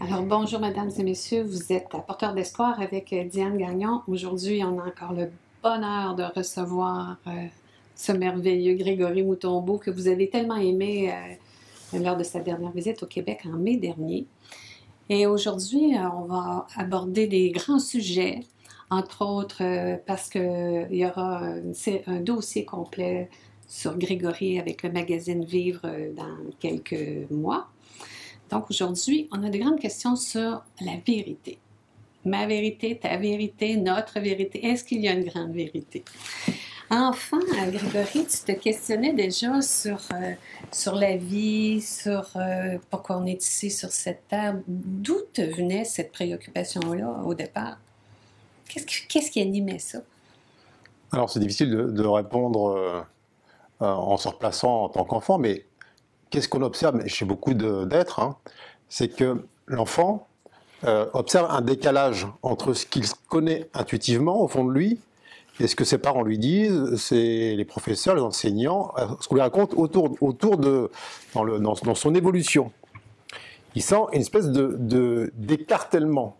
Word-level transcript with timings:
Alors, 0.00 0.22
bonjour, 0.22 0.60
mesdames 0.60 0.92
et 0.96 1.02
messieurs. 1.02 1.42
Vous 1.42 1.72
êtes 1.72 1.92
apporteur 1.92 2.32
d'espoir 2.32 2.80
avec 2.80 3.12
euh, 3.12 3.24
Diane 3.24 3.58
Gagnon. 3.58 4.02
Aujourd'hui, 4.06 4.62
on 4.62 4.78
a 4.78 4.84
encore 4.84 5.12
le 5.12 5.28
bonheur 5.60 6.14
de 6.14 6.22
recevoir 6.22 7.16
euh, 7.26 7.30
ce 7.96 8.12
merveilleux 8.12 8.74
Grégory 8.74 9.24
Moutombeau 9.24 9.76
que 9.76 9.90
vous 9.90 10.06
avez 10.06 10.30
tellement 10.30 10.54
aimé 10.54 11.12
euh, 11.12 11.98
lors 11.98 12.16
de 12.16 12.22
sa 12.22 12.38
dernière 12.38 12.70
visite 12.70 13.02
au 13.02 13.06
Québec 13.06 13.40
en 13.44 13.56
mai 13.56 13.76
dernier. 13.76 14.26
Et 15.08 15.26
aujourd'hui, 15.26 15.94
on 16.14 16.26
va 16.26 16.68
aborder 16.76 17.26
des 17.26 17.50
grands 17.50 17.80
sujets, 17.80 18.44
entre 18.90 19.26
autres 19.26 19.98
parce 20.06 20.28
qu'il 20.28 20.86
y 20.92 21.04
aura 21.06 21.42
un, 21.42 22.20
dossier 22.20 22.64
complet 22.64 23.28
sur 23.66 23.98
Grégory 23.98 24.60
avec 24.60 24.84
le 24.84 24.92
magazine 24.92 25.44
Vivre 25.44 25.82
dans 26.14 26.36
quelques 26.60 27.28
mois. 27.30 27.68
Donc 28.50 28.70
aujourd'hui, 28.70 29.28
on 29.32 29.42
a 29.44 29.50
de 29.50 29.58
grandes 29.58 29.80
questions 29.80 30.16
sur 30.16 30.62
la 30.80 30.96
vérité. 31.06 31.58
Ma 32.24 32.46
vérité, 32.46 32.98
ta 32.98 33.16
vérité, 33.16 33.76
notre 33.76 34.20
vérité. 34.20 34.64
Est-ce 34.66 34.84
qu'il 34.84 35.00
y 35.00 35.08
a 35.08 35.12
une 35.12 35.24
grande 35.24 35.52
vérité? 35.52 36.04
Enfin, 36.90 37.38
Grégory, 37.70 38.26
tu 38.26 38.38
te 38.46 38.52
questionnais 38.52 39.12
déjà 39.12 39.60
sur, 39.60 39.98
euh, 40.12 40.32
sur 40.72 40.94
la 40.94 41.16
vie, 41.16 41.82
sur 41.82 42.30
euh, 42.36 42.78
pourquoi 42.88 43.18
on 43.18 43.26
est 43.26 43.42
ici 43.42 43.70
sur 43.70 43.90
cette 43.90 44.26
table. 44.28 44.62
D'où 44.66 45.18
te 45.34 45.42
venait 45.42 45.84
cette 45.84 46.12
préoccupation-là 46.12 47.22
au 47.26 47.34
départ? 47.34 47.76
Qu'est-ce 48.66 49.30
qui, 49.30 49.40
animait 49.40 49.78
ça? 49.78 49.98
Alors, 51.12 51.28
c'est 51.28 51.40
difficile 51.40 51.70
de, 51.70 52.04
répondre 52.06 52.70
euh, 52.70 53.02
en 53.80 54.16
se 54.16 54.28
replaçant 54.28 54.84
en 54.84 54.88
tant 54.88 55.04
qu'enfant, 55.04 55.38
mais 55.38 55.64
qu'est-ce 56.30 56.48
qu'on 56.48 56.62
observe 56.62 57.06
chez 57.06 57.24
beaucoup 57.24 57.54
d'êtres 57.54 58.20
hein, 58.20 58.36
C'est 58.88 59.08
que 59.08 59.44
l'enfant 59.66 60.26
euh, 60.84 61.06
observe 61.12 61.50
un 61.50 61.60
décalage 61.60 62.26
entre 62.42 62.72
ce 62.72 62.86
qu'il 62.86 63.04
connaît 63.28 63.68
intuitivement 63.74 64.40
au 64.40 64.48
fond 64.48 64.64
de 64.64 64.72
lui 64.72 65.00
et 65.60 65.66
ce 65.66 65.74
que 65.74 65.84
ses 65.84 65.98
parents 65.98 66.22
lui 66.22 66.38
disent, 66.38 66.94
c'est 66.96 67.56
les 67.56 67.64
professeurs, 67.64 68.14
les 68.14 68.22
enseignants, 68.22 68.92
euh, 68.96 69.06
ce 69.20 69.26
qu'on 69.26 69.34
lui 69.34 69.42
raconte 69.42 69.74
autour, 69.74 70.16
autour 70.20 70.56
de 70.56 70.90
dans, 71.34 71.42
le, 71.42 71.58
dans, 71.58 71.74
son 71.74 72.14
évolution. 72.14 72.70
Il 73.74 73.82
sent 73.82 74.02
une 74.12 74.20
espèce 74.20 74.48
de 74.50 75.32
d'écartèlement. 75.34 76.36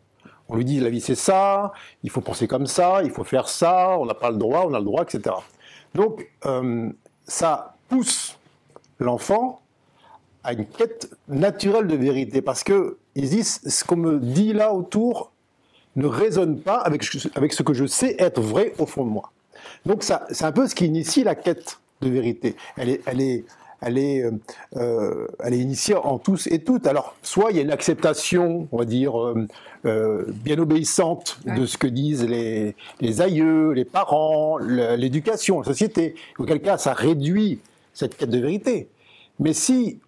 On 0.48 0.56
lui 0.56 0.64
dit 0.64 0.80
la 0.80 0.88
vie 0.88 1.00
c'est 1.00 1.14
ça, 1.14 1.72
il 2.02 2.10
faut 2.10 2.20
penser 2.20 2.46
comme 2.46 2.66
ça, 2.66 3.02
il 3.02 3.10
faut 3.10 3.24
faire 3.24 3.48
ça, 3.48 3.98
on 3.98 4.06
n'a 4.06 4.14
pas 4.14 4.30
le 4.30 4.38
droit, 4.38 4.64
on 4.66 4.72
a 4.72 4.78
le 4.78 4.84
droit, 4.84 5.02
etc. 5.02 5.34
Donc 5.94 6.26
euh, 6.46 6.88
ça 7.26 7.76
pousse 7.88 8.38
l'enfant 8.98 9.60
à 10.44 10.52
une 10.52 10.66
quête 10.66 11.10
naturelle 11.28 11.86
de 11.86 11.96
vérité, 11.96 12.42
parce 12.42 12.62
que 12.62 12.96
ils 13.14 13.28
disent 13.28 13.60
ce 13.66 13.84
qu'on 13.84 13.96
me 13.96 14.18
dit 14.18 14.52
là 14.52 14.72
autour 14.72 15.32
ne 15.96 16.06
résonne 16.06 16.60
pas 16.60 16.76
avec, 16.76 17.04
avec 17.34 17.52
ce 17.52 17.62
que 17.62 17.74
je 17.74 17.84
sais 17.84 18.14
être 18.18 18.40
vrai 18.40 18.72
au 18.78 18.86
fond 18.86 19.04
de 19.04 19.10
moi. 19.10 19.32
Donc 19.84 20.02
ça, 20.02 20.26
c'est 20.30 20.44
un 20.44 20.52
peu 20.52 20.68
ce 20.68 20.74
qui 20.74 20.86
initie 20.86 21.24
la 21.24 21.34
quête 21.34 21.80
de 22.00 22.08
vérité. 22.08 22.56
Elle 22.76 22.90
est, 22.90 23.00
elle 23.06 23.20
est, 23.20 23.44
elle 23.80 23.98
est, 23.98 24.22
euh, 24.22 24.32
euh, 24.76 25.26
elle 25.40 25.54
est 25.54 25.58
initiée 25.58 25.94
en 25.94 26.18
tous 26.18 26.46
et 26.48 26.60
toutes. 26.60 26.86
Alors, 26.86 27.16
soit 27.22 27.50
il 27.50 27.56
y 27.56 27.60
a 27.60 27.62
une 27.62 27.70
acceptation, 27.70 28.68
on 28.72 28.78
va 28.78 28.84
dire, 28.84 29.16
euh, 29.84 30.26
bien 30.28 30.58
obéissante 30.58 31.40
de 31.44 31.66
ce 31.66 31.78
que 31.78 31.86
disent 31.86 32.24
les, 32.24 32.74
les 33.00 33.20
aïeux, 33.20 33.72
les 33.72 33.84
parents, 33.84 34.58
l'éducation, 34.58 35.60
la 35.60 35.66
société. 35.66 36.14
Auquel 36.38 36.60
cas, 36.60 36.78
ça 36.78 36.92
réduit 36.92 37.60
cette 37.94 38.16
quête 38.16 38.30
de 38.30 38.38
vérité. 38.38 38.88
Mais 39.40 39.52
si 39.52 40.00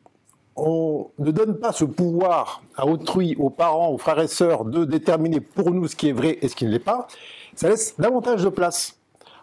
on 0.56 1.10
ne 1.18 1.30
donne 1.30 1.58
pas 1.58 1.72
ce 1.72 1.84
pouvoir 1.84 2.62
à 2.76 2.86
autrui, 2.86 3.36
aux 3.38 3.50
parents, 3.50 3.90
aux 3.90 3.98
frères 3.98 4.20
et 4.20 4.28
sœurs, 4.28 4.64
de 4.64 4.84
déterminer 4.84 5.40
pour 5.40 5.70
nous 5.70 5.88
ce 5.88 5.96
qui 5.96 6.08
est 6.08 6.12
vrai 6.12 6.38
et 6.42 6.48
ce 6.48 6.56
qui 6.56 6.64
ne 6.64 6.70
l'est 6.70 6.78
pas, 6.78 7.06
ça 7.54 7.68
laisse 7.68 7.94
davantage 7.98 8.42
de 8.42 8.48
place 8.48 8.96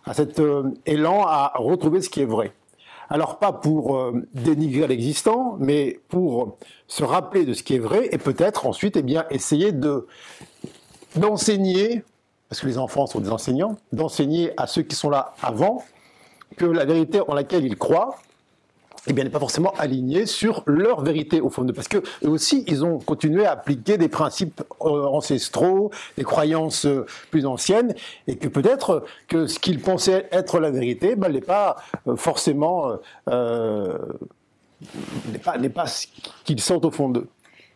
à 0.05 0.13
cet 0.13 0.39
euh, 0.39 0.71
élan 0.85 1.23
à 1.25 1.53
retrouver 1.55 2.01
ce 2.01 2.09
qui 2.09 2.21
est 2.21 2.25
vrai. 2.25 2.53
Alors 3.09 3.39
pas 3.39 3.53
pour 3.53 3.97
euh, 3.97 4.27
dénigrer 4.33 4.87
l'existant, 4.87 5.55
mais 5.59 5.99
pour 6.09 6.57
se 6.87 7.03
rappeler 7.03 7.45
de 7.45 7.53
ce 7.53 7.63
qui 7.63 7.75
est 7.75 7.79
vrai 7.79 8.09
et 8.11 8.17
peut-être 8.17 8.65
ensuite 8.65 8.97
eh 8.97 9.01
bien, 9.03 9.25
essayer 9.29 9.71
de 9.71 10.07
d'enseigner, 11.15 12.03
parce 12.49 12.61
que 12.61 12.67
les 12.67 12.77
enfants 12.77 13.07
sont 13.07 13.19
des 13.19 13.31
enseignants, 13.31 13.77
d'enseigner 13.91 14.51
à 14.57 14.67
ceux 14.67 14.83
qui 14.83 14.95
sont 14.95 15.09
là 15.09 15.33
avant 15.41 15.83
que 16.57 16.65
la 16.65 16.85
vérité 16.85 17.21
en 17.27 17.33
laquelle 17.33 17.65
ils 17.65 17.77
croient 17.77 18.17
eh 19.07 19.13
bien, 19.13 19.23
n'est 19.23 19.29
pas 19.29 19.39
forcément 19.39 19.73
aligné 19.77 20.25
sur 20.25 20.63
leur 20.65 21.01
vérité 21.01 21.39
au 21.41 21.49
fond 21.49 21.63
de 21.63 21.71
parce 21.71 21.87
que 21.87 21.97
eux 21.97 22.29
aussi 22.29 22.63
ils 22.67 22.83
ont 22.83 22.99
continué 22.99 23.45
à 23.45 23.51
appliquer 23.51 23.97
des 23.97 24.09
principes 24.09 24.63
euh, 24.81 25.05
ancestraux, 25.05 25.91
des 26.17 26.23
croyances 26.23 26.85
euh, 26.85 27.05
plus 27.31 27.45
anciennes, 27.45 27.95
et 28.27 28.35
que 28.35 28.47
peut-être 28.47 29.05
que 29.27 29.47
ce 29.47 29.59
qu'ils 29.59 29.79
pensaient 29.79 30.27
être 30.31 30.59
la 30.59 30.71
vérité, 30.71 31.15
ben, 31.15 31.31
n'est 31.31 31.41
pas 31.41 31.77
euh, 32.07 32.15
forcément 32.15 32.97
n'est 35.31 35.39
pas, 35.39 35.57
pas 35.73 35.87
ce 35.87 36.07
qu'ils 36.43 36.61
sentent 36.61 36.85
au 36.85 36.91
fond 36.91 37.09
d'eux. 37.09 37.27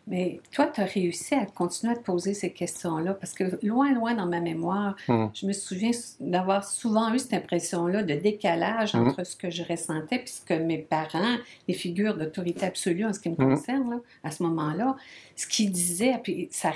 Mais 0.07 0.39
toi, 0.51 0.67
tu 0.67 0.81
as 0.81 0.85
réussi 0.85 1.35
à 1.35 1.45
continuer 1.45 1.93
à 1.93 1.95
te 1.95 2.03
poser 2.03 2.33
ces 2.33 2.51
questions-là 2.51 3.13
parce 3.13 3.33
que 3.33 3.43
loin, 3.65 3.93
loin 3.93 4.15
dans 4.15 4.25
ma 4.25 4.39
mémoire, 4.39 4.95
hmm. 5.07 5.27
je 5.33 5.45
me 5.45 5.53
souviens 5.53 5.91
d'avoir 6.19 6.63
souvent 6.63 7.13
eu 7.13 7.19
cette 7.19 7.33
impression-là 7.33 8.01
de 8.03 8.15
décalage 8.15 8.95
hmm. 8.95 9.07
entre 9.07 9.23
ce 9.23 9.35
que 9.35 9.51
je 9.51 9.63
ressentais 9.63 10.23
et 10.23 10.27
ce 10.27 10.41
que 10.41 10.55
mes 10.55 10.79
parents, 10.79 11.37
les 11.67 11.75
figures 11.75 12.17
d'autorité 12.17 12.65
absolue 12.65 13.05
en 13.05 13.13
ce 13.13 13.19
qui 13.19 13.29
me 13.29 13.35
hmm. 13.35 13.49
concerne, 13.49 14.01
à 14.23 14.31
ce 14.31 14.41
moment-là, 14.43 14.95
ce 15.35 15.47
qu'ils 15.47 15.71
disaient, 15.71 16.19
puis 16.23 16.49
ça 16.51 16.71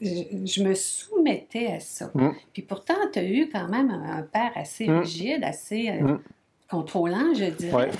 je, 0.00 0.62
me 0.62 0.74
soumettais 0.74 1.66
à 1.66 1.80
ça. 1.80 2.10
Puis 2.52 2.62
pourtant, 2.62 2.94
tu 3.12 3.18
as 3.18 3.24
eu 3.24 3.48
quand 3.50 3.68
même 3.68 3.90
un, 3.90 4.22
père 4.22 4.52
assez 4.56 4.90
rigide, 4.90 5.44
assez 5.44 5.90
euh, 5.90 6.16
contrôlant, 6.70 7.34
je 7.34 7.44
dirais. 7.44 7.90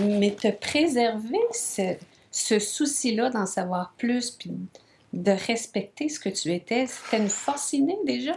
Mais 0.00 0.30
te 0.30 0.50
préserver 0.50 1.38
ce, 1.52 1.94
ce 2.32 2.58
souci-là 2.58 3.30
d'en 3.30 3.46
savoir 3.46 3.94
plus, 3.96 4.32
puis 4.32 4.52
de 5.12 5.30
respecter 5.30 6.08
ce 6.08 6.18
que 6.18 6.30
tu 6.30 6.52
étais, 6.52 6.86
c'était 6.86 7.22
une 7.22 7.28
force 7.28 7.74
déjà? 8.04 8.32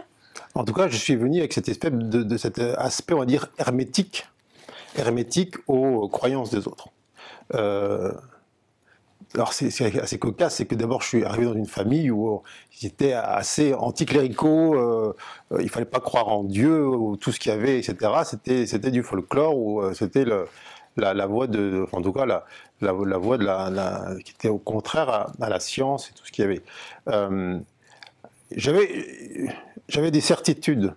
En 0.54 0.64
tout 0.64 0.74
cas, 0.74 0.88
je 0.88 0.96
suis 0.96 1.16
venu 1.16 1.38
avec 1.38 1.54
cet 1.54 1.68
aspect, 1.68 3.14
on 3.14 3.18
va 3.18 3.26
dire, 3.26 3.48
hermétique, 3.58 4.26
hermétique 4.96 5.54
aux 5.66 6.08
croyances 6.08 6.50
des 6.50 6.68
autres. 6.68 6.88
Euh, 7.54 8.12
alors 9.34 9.52
c'est 9.52 9.98
assez 9.98 10.18
cocasse, 10.18 10.56
c'est 10.56 10.66
que 10.66 10.74
d'abord 10.74 11.02
je 11.02 11.08
suis 11.08 11.24
arrivé 11.24 11.46
dans 11.46 11.54
une 11.54 11.66
famille 11.66 12.10
où 12.10 12.42
j'étais 12.70 13.12
assez 13.12 13.74
anticléricaux, 13.74 14.74
euh, 14.74 15.14
il 15.60 15.68
fallait 15.68 15.84
pas 15.84 16.00
croire 16.00 16.28
en 16.28 16.44
Dieu 16.44 16.86
ou 16.86 17.16
tout 17.16 17.32
ce 17.32 17.40
qu'il 17.40 17.52
y 17.52 17.54
avait, 17.54 17.78
etc. 17.78 18.12
C'était 18.66 18.90
du 18.90 19.02
folklore 19.02 19.58
ou 19.58 19.82
euh, 19.82 19.94
c'était 19.94 20.24
le, 20.24 20.46
la, 20.96 21.26
voie 21.26 21.46
de, 21.46 21.86
en 21.92 22.02
tout 22.02 22.12
cas, 22.12 22.26
la, 22.26 22.44
la, 22.80 22.92
voie 22.92 23.38
de 23.38 23.44
la, 23.44 24.14
qui 24.24 24.32
était 24.32 24.48
au 24.48 24.58
contraire 24.58 25.32
à, 25.40 25.48
la 25.48 25.60
science 25.60 26.10
et 26.10 26.14
tout 26.14 26.24
ce 26.24 26.32
qu'il 26.32 26.44
y 26.44 26.46
avait. 26.46 26.62
Euh, 27.08 27.58
j'avais 28.52 30.10
des 30.10 30.20
certitudes. 30.20 30.94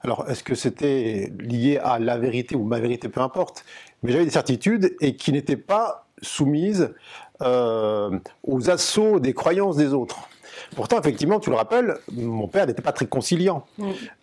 Alors, 0.00 0.28
est-ce 0.28 0.44
que 0.44 0.54
c'était 0.54 1.32
lié 1.38 1.78
à 1.78 1.98
la 1.98 2.18
vérité 2.18 2.56
ou 2.56 2.64
ma 2.64 2.78
vérité, 2.78 3.08
peu 3.08 3.22
importe, 3.22 3.64
mais 4.02 4.12
j'avais 4.12 4.26
des 4.26 4.30
certitudes 4.30 4.94
et 5.00 5.16
qui 5.16 5.32
n'étaient 5.32 5.56
pas 5.56 6.06
soumises 6.20 6.94
euh, 7.42 8.18
aux 8.42 8.70
assauts 8.70 9.18
des 9.18 9.34
croyances 9.34 9.76
des 9.76 9.92
autres. 9.92 10.28
Pourtant, 10.74 10.98
effectivement, 11.00 11.40
tu 11.40 11.50
le 11.50 11.56
rappelles, 11.56 11.98
mon 12.12 12.48
père 12.48 12.66
n'était 12.66 12.82
pas 12.82 12.92
très 12.92 13.06
conciliant. 13.06 13.66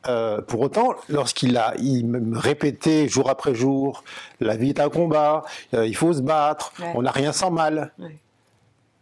Euh, 0.07 0.41
pour 0.41 0.61
autant, 0.61 0.95
lorsqu'il 1.09 1.57
a, 1.57 1.73
il 1.77 2.05
me 2.07 2.37
répétait 2.37 3.07
jour 3.07 3.29
après 3.29 3.55
jour, 3.55 4.03
la 4.39 4.57
vie 4.57 4.69
est 4.69 4.79
un 4.79 4.89
combat, 4.89 5.43
euh, 5.73 5.87
il 5.87 5.95
faut 5.95 6.13
se 6.13 6.21
battre, 6.21 6.73
on 6.95 7.01
n'a 7.03 7.11
rien 7.11 7.31
sans 7.31 7.51
mal. 7.51 7.93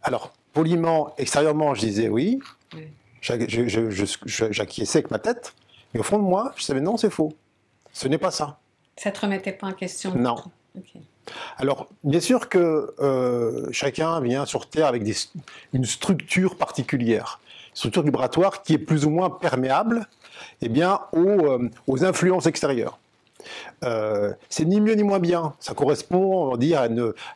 Alors, 0.02 0.32
poliment, 0.52 1.14
extérieurement, 1.18 1.74
je 1.74 1.80
disais 1.80 2.08
oui, 2.08 2.40
j'acquiesçais 3.20 4.98
avec 4.98 5.10
ma 5.10 5.18
tête, 5.18 5.54
mais 5.92 6.00
au 6.00 6.04
fond 6.04 6.18
de 6.18 6.24
moi, 6.24 6.52
je 6.56 6.62
savais 6.62 6.80
non, 6.80 6.96
c'est 6.96 7.10
faux. 7.10 7.32
Ce 7.92 8.08
n'est 8.08 8.18
pas 8.18 8.30
ça. 8.30 8.58
Ça 8.96 9.10
ne 9.10 9.14
te 9.14 9.20
remettait 9.20 9.52
pas 9.52 9.66
en 9.66 9.72
question 9.72 10.14
Non. 10.14 10.36
Alors, 11.58 11.88
bien 12.04 12.20
sûr 12.20 12.48
que 12.48 12.94
euh, 13.00 13.68
chacun 13.72 14.20
vient 14.20 14.46
sur 14.46 14.68
Terre 14.68 14.86
avec 14.86 15.02
une 15.72 15.84
structure 15.84 16.56
particulière, 16.56 17.40
une 17.70 17.76
structure 17.76 18.02
vibratoire 18.02 18.62
qui 18.62 18.74
est 18.74 18.78
plus 18.78 19.04
ou 19.04 19.10
moins 19.10 19.30
perméable 19.30 20.06
eh 20.62 20.68
bien, 20.68 21.00
aux, 21.12 21.46
euh, 21.46 21.70
influences 22.02 22.46
extérieures. 22.46 22.98
Euh, 23.84 24.32
c'est 24.48 24.64
ni 24.64 24.80
mieux 24.80 24.94
ni 24.94 25.02
moins 25.02 25.18
bien. 25.18 25.54
Ça 25.60 25.74
correspond, 25.74 26.52
on 26.52 26.56
va 26.56 26.82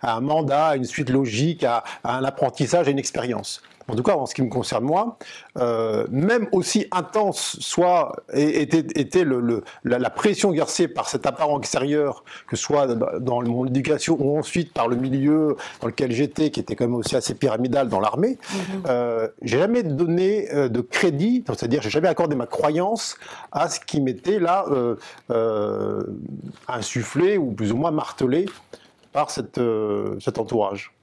à, 0.03 0.17
un 0.17 0.21
mandat, 0.21 0.67
à 0.69 0.77
une 0.77 0.85
suite 0.85 1.11
logique, 1.11 1.65
à, 1.65 1.85
un 2.05 2.25
apprentissage, 2.25 2.89
à 2.89 2.91
une 2.91 2.99
expérience. 2.99 3.63
En 3.89 3.95
tout 3.95 4.03
cas 4.03 4.15
en 4.15 4.27
ce 4.27 4.35
qui 4.35 4.43
me 4.43 4.49
concerne 4.49 4.85
moi, 4.85 5.19
euh, 5.59 6.07
même 6.11 6.49
aussi 6.53 6.87
intense 6.91 7.57
soit 7.61 8.17
était, 8.33 8.85
était 8.99 9.25
le, 9.25 9.63
la, 9.85 10.11
pression 10.11 10.53
exercée 10.53 10.89
par 10.89 11.09
cet 11.09 11.27
apparent 11.27 11.59
extérieur, 11.59 12.25
que 12.47 12.57
ce 12.57 12.63
soit 12.63 12.87
dans 12.87 13.43
mon 13.43 13.67
éducation 13.67 14.17
ou 14.19 14.39
ensuite 14.39 14.73
par 14.73 14.89
le 14.89 14.97
milieu 14.97 15.57
dans 15.81 15.89
lequel 15.89 16.13
j'étais, 16.13 16.51
qui 16.51 16.61
était 16.61 16.77
quand 16.77 16.85
même 16.85 16.95
aussi 16.95 17.17
assez 17.17 17.35
pyramidal 17.35 17.89
dans 17.89 18.01
l'armée, 18.01 18.39
mm-hmm. 18.39 18.59
euh, 18.89 19.29
j'ai 19.43 19.59
jamais 19.59 19.83
donné 19.83 20.53
euh, 20.53 20.69
de 20.69 20.81
crédit, 20.81 21.45
c'est-à-dire 21.47 21.83
j'ai 21.83 21.91
jamais 21.91 22.09
accordé 22.09 22.37
ma 22.37 22.47
croyance 22.47 23.17
à 23.53 23.69
ce 23.69 23.81
qui 23.81 24.01
m'était 24.01 24.39
là 24.39 24.65
insufflé 26.69 27.39
ou 27.39 27.53
plus 27.53 27.73
ou 27.73 27.77
moins 27.77 27.91
martelé 27.91 28.47
par 29.13 29.31
cette, 29.31 29.61
cet 30.21 30.39
entourage. 30.39 30.94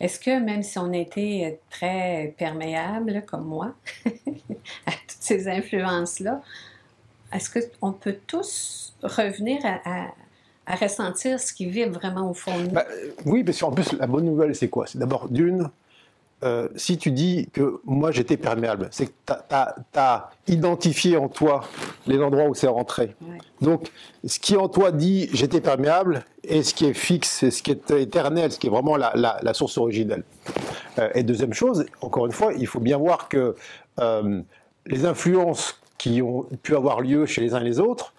Est-ce 0.00 0.18
que 0.18 0.40
même 0.40 0.62
si 0.62 0.78
on 0.78 0.92
était 0.92 1.58
très 1.70 2.34
perméable, 2.36 3.22
comme 3.26 3.44
moi, 3.44 3.74
à 4.06 4.90
toutes 4.90 5.20
ces 5.20 5.48
influences-là, 5.48 6.42
est-ce 7.32 7.50
qu'on 7.80 7.92
peut 7.92 8.16
tous 8.26 8.94
revenir 9.02 9.60
à, 9.64 10.08
ressentir 10.66 11.38
ce 11.38 11.52
qui 11.52 11.66
vit 11.66 11.84
vraiment 11.84 12.30
au 12.30 12.34
fond 12.34 12.56
de 12.58 12.64
nous? 12.64 12.70
Ben, 12.70 12.84
oui, 13.26 13.44
parce 13.44 13.60
qu'en 13.60 13.70
plus, 13.70 13.92
la 13.92 14.06
bonne 14.06 14.24
nouvelle, 14.24 14.54
c'est 14.54 14.68
quoi? 14.68 14.86
C'est 14.86 14.98
d'abord, 14.98 15.28
d'une, 15.28 15.68
euh, 16.44 16.68
si 16.76 16.98
tu 16.98 17.10
dis 17.10 17.48
que 17.52 17.80
moi 17.84 18.10
j'étais 18.10 18.36
perméable, 18.36 18.88
c'est 18.90 19.06
que 19.06 19.12
tu 19.26 19.98
as, 19.98 20.30
identifié 20.46 21.16
en 21.16 21.28
toi 21.28 21.62
les 22.06 22.20
endroits 22.20 22.44
où 22.44 22.54
c'est 22.54 22.68
rentré. 22.68 23.16
Donc, 23.62 23.90
ce 24.26 24.38
qui 24.38 24.56
en 24.56 24.68
toi 24.68 24.92
dit 24.92 25.30
j'étais 25.32 25.62
perméable, 25.62 26.24
et 26.42 26.62
ce 26.62 26.74
qui 26.74 26.84
est 26.84 26.92
fixe, 26.92 27.48
ce 27.48 27.62
qui 27.62 27.70
est 27.70 27.90
éternel, 27.92 28.52
ce 28.52 28.58
qui 28.58 28.66
est 28.66 28.70
vraiment 28.70 28.96
la, 28.96 29.54
source 29.54 29.78
originelle. 29.78 30.24
Euh, 30.98 31.08
et 31.14 31.22
deuxième 31.22 31.54
chose, 31.54 31.86
encore 32.02 32.26
une 32.26 32.32
fois, 32.32 32.52
il 32.52 32.66
faut 32.66 32.80
bien 32.80 32.98
voir 32.98 33.28
que 33.28 33.54
euh, 34.00 34.42
les 34.86 35.06
influences 35.06 35.80
qui 35.96 36.20
ont 36.20 36.46
pu 36.62 36.76
avoir 36.76 37.00
lieu 37.00 37.24
chez 37.24 37.40
les 37.40 37.54
uns 37.54 37.60
et 37.60 37.64
les 37.64 37.80
autres 37.80 38.12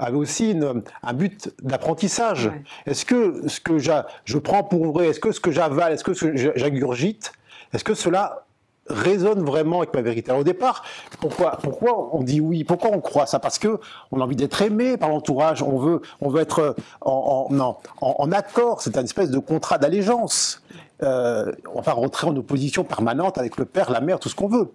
avaient 0.00 0.16
aussi 0.16 0.56
un 1.02 1.12
but 1.12 1.50
d'apprentissage. 1.62 2.50
Est-ce 2.86 3.04
que 3.04 3.48
ce 3.48 3.60
que 3.60 3.78
je 3.78 4.38
prends 4.38 4.64
pour 4.64 4.92
vrai, 4.92 5.08
est-ce 5.08 5.20
que 5.20 5.32
ce 5.32 5.40
que 5.40 5.50
j'avale, 5.50 5.92
est-ce 5.92 6.04
que 6.04 6.14
ce 6.14 6.26
que 6.26 6.36
j'agurgite, 6.56 7.32
est-ce 7.72 7.84
que 7.84 7.94
cela 7.94 8.44
résonne 8.88 9.44
vraiment 9.44 9.78
avec 9.78 9.94
ma 9.94 10.00
vérité? 10.00 10.32
au 10.32 10.44
départ, 10.44 10.82
pourquoi, 11.20 11.58
pourquoi 11.62 12.14
on 12.14 12.22
dit 12.22 12.40
oui? 12.40 12.64
Pourquoi 12.64 12.90
on 12.92 13.00
croit 13.00 13.26
ça? 13.26 13.38
Parce 13.38 13.58
que 13.58 13.78
on 14.10 14.20
a 14.20 14.24
envie 14.24 14.36
d'être 14.36 14.60
aimé 14.62 14.96
par 14.96 15.10
l'entourage, 15.10 15.62
on 15.62 15.78
veut, 15.78 16.00
on 16.20 16.28
veut 16.28 16.40
être 16.40 16.76
en, 17.00 17.48
non, 17.50 17.76
en, 18.00 18.32
accord, 18.32 18.80
c'est 18.80 18.96
une 18.96 19.04
espèce 19.04 19.30
de 19.30 19.38
contrat 19.38 19.78
d'allégeance. 19.78 20.62
Euh, 21.02 21.52
on 21.74 21.80
va 21.80 21.92
rentrer 21.92 22.26
en 22.26 22.36
opposition 22.36 22.82
permanente 22.82 23.38
avec 23.38 23.56
le 23.56 23.64
père, 23.64 23.90
la 23.90 24.00
mère, 24.00 24.18
tout 24.18 24.28
ce 24.28 24.34
qu'on 24.34 24.48
veut. 24.48 24.72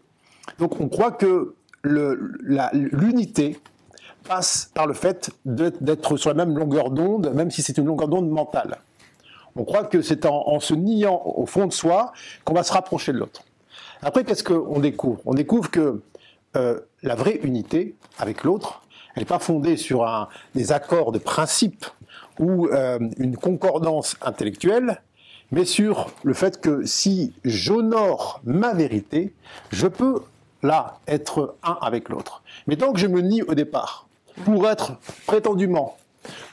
Donc 0.60 0.80
on 0.80 0.88
croit 0.88 1.12
que 1.12 1.56
l'unité 1.84 3.60
passe 4.24 4.72
par 4.74 4.88
le 4.88 4.94
fait 4.94 5.32
d'être 5.46 6.18
sur 6.18 6.30
la 6.30 6.46
même 6.46 6.58
longueur 6.58 6.92
d'onde, 6.92 7.32
même 7.34 7.52
si 7.52 7.62
c'est 7.62 7.78
une 7.78 7.86
longueur 7.86 8.08
d'onde 8.08 8.30
mentale. 8.30 8.78
On 9.56 9.64
croit 9.64 9.84
que 9.84 10.02
c'est 10.02 10.26
en, 10.26 10.60
se 10.60 10.74
niant 10.74 11.22
au 11.24 11.46
fond 11.46 11.68
de 11.68 11.74
soi 11.74 12.14
qu'on 12.44 12.54
va 12.54 12.64
se 12.64 12.74
rapprocher 12.74 13.14
de 13.14 13.20
l'autre. 13.20 13.44
Après, 14.02 14.24
qu'est-ce 14.24 14.44
qu'on 14.44 14.80
découvre? 14.80 15.22
On 15.26 15.34
découvre 15.34 15.70
que 15.70 16.02
euh, 16.56 16.80
la 17.02 17.16
vraie 17.16 17.40
unité 17.44 17.96
avec 18.18 18.44
l'autre, 18.44 18.82
elle 19.16 19.22
n'est 19.22 19.28
pas 19.28 19.40
fondée 19.40 19.78
sur 19.78 20.30
des 20.56 20.72
accords 20.72 21.12
de 21.12 21.20
principe 21.20 21.86
ou 22.40 22.68
euh, 22.68 23.00
une 23.18 23.38
concordance 23.38 24.16
intellectuelle, 24.22 25.02
mais 25.52 25.66
sur 25.66 26.10
le 26.24 26.34
fait 26.34 26.60
que 26.60 26.86
si 26.86 27.34
j'honore 27.46 28.42
ma 28.44 28.74
vérité, 28.74 29.34
je 29.72 29.88
peux 29.88 30.24
là 30.64 31.00
être 31.08 31.56
un 31.64 31.78
avec 31.82 32.10
l'autre. 32.10 32.42
Mais 32.68 32.76
tant 32.76 32.92
que 32.92 33.00
je 33.00 33.08
me 33.08 33.22
nie 33.22 33.44
au 33.44 33.54
départ, 33.54 34.08
pour 34.46 34.68
être 34.68 34.98
prétendument 35.28 35.96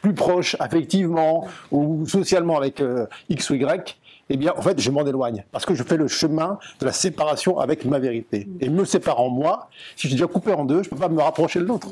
plus 0.03 0.15
proche 0.15 0.57
affectivement 0.59 1.47
ou 1.71 2.07
socialement 2.07 2.57
avec 2.57 2.81
euh, 2.81 3.07
X 3.29 3.51
ou 3.51 3.55
Y, 3.55 3.97
eh 4.33 4.37
bien, 4.37 4.55
en 4.57 4.63
fait, 4.63 4.81
je 4.81 4.91
m'en 4.91 5.05
éloigne 5.05 5.45
parce 5.51 5.67
que 5.67 5.75
je 5.75 5.83
fais 5.83 5.97
le 5.97 6.07
chemin 6.07 6.59
de 6.79 6.87
la 6.87 6.93
séparation 6.93 7.59
avec 7.59 7.85
ma 7.85 7.99
vérité. 7.99 8.49
Et 8.61 8.69
me 8.69 8.85
séparant 8.85 9.29
moi, 9.29 9.69
si 9.97 10.03
je 10.03 10.09
suis 10.09 10.17
déjà 10.17 10.29
coupé 10.29 10.53
en 10.53 10.65
deux, 10.65 10.85
je 10.85 10.89
ne 10.89 10.95
peux 10.95 11.01
pas 11.01 11.09
me 11.09 11.21
rapprocher 11.21 11.59
de 11.59 11.65
l'autre. 11.65 11.89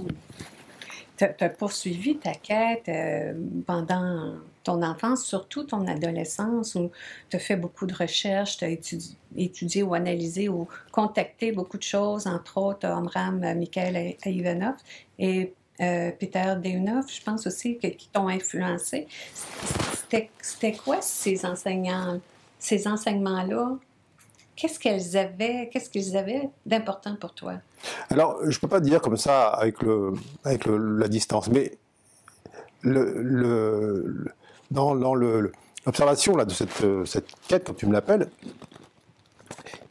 Tu 1.17 1.25
as, 1.25 1.49
poursuivi 1.49 2.17
ta 2.17 2.33
quête 2.33 2.89
euh, 2.89 3.35
pendant 3.67 4.35
ton 4.63 4.83
enfance, 4.85 5.25
surtout 5.25 5.65
ton 5.65 5.85
adolescence, 5.89 6.77
où 6.77 6.93
tu 7.29 7.37
as 7.37 7.41
fait 7.41 7.57
beaucoup 7.57 7.87
de 7.87 7.95
recherches, 7.95 8.59
tu 8.59 8.65
as 8.65 8.69
étudié, 8.69 9.83
ou 9.83 9.95
analysé 9.95 10.49
ou 10.49 10.69
contacté 10.93 11.51
beaucoup 11.51 11.77
de 11.77 11.83
choses, 11.83 12.29
entre 12.29 12.59
autres 12.59 12.87
Omram, 12.87 13.41
Michael 13.41 14.15
Ivanov. 14.25 14.77
Et 15.19 15.55
euh, 15.81 16.11
Peter 16.19 16.55
Deunov, 16.63 17.05
je 17.09 17.23
pense 17.23 17.47
aussi, 17.47 17.79
qui 17.79 18.09
t'ont 18.13 18.29
influencé. 18.29 19.07
C'était 20.43 20.73
quoi 20.73 21.01
ces 21.01 21.45
enseignants, 21.45 22.21
ces 22.59 22.89
enseignements-là? 22.89 23.77
Qu'est-ce 24.57 24.81
qu'elles 24.81 25.17
avaient, 25.17 25.69
qu'est-ce 25.73 25.89
qu'ils 25.89 26.17
avaient 26.17 26.49
d'important 26.67 27.15
pour 27.17 27.33
toi? 27.33 27.55
Alors, 28.11 28.39
je 28.43 28.57
ne 28.57 28.61
peux 28.61 28.69
pas 28.69 28.81
dire 28.81 29.01
comme 29.01 29.17
ça 29.17 29.49
avec, 29.49 29.83
le, 29.83 30.15
avec 30.45 30.65
la 30.67 31.07
distance, 31.07 31.49
mais 31.49 31.79
le, 32.83 34.27
dans, 34.71 34.95
l'observation 35.15 36.35
de 36.35 36.51
cette, 36.51 37.07
cette 37.07 37.29
quête, 37.47 37.65
comme 37.65 37.77
tu 37.77 37.87
me 37.87 37.93
l'appelles, 37.93 38.29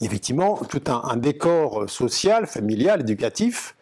effectivement 0.01 0.57
tout 0.57 0.83
un, 0.87 1.17
décor 1.17 1.89
social, 1.89 2.45
familial, 2.47 3.01
éducatif, 3.01 3.75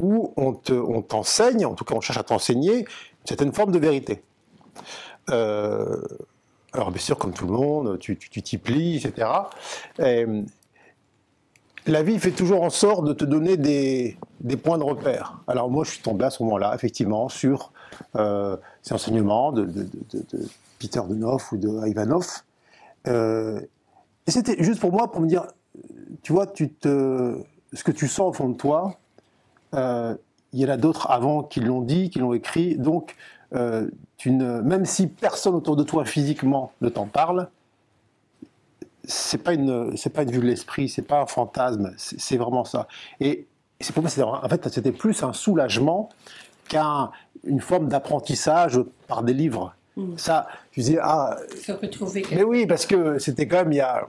où 0.00 0.32
on 0.36 1.02
t'enseigne, 1.02 1.66
en 1.66 1.74
tout 1.74 1.84
cas 1.84 1.94
on 1.94 2.00
cherche 2.00 2.18
à 2.18 2.22
t'enseigner, 2.22 2.78
une 2.78 3.26
certaine 3.26 3.52
forme 3.52 3.70
de 3.70 3.78
vérité. 3.78 4.22
Euh, 5.28 6.00
alors 6.72 6.90
bien 6.90 7.00
sûr, 7.00 7.18
comme 7.18 7.32
tout 7.32 7.46
le 7.46 7.52
monde, 7.52 7.98
tu 7.98 8.16
t'y 8.16 8.58
plies, 8.58 8.96
etc. 8.96 9.28
la 11.86 12.02
vie 12.02 12.18
fait 12.18 12.30
toujours 12.30 12.62
en 12.62 12.70
sorte 12.70 13.04
de 13.04 13.12
te 13.12 13.24
donner 13.24 13.56
des, 13.56 14.16
points 14.62 14.78
de 14.78 14.84
repère. 14.84 15.40
Alors 15.46 15.70
moi, 15.70 15.84
je 15.84 15.90
suis 15.92 16.02
tombé 16.02 16.24
à 16.24 16.30
ce 16.30 16.42
moment-là, 16.44 16.74
effectivement, 16.74 17.28
sur 17.28 17.72
euh, 18.16 18.56
ces 18.82 18.94
enseignements 18.94 19.52
de, 19.52 19.68
Peter 20.78 21.00
Denov 21.08 21.48
ou 21.52 21.56
de 21.56 21.86
Ivanov. 21.88 22.26
Euh, 23.06 23.60
et 24.26 24.30
c'était 24.30 24.62
juste 24.62 24.80
pour 24.80 24.92
moi, 24.92 25.10
pour 25.10 25.20
me 25.20 25.26
dire, 25.26 25.46
tu 26.22 26.32
vois, 26.32 26.46
tu 26.46 26.70
te, 26.72 27.42
ce 27.72 27.84
que 27.84 27.92
tu 27.92 28.08
sens 28.08 28.30
au 28.30 28.32
fond 28.32 28.48
de 28.48 28.56
toi, 28.56 28.96
euh, 29.74 30.14
il 30.52 30.60
y 30.60 30.66
en 30.66 30.68
a 30.68 30.76
d'autres 30.76 31.10
avant 31.10 31.42
qui 31.42 31.60
l'ont 31.60 31.82
dit, 31.82 32.10
qui 32.10 32.18
l'ont 32.18 32.32
écrit. 32.32 32.76
Donc, 32.76 33.16
euh, 33.54 33.88
tu 34.16 34.30
ne, 34.30 34.60
même 34.60 34.84
si 34.84 35.06
personne 35.06 35.54
autour 35.54 35.76
de 35.76 35.82
toi 35.82 36.04
physiquement 36.04 36.72
ne 36.80 36.88
t'en 36.88 37.06
parle, 37.06 37.48
c'est 39.04 39.38
pas 39.38 39.54
une, 39.54 39.96
c'est 39.96 40.10
pas 40.10 40.22
une 40.22 40.30
vue 40.30 40.40
de 40.40 40.46
l'esprit, 40.46 40.88
c'est 40.88 41.02
pas 41.02 41.20
un 41.20 41.26
fantasme, 41.26 41.92
c'est 41.96 42.36
vraiment 42.36 42.64
ça. 42.64 42.86
Et 43.18 43.46
c'est 43.80 43.94
pour 43.94 44.02
moi, 44.02 44.40
en 44.44 44.48
fait, 44.48 44.68
c'était 44.68 44.92
plus 44.92 45.22
un 45.22 45.32
soulagement 45.32 46.10
qu'une 46.68 47.60
forme 47.60 47.88
d'apprentissage 47.88 48.80
par 49.08 49.22
des 49.22 49.32
livres. 49.32 49.74
Hmm. 49.96 50.16
Ça, 50.16 50.46
je 50.72 50.82
disais, 50.82 50.98
ah. 51.02 51.36
Se 51.64 51.72
retrouver. 51.72 52.24
Mais 52.30 52.44
oui, 52.44 52.66
parce 52.66 52.86
que 52.86 53.18
c'était 53.18 53.48
quand 53.48 53.56
même, 53.58 53.72
il 53.72 53.76
y 53.76 53.80
a, 53.80 54.06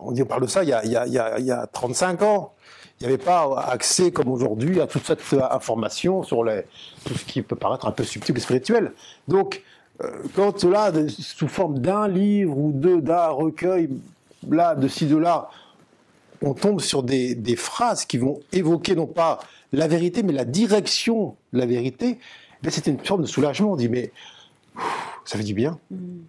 on, 0.00 0.12
dit, 0.12 0.22
on 0.22 0.26
parle 0.26 0.42
de 0.42 0.48
ça, 0.48 0.64
il 0.64 0.70
y 0.70 0.72
a, 0.72 0.84
il 0.84 0.90
y 0.90 0.96
a, 0.96 1.38
il 1.38 1.44
y 1.44 1.50
a 1.52 1.66
35 1.66 2.22
ans 2.22 2.52
il 3.00 3.06
n'y 3.06 3.12
avait 3.12 3.22
pas 3.22 3.66
accès 3.68 4.10
comme 4.10 4.28
aujourd'hui 4.28 4.80
à 4.80 4.86
toute 4.86 5.04
cette 5.04 5.22
information 5.50 6.22
sur 6.22 6.44
tout 7.04 7.14
ce 7.14 7.24
qui 7.24 7.42
peut 7.42 7.56
paraître 7.56 7.86
un 7.86 7.92
peu 7.92 8.04
subtil 8.04 8.36
et 8.36 8.40
spirituel. 8.40 8.92
Donc, 9.28 9.62
euh, 10.02 10.10
quand 10.34 10.64
là, 10.64 10.92
sous 11.08 11.48
forme 11.48 11.78
d'un 11.78 12.08
livre 12.08 12.56
ou 12.56 12.72
deux, 12.72 13.00
d'un 13.00 13.28
recueil, 13.28 13.90
là, 14.48 14.74
de 14.74 14.88
ci, 14.88 15.06
de 15.06 15.16
là, 15.16 15.50
on 16.40 16.54
tombe 16.54 16.80
sur 16.80 17.02
des, 17.02 17.56
phrases 17.56 18.04
qui 18.04 18.18
vont 18.18 18.40
évoquer 18.52 18.96
non 18.96 19.06
pas 19.06 19.40
la 19.72 19.86
vérité, 19.86 20.22
mais 20.22 20.32
la 20.32 20.44
direction 20.44 21.36
de 21.52 21.58
la 21.58 21.66
vérité, 21.66 22.18
c'était 22.68 22.90
une 22.90 23.04
forme 23.04 23.22
de 23.22 23.26
soulagement. 23.26 23.72
On 23.72 23.76
dit, 23.76 23.88
mais 23.88 24.12
ça 25.24 25.38
fait 25.38 25.44
du 25.44 25.54
bien. 25.54 25.78
Hmm. 25.90 26.22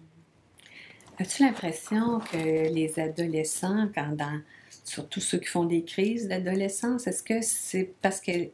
As-tu 1.18 1.44
l'impression 1.44 2.20
que 2.32 2.36
les 2.36 2.98
adolescents, 2.98 3.88
pendant 3.94 4.38
surtout 4.84 5.20
ceux 5.20 5.38
qui 5.38 5.46
font 5.46 5.64
des 5.64 5.82
crises 5.82 6.28
d'adolescence, 6.28 7.06
est-ce 7.06 7.22
que 7.22 7.40
c'est 7.42 7.90
parce 8.02 8.20
qu'ils 8.20 8.50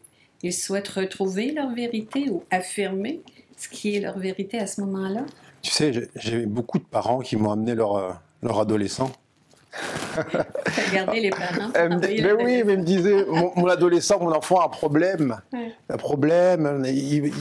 souhaitent 0.52 0.88
retrouver 0.88 1.52
leur 1.52 1.70
vérité 1.74 2.30
ou 2.30 2.44
affirmer 2.50 3.20
ce 3.56 3.68
qui 3.68 3.96
est 3.96 4.00
leur 4.00 4.18
vérité 4.18 4.58
à 4.58 4.66
ce 4.66 4.80
moment-là? 4.82 5.26
Tu 5.62 5.70
sais, 5.70 6.08
j'ai 6.16 6.46
beaucoup 6.46 6.78
de 6.78 6.84
parents 6.84 7.18
qui 7.18 7.36
m'ont 7.36 7.52
amené 7.52 7.74
leur, 7.74 7.96
euh, 7.96 8.12
leur 8.42 8.60
adolescent. 8.60 9.12
Regardez 10.88 11.20
les 11.20 11.30
parents. 11.30 11.70
mais 12.00 12.32
oui, 12.32 12.62
mais 12.64 12.72
ils 12.74 12.78
me 12.78 12.84
disaient, 12.84 13.24
mon, 13.56 13.66
adolescent, 13.66 14.18
mon 14.18 14.32
enfant 14.32 14.60
a 14.60 14.66
un 14.66 14.68
problème. 14.68 15.40
Un 15.88 15.96
problème, 15.96 16.82
il, 16.86 17.32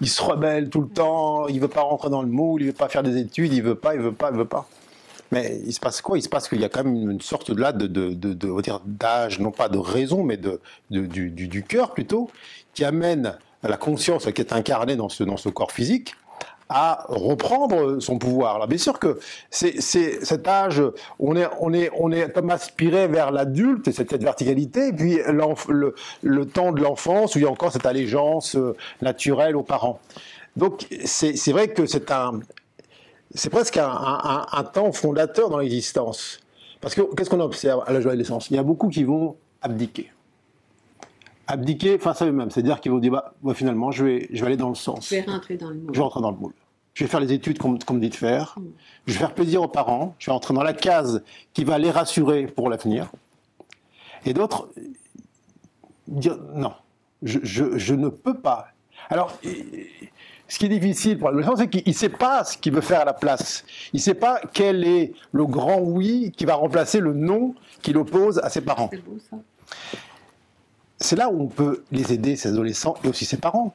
il, 0.00 0.08
se 0.08 0.22
rebelle 0.22 0.70
tout 0.70 0.80
le 0.80 0.88
temps, 0.88 1.46
il 1.48 1.60
veut 1.60 1.68
pas 1.68 1.82
rentrer 1.82 2.08
dans 2.08 2.22
le 2.22 2.28
moule, 2.28 2.62
il 2.62 2.68
veut 2.68 2.72
pas 2.72 2.88
faire 2.88 3.02
des 3.02 3.18
études, 3.18 3.52
il 3.52 3.62
veut 3.62 3.74
pas, 3.74 3.94
il 3.94 4.00
veut 4.00 4.12
pas, 4.12 4.30
il 4.30 4.38
veut 4.38 4.46
pas. 4.46 4.66
Mais 5.30 5.60
il 5.64 5.72
se 5.72 5.80
passe 5.80 6.00
quoi? 6.00 6.18
Il 6.18 6.22
se 6.22 6.28
passe 6.28 6.48
qu'il 6.48 6.60
y 6.60 6.64
a 6.64 6.68
quand 6.68 6.84
même 6.84 7.10
une 7.10 7.20
sorte 7.20 7.50
là 7.50 7.72
de, 7.72 7.86
de, 7.86 8.12
de, 8.12 8.32
de 8.32 8.54
d'âge, 8.84 9.38
non 9.38 9.52
pas 9.52 9.68
de 9.68 9.78
raison, 9.78 10.22
mais 10.24 10.36
de, 10.36 10.60
du, 10.90 11.64
cœur 11.64 11.92
plutôt, 11.92 12.30
qui 12.74 12.84
amène 12.84 13.38
la 13.62 13.76
conscience 13.76 14.30
qui 14.32 14.40
est 14.40 14.52
incarnée 14.52 14.96
dans 14.96 15.08
ce, 15.08 15.22
dans 15.22 15.36
ce 15.36 15.48
corps 15.48 15.72
physique 15.72 16.14
à 16.72 17.04
reprendre 17.08 17.98
son 17.98 18.18
pouvoir. 18.18 18.54
Alors 18.54 18.68
bien 18.68 18.78
sûr 18.78 19.00
que 19.00 19.18
c'est 19.50 19.80
cet 19.80 20.46
âge, 20.46 20.80
on 21.18 21.34
est, 21.34 21.48
on 21.60 21.72
est, 21.74 21.90
on 21.98 22.12
est 22.12 22.32
comme 22.32 22.50
aspiré 22.50 23.08
vers 23.08 23.32
l'adulte 23.32 23.88
et 23.88 23.92
cette 23.92 24.14
verticalité, 24.22 24.88
et 24.88 24.92
puis 24.92 25.18
le, 25.68 25.94
le 26.22 26.46
temps 26.46 26.70
de 26.70 26.80
l'enfance 26.80 27.34
où 27.34 27.38
il 27.38 27.42
y 27.42 27.44
a 27.44 27.50
encore 27.50 27.72
cette 27.72 27.86
allégeance 27.86 28.54
euh, 28.54 28.76
naturelle 29.02 29.56
aux 29.56 29.64
parents. 29.64 29.98
Donc 30.56 30.86
c'est 31.04 31.52
vrai 31.52 31.68
que 31.68 31.86
c'est 31.86 32.10
un, 32.12 32.40
c'est 33.34 33.50
presque 33.50 33.76
un, 33.76 33.88
un, 33.88 34.46
un, 34.50 34.64
temps 34.64 34.92
fondateur 34.92 35.50
dans 35.50 35.58
l'existence. 35.58 36.40
Parce 36.80 36.94
que 36.94 37.02
qu'est-ce 37.14 37.30
qu'on 37.30 37.40
observe 37.40 37.84
à 37.86 37.92
la 37.92 38.00
joie 38.00 38.12
de 38.12 38.18
l'essence? 38.18 38.50
Il 38.50 38.56
y 38.56 38.58
a 38.58 38.62
beaucoup 38.62 38.88
qui 38.88 39.04
vont 39.04 39.36
abdiquer 39.62 40.10
abdiquer 41.50 41.98
face 41.98 42.22
à 42.22 42.26
eux-mêmes. 42.26 42.50
C'est-à-dire 42.50 42.80
qu'ils 42.80 42.92
vont 42.92 42.98
dire, 42.98 43.22
bah, 43.42 43.54
finalement, 43.54 43.90
je 43.90 44.04
vais, 44.04 44.28
je 44.32 44.40
vais 44.40 44.46
aller 44.46 44.56
dans 44.56 44.68
le 44.68 44.74
sens. 44.74 45.08
Je 45.08 45.16
vais 45.16 45.22
rentrer 45.22 45.56
dans 45.56 45.70
le 45.70 45.76
moule. 45.76 45.90
Je 45.92 45.98
vais 45.98 46.04
rentrer 46.04 46.20
dans 46.20 46.30
le 46.30 46.36
moule. 46.36 46.52
Je 46.94 47.04
vais 47.04 47.10
faire 47.10 47.20
les 47.20 47.32
études 47.32 47.58
qu'on 47.58 47.70
me 47.70 48.00
dit 48.00 48.08
de 48.08 48.14
faire. 48.14 48.54
Mm. 48.56 48.64
Je 49.06 49.12
vais 49.12 49.18
faire 49.18 49.34
plaisir 49.34 49.62
aux 49.62 49.68
parents. 49.68 50.14
Je 50.18 50.26
vais 50.26 50.32
rentrer 50.32 50.54
dans 50.54 50.62
la 50.62 50.72
case 50.72 51.22
qui 51.52 51.64
va 51.64 51.78
les 51.78 51.90
rassurer 51.90 52.46
pour 52.46 52.70
l'avenir. 52.70 53.10
Et 54.24 54.32
d'autres 54.32 54.68
dire, 56.06 56.38
non, 56.54 56.72
je, 57.22 57.38
je, 57.42 57.78
je, 57.78 57.94
ne 57.94 58.08
peux 58.08 58.38
pas. 58.38 58.68
Alors, 59.08 59.36
ce 60.50 60.58
qui 60.58 60.66
est 60.66 60.68
difficile 60.68 61.18
pour 61.18 61.28
l'adolescent, 61.28 61.56
c'est 61.56 61.68
qu'il 61.68 61.82
ne 61.86 61.92
sait 61.92 62.10
pas 62.10 62.44
ce 62.44 62.58
qu'il 62.58 62.74
veut 62.74 62.82
faire 62.82 63.00
à 63.00 63.04
la 63.06 63.14
place. 63.14 63.64
Il 63.92 63.96
ne 63.96 64.02
sait 64.02 64.14
pas 64.14 64.40
quel 64.52 64.84
est 64.84 65.14
le 65.32 65.46
grand 65.46 65.80
oui 65.80 66.32
qui 66.36 66.44
va 66.44 66.54
remplacer 66.54 67.00
le 67.00 67.14
non 67.14 67.54
qu'il 67.82 67.96
oppose 67.96 68.38
à 68.40 68.50
ses 68.50 68.60
parents. 68.60 68.90
C'est 68.92 69.02
beau 69.04 69.16
ça 69.30 69.36
c'est 71.00 71.16
là 71.16 71.30
où 71.30 71.42
on 71.42 71.46
peut 71.46 71.82
les 71.90 72.12
aider, 72.12 72.36
ces 72.36 72.50
adolescents, 72.50 72.94
et 73.02 73.08
aussi 73.08 73.24
ses 73.24 73.38
parents. 73.38 73.74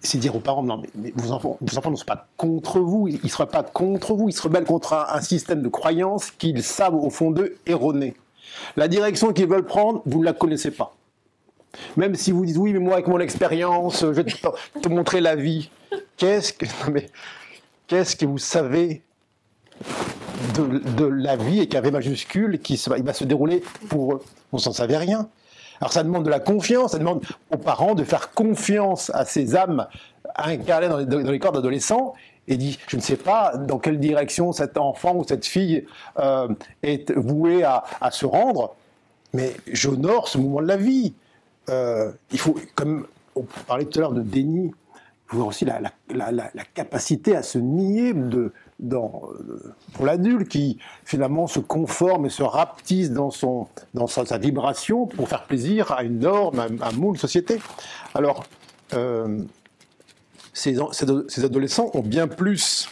C'est 0.00 0.18
dire 0.18 0.34
aux 0.34 0.40
parents, 0.40 0.62
non, 0.62 0.82
mais, 0.96 1.12
vos 1.14 1.30
enfants, 1.30 1.58
vos 1.60 1.78
enfants 1.78 1.90
ne 1.90 1.96
sont 1.96 2.04
pas 2.04 2.26
contre 2.36 2.80
vous, 2.80 3.06
ils 3.06 3.20
ne 3.22 3.28
seraient 3.28 3.46
pas 3.46 3.62
contre 3.62 4.14
vous, 4.14 4.28
ils 4.28 4.32
se 4.32 4.42
rebellent 4.42 4.64
contre 4.64 4.94
un, 4.94 5.20
système 5.20 5.62
de 5.62 5.68
croyances 5.68 6.30
qu'ils 6.32 6.62
savent 6.64 6.96
au 6.96 7.10
fond 7.10 7.30
d'eux 7.30 7.56
erroné. 7.66 8.14
La 8.76 8.88
direction 8.88 9.32
qu'ils 9.32 9.46
veulent 9.46 9.66
prendre, 9.66 10.02
vous 10.06 10.20
ne 10.20 10.24
la 10.24 10.32
connaissez 10.32 10.72
pas. 10.72 10.96
Même 11.96 12.14
si 12.14 12.32
vous 12.32 12.44
dites, 12.44 12.56
oui, 12.56 12.72
mais 12.72 12.78
moi, 12.78 12.94
avec 12.94 13.06
mon 13.06 13.20
expérience, 13.20 14.00
je 14.00 14.06
vais 14.06 14.24
te, 14.24 14.88
montrer 14.88 15.20
la 15.20 15.36
vie. 15.36 15.70
Qu'est-ce 16.16 16.52
que, 16.52 16.66
qu'est-ce 17.86 18.16
que 18.16 18.26
vous 18.26 18.38
savez 18.38 19.02
de, 20.54 21.04
la 21.04 21.36
vie 21.36 21.60
et 21.60 21.68
qu'avec 21.68 21.92
majuscule 21.92 22.60
qui 22.60 22.82
va 22.86 23.12
se 23.12 23.24
dérouler 23.24 23.62
pour 23.88 24.14
eux? 24.14 24.22
On 24.52 24.58
s'en 24.58 24.72
savait 24.72 24.98
rien. 24.98 25.28
Alors 25.80 25.92
ça 25.92 26.04
demande 26.04 26.24
de 26.24 26.30
la 26.30 26.38
confiance, 26.38 26.92
ça 26.92 26.98
demande 26.98 27.24
aux 27.50 27.56
parents 27.56 27.94
de 27.94 28.04
faire 28.04 28.30
confiance 28.30 29.10
à 29.14 29.24
ces 29.24 29.56
âmes 29.56 29.88
incarnées 30.36 30.88
dans 30.88 31.18
les, 31.18 31.38
corps 31.40 31.50
d'adolescents 31.50 32.14
et 32.46 32.56
dit 32.56 32.78
je 32.86 32.96
ne 32.96 33.00
sais 33.00 33.16
pas 33.16 33.56
dans 33.56 33.78
quelle 33.78 33.98
direction 33.98 34.52
cet 34.52 34.78
enfant 34.78 35.16
ou 35.16 35.24
cette 35.26 35.44
fille 35.44 35.84
euh, 36.20 36.46
est 36.84 37.10
voué 37.12 37.64
à, 37.64 37.82
à, 38.00 38.12
se 38.12 38.26
rendre, 38.26 38.76
mais 39.32 39.54
j'honore 39.72 40.28
ce 40.28 40.38
moment 40.38 40.62
de 40.62 40.68
la 40.68 40.76
vie. 40.76 41.14
Euh, 41.68 42.12
il 42.30 42.38
faut, 42.38 42.56
comme 42.74 43.06
on 43.34 43.44
parlait 43.66 43.84
tout 43.84 43.98
à 43.98 44.02
l'heure 44.02 44.12
de 44.12 44.22
déni, 44.22 44.72
il 45.32 45.38
faut 45.38 45.44
aussi 45.44 45.64
la, 45.64 45.80
capacité 46.74 47.34
à 47.36 47.42
se 47.42 47.58
nier 47.58 48.12
de, 48.12 48.52
euh, 48.82 48.98
pour 49.94 50.04
l'adulte 50.04 50.48
qui 50.48 50.78
finalement 51.04 51.46
se 51.46 51.60
conforme 51.60 52.26
et 52.26 52.30
se 52.30 52.42
rapetisse 52.42 53.10
dans, 53.10 53.30
son, 53.30 53.68
dans 53.94 54.06
sa, 54.06 54.36
vibration 54.38 55.06
pour 55.06 55.28
faire 55.28 55.44
plaisir 55.44 55.92
à 55.92 56.02
une 56.02 56.18
norme, 56.18 56.58
à, 56.58 56.64
à 56.84 56.88
un 56.90 56.92
moule 56.92 57.16
société. 57.16 57.60
Alors, 58.14 58.44
euh, 58.94 59.42
ces, 60.52 60.78
adolescents 61.44 61.90
ont 61.94 62.02
bien 62.02 62.28
plus 62.28 62.88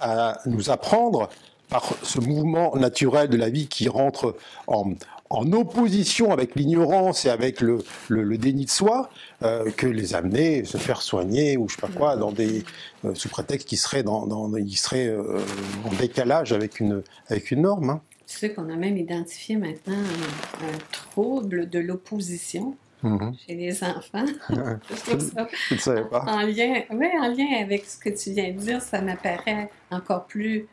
à 0.00 0.38
nous 0.46 0.70
apprendre 0.70 1.28
par 1.68 1.84
ce 2.02 2.20
mouvement 2.20 2.74
naturel 2.76 3.28
de 3.28 3.36
la 3.36 3.48
vie 3.48 3.68
qui 3.68 3.88
rentre 3.88 4.36
en, 4.66 4.92
en 5.34 5.52
opposition 5.52 6.32
avec 6.32 6.54
l'ignorance 6.54 7.24
et 7.24 7.28
avec 7.28 7.60
le, 7.60 7.78
le, 8.08 8.22
le, 8.22 8.38
déni 8.38 8.66
de 8.66 8.70
soi 8.70 9.10
euh, 9.42 9.70
que 9.76 9.86
les 9.86 10.14
amener 10.14 10.64
se 10.64 10.78
faire 10.78 11.02
soigner 11.02 11.56
ou 11.56 11.68
je 11.68 11.74
sais 11.74 11.80
pas 11.80 11.88
quoi 11.88 12.16
dans 12.16 12.30
des 12.30 12.62
euh, 13.04 13.14
sous 13.14 13.28
prétexte 13.28 13.68
qui 13.68 13.76
serait 13.76 14.04
dans, 14.04 14.26
dans 14.26 14.54
il 14.56 14.76
serait 14.76 15.08
euh, 15.08 15.40
en 15.84 15.92
décalage 15.94 16.52
avec 16.52 16.78
une 16.78 17.02
avec 17.28 17.50
une 17.50 17.62
norme. 17.62 17.90
Hein. 17.90 18.00
Tu 18.26 18.38
sais 18.38 18.52
qu'on 18.52 18.70
a 18.70 18.76
même 18.76 18.96
identifié 18.96 19.56
maintenant 19.56 19.94
un, 19.94 20.66
un 20.68 20.78
trouble 20.92 21.68
de 21.68 21.78
l'opposition 21.80 22.76
Mmh. 23.02 23.32
chez 23.46 23.54
les 23.54 23.84
enfants. 23.84 24.24
je 24.48 25.74
ne 25.74 25.78
savais 25.78 26.04
pas. 26.04 26.24
En 26.26 26.40
lien, 26.40 26.84
ouais, 26.90 27.12
en 27.20 27.28
lien 27.28 27.60
avec 27.60 27.84
ce 27.84 27.98
que 27.98 28.08
tu 28.08 28.30
viens 28.30 28.50
de 28.50 28.56
dire, 28.56 28.80
ça 28.80 29.02
m'apparaît 29.02 29.68
encore 29.90 30.24
plus 30.24 30.66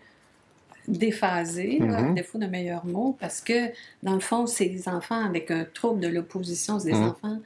déphasé, 0.91 1.79
mm 1.79 1.85
-hmm. 1.89 2.09
à 2.09 2.13
défaut 2.13 2.37
de 2.37 2.47
meilleur 2.47 2.85
mot, 2.85 3.15
parce 3.19 3.39
que, 3.41 3.59
dans 4.03 4.13
le 4.13 4.19
fond, 4.19 4.45
c'est 4.47 4.69
des 4.77 4.87
enfants 4.87 5.23
avec 5.31 5.49
un 5.51 5.65
trouble 5.79 5.99
de 6.01 6.07
l'opposition, 6.07 6.79
c'est 6.79 6.91
des 6.91 6.97
mm 6.97 7.03
-hmm. 7.03 7.09
enfants 7.11 7.39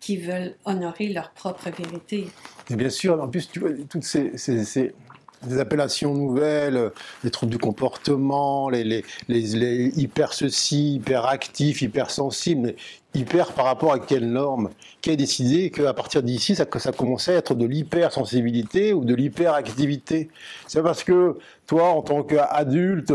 qui 0.00 0.16
veulent 0.18 0.54
honorer 0.64 1.08
leur 1.18 1.30
propre 1.40 1.68
vérité. 1.82 2.28
Et 2.70 2.76
bien 2.76 2.90
sûr, 2.90 3.20
en 3.24 3.28
plus, 3.28 3.44
tu 3.50 3.58
vois, 3.60 3.70
toutes 3.88 4.04
ces, 4.04 4.24
ces, 4.38 4.64
ces 4.64 4.92
des 5.44 5.58
appellations 5.58 6.14
nouvelles, 6.14 6.90
les 7.24 7.30
troubles 7.30 7.52
du 7.52 7.58
comportement, 7.58 8.68
les, 8.68 8.84
les, 8.84 9.04
les, 9.28 9.40
les 9.40 9.98
hyper 9.98 10.32
ceci, 10.32 10.94
hyper 10.94 11.26
actifs, 11.26 11.82
hyper 11.82 12.10
sensibles, 12.10 12.74
hyper 13.14 13.52
par 13.52 13.64
rapport 13.66 13.92
à 13.92 13.98
quelle 13.98 14.30
norme 14.30 14.70
Qui 15.00 15.10
a 15.10 15.16
décidé 15.16 15.70
qu'à 15.70 15.94
partir 15.94 16.22
d'ici, 16.22 16.54
ça, 16.54 16.66
ça 16.78 16.92
commençait 16.92 17.34
à 17.34 17.38
être 17.38 17.54
de 17.54 17.66
l'hypersensibilité 17.66 18.92
ou 18.92 19.04
de 19.04 19.14
l'hyperactivité. 19.14 20.28
C'est 20.66 20.82
parce 20.82 21.04
que 21.04 21.38
toi, 21.66 21.88
en 21.90 22.02
tant 22.02 22.22
qu'adulte, 22.22 23.12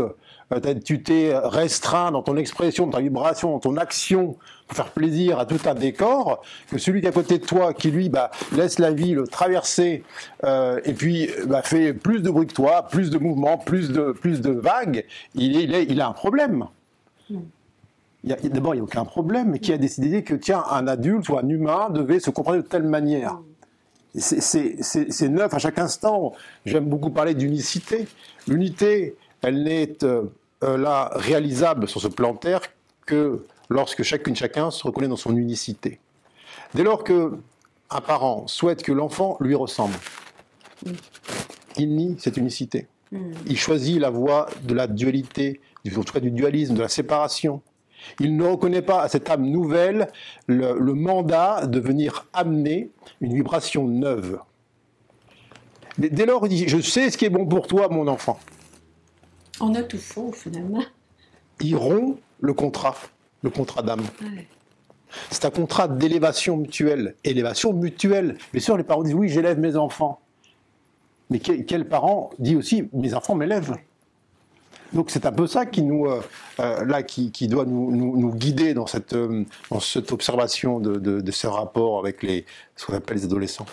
tu 0.84 1.02
t'es 1.02 1.32
restreint 1.34 2.10
dans 2.12 2.22
ton 2.22 2.36
expression, 2.36 2.86
dans 2.86 2.92
ta 2.98 3.00
vibration, 3.00 3.52
dans 3.52 3.60
ton 3.60 3.76
action 3.76 4.36
faire 4.72 4.90
plaisir 4.90 5.38
à 5.38 5.46
tout 5.46 5.58
un 5.66 5.74
décor, 5.74 6.42
que 6.70 6.78
celui 6.78 7.00
qui 7.00 7.06
est 7.06 7.10
à 7.10 7.12
côté 7.12 7.38
de 7.38 7.44
toi, 7.44 7.72
qui 7.74 7.90
lui 7.90 8.08
bah, 8.08 8.30
laisse 8.54 8.78
la 8.78 8.92
vie 8.92 9.12
le 9.12 9.26
traverser 9.26 10.02
euh, 10.44 10.80
et 10.84 10.92
puis 10.92 11.30
bah, 11.46 11.62
fait 11.62 11.92
plus 11.92 12.22
de 12.22 12.30
bruit 12.30 12.46
que 12.46 12.54
toi, 12.54 12.86
plus 12.90 13.10
de 13.10 13.18
mouvements, 13.18 13.58
plus 13.58 13.90
de, 13.90 14.12
plus 14.12 14.40
de 14.40 14.50
vagues, 14.50 15.04
il, 15.34 15.74
est, 15.74 15.84
il, 15.84 16.00
a 16.00 16.08
un 16.08 16.12
problème. 16.12 16.66
D'abord, 18.24 18.74
il 18.74 18.78
n'y 18.78 18.80
a 18.80 18.84
aucun 18.84 19.04
problème, 19.04 19.50
mais 19.50 19.58
qui 19.58 19.72
a 19.72 19.78
décidé 19.78 20.22
que, 20.22 20.34
tiens, 20.34 20.62
un 20.70 20.86
adulte 20.86 21.28
ou 21.28 21.38
un 21.38 21.48
humain 21.48 21.90
devait 21.90 22.20
se 22.20 22.30
comprendre 22.30 22.58
de 22.58 22.66
telle 22.66 22.84
manière 22.84 23.38
C'est 24.14 25.28
neuf 25.28 25.52
à 25.52 25.58
chaque 25.58 25.78
instant. 25.78 26.32
J'aime 26.64 26.84
beaucoup 26.84 27.10
parler 27.10 27.34
d'unicité. 27.34 28.06
L'unité, 28.46 29.16
elle 29.42 29.64
n'est 29.64 29.96
euh, 30.04 30.28
là 30.60 31.10
réalisable 31.14 31.88
sur 31.88 32.00
ce 32.00 32.08
plan 32.08 32.34
terre 32.34 32.60
que 33.06 33.44
lorsque 33.72 34.02
chacune, 34.02 34.36
chacun 34.36 34.70
se 34.70 34.86
reconnaît 34.86 35.08
dans 35.08 35.16
son 35.16 35.36
unicité. 35.36 36.00
Dès 36.74 36.82
lors 36.82 37.04
que 37.04 37.38
un 37.90 38.00
parent 38.00 38.46
souhaite 38.46 38.82
que 38.82 38.92
l'enfant 38.92 39.36
lui 39.40 39.54
ressemble, 39.54 39.94
il 41.76 41.94
nie 41.94 42.16
cette 42.18 42.36
unicité. 42.36 42.86
Hmm. 43.10 43.32
Il 43.46 43.58
choisit 43.58 43.98
la 43.98 44.10
voie 44.10 44.48
de 44.62 44.74
la 44.74 44.86
dualité, 44.86 45.60
en 45.96 46.02
tout 46.02 46.12
cas 46.12 46.20
du 46.20 46.30
dualisme, 46.30 46.74
de 46.74 46.80
la 46.80 46.88
séparation. 46.88 47.60
Il 48.18 48.36
ne 48.36 48.44
reconnaît 48.44 48.82
pas 48.82 49.02
à 49.02 49.08
cette 49.08 49.30
âme 49.30 49.44
nouvelle 49.44 50.08
le, 50.46 50.78
le 50.78 50.94
mandat 50.94 51.66
de 51.66 51.78
venir 51.78 52.26
amener 52.32 52.90
une 53.20 53.34
vibration 53.34 53.86
neuve. 53.86 54.40
Dès 55.98 56.26
lors, 56.26 56.46
il 56.46 56.48
dit, 56.48 56.68
je 56.68 56.80
sais 56.80 57.10
ce 57.10 57.18
qui 57.18 57.26
est 57.26 57.30
bon 57.30 57.46
pour 57.46 57.66
toi, 57.66 57.88
mon 57.88 58.08
enfant. 58.08 58.40
On 59.60 59.74
a 59.74 59.82
tout 59.82 59.98
faux, 59.98 60.32
finalement. 60.32 60.82
Il 61.60 61.76
rompt 61.76 62.18
le 62.40 62.54
contrat, 62.54 62.96
le 63.42 63.50
contrat 63.50 63.82
d'âme. 63.82 64.02
C'est 65.30 65.44
un 65.44 65.50
contrat 65.50 65.88
d'élévation 65.88 66.56
mutuelle. 66.56 67.16
Élévation 67.24 67.72
mutuelle. 67.72 68.38
Bien 68.52 68.62
sûr, 68.62 68.76
les 68.76 68.84
parents 68.84 69.02
disent, 69.02 69.14
oui, 69.14 69.28
j'élève 69.28 69.58
mes 69.58 69.76
enfants. 69.76 70.20
Mais 71.30 71.38
quel, 71.38 71.88
parent 71.88 72.30
dit 72.38 72.56
aussi, 72.56 72.88
mes 72.92 73.14
enfants 73.14 73.34
m'élèvent 73.34 73.76
donc 74.92 75.10
c'est 75.10 75.24
un 75.24 75.32
peu 75.32 75.46
ça 75.46 75.64
qui 75.64 75.82
nous, 75.82 76.04
euh, 76.04 76.20
euh, 76.60 76.84
là, 76.84 77.02
qui, 77.02 77.30
doit 77.48 77.64
nous, 77.64 77.90
nous, 77.90 78.34
guider 78.34 78.74
dans 78.74 78.86
cette, 78.86 79.14
euh, 79.14 79.46
dans 79.70 79.80
cette 79.80 80.12
observation 80.12 80.80
de, 80.80 80.96
de, 80.96 81.22
de 81.22 81.32
ce 81.32 81.46
rapport 81.46 81.98
avec 81.98 82.22
les, 82.22 82.44
ce 82.76 82.84
qu'on 82.84 82.94
appelle 82.94 83.16
les 83.16 83.24
adolescents. 83.24 83.64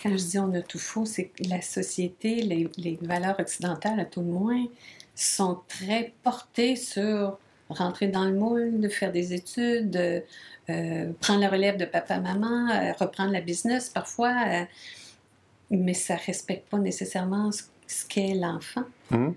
Quand 0.00 0.10
je 0.10 0.24
dis 0.24 0.38
on 0.38 0.54
a 0.54 0.62
tout 0.62 0.78
faux, 0.78 1.06
c'est 1.06 1.24
que 1.24 1.48
la 1.48 1.60
société, 1.60 2.36
les, 2.42 2.70
les, 2.76 2.96
valeurs 3.02 3.34
occidentales 3.40 3.98
à 3.98 4.04
tout 4.04 4.20
le 4.20 4.28
moins, 4.28 4.64
sont 5.16 5.58
très 5.66 6.14
portées 6.22 6.76
sur 6.76 7.36
rentrer 7.70 8.08
dans 8.08 8.24
le 8.24 8.34
moule, 8.34 8.80
de 8.80 8.88
faire 8.88 9.12
des 9.12 9.32
études, 9.32 10.22
euh, 10.70 11.12
prendre 11.20 11.40
la 11.40 11.48
relève 11.48 11.76
de 11.76 11.84
papa-maman, 11.84 12.70
euh, 12.70 12.92
reprendre 12.98 13.32
la 13.32 13.40
business 13.40 13.90
parfois, 13.90 14.34
euh, 14.48 14.64
mais 15.70 15.94
ça 15.94 16.14
ne 16.14 16.20
respecte 16.20 16.70
pas 16.70 16.78
nécessairement 16.78 17.52
ce, 17.52 17.64
ce 17.86 18.06
qu'est 18.06 18.34
l'enfant. 18.34 18.84
Mmh. 19.10 19.28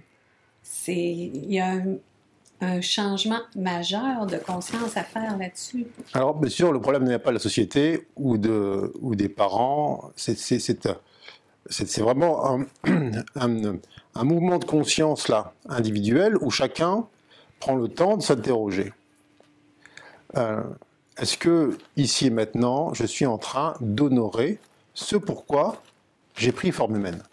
il 0.88 1.54
y 1.54 1.60
a 1.60 1.74
un, 2.62 2.82
changement 2.82 3.42
majeur 3.56 4.26
de 4.26 4.38
conscience 4.38 4.98
à 4.98 5.04
faire 5.04 5.38
là-dessus. 5.38 5.86
Alors, 6.14 6.34
bien 6.34 6.50
sûr, 6.50 6.72
le 6.72 6.82
problème 6.82 7.04
n'est 7.04 7.20
pas 7.20 7.30
de 7.30 7.36
la 7.36 7.40
société 7.40 8.08
ou, 8.16 8.38
de, 8.38 8.92
ou 9.00 9.16
des 9.16 9.30
parents. 9.30 10.12
C'est 10.16 12.00
vraiment 12.00 12.58
un, 13.36 13.80
un, 14.16 14.24
mouvement 14.24 14.58
de 14.58 14.66
conscience 14.66 15.28
là, 15.28 15.54
individuel 15.70 16.36
où 16.42 16.50
chacun 16.50 17.06
prend 17.60 17.76
le 17.76 17.88
temps 17.88 18.18
de 18.18 18.22
s'interroger. 18.22 18.94
Euh, 20.36 20.64
est-ce 21.18 21.38
que, 21.38 21.78
ici 21.96 22.28
et 22.28 22.30
maintenant, 22.30 22.94
je 22.94 23.06
suis 23.06 23.26
en 23.26 23.38
train 23.38 23.74
d'honorer 23.82 24.60
ce 24.94 25.16
pourquoi 25.16 25.82
j'ai 26.36 26.52
pris 26.52 26.72
forme 26.72 26.96
humaine? 26.96 27.24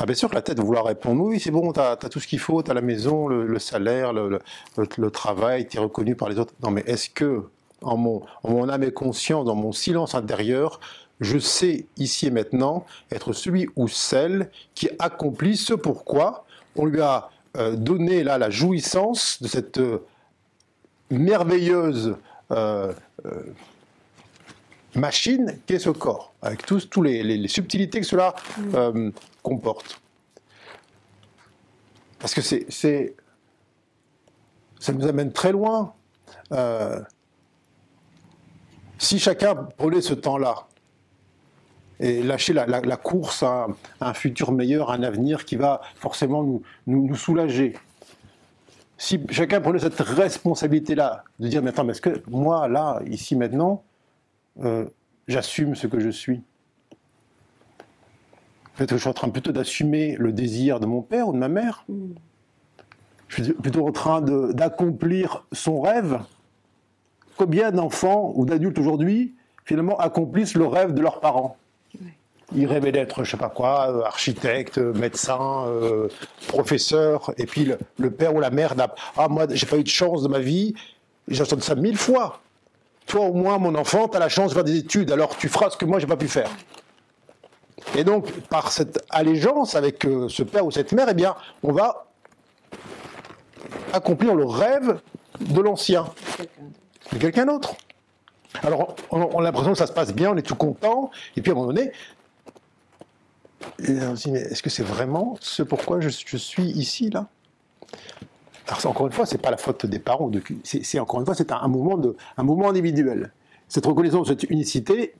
Ah 0.00 0.06
bien 0.06 0.14
sûr 0.14 0.30
que 0.30 0.36
la 0.36 0.42
tête 0.42 0.60
vouloir 0.60 0.84
répondre 0.84 1.24
oui 1.24 1.40
c'est 1.40 1.50
bon, 1.50 1.72
tu 1.72 1.80
as, 1.80 1.96
tout 1.96 2.20
ce 2.20 2.28
qu'il 2.28 2.38
faut, 2.38 2.62
tu 2.62 2.70
as 2.70 2.74
la 2.74 2.80
maison, 2.80 3.26
le, 3.26 3.58
salaire, 3.58 4.12
le, 4.12 5.10
travail, 5.10 5.66
tu 5.66 5.76
es 5.76 5.80
reconnu 5.80 6.14
par 6.14 6.28
les 6.28 6.38
autres. 6.38 6.54
Non 6.62 6.70
mais 6.70 6.84
est-ce 6.86 7.10
que 7.10 7.42
en 7.82 7.96
mon, 7.96 8.22
en 8.44 8.50
mon 8.50 8.68
âme 8.68 8.84
et 8.84 8.92
conscience, 8.92 9.44
dans 9.44 9.56
mon 9.56 9.72
silence 9.72 10.14
intérieur, 10.14 10.78
je 11.20 11.38
sais 11.38 11.86
ici 11.96 12.26
et 12.26 12.30
maintenant 12.30 12.86
être 13.10 13.32
celui 13.32 13.68
ou 13.74 13.88
celle 13.88 14.50
qui 14.76 14.88
accomplit 15.00 15.56
ce 15.56 15.74
pourquoi 15.74 16.46
on 16.78 16.86
lui 16.86 17.02
a 17.02 17.28
euh, 17.56 17.76
donné 17.76 18.22
là 18.22 18.38
la 18.38 18.50
jouissance 18.50 19.42
de 19.42 19.48
cette 19.48 19.78
euh, 19.78 20.06
merveilleuse 21.10 22.16
euh, 22.52 22.92
machine 24.94 25.58
qu'est 25.66 25.78
ce 25.78 25.90
corps, 25.90 26.32
avec 26.40 26.64
tous, 26.64 26.88
tous 26.88 27.02
les, 27.02 27.48
subtilités 27.48 28.00
que 28.00 28.06
cela 28.06 28.34
mm. 28.58 29.10
comporte. 29.42 30.00
Parce 32.18 32.34
que 32.34 32.40
c'est, 32.40 33.14
ça 34.80 34.92
nous 34.92 35.06
amène 35.06 35.32
très 35.32 35.52
loin. 35.52 35.94
si 38.98 39.18
chacun 39.18 39.54
prenait 39.54 40.00
ce 40.00 40.14
temps-là 40.14 40.67
et 42.00 42.22
lâcher 42.22 42.52
la, 42.52 42.96
course 42.96 43.42
à, 43.42 43.66
un 44.00 44.14
futur 44.14 44.52
meilleur, 44.52 44.90
un 44.90 45.02
avenir 45.02 45.44
qui 45.44 45.56
va 45.56 45.80
forcément 45.96 46.42
nous, 46.42 46.62
nous, 46.86 47.14
soulager. 47.14 47.76
Si 48.96 49.20
chacun 49.30 49.60
prenait 49.60 49.78
cette 49.78 49.98
responsabilité-là, 49.98 51.24
de 51.38 51.48
dire, 51.48 51.62
mais 51.62 51.70
attends, 51.70 51.84
mais 51.84 51.92
est-ce 51.92 52.00
que 52.00 52.22
moi, 52.28 52.68
là, 52.68 53.00
ici, 53.06 53.36
maintenant, 53.36 53.84
euh, 54.62 54.86
j'assume 55.26 55.74
ce 55.74 55.86
que 55.86 56.00
je 56.00 56.08
suis? 56.08 56.42
Peut-être 58.76 58.90
que 58.90 58.96
je 58.96 59.00
suis 59.00 59.10
en 59.10 59.14
train 59.14 59.28
plutôt 59.28 59.52
d'assumer 59.52 60.16
le 60.18 60.32
désir 60.32 60.78
de 60.78 60.86
mon 60.86 61.02
père 61.02 61.28
ou 61.28 61.32
de 61.32 61.38
ma 61.38 61.48
mère? 61.48 61.84
Je 63.26 63.42
suis 63.42 63.52
plutôt 63.52 63.86
en 63.86 63.92
train 63.92 64.20
d'accomplir 64.20 65.44
son 65.52 65.80
rêve? 65.80 66.20
Combien 67.36 67.72
d'enfants 67.72 68.32
ou 68.36 68.46
d'adultes 68.46 68.78
aujourd'hui, 68.78 69.34
finalement, 69.64 69.96
accomplissent 69.98 70.54
le 70.54 70.66
rêve 70.66 70.92
de 70.94 71.00
leurs 71.00 71.20
parents? 71.20 71.56
Il 72.54 72.66
rêvait 72.66 72.92
d'être, 72.92 73.24
je 73.24 73.30
sais 73.30 73.36
pas 73.36 73.50
quoi, 73.50 73.90
euh, 73.90 74.02
architecte, 74.04 74.78
médecin, 74.78 75.64
euh, 75.66 76.08
professeur. 76.46 77.32
Et 77.36 77.46
puis 77.46 77.70
le, 77.98 78.10
père 78.10 78.34
ou 78.34 78.40
la 78.40 78.50
mère 78.50 78.74
n'a 78.74 78.94
Ah, 79.16 79.28
moi, 79.28 79.46
j'ai 79.50 79.66
pas 79.66 79.76
eu 79.76 79.84
de 79.84 79.88
chance 79.88 80.22
de 80.22 80.28
ma 80.28 80.38
vie. 80.38 80.74
J'entends 81.28 81.60
ça 81.60 81.74
mille 81.74 81.98
fois. 81.98 82.40
Toi, 83.06 83.26
au 83.26 83.34
moins, 83.34 83.58
mon 83.58 83.74
enfant, 83.74 84.08
tu 84.08 84.16
as 84.16 84.20
la 84.20 84.28
chance 84.28 84.50
de 84.50 84.54
faire 84.54 84.64
des 84.64 84.76
études, 84.76 85.10
alors 85.10 85.36
tu 85.36 85.48
feras 85.48 85.70
ce 85.70 85.76
que 85.76 85.84
moi, 85.84 85.98
j'ai 85.98 86.06
pas 86.06 86.16
pu 86.16 86.28
faire. 86.28 86.50
Et 87.96 88.04
donc, 88.04 88.30
par 88.48 88.70
cette 88.70 89.04
allégeance 89.10 89.74
avec 89.74 90.04
euh, 90.04 90.28
ce 90.28 90.42
père 90.42 90.66
ou 90.66 90.70
cette 90.70 90.92
mère, 90.92 91.06
eh 91.10 91.14
bien, 91.14 91.34
on 91.62 91.72
va 91.72 92.06
accomplir 93.92 94.34
le 94.34 94.44
rêve 94.44 95.00
de 95.40 95.60
l'ancien, 95.60 96.06
de 97.12 97.18
quelqu'un 97.18 97.46
d'autre. 97.46 97.74
Alors, 98.62 98.96
on, 99.10 99.38
a 99.38 99.42
l'impression 99.42 99.72
que 99.72 99.78
ça 99.78 99.86
se 99.86 99.92
passe 99.92 100.12
bien, 100.12 100.32
on 100.32 100.36
est 100.36 100.42
tout 100.42 100.56
content, 100.56 101.10
et 101.36 101.42
puis 101.42 101.50
à 101.50 101.54
un 101.54 101.56
moment 101.56 101.72
donné, 101.72 101.92
est-ce 103.78 104.62
que 104.62 104.70
c'est 104.70 104.82
vraiment 104.82 105.36
ce 105.40 105.62
pourquoi 105.62 106.00
je, 106.00 106.08
suis 106.08 106.64
ici, 106.64 107.10
là? 107.10 107.26
Alors, 108.66 108.86
encore 108.86 109.06
une 109.06 109.12
fois, 109.12 109.24
ce 109.24 109.34
n'est 109.34 109.40
pas 109.40 109.50
la 109.50 109.56
faute 109.56 109.86
des 109.86 109.98
parents, 109.98 110.30
c'est 110.62 110.98
encore 110.98 111.20
une 111.20 111.26
fois, 111.26 111.34
c'est 111.34 111.50
un, 111.52 111.68
mouvement 111.68 111.96
de, 111.96 112.16
un 112.36 112.42
mouvement 112.42 112.68
individuel. 112.68 113.32
Cette 113.68 113.86
reconnaissance, 113.86 114.28
cette 114.28 114.44
unicité, 114.44 115.14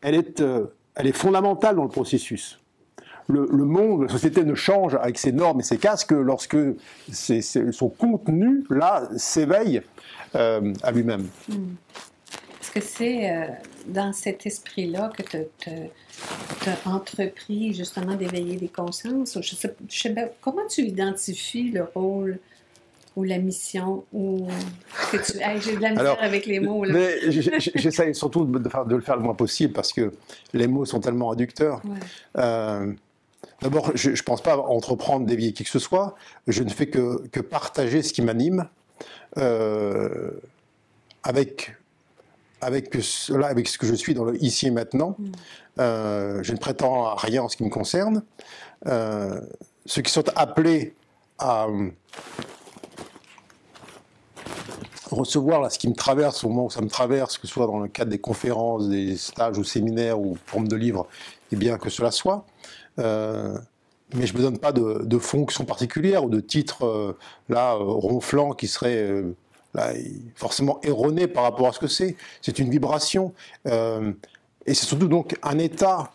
elle 0.00 0.14
est, 0.14 0.40
euh, 0.40 0.66
elle 0.94 1.06
est 1.06 1.12
fondamentale 1.12 1.76
dans 1.76 1.82
le 1.82 1.90
processus. 1.90 2.58
Le, 3.26 3.46
monde, 3.46 4.02
la 4.02 4.08
société 4.08 4.44
ne 4.44 4.54
change 4.54 4.96
avec 4.96 5.18
ses 5.18 5.32
normes 5.32 5.60
et 5.60 5.62
ses 5.62 5.78
casques 5.78 6.12
lorsque 6.12 6.58
son 7.10 7.88
contenu, 7.88 8.64
là, 8.68 9.08
s'éveille 9.16 9.80
euh, 10.34 10.74
à 10.82 10.92
lui-même. 10.92 11.26
Hmm 11.48 11.74
que 12.74 12.80
c'est 12.80 13.30
euh, 13.30 13.46
dans 13.86 14.12
cet 14.12 14.46
esprit-là 14.46 15.12
que 15.16 15.22
tu 15.60 15.70
as 16.68 16.88
entrepris 16.88 17.72
justement 17.72 18.16
d'éveiller 18.16 18.56
les 18.56 18.68
consciences? 18.68 19.38
Je 19.40 19.54
sais, 19.54 19.74
sais 19.88 20.32
comment 20.40 20.66
tu 20.68 20.82
identifies 20.82 21.70
le 21.70 21.84
rôle 21.94 22.38
ou 23.16 23.22
la 23.22 23.38
mission 23.38 24.04
ou 24.12 24.48
que 25.12 25.16
tu 25.18 25.38
j'ai 25.60 25.76
de 25.76 25.82
la 25.82 25.90
misère 25.90 26.16
avec 26.20 26.46
les 26.46 26.58
mots 26.58 26.84
j'essaie 27.28 28.12
surtout 28.12 28.44
de, 28.44 28.58
de, 28.58 28.94
le 28.96 29.00
faire 29.00 29.16
le 29.16 29.22
moins 29.22 29.34
possible 29.34 29.72
parce 29.72 29.92
que 29.92 30.12
les 30.52 30.66
mots 30.66 30.84
sont 30.84 30.98
tellement 30.98 31.28
réducteurs. 31.28 31.80
Euh, 32.38 32.92
d'abord 33.62 33.92
je 33.94 34.10
ne 34.10 34.22
pense 34.22 34.42
pas 34.42 34.56
entreprendre 34.56 35.26
d'éveiller 35.26 35.52
qui 35.52 35.62
que 35.62 35.70
ce 35.70 35.78
soit. 35.78 36.16
Je 36.48 36.64
ne 36.64 36.70
fais 36.70 36.86
que, 36.86 37.24
que 37.28 37.38
partager 37.38 38.02
ce 38.02 38.12
qui 38.12 38.22
m'anime 38.22 38.66
euh, 39.38 40.30
avec 41.22 41.76
avec 42.64 42.94
cela, 43.00 43.46
avec 43.46 43.68
ce 43.68 43.78
que 43.78 43.86
je 43.86 43.94
suis 43.94 44.14
dans 44.14 44.24
le 44.24 44.42
ici 44.42 44.66
et 44.66 44.70
maintenant. 44.70 45.16
Mm. 45.18 45.32
Euh, 45.80 46.42
je 46.42 46.52
ne 46.52 46.58
prétends 46.58 47.06
à 47.06 47.14
rien 47.16 47.42
en 47.42 47.48
ce 47.48 47.56
qui 47.56 47.64
me 47.64 47.70
concerne. 47.70 48.22
Euh, 48.86 49.40
ceux 49.86 50.02
qui 50.02 50.12
sont 50.12 50.24
appelés 50.36 50.94
à 51.38 51.66
euh, 51.66 51.90
recevoir 55.10 55.60
là, 55.60 55.70
ce 55.70 55.78
qui 55.78 55.88
me 55.88 55.94
traverse 55.94 56.44
au 56.44 56.48
moment 56.48 56.66
où 56.66 56.70
ça 56.70 56.80
me 56.80 56.88
traverse, 56.88 57.38
que 57.38 57.46
ce 57.46 57.52
soit 57.52 57.66
dans 57.66 57.80
le 57.80 57.88
cadre 57.88 58.10
des 58.10 58.18
conférences, 58.18 58.88
des 58.88 59.16
stages 59.16 59.58
ou 59.58 59.64
séminaires 59.64 60.18
ou 60.18 60.36
forme 60.46 60.68
de 60.68 60.76
livres, 60.76 61.06
et 61.52 61.56
bien 61.56 61.76
que 61.76 61.90
cela 61.90 62.10
soit. 62.10 62.46
mais 62.96 63.04
je 64.26 64.32
ne 64.32 64.38
me 64.38 64.42
donne 64.42 64.58
pas 64.58 64.72
de, 64.72 65.02
de, 65.04 65.18
fonction 65.18 65.64
particulière 65.64 66.24
ou 66.24 66.30
de 66.30 66.40
titre 66.40 67.16
là 67.48 67.72
ronflant 67.74 68.52
qui 68.52 68.68
serait 68.68 69.24
forcément 70.34 70.80
erroné 70.82 71.26
par 71.26 71.44
rapport 71.44 71.68
à 71.68 71.72
ce 71.72 71.78
que 71.78 71.86
c'est. 71.86 72.16
C'est 72.40 72.58
une 72.58 72.70
vibration. 72.70 73.32
Euh, 73.66 74.12
et 74.66 74.74
c'est 74.74 74.86
surtout 74.86 75.08
donc 75.08 75.36
un 75.42 75.58
état. 75.58 76.12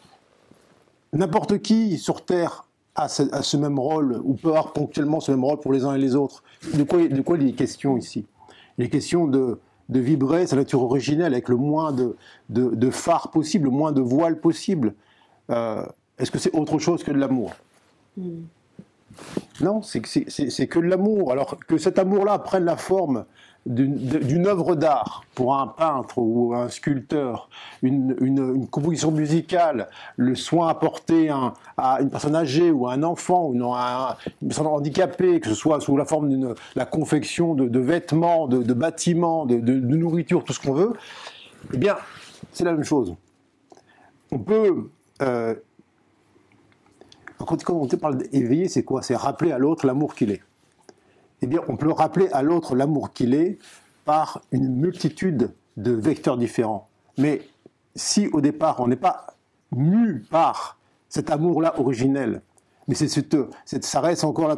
N'importe 1.13 1.59
qui 1.59 1.97
sur 1.97 2.23
Terre 2.23 2.65
a 2.95 3.07
ce, 3.07 3.57
même 3.57 3.79
rôle, 3.79 4.19
ou 4.23 4.33
peut 4.33 4.49
avoir 4.49 4.73
ponctuellement 4.73 5.19
ce 5.21 5.31
même 5.31 5.43
rôle 5.43 5.59
pour 5.59 5.71
les 5.71 5.85
uns 5.85 5.95
et 5.95 5.97
les 5.97 6.15
autres. 6.15 6.43
De 6.73 6.83
quoi, 6.83 7.07
de 7.07 7.21
quoi 7.21 7.37
il 7.37 7.47
est 7.47 7.53
question 7.53 7.97
ici? 7.97 8.25
Il 8.77 8.85
est 8.85 8.89
question 8.89 9.25
de, 9.25 9.59
de 9.87 9.99
vibrer 9.99 10.47
sa 10.47 10.55
nature 10.55 10.83
originelle 10.83 11.33
avec 11.33 11.49
le 11.49 11.55
moins 11.55 11.91
de, 11.91 12.15
de, 12.49 12.89
phare 12.89 13.31
possible, 13.31 13.65
le 13.65 13.71
moins 13.71 13.91
de 13.91 14.01
voile 14.01 14.39
possible. 14.39 14.93
Euh, 15.49 15.85
est-ce 16.17 16.29
que 16.29 16.37
c'est 16.37 16.53
autre 16.53 16.77
chose 16.77 17.03
que 17.03 17.11
de 17.11 17.17
l'amour? 17.17 17.53
Hmm. 18.17 18.41
Non, 19.61 19.81
c'est 19.81 20.01
que 20.01 20.79
de 20.79 20.85
l'amour. 20.85 21.31
Alors 21.31 21.57
que 21.67 21.77
cet 21.77 21.99
amour-là 21.99 22.39
prenne 22.39 22.65
la 22.65 22.77
forme 22.77 23.25
d'une 23.65 24.47
œuvre 24.47 24.75
d'art 24.75 25.23
pour 25.35 25.55
un 25.55 25.67
peintre 25.67 26.17
ou 26.17 26.53
un 26.55 26.69
sculpteur, 26.69 27.49
une, 27.81 28.67
composition 28.71 29.11
musicale, 29.11 29.89
le 30.17 30.35
soin 30.35 30.69
apporté 30.69 31.29
à, 31.29 32.01
une 32.01 32.09
personne 32.09 32.35
âgée 32.35 32.71
ou 32.71 32.87
à 32.87 32.93
un 32.93 33.03
enfant 33.03 33.47
ou 33.47 33.73
à 33.73 34.17
une 34.41 34.47
personne 34.47 34.67
handicapée, 34.67 35.39
que 35.39 35.49
ce 35.49 35.55
soit 35.55 35.79
sous 35.81 35.97
la 35.97 36.05
forme 36.05 36.29
de 36.29 36.55
la 36.75 36.85
confection 36.85 37.53
de, 37.53 37.79
vêtements, 37.79 38.47
de, 38.47 38.73
bâtiments, 38.73 39.45
de, 39.45 39.57
nourriture, 39.57 40.43
tout 40.43 40.53
ce 40.53 40.59
qu'on 40.59 40.73
veut, 40.73 40.93
eh 41.73 41.77
bien, 41.77 41.95
c'est 42.51 42.63
la 42.63 42.71
même 42.71 42.83
chose. 42.83 43.15
On 44.31 44.39
peut 44.39 44.89
euh, 45.21 45.55
quand, 47.45 47.69
on 47.69 47.87
parle 47.87 48.17
d'éveiller, 48.17 48.67
c'est 48.67 48.83
quoi? 48.83 49.01
C'est 49.01 49.15
rappeler 49.15 49.51
à 49.51 49.57
l'autre 49.57 49.85
l'amour 49.85 50.15
qu'il 50.15 50.31
est 50.31 50.41
eh 51.41 51.47
bien, 51.47 51.61
on 51.67 51.77
peut 51.77 51.91
rappeler 51.91 52.29
à 52.31 52.41
l'autre 52.41 52.75
l'amour 52.75 53.13
qu'il 53.13 53.33
est 53.33 53.57
par 54.05 54.41
une 54.51 54.69
multitude 54.69 55.51
de 55.77 55.91
vecteurs 55.91 56.37
différents. 56.37 56.89
Mais 57.17 57.41
si 57.95 58.27
au 58.27 58.41
départ 58.41 58.79
on 58.79 58.87
n'est 58.87 58.95
pas 58.95 59.35
mu 59.71 60.23
par 60.29 60.77
cet 61.09 61.31
amour-là 61.31 61.79
originel, 61.79 62.41
mais 62.87 62.95
c'est 62.95 63.07
ça 63.85 64.01
reste 64.01 64.23
encore 64.23 64.57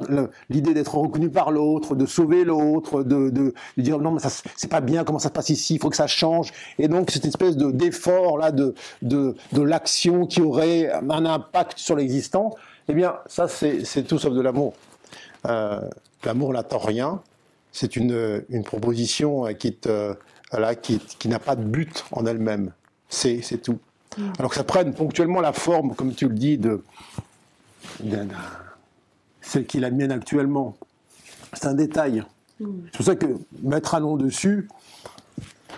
l'idée 0.50 0.74
d'être 0.74 0.96
reconnu 0.96 1.30
par 1.30 1.52
l'autre, 1.52 1.96
de 1.96 2.06
sauver 2.06 2.46
l'autre, 2.46 3.04
de, 3.04 3.30
de, 3.30 3.54
dire 3.76 4.00
non, 4.00 4.12
mais 4.12 4.20
ça 4.20 4.30
c'est 4.56 4.70
pas 4.70 4.80
bien, 4.80 5.04
comment 5.04 5.20
ça 5.20 5.28
se 5.28 5.34
passe 5.34 5.50
ici, 5.50 5.76
il 5.76 5.80
faut 5.82 5.90
que 5.90 5.98
ça 5.98 6.08
change. 6.08 6.54
Et 6.80 6.88
donc 6.88 7.12
cette 7.12 7.26
espèce 7.26 7.58
de 7.58 7.72
d'effort 7.72 8.38
là 8.38 8.52
de 8.52 8.74
de, 9.02 9.36
de 9.52 9.62
l'action 9.62 10.26
qui 10.26 10.42
aurait 10.42 10.90
un 10.92 11.26
impact 11.26 11.78
sur 11.78 11.98
l'existant, 11.98 12.56
eh 12.88 12.94
bien 12.94 13.16
ça 13.28 13.50
c'est 13.50 14.04
tout 14.04 14.18
sauf 14.18 14.34
de 14.34 14.42
l'amour. 14.42 14.74
Euh, 15.48 15.82
l'amour 16.26 16.54
n'attend 16.54 16.80
rien. 16.80 17.22
C'est 17.72 17.96
une, 17.96 18.44
une 18.50 18.64
proposition 18.64 19.46
qui, 19.54 19.78
voilà, 20.52 20.76
qui, 20.76 21.00
qui 21.00 21.30
n'a 21.30 21.40
pas 21.40 21.56
de 21.56 21.64
but 21.64 22.06
en 22.12 22.26
elle-même. 22.26 22.72
C'est 23.10 23.62
tout. 23.62 23.80
Mm. 24.18 24.24
Alors 24.40 24.52
que 24.52 24.58
ça 24.58 24.64
prenne 24.64 24.94
ponctuellement 24.94 25.42
la 25.42 25.54
forme, 25.54 25.96
comme 25.96 26.14
tu 26.14 26.28
le 26.28 26.36
dis, 26.36 26.58
de, 26.58 26.84
celle 29.42 29.66
qui 29.66 29.78
est 29.78 29.82
la 29.82 29.92
mienne 29.92 30.12
actuellement. 30.12 30.76
C'est 31.54 31.68
un 31.68 31.74
détail. 31.74 32.24
Mm. 32.60 32.66
C'est 32.86 32.98
pour 32.98 33.06
ça 33.06 33.16
que 33.16 33.28
mettre 33.64 33.96
un 33.96 34.02
nom 34.02 34.18
dessus, 34.18 34.68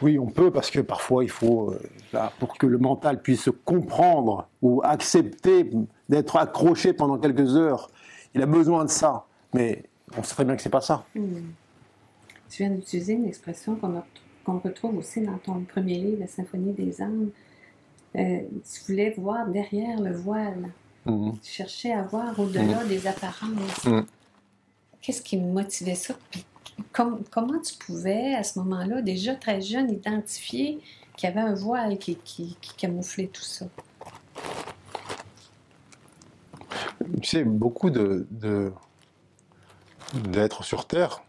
oui, 0.01 0.17
on 0.17 0.27
peut, 0.27 0.51
parce 0.51 0.71
que 0.71 0.79
parfois 0.79 1.23
il 1.23 1.29
faut, 1.29 1.71
euh, 1.71 2.27
pour 2.39 2.57
que 2.57 2.65
le 2.65 2.77
mental 2.77 3.21
puisse 3.21 3.49
comprendre 3.63 4.47
ou 4.61 4.81
accepter 4.83 5.69
d'être 6.09 6.35
accroché 6.35 6.93
pendant 6.93 7.17
quelques 7.17 7.55
heures, 7.55 7.89
il 8.33 8.41
a 8.41 8.45
besoin 8.45 8.85
de 8.85 8.89
ça. 8.89 9.25
Mais 9.53 9.83
on 10.17 10.23
sait 10.23 10.33
très 10.33 10.45
bien 10.45 10.55
que 10.55 10.61
c'est 10.61 10.69
pas 10.69 10.81
ça. 10.81 11.05
Mm. 11.15 11.51
Tu 12.49 12.63
viens 12.63 12.71
d'utiliser 12.71 13.13
une 13.13 13.25
expression 13.25 13.77
qu'on 14.45 14.59
retrouve 14.59 14.97
aussi 14.97 15.21
dans 15.21 15.37
ton 15.37 15.61
premier 15.61 15.95
livre, 15.95 16.19
La 16.19 16.27
Symphonie 16.27 16.73
des 16.73 17.01
âmes. 17.01 17.29
Euh, 18.15 18.41
tu 18.71 18.81
voulais 18.87 19.09
voir 19.17 19.47
derrière 19.47 19.99
le 19.99 20.15
voile. 20.15 20.69
Mhm. 21.05 21.33
Tu 21.41 21.51
cherchais 21.51 21.91
à 21.91 22.03
voir 22.03 22.39
au-delà 22.39 22.83
mhm. 22.83 22.87
des 22.87 23.07
apparences. 23.07 23.87
Qu'est-ce 25.01 25.21
qui 25.21 25.37
motivait 25.37 25.95
ça? 25.95 26.15
comment 26.91 27.59
tu 27.59 27.75
pouvais, 27.75 28.33
à 28.35 28.43
ce 28.43 28.59
moment-là, 28.59 29.01
déjà 29.01 29.35
très 29.35 29.61
jeune, 29.61 29.91
identifier 29.91 30.79
qu'il 31.15 31.29
y 31.29 31.31
avait 31.31 31.41
un 31.41 31.53
voile 31.53 31.97
qui, 31.97 32.15
qui, 32.23 32.55
camouflait 32.77 33.27
tout 33.27 33.43
ça? 33.43 33.67
Tu 37.21 37.29
sais, 37.29 37.43
beaucoup 37.43 37.89
de, 37.89 38.27
d'être 40.13 40.63
sur 40.63 40.85
Terre 40.85 41.23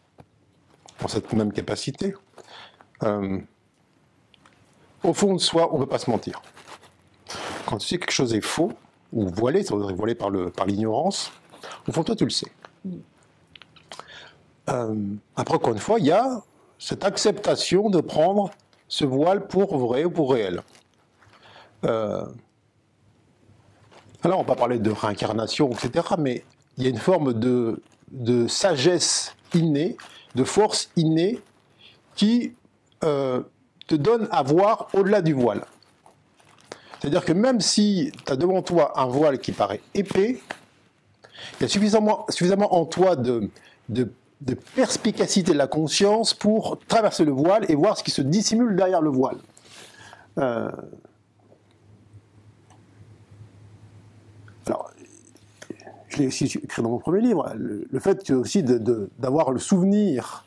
ont 1.03 1.09
cette 1.09 1.33
même 1.33 1.53
capacité. 1.53 2.15
Euh, 3.03 3.39
au 5.03 5.13
fond 5.13 5.35
de 5.35 5.41
soi, 5.41 5.69
on 5.73 5.79
ne 5.79 5.85
peut 5.85 5.91
pas 5.91 5.99
se 5.99 6.11
mentir 6.11 6.41
quand 7.65 7.79
tu 7.79 7.89
sais 7.89 7.97
que 7.97 8.05
quelque 8.07 8.15
chose 8.15 8.35
est 8.35 8.41
faux, 8.41 8.73
ou 9.13 9.29
voilé, 9.29 9.63
ça 9.63 9.75
veut 9.75 9.87
dire 9.87 9.97
voilé 9.97 10.15
par, 10.15 10.31
l'ignorance, 10.31 11.33
au 11.89 11.93
fond, 11.93 12.05
toi, 12.05 12.17
tu 12.17 12.25
le 12.25 12.31
sais. 12.31 12.51
Euh, 14.71 14.95
après, 15.37 15.55
encore 15.55 15.73
une 15.73 15.79
fois, 15.79 15.99
il 15.99 16.07
y 16.07 16.13
a 16.13 16.43
cette 16.79 17.05
acceptation 17.05 17.91
de 17.91 18.01
prendre 18.01 18.51
ce 18.89 19.05
voile 19.05 19.47
pour 19.47 19.77
vrai 19.79 20.05
ou 20.05 20.11
pour 20.11 20.33
réel. 20.33 20.63
Euh, 21.85 22.25
alors, 24.23 24.41
on 24.41 24.43
va 24.43 24.55
pas 24.55 24.57
parler 24.57 24.79
de 24.79 24.91
réincarnation, 24.91 25.71
etc., 25.71 26.07
mais 26.19 26.45
il 26.77 26.85
y 26.85 26.87
a 26.87 26.91
une 26.91 26.99
forme 26.99 27.35
de, 27.35 27.83
de 28.11 28.47
sagesse 28.47 29.35
innée, 29.55 29.97
de 30.35 30.45
force 30.45 30.91
innée, 30.97 31.41
qui 32.15 32.55
euh, 33.03 33.43
te 33.87 33.95
donne 33.95 34.29
à 34.31 34.43
voir 34.43 34.89
au-delà 34.95 35.23
du 35.23 35.33
voile. 35.33 35.65
C'est-à-dire 37.01 37.25
que 37.25 37.33
même 37.33 37.61
si 37.61 38.13
tu 38.25 38.33
as 38.33 38.37
devant 38.37 38.63
toi 38.63 38.99
un 38.99 39.07
voile 39.07 39.39
qui 39.39 39.53
paraît 39.53 39.83
épais, 39.95 40.41
il 41.59 41.63
y 41.63 41.65
a 41.65 41.69
suffisamment, 41.69 42.75
en 42.75 42.87
toi 42.87 43.17
de, 43.17 43.51
perspicacité 44.75 45.53
de 45.53 45.59
la 45.59 45.67
conscience 45.67 46.33
pour 46.33 46.79
traverser 46.89 47.25
le 47.25 47.33
voile 47.33 47.67
et 47.69 47.75
voir 47.75 47.99
ce 47.99 48.05
qui 48.05 48.11
se 48.11 48.23
dissimule 48.23 48.75
derrière 48.75 49.03
le 49.03 49.11
voile. 49.11 49.37
Euh, 50.39 50.71
je 56.15 56.21
l'ai 56.21 56.27
aussi 56.29 56.45
écrit 56.45 56.83
dans 56.83 56.91
mon 56.91 56.99
premier 56.99 57.21
livre, 57.21 57.53
le, 57.57 58.01
fait 58.01 58.31
aussi 58.31 58.63
d'avoir 58.63 59.51
le 59.51 59.59
souvenir 59.59 60.45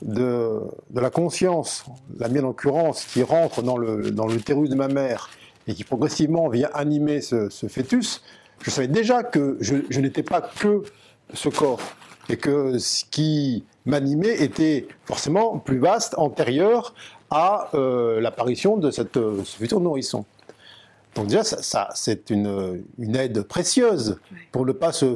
de, 0.00 0.60
la 0.94 1.10
conscience, 1.10 1.84
la 2.18 2.28
mienne 2.28 2.44
en 2.44 2.48
l'occurrence, 2.48 3.04
qui 3.04 3.22
rentre 3.22 3.62
dans 3.62 3.76
le, 3.76 4.10
dans 4.10 4.26
de 4.26 4.74
ma 4.74 4.88
mère 4.88 5.30
et 5.66 5.74
qui 5.74 5.84
progressivement 5.84 6.48
vient 6.48 6.70
animer 6.74 7.20
ce, 7.20 7.48
fœtus, 7.68 8.22
je 8.62 8.70
savais 8.70 8.88
déjà 8.88 9.22
que 9.22 9.58
je, 9.60 10.00
n'étais 10.00 10.22
pas 10.22 10.40
que 10.40 10.82
ce 11.34 11.48
corps 11.48 11.80
et 12.28 12.36
que 12.36 12.78
ce 12.78 13.04
qui 13.04 13.64
m'animait 13.84 14.42
était 14.42 14.86
forcément 15.04 15.58
plus 15.58 15.78
vaste, 15.78 16.14
antérieur 16.16 16.94
à 17.30 17.70
euh, 17.74 18.20
l'apparition 18.20 18.76
de 18.76 18.90
cette, 18.90 19.14
ce 19.14 19.56
futur 19.56 19.80
nourrisson. 19.80 20.24
Donc 21.14 21.26
déjà, 21.26 21.44
ça, 21.44 21.90
c'est 21.94 22.30
une, 22.30 22.84
une, 22.98 23.16
aide 23.16 23.42
précieuse 23.42 24.18
pour 24.50 24.64
ne 24.64 24.72
pas 24.72 24.92
se 24.92 25.14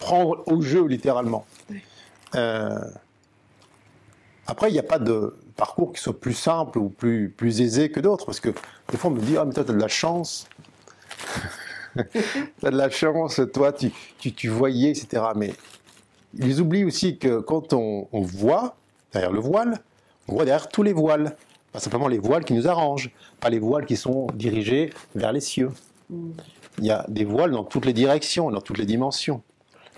prendre 0.00 0.42
au 0.46 0.60
jeu 0.60 0.86
littéralement. 0.86 1.46
Euh, 2.34 2.78
après, 4.46 4.70
il 4.70 4.72
n'y 4.72 4.78
a 4.78 4.84
pas 4.84 4.98
de 4.98 5.36
parcours 5.56 5.92
qui 5.92 6.00
soit 6.00 6.18
plus 6.18 6.34
simple 6.34 6.78
ou 6.78 6.88
plus, 6.88 7.30
plus 7.30 7.60
aisé 7.60 7.90
que 7.90 8.00
d'autres, 8.00 8.26
parce 8.26 8.40
que 8.40 8.50
des 8.90 8.96
fois 8.96 9.10
on 9.10 9.14
me 9.14 9.20
dit, 9.20 9.36
ah 9.36 9.44
mais 9.44 9.52
toi 9.52 9.64
tu 9.64 9.70
as 9.70 9.74
de 9.74 9.80
la 9.80 9.88
chance, 9.88 10.48
tu 11.96 12.66
as 12.66 12.70
de 12.70 12.76
la 12.76 12.90
chance, 12.90 13.40
toi 13.52 13.72
tu, 13.72 13.92
tu, 14.18 14.32
tu, 14.32 14.48
voyais, 14.48 14.90
etc. 14.90 15.22
Mais 15.36 15.54
ils 16.34 16.60
oublient 16.60 16.84
aussi 16.84 17.18
que 17.18 17.38
quand 17.38 17.72
on, 17.72 18.08
on, 18.12 18.20
voit 18.20 18.76
derrière 19.12 19.32
le 19.32 19.40
voile, 19.40 19.78
on 20.28 20.34
voit 20.34 20.44
derrière 20.44 20.68
tous 20.68 20.82
les 20.82 20.92
voiles, 20.92 21.36
pas 21.74 21.80
simplement 21.80 22.06
les 22.06 22.18
voiles 22.18 22.44
qui 22.44 22.52
nous 22.52 22.68
arrangent, 22.68 23.10
pas 23.40 23.50
les 23.50 23.58
voiles 23.58 23.84
qui 23.84 23.96
sont 23.96 24.28
dirigés 24.32 24.92
vers 25.16 25.32
les 25.32 25.40
cieux. 25.40 25.70
Mm. 26.08 26.30
Il 26.78 26.84
y 26.84 26.90
a 26.92 27.04
des 27.08 27.24
voiles 27.24 27.50
dans 27.50 27.64
toutes 27.64 27.84
les 27.84 27.92
directions, 27.92 28.48
dans 28.52 28.60
toutes 28.60 28.78
les 28.78 28.86
dimensions. 28.86 29.42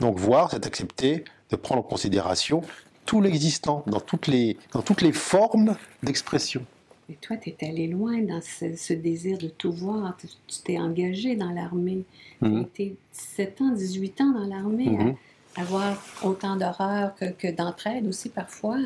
Donc 0.00 0.18
voir, 0.18 0.50
c'est 0.50 0.66
accepter 0.66 1.24
de 1.50 1.56
prendre 1.56 1.82
en 1.82 1.84
considération 1.84 2.62
tout 3.04 3.20
l'existant, 3.20 3.84
dans 3.86 4.00
toutes 4.00 4.26
les, 4.26 4.56
dans 4.72 4.80
toutes 4.80 5.02
les 5.02 5.12
formes 5.12 5.76
d'expression. 6.02 6.64
Et 7.10 7.14
toi, 7.16 7.36
tu 7.36 7.50
es 7.50 7.68
allé 7.68 7.88
loin 7.88 8.22
dans 8.22 8.40
ce, 8.40 8.94
désir 8.94 9.36
de 9.36 9.48
tout 9.48 9.70
voir. 9.70 10.16
Tu 10.16 10.28
t'es 10.64 10.78
engagé 10.78 11.36
dans 11.36 11.50
l'armée. 11.50 12.04
Tu 12.42 12.60
été 12.62 12.96
17 13.12 13.60
ans, 13.60 13.72
18 13.72 14.20
ans 14.22 14.32
dans 14.32 14.46
l'armée, 14.46 14.88
à, 14.88 15.04
mhm. 15.04 15.16
avoir 15.56 16.02
autant 16.24 16.56
d'horreur 16.56 17.14
que, 17.16 17.26
que 17.26 17.54
d'entraide 17.54 18.06
aussi 18.08 18.30
parfois. 18.30 18.78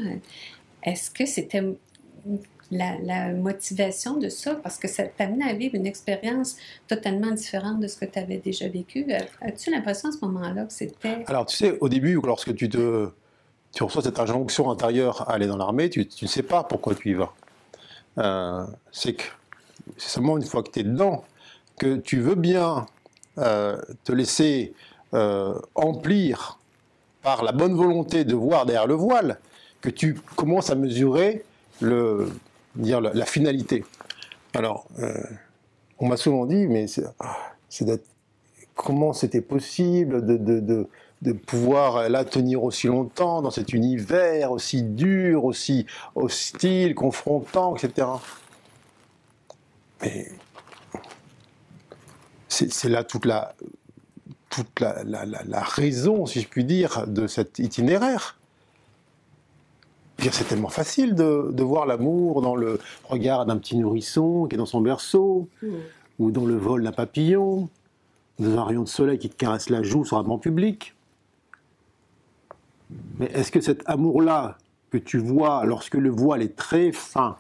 Est-ce 0.82 1.10
que 1.12 1.24
c'était 1.24 1.62
la, 2.70 3.32
motivation 3.32 4.16
de 4.16 4.28
ça? 4.28 4.54
Parce 4.56 4.78
que 4.78 4.88
ça 4.88 5.04
t'amène 5.04 5.42
à 5.42 5.52
vivre 5.52 5.74
une 5.74 5.86
expérience 5.86 6.56
totalement 6.86 7.30
différente 7.30 7.80
de 7.80 7.86
ce 7.86 7.96
que 7.96 8.04
tu 8.04 8.18
avais 8.18 8.38
déjà 8.38 8.68
vécu. 8.68 9.06
As-tu 9.40 9.70
l'impression 9.70 10.08
à 10.10 10.12
ce 10.12 10.24
moment-là 10.24 10.64
que 10.64 10.72
c'était... 10.72 11.24
Alors, 11.26 11.46
tu 11.46 11.56
sais, 11.56 11.78
au 11.80 11.88
début, 11.88 12.18
lorsque 12.22 12.54
tu 12.54 12.68
reçois 13.80 14.02
cette 14.02 14.18
injonction 14.18 14.70
intérieure 14.70 15.28
à 15.28 15.34
aller 15.34 15.46
dans 15.46 15.56
l'armée, 15.56 15.90
tu 15.90 16.06
ne 16.22 16.28
sais 16.28 16.42
pas 16.42 16.64
pourquoi 16.64 16.94
tu 16.94 17.10
y 17.10 17.14
vas. 17.14 17.32
Euh, 18.18 18.66
c'est 18.92 19.16
seulement 19.96 20.36
une 20.36 20.44
fois 20.44 20.62
que 20.62 20.70
tu 20.70 20.80
es 20.80 20.82
dedans 20.82 21.24
que 21.78 21.96
tu 21.96 22.20
veux 22.20 22.34
bien 22.34 22.86
euh, 23.38 23.80
te 24.04 24.12
laisser 24.12 24.74
euh, 25.14 25.58
emplir 25.74 26.58
par 27.22 27.42
la 27.42 27.52
bonne 27.52 27.74
volonté 27.74 28.24
de 28.24 28.34
voir 28.34 28.66
derrière 28.66 28.86
le 28.86 28.94
voile 28.94 29.38
que 29.80 29.88
tu 29.88 30.14
commences 30.36 30.70
à 30.70 30.74
mesurer 30.74 31.44
le, 31.80 32.28
dire, 32.76 33.00
la, 33.00 33.26
finalité. 33.26 33.84
Alors, 34.54 34.86
on 35.98 36.08
m'a 36.08 36.16
souvent 36.16 36.46
dit, 36.46 36.66
mais 36.66 36.86
ah, 37.18 37.36
comment 38.74 39.12
c'était 39.12 39.40
possible 39.40 40.24
de 40.24 41.32
pouvoir 41.32 42.08
la 42.08 42.24
tenir 42.24 42.64
aussi 42.64 42.86
longtemps 42.86 43.42
dans 43.42 43.50
cet 43.50 43.72
univers 43.72 44.52
aussi 44.52 44.82
dur, 44.82 45.44
aussi 45.44 45.86
hostile, 46.14 46.94
confrontant, 46.94 47.76
etc. 47.76 48.06
Mais 50.02 50.28
c'est 52.48 52.88
là 52.88 53.04
toute 53.04 53.24
la, 53.24 53.54
toute 54.50 54.80
la, 54.80 55.62
raison, 55.62 56.26
si 56.26 56.40
je 56.40 56.48
puis 56.48 56.64
dire, 56.64 57.06
de 57.06 57.26
cet 57.26 57.58
itinéraire. 57.58 58.39
C'est 60.20 60.44
tellement 60.44 60.68
facile 60.68 61.14
de, 61.14 61.50
de 61.50 61.62
voir 61.62 61.86
l'amour 61.86 62.42
dans 62.42 62.54
le 62.54 62.78
regard 63.04 63.46
d'un 63.46 63.56
petit 63.56 63.76
nourrisson 63.76 64.46
qui 64.46 64.54
est 64.54 64.58
dans 64.58 64.66
son 64.66 64.80
berceau, 64.80 65.48
mmh. 65.62 65.68
ou 66.18 66.30
dans 66.30 66.44
le 66.44 66.56
vol 66.56 66.82
d'un 66.82 66.92
papillon, 66.92 67.68
dans 68.38 68.58
un 68.58 68.64
rayon 68.64 68.82
de 68.82 68.88
soleil 68.88 69.18
qui 69.18 69.30
te 69.30 69.36
caresse 69.36 69.70
la 69.70 69.82
joue 69.82 70.04
sur 70.04 70.18
un 70.18 70.22
banc 70.22 70.38
public. 70.38 70.94
Mais 73.18 73.26
est-ce 73.26 73.50
que 73.50 73.60
cet 73.60 73.82
amour-là 73.88 74.58
que 74.90 74.98
tu 74.98 75.18
vois 75.18 75.64
lorsque 75.64 75.94
le 75.94 76.10
voile 76.10 76.42
est 76.42 76.56
très 76.56 76.92
fin, 76.92 77.36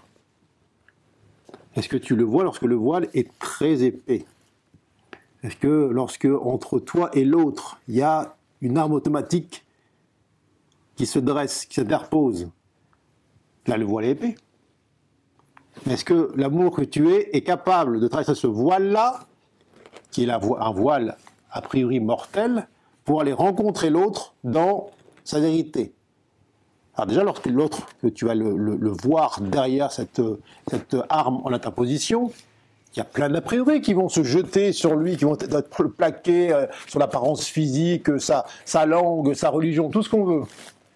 est-ce 1.76 1.88
que 1.88 1.96
tu 1.96 2.16
le 2.16 2.24
vois 2.24 2.44
lorsque 2.44 2.62
le 2.62 2.74
voile 2.74 3.08
est 3.14 3.30
très 3.38 3.82
épais? 3.82 4.24
Est-ce 5.42 5.56
que 5.56 5.88
lorsque 5.90 6.26
entre 6.26 6.78
toi 6.78 7.10
et 7.14 7.24
l'autre, 7.24 7.80
il 7.88 7.96
y 7.96 8.02
a 8.02 8.36
une 8.60 8.76
arme 8.76 8.92
automatique 8.92 9.64
qui 10.96 11.06
se 11.06 11.18
dresse, 11.18 11.64
qui 11.64 11.74
s'interpose, 11.74 12.50
là 13.66 13.76
le 13.76 13.84
voile 13.84 14.04
est 14.06 14.10
épais. 14.10 14.34
Est-ce 15.88 16.04
que 16.04 16.32
l'amour 16.36 16.74
que 16.74 16.82
tu 16.82 17.10
es 17.10 17.30
est 17.32 17.42
capable 17.42 18.00
de 18.00 18.08
traverser 18.08 18.34
ce 18.34 18.46
voile-là, 18.46 19.20
qui 20.10 20.24
est 20.24 20.30
un 20.30 20.72
voile 20.72 21.16
a 21.50 21.62
priori 21.62 22.00
mortel, 22.00 22.68
pour 23.04 23.20
aller 23.20 23.32
rencontrer 23.32 23.90
l'autre 23.90 24.34
dans 24.44 24.90
sa 25.24 25.40
vérité? 25.40 25.94
Alors 26.96 27.06
déjà, 27.06 27.24
lorsque 27.24 27.46
l'autre, 27.46 27.86
que 28.02 28.08
tu 28.08 28.26
vas 28.26 28.34
le, 28.34 28.90
voir 29.02 29.40
derrière 29.40 29.90
cette, 29.90 30.20
arme 31.08 31.40
en 31.44 31.52
interposition, 31.52 32.30
il 32.94 32.98
y 32.98 33.00
a 33.00 33.04
plein 33.04 33.30
d'a 33.30 33.40
priori 33.40 33.80
qui 33.80 33.94
vont 33.94 34.08
se 34.08 34.24
jeter 34.24 34.72
sur 34.72 34.96
lui, 34.96 35.16
qui 35.16 35.24
vont 35.24 35.38
être 35.38 35.84
plaqués 35.84 36.52
euh, 36.52 36.66
sur 36.88 36.98
l'apparence 36.98 37.44
physique, 37.44 38.20
sa, 38.20 38.44
sa 38.64 38.84
langue, 38.84 39.32
sa 39.34 39.48
religion, 39.48 39.88
tout 39.90 40.02
ce 40.02 40.10
qu'on 40.10 40.24
veut. 40.24 40.42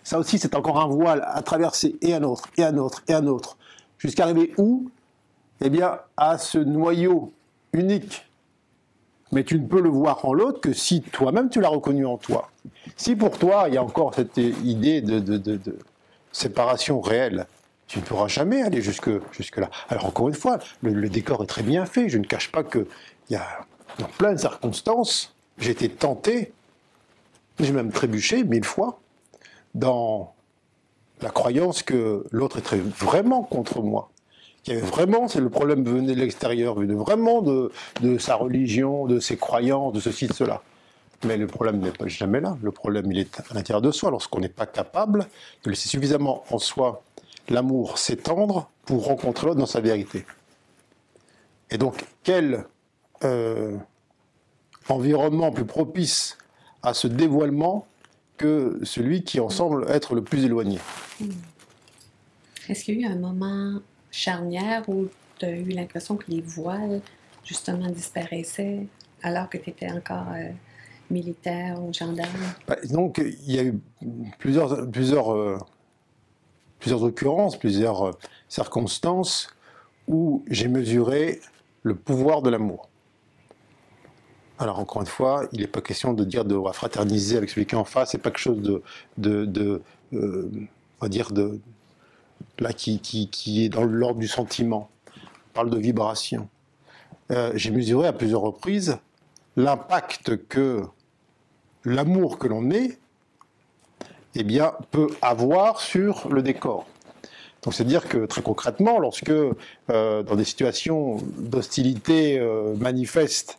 Ça 0.05 0.19
aussi, 0.19 0.39
c'est 0.39 0.55
encore 0.55 0.81
un 0.81 0.87
voile 0.87 1.25
à 1.27 1.43
traverser, 1.43 1.97
et 2.03 2.15
un 2.15 2.23
autre, 2.23 2.49
et 2.59 2.63
un 2.63 2.77
autre, 2.77 3.03
et 3.09 3.15
un 3.15 3.27
autre. 3.27 3.57
Jusqu'à 3.99 4.25
arriver 4.25 4.53
où? 4.59 4.91
Eh 5.63 5.71
bien, 5.71 5.99
à 6.17 6.37
ce 6.37 6.59
noyau 6.59 7.33
unique. 7.73 8.27
Mais 9.33 9.45
tu 9.45 9.59
ne 9.59 9.67
peux 9.67 9.81
le 9.81 9.89
voir 9.89 10.25
en 10.27 10.35
l'autre 10.35 10.61
que 10.61 10.75
si 10.75 11.01
toi-même 11.01 11.49
tu 11.49 11.61
l'as 11.61 11.69
reconnu 11.69 12.05
en 12.05 12.19
toi. 12.19 12.51
Si 12.97 13.17
pour 13.17 13.39
toi, 13.39 13.65
il 13.69 13.75
y 13.75 13.79
a 13.79 13.83
encore 13.83 14.15
cette 14.15 14.37
idée 14.37 15.01
de, 15.01 15.79
séparation 16.33 17.01
réelle, 17.01 17.47
tu 17.87 17.99
ne 17.99 18.05
pourras 18.05 18.29
jamais 18.29 18.63
aller 18.63 18.83
jusque, 18.83 19.09
là. 19.57 19.71
Alors 19.89 20.07
encore 20.07 20.29
une 20.29 20.35
fois, 20.35 20.59
le, 20.83 21.09
décor 21.09 21.43
est 21.43 21.47
très 21.47 21.63
bien 21.63 21.87
fait. 21.87 22.09
Je 22.09 22.19
ne 22.19 22.25
cache 22.25 22.53
pas 22.53 22.63
qu'il 22.63 22.87
y 23.31 23.37
a 23.37 23.47
dans 23.99 24.07
plein 24.07 24.35
de 24.35 24.39
circonstances, 24.39 25.35
j'ai 25.59 25.71
été 25.71 25.89
tenté, 25.89 26.53
j'ai 27.61 27.73
même 27.73 27.93
trébuché 27.93 28.43
mille 28.45 28.65
fois, 28.65 28.99
dans 29.75 30.35
la 31.21 31.31
croyance 31.31 31.83
que 31.83 32.25
l'autre 32.31 32.59
était 32.59 32.77
vraiment 32.79 33.43
contre 33.43 33.83
moi. 33.83 34.11
Qu'il 34.63 34.75
y 34.75 34.77
avait 34.77 34.87
vraiment, 34.87 35.29
c'est 35.29 35.41
le 35.41 35.51
problème 35.51 35.85
venait 35.85 36.15
de 36.15 36.21
l'extérieur, 36.21 36.75
venait 36.75 36.95
vraiment 36.95 37.43
de, 37.43 37.71
sa 38.19 38.37
religion, 38.37 39.07
de 39.07 39.21
ses 39.21 39.37
croyances, 39.37 39.93
de 39.93 40.01
ceci, 40.01 40.27
de 40.27 40.33
cela. 40.33 40.63
Mais 41.25 41.37
le 41.37 41.47
problème 41.47 41.79
n'est 41.81 41.91
pas 41.91 42.07
jamais 42.07 42.41
là. 42.41 42.57
Le 42.63 42.71
problème, 42.71 43.11
il 43.13 43.19
est 43.19 43.41
à 43.41 43.55
l'intérieur 43.55 43.83
de 43.83 43.91
soi, 43.91 44.11
lorsqu'on 44.11 44.41
n'est 44.41 44.49
pas 44.49 44.67
capable 44.67 45.27
de 45.65 45.71
laisser 45.71 45.89
suffisamment 45.89 46.45
en 46.51 46.59
soi 46.59 47.03
l'amour 47.49 47.99
s'étendre 47.99 48.71
pour 48.87 49.07
rencontrer 49.07 49.47
l'autre 49.49 49.61
dans 49.61 49.67
sa 49.67 49.81
vérité. 49.81 50.25
Et 51.71 51.79
donc, 51.79 52.05
quel 52.23 52.67
euh, 53.23 53.77
environnement 54.89 55.51
plus 55.51 55.65
propice 55.65 56.39
à 56.83 56.95
ce 56.95 57.07
dévoilement 57.07 57.87
que 58.37 58.81
celui 58.83 59.23
qui 59.23 59.41
en 59.41 59.49
semble 59.49 59.87
être 59.89 60.15
le 60.15 60.23
plus 60.23 60.45
éloigné 60.45 60.79
hmm. 61.21 61.31
Est-ce 62.69 62.85
qu'il 62.85 63.01
y 63.01 63.05
a 63.05 63.09
eu 63.09 63.13
un 63.13 63.19
moment 63.19 63.81
charnière 64.11 64.89
où 64.89 65.09
tu 65.39 65.45
as 65.45 65.51
eu 65.51 65.69
l'impression 65.69 66.17
que 66.17 66.25
les 66.29 66.41
voiles, 66.41 67.01
justement, 67.45 67.89
disparaissaient 67.89 68.87
alors 69.23 69.49
que 69.49 69.59
tu 69.59 69.71
étais 69.71 69.91
encore... 69.91 70.27
Euh, 70.35 70.51
militaires 71.11 71.83
ou 71.83 71.93
gendarmes 71.93 72.31
bah, 72.67 72.77
Donc, 72.91 73.19
il 73.19 73.53
y 73.53 73.59
a 73.59 73.65
eu 73.65 73.79
plusieurs, 74.39 74.91
plusieurs, 74.91 75.33
euh, 75.33 75.59
plusieurs 76.79 77.03
occurrences, 77.03 77.59
plusieurs 77.59 78.09
euh, 78.09 78.13
circonstances 78.49 79.49
où 80.09 80.45
j'ai 80.49 80.69
mesuré 80.69 81.41
le 81.83 81.95
pouvoir 81.95 82.43
de 82.43 82.51
l'amour. 82.51 82.89
Alors 84.59 84.79
encore 84.79 85.03
une 85.03 85.09
fois, 85.09 85.49
il 85.53 85.61
n'est 85.61 85.67
pas 85.67 85.81
question 85.81 86.13
de 86.13 86.25
dire 86.25 86.45
de 86.45 86.57
fraterniser 86.73 87.37
avec 87.37 87.51
celui 87.51 87.67
qui 87.67 87.75
est 87.75 87.79
en 87.79 87.85
face, 87.85 88.13
c'est 88.13 88.19
pas 88.19 88.31
quelque 88.31 88.39
chose 88.39 88.63
de, 88.63 88.83
de, 89.19 89.45
de 89.45 89.83
euh, 90.13 90.51
on 91.01 91.05
va 91.05 91.09
dire 91.09 91.33
de 91.33 91.59
là 92.59 92.73
qui, 92.73 93.01
qui, 93.01 93.29
qui 93.29 93.65
est 93.65 93.69
dans 93.69 93.85
l'ordre 93.85 94.21
du 94.21 94.29
sentiment. 94.29 94.89
On 95.17 95.55
parle 95.55 95.71
de 95.71 95.79
vibration. 95.79 96.49
j'ai 97.55 97.71
mesuré 97.71 98.07
à 98.07 98.13
plusieurs 98.13 98.43
reprises 98.43 98.99
l'impact 99.57 100.47
que 100.49 100.83
l'amour 101.85 102.39
que 102.39 102.49
l'on 102.49 102.71
est, 102.71 102.99
eh 104.35 104.43
bien, 104.43 104.73
peut 104.91 105.09
avoir 105.23 105.81
sur 105.81 106.29
le 106.29 106.43
décor. 106.43 106.87
Donc 107.63 107.73
c'est-à-dire 107.75 108.09
que 108.09 108.27
très 108.27 108.43
concrètement, 108.43 108.99
lorsque 108.99 109.31
euh, 109.31 110.23
dans 110.23 110.37
des 110.37 110.45
situations 110.45 111.19
d'hostilité 111.39 112.39
euh, 112.39 112.75
manifeste, 112.77 113.59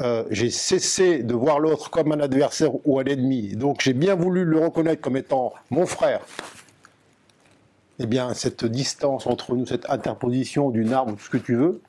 euh, 0.00 0.24
j'ai 0.30 0.50
cessé 0.50 1.22
de 1.22 1.34
voir 1.34 1.58
l'autre 1.58 1.90
comme 1.90 2.12
un 2.12 2.20
adversaire 2.20 2.70
ou 2.86 2.98
un 2.98 3.04
ennemi, 3.04 3.56
donc 3.56 3.80
j'ai 3.80 3.94
bien 3.94 4.14
voulu 4.14 4.44
le 4.44 4.58
reconnaître 4.58 5.00
comme 5.00 5.16
étant 5.16 5.54
mon 5.70 5.86
frère, 5.86 6.20
eh 7.98 8.06
bien 8.06 8.34
cette 8.34 8.64
distance 8.64 9.26
entre 9.26 9.54
nous, 9.54 9.66
cette 9.66 9.88
interposition 9.90 10.70
d'une 10.70 10.92
arme, 10.92 11.16
tout 11.16 11.24
ce 11.24 11.30
que 11.30 11.38
tu 11.38 11.54
veux, 11.56 11.80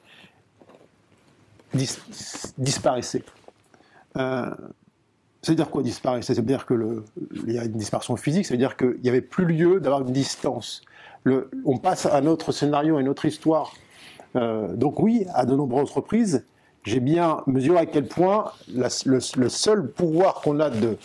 disparaissait. 2.57 3.23
C'est-à-dire 5.41 5.69
quoi 5.69 5.83
disparaître 5.83 6.25
C'est-à-dire 6.25 6.65
qu'il 6.65 7.03
y 7.47 7.57
a 7.57 7.63
une 7.63 7.71
disparition 7.71 8.15
physique, 8.17 8.45
c'est-à-dire 8.45 8.75
qu'il 8.75 8.99
n'y 9.01 9.09
avait 9.09 9.21
plus 9.21 9.45
lieu 9.45 9.79
d'avoir 9.79 10.01
une 10.01 10.11
distance. 10.11 10.81
On 11.65 11.77
passe 11.77 12.05
à 12.05 12.17
un 12.17 12.25
autre 12.25 12.51
scénario, 12.51 12.97
à 12.97 13.01
une 13.01 13.09
autre 13.09 13.25
histoire. 13.25 13.73
Euh, 14.35 14.75
donc 14.75 14.99
oui, 14.99 15.25
à 15.33 15.45
de 15.45 15.55
nombreuses 15.55 15.91
reprises, 15.91 16.45
j'ai 16.83 16.99
bien 16.99 17.43
mesuré 17.47 17.79
à 17.79 17.85
quel 17.85 18.07
point 18.07 18.51
le, 18.73 18.89
seul 19.49 19.91
pouvoir 19.91 20.35
qu'on 20.35 20.59
a 20.59 20.69
de, 20.69 20.97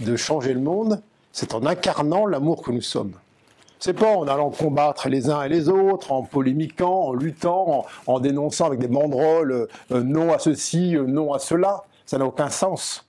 de 0.00 0.16
changer 0.16 0.54
le 0.54 0.60
monde, 0.60 1.00
c'est 1.32 1.54
en 1.54 1.64
incarnant 1.66 2.26
l'amour 2.26 2.62
que 2.62 2.72
nous 2.72 2.80
sommes. 2.80 3.12
C'est 3.78 3.94
pas 3.94 4.14
en 4.14 4.28
allant 4.28 4.50
combattre 4.50 5.08
les 5.08 5.30
uns 5.30 5.42
et 5.42 5.48
les 5.48 5.70
autres, 5.70 6.12
en 6.12 6.22
polémiquant, 6.22 7.04
en 7.08 7.12
luttant, 7.14 7.86
en, 8.06 8.20
dénonçant 8.20 8.66
avec 8.66 8.78
des 8.78 8.88
banderoles 8.88 9.68
euh, 9.90 10.02
non 10.02 10.34
à 10.34 10.38
ceci, 10.38 10.96
euh, 10.96 11.04
non 11.06 11.32
à 11.32 11.38
cela. 11.38 11.84
Ça 12.04 12.18
n'a 12.18 12.26
aucun 12.26 12.50
sens 12.50 13.06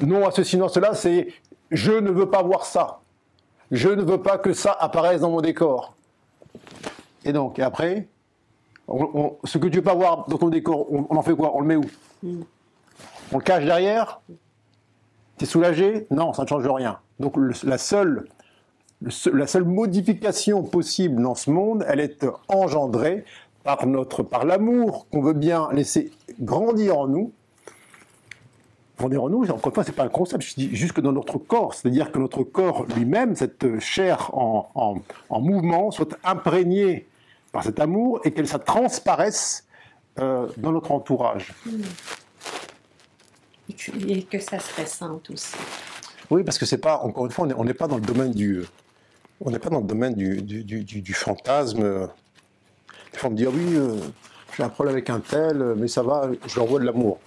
non 0.00 0.26
à 0.26 0.30
ceci, 0.30 0.56
non 0.56 0.66
à 0.66 0.68
cela, 0.68 0.94
c'est 0.94 1.28
je 1.70 1.92
ne 1.92 2.10
veux 2.10 2.30
pas 2.30 2.42
voir 2.42 2.64
ça. 2.64 3.00
Je 3.70 3.88
ne 3.88 4.02
veux 4.02 4.22
pas 4.22 4.38
que 4.38 4.52
ça 4.52 4.76
apparaisse 4.78 5.20
dans 5.20 5.30
mon 5.30 5.40
décor. 5.40 5.94
Et 7.24 7.32
donc, 7.32 7.58
et 7.58 7.62
après, 7.62 8.08
ce 9.44 9.58
que 9.58 9.68
tu 9.68 9.78
veux 9.78 9.84
pas 9.84 9.94
voir 9.94 10.26
dans 10.28 10.38
ton 10.38 10.48
décor, 10.48 10.86
on, 10.92 11.06
en 11.14 11.22
fait 11.22 11.34
quoi? 11.34 11.52
On 11.54 11.60
le 11.60 11.66
met 11.66 11.76
où? 11.76 11.84
Hmm. 12.22 12.42
On 13.32 13.38
le 13.38 13.42
cache 13.42 13.64
derrière? 13.64 14.20
Tu 15.36 15.44
es 15.44 15.46
soulagé? 15.46 16.06
Non, 16.10 16.32
ça 16.32 16.42
ne 16.42 16.48
change 16.48 16.66
rien. 16.66 16.98
Donc 17.20 17.34
la, 17.64 17.78
seule, 17.78 18.26
la 19.00 19.46
seule 19.46 19.64
modification 19.64 20.62
possible 20.62 21.22
dans 21.22 21.34
ce 21.34 21.50
monde, 21.50 21.84
elle 21.88 22.00
est 22.00 22.26
engendrée 22.48 23.24
par 23.62 23.86
notre, 23.86 24.22
par 24.22 24.44
l'amour 24.44 25.06
qu'on 25.10 25.20
veut 25.20 25.34
bien 25.34 25.68
laisser 25.72 26.10
grandir 26.40 26.98
en 26.98 27.06
nous, 27.06 27.32
en 29.00 29.28
nous, 29.28 29.44
encore 29.50 29.66
une 29.66 29.74
fois, 29.74 29.84
c'est 29.84 29.92
pas 29.92 30.04
un 30.04 30.08
concept, 30.08 30.42
je 30.42 30.54
dis 30.54 30.74
juste 30.74 30.92
que 30.92 31.00
dans 31.00 31.12
notre 31.12 31.38
corps, 31.38 31.74
c'est-à-dire 31.74 32.10
que 32.10 32.18
notre 32.18 32.42
corps 32.42 32.86
lui-même, 32.96 33.36
cette 33.36 33.78
chair 33.78 34.30
en, 34.34 35.00
mouvement, 35.30 35.90
soit 35.90 36.16
imprégné 36.24 37.06
par 37.58 37.64
cet 37.64 37.80
amour 37.80 38.20
et 38.22 38.30
qu'elle 38.30 38.46
ça 38.46 38.60
transparaisse 38.60 39.66
euh, 40.20 40.46
dans 40.58 40.70
notre 40.70 40.92
entourage. 40.92 41.52
Et 44.06 44.22
que 44.22 44.38
ça 44.38 44.60
se 44.60 44.80
ressente 44.80 45.28
aussi. 45.30 45.56
Oui, 46.30 46.44
parce 46.44 46.56
que 46.56 46.66
c'est 46.66 46.78
pas, 46.78 46.98
encore 46.98 47.26
une 47.26 47.32
fois, 47.32 47.48
on 47.56 47.64
n'est 47.64 47.74
pas 47.74 47.88
dans 47.88 47.96
le 47.96 48.02
domaine 48.02 48.30
du, 48.30 48.64
on 49.40 49.50
n'est 49.50 49.58
pas 49.58 49.70
dans 49.70 49.80
le 49.80 49.88
domaine 49.88 50.14
du, 50.14 50.40
du, 50.40 50.62
du, 50.62 51.02
du 51.02 51.14
fantasme. 51.14 51.80
Des 53.12 53.18
fois, 53.18 53.28
on 53.28 53.32
me 53.32 53.36
dit, 53.36 53.44
ah 53.44 53.50
oui, 53.52 53.74
euh, 53.74 53.98
j'ai 54.56 54.62
un 54.62 54.68
problème 54.68 54.94
avec 54.94 55.10
un 55.10 55.18
tel, 55.18 55.74
mais 55.76 55.88
ça 55.88 56.04
va, 56.04 56.30
je 56.46 56.54
leur 56.54 56.64
envoie 56.64 56.78
de 56.78 56.84
l'amour. 56.84 57.18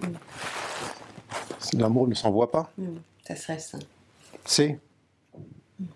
Mm. 0.00 0.06
L'amour 1.80 2.06
ne 2.06 2.14
s'envoie 2.14 2.48
pas. 2.52 2.70
Hmm, 2.78 2.98
ça 3.26 3.34
serait 3.34 3.58
ça. 3.58 3.78
C'est. 4.44 4.78
Il 5.80 5.86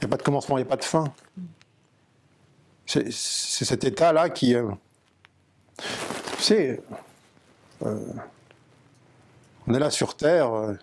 n'y 0.00 0.04
a 0.04 0.08
pas 0.08 0.16
de 0.16 0.22
commencement, 0.22 0.56
il 0.56 0.62
n'y 0.62 0.66
a 0.66 0.70
pas 0.70 0.76
de 0.76 0.84
fin. 0.84 1.12
C'est 2.86 3.10
cet 3.10 3.84
état-là 3.84 4.30
qui. 4.30 4.54
Euh, 4.54 4.70
tu 6.40 6.80
euh, 7.84 8.00
on 9.66 9.74
est 9.74 9.78
là 9.78 9.90
sur 9.90 10.16
Terre. 10.16 10.54
Euh, 10.54 10.74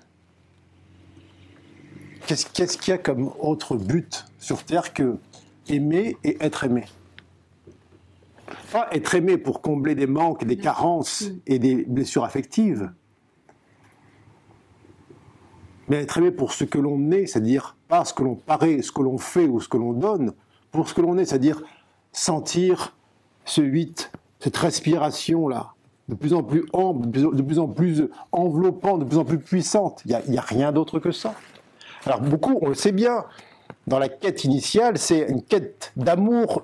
qu'est-ce 2.28 2.78
qu'il 2.78 2.92
y 2.92 2.94
a 2.94 2.98
comme 2.98 3.32
autre 3.39 3.78
but 3.78 4.26
sur 4.38 4.63
Terre 4.63 4.94
que 4.94 5.18
aimer 5.70 6.18
et 6.24 6.38
être 6.44 6.66
aimé? 6.66 6.84
Pas 8.72 8.89
être 8.92 9.16
aimé 9.16 9.38
pour 9.38 9.62
combler 9.62 9.96
des 9.96 10.08
manques, 10.08 10.44
des 10.46 10.58
carences 10.58 11.24
et 11.48 11.58
des 11.58 11.86
blessures 11.86 12.26
affectives, 12.26 12.92
mais 15.88 16.02
être 16.02 16.18
aimé 16.18 16.32
pour 16.32 16.52
ce 16.52 16.66
que 16.66 16.78
l'on 16.78 17.12
est, 17.12 17.28
c'est-à-dire 17.28 17.78
pas 17.88 18.04
ce 18.04 18.13
que 18.13 18.24
l'on 18.24 18.36
paraît, 18.36 18.82
ce 18.82 18.92
que 18.92 19.02
l'on 19.02 19.18
fait 19.18 19.48
ou 19.48 19.62
ce 19.62 19.70
que 19.70 19.78
l'on 19.78 19.94
donne, 19.94 20.34
pour 20.72 20.89
ce 20.89 20.94
que 20.94 21.02
l'on 21.02 21.18
est, 21.18 21.26
c'est-à-dire 21.26 21.62
sentir 22.13 22.95
ce 23.45 23.62
huit, 23.62 24.12
cette 24.39 24.56
respiration-là, 24.56 25.73
de 26.10 26.15
plus 26.15 26.34
en 26.34 26.43
plus 26.43 26.65
ample, 26.73 27.10
de 27.10 27.41
plus 27.41 27.60
en 27.60 27.67
plus 27.67 28.10
enveloppante, 28.32 28.99
de 29.02 29.06
plus 29.06 29.17
en 29.17 29.26
plus 29.26 29.39
puissante. 29.39 30.02
Il 30.06 30.17
n'y 30.30 30.38
a, 30.38 30.41
rien 30.41 30.71
d'autre 30.71 30.99
que 30.99 31.12
ça. 31.12 31.34
Alors 32.06 32.21
beaucoup, 32.21 32.58
on 32.62 32.69
le 32.69 32.76
sait 32.76 32.91
bien, 32.91 33.26
dans 33.88 33.99
la 33.99 34.10
quête 34.10 34.43
initiale, 34.43 34.97
c'est 34.97 35.21
une 35.30 35.41
quête 35.41 35.91
d'amour. 35.95 36.63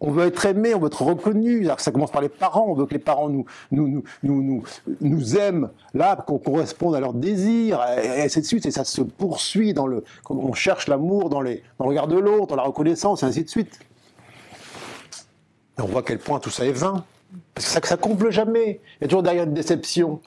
On 0.00 0.10
veut 0.10 0.26
être 0.26 0.44
aimé, 0.44 0.74
on 0.74 0.80
veut 0.80 0.88
être 0.88 1.02
reconnu. 1.02 1.64
Alors 1.64 1.80
ça 1.80 1.90
commence 1.90 2.10
par 2.10 2.20
les 2.20 2.28
parents. 2.28 2.66
On 2.68 2.74
veut 2.74 2.84
que 2.84 2.92
les 2.92 2.98
parents 2.98 3.30
nous, 3.30 3.46
nous, 3.70 4.02
nous, 4.22 4.42
nous, 4.42 4.62
nous 5.00 5.36
aiment, 5.36 5.70
là, 5.94 6.16
qu'on 6.16 6.38
corresponde 6.38 6.94
à 6.94 7.00
leurs 7.00 7.14
désirs, 7.14 7.80
et 8.02 8.22
ainsi 8.22 8.40
de 8.40 8.46
suite. 8.46 8.66
Et 8.66 8.70
ça 8.70 8.84
se 8.84 9.00
poursuit 9.00 9.72
dans 9.72 9.86
le. 9.86 10.04
On 10.28 10.52
cherche 10.52 10.88
l'amour 10.88 11.30
dans, 11.30 11.38
dans 11.38 11.40
le 11.40 11.60
regard 11.78 12.06
de 12.06 12.18
l'autre, 12.18 12.48
dans 12.48 12.56
la 12.56 12.64
reconnaissance, 12.64 13.22
et 13.22 13.26
ainsi 13.26 13.44
de 13.44 13.48
suite. 13.48 13.80
Et 15.78 15.82
on 15.82 15.86
voit 15.86 16.00
à 16.00 16.04
quel 16.04 16.18
point 16.18 16.40
tout 16.40 16.50
ça 16.50 16.64
est 16.64 16.72
vain. 16.72 17.04
Parce 17.54 17.66
que 17.66 17.72
ça, 17.72 17.80
ça 17.82 17.96
comble 17.96 18.30
jamais. 18.30 18.80
Il 19.00 19.02
y 19.02 19.04
a 19.04 19.08
toujours 19.08 19.22
derrière 19.22 19.44
une 19.44 19.54
déception. 19.54 20.20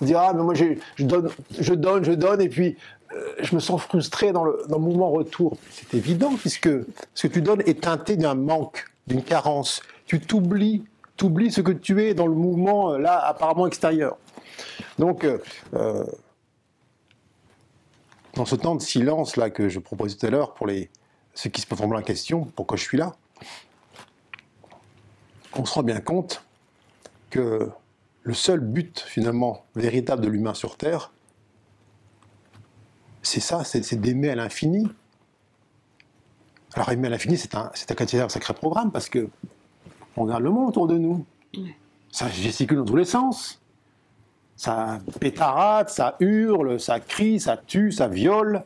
On 0.00 0.04
dit, 0.04 0.14
ah, 0.14 0.32
mais 0.34 0.42
moi, 0.42 0.54
je 0.54 1.04
donne, 1.04 1.30
je 1.58 1.74
donne, 1.74 2.04
je 2.04 2.12
donne, 2.12 2.40
et 2.40 2.48
puis 2.48 2.76
euh, 3.12 3.34
je 3.40 3.54
me 3.54 3.60
sens 3.60 3.82
frustré 3.82 4.32
dans 4.32 4.44
le, 4.44 4.64
mouvement 4.78 5.10
retour. 5.10 5.56
C'est 5.70 5.94
évident, 5.94 6.34
puisque 6.36 6.70
ce 7.14 7.26
que 7.26 7.32
tu 7.32 7.42
donnes 7.42 7.62
est 7.66 7.82
teinté 7.82 8.16
d'un 8.16 8.34
manque, 8.34 8.86
d'une 9.06 9.22
carence. 9.22 9.82
Tu 10.06 10.20
t'oublies, 10.20 10.84
tu 11.16 11.26
oublies 11.26 11.50
ce 11.50 11.60
que 11.60 11.72
tu 11.72 12.02
es 12.02 12.14
dans 12.14 12.26
le 12.26 12.34
mouvement, 12.34 12.92
euh, 12.92 12.98
là, 12.98 13.18
apparemment 13.18 13.66
extérieur. 13.66 14.16
Donc, 14.98 15.24
euh, 15.24 16.04
dans 18.34 18.44
ce 18.44 18.54
temps 18.54 18.74
de 18.74 18.82
silence, 18.82 19.36
là, 19.36 19.50
que 19.50 19.68
je 19.68 19.78
proposais 19.78 20.16
tout 20.16 20.26
à 20.26 20.30
l'heure, 20.30 20.54
pour 20.54 20.66
les, 20.66 20.88
ceux 21.34 21.50
qui 21.50 21.60
se 21.60 21.66
posent 21.66 21.80
la 21.92 22.02
question, 22.02 22.46
pourquoi 22.56 22.76
je 22.76 22.84
suis 22.84 22.98
là? 22.98 23.12
On 25.56 25.64
se 25.64 25.74
rend 25.74 25.82
bien 25.82 26.00
compte 26.00 26.44
que 27.30 27.70
le 28.22 28.34
seul 28.34 28.60
but 28.60 29.00
finalement 29.00 29.64
véritable 29.74 30.22
de 30.22 30.28
l'humain 30.28 30.54
sur 30.54 30.76
Terre, 30.76 31.12
c'est 33.22 33.40
ça, 33.40 33.64
c'est 33.64 34.00
d'aimer 34.00 34.30
à 34.30 34.34
l'infini. 34.34 34.88
Alors 36.74 36.90
aimer 36.90 37.08
à 37.08 37.10
l'infini, 37.10 37.36
c'est 37.36 37.54
un, 37.54 37.70
un, 37.70 38.28
sacré 38.28 38.54
programme 38.54 38.90
parce 38.90 39.08
que 39.08 39.28
on 40.16 40.24
regarde 40.24 40.42
le 40.42 40.50
monde 40.50 40.68
autour 40.68 40.86
de 40.86 40.96
nous. 40.96 41.24
Ça 42.10 42.28
gesticule 42.28 42.78
dans 42.78 42.84
tous 42.84 42.96
les 42.96 43.04
sens. 43.04 43.60
Ça 44.56 44.98
pétarade, 45.20 45.88
ça 45.88 46.16
hurle, 46.20 46.78
ça 46.78 47.00
crie, 47.00 47.40
ça 47.40 47.56
tue, 47.56 47.92
ça 47.92 48.08
viole. 48.08 48.64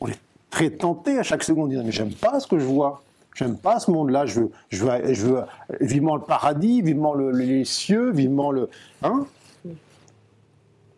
On 0.00 0.08
est 0.08 0.20
très 0.50 0.70
tenté 0.70 1.18
à 1.18 1.22
chaque 1.22 1.42
seconde 1.42 1.70
de 1.70 1.74
dire 1.74 1.84
mais 1.84 1.92
j'aime 1.92 2.14
pas 2.14 2.38
ce 2.40 2.46
que 2.46 2.58
je 2.58 2.64
vois. 2.64 3.02
J'aime 3.36 3.58
pas 3.58 3.78
ce 3.80 3.90
monde-là. 3.90 4.24
Je 4.24 4.40
veux, 4.40 4.50
je 4.70 5.26
veux, 5.26 5.42
vivement 5.82 6.16
le 6.16 6.22
paradis, 6.22 6.80
vivement 6.80 7.14
les 7.14 7.66
cieux, 7.66 8.10
vivement 8.10 8.50
le. 8.50 8.70
Hein 9.02 9.26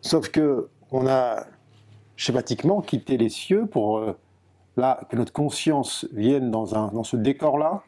Sauf 0.02 0.28
que 0.28 0.68
on 0.92 1.08
a 1.08 1.44
schématiquement 2.14 2.80
quitté 2.80 3.16
les 3.16 3.28
cieux 3.28 3.66
pour 3.66 3.98
euh, 3.98 4.16
là 4.76 5.00
que 5.10 5.16
notre 5.16 5.32
conscience 5.32 6.06
vienne 6.12 6.52
dans, 6.52 6.76
un, 6.76 6.92
dans 6.92 7.02
ce 7.02 7.16
décor-là, 7.16 7.82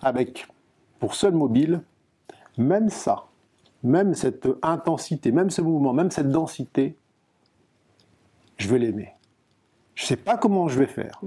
avec 0.00 0.48
pour 0.98 1.14
seul 1.14 1.34
mobile, 1.34 1.82
même 2.56 2.88
ça, 2.88 3.26
même 3.82 4.14
cette 4.14 4.48
intensité, 4.62 5.30
même 5.30 5.50
ce 5.50 5.60
mouvement, 5.60 5.92
même 5.92 6.10
cette 6.10 6.30
densité, 6.30 6.96
je 8.56 8.66
veux 8.68 8.78
l'aimer. 8.78 9.12
Je 9.94 10.04
ne 10.04 10.06
sais 10.06 10.16
pas 10.16 10.38
comment 10.38 10.68
je 10.68 10.78
vais 10.78 10.86
faire. 10.86 11.20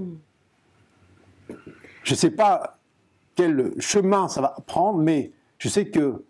Je 2.06 2.12
ne 2.12 2.16
sais 2.16 2.30
pas 2.30 2.78
quel 3.34 3.72
chemin 3.80 4.28
ça 4.28 4.40
va 4.40 4.54
prendre, 4.66 5.00
mais 5.00 5.32
je 5.58 5.68
sais 5.68 5.86
que 5.86 6.24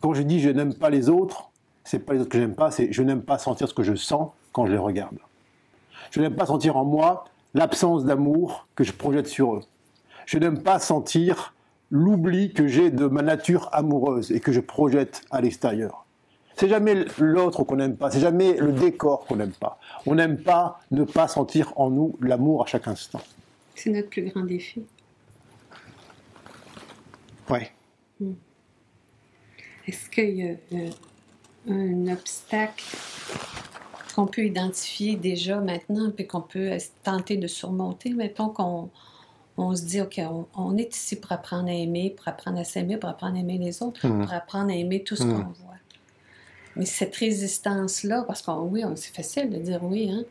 quand 0.00 0.14
je 0.14 0.22
dis 0.22 0.40
je 0.40 0.48
n'aime 0.48 0.72
pas 0.72 0.88
les 0.88 1.10
autres, 1.10 1.50
c'est 1.84 1.98
pas 1.98 2.14
les 2.14 2.20
autres 2.20 2.30
que 2.30 2.38
j'aime 2.38 2.54
pas, 2.54 2.70
c'est 2.70 2.90
je 2.90 3.02
n'aime 3.02 3.20
pas 3.20 3.36
sentir 3.36 3.68
ce 3.68 3.74
que 3.74 3.82
je 3.82 3.94
sens 3.94 4.30
quand 4.52 4.64
je 4.64 4.72
les 4.72 4.78
regarde. 4.78 5.18
Je 6.10 6.22
n'aime 6.22 6.34
pas 6.34 6.46
sentir 6.46 6.78
en 6.78 6.86
moi 6.86 7.24
l'absence 7.52 8.06
d'amour 8.06 8.68
que 8.74 8.82
je 8.82 8.92
projette 8.92 9.26
sur 9.26 9.56
eux. 9.56 9.62
Je 10.24 10.38
n'aime 10.38 10.62
pas 10.62 10.78
sentir 10.78 11.52
l'oubli 11.90 12.54
que 12.54 12.66
j'ai 12.66 12.90
de 12.90 13.04
ma 13.04 13.20
nature 13.20 13.68
amoureuse 13.72 14.32
et 14.32 14.40
que 14.40 14.50
je 14.50 14.60
projette 14.60 15.20
à 15.30 15.42
l'extérieur. 15.42 16.06
C'est 16.56 16.68
jamais 16.70 17.04
l'autre 17.18 17.64
qu'on 17.64 17.76
n'aime 17.76 17.98
pas, 17.98 18.10
c'est 18.10 18.20
jamais 18.20 18.54
le 18.54 18.72
décor 18.72 19.26
qu'on 19.26 19.36
n'aime 19.36 19.52
pas. 19.52 19.78
On 20.06 20.14
n'aime 20.14 20.38
pas 20.38 20.80
ne 20.90 21.04
pas 21.04 21.28
sentir 21.28 21.74
en 21.76 21.90
nous 21.90 22.16
l'amour 22.22 22.62
à 22.62 22.66
chaque 22.66 22.88
instant. 22.88 23.20
C'est 23.82 23.88
notre 23.88 24.10
plus 24.10 24.24
grand 24.24 24.42
défi. 24.42 24.82
Oui. 27.48 27.60
Hmm. 28.20 28.34
Est-ce 29.88 30.10
qu'il 30.10 30.36
y 30.36 30.42
a 30.42 30.54
euh, 30.74 30.90
un 31.66 32.12
obstacle 32.12 32.84
qu'on 34.14 34.26
peut 34.26 34.44
identifier 34.44 35.16
déjà 35.16 35.60
maintenant, 35.60 36.10
puis 36.10 36.26
qu'on 36.26 36.42
peut 36.42 36.76
tenter 37.02 37.38
de 37.38 37.46
surmonter? 37.46 38.10
Mettons 38.10 38.50
qu'on 38.50 38.90
on 39.56 39.74
se 39.74 39.84
dit, 39.86 40.02
OK, 40.02 40.20
on, 40.54 40.76
est 40.76 40.94
ici 40.94 41.16
pour 41.16 41.32
apprendre 41.32 41.70
à 41.70 41.72
aimer, 41.72 42.10
pour 42.14 42.28
apprendre 42.28 42.58
à 42.58 42.64
s'aimer, 42.64 42.98
pour 42.98 43.08
apprendre 43.08 43.36
à 43.36 43.40
aimer 43.40 43.56
les 43.56 43.82
autres, 43.82 44.06
hmm. 44.06 44.20
pour 44.20 44.32
apprendre 44.34 44.70
à 44.70 44.74
aimer 44.74 45.02
tout 45.04 45.16
ce 45.16 45.24
hmm. 45.24 45.32
qu'on 45.32 45.52
voit. 45.52 45.78
Mais 46.76 46.84
cette 46.84 47.16
résistance-là, 47.16 48.24
parce 48.26 48.42
qu'on, 48.42 48.60
oui, 48.60 48.82
c'est 48.96 49.16
facile 49.16 49.48
de 49.48 49.56
dire 49.56 49.82
oui, 49.82 50.10
hein, 50.10 50.24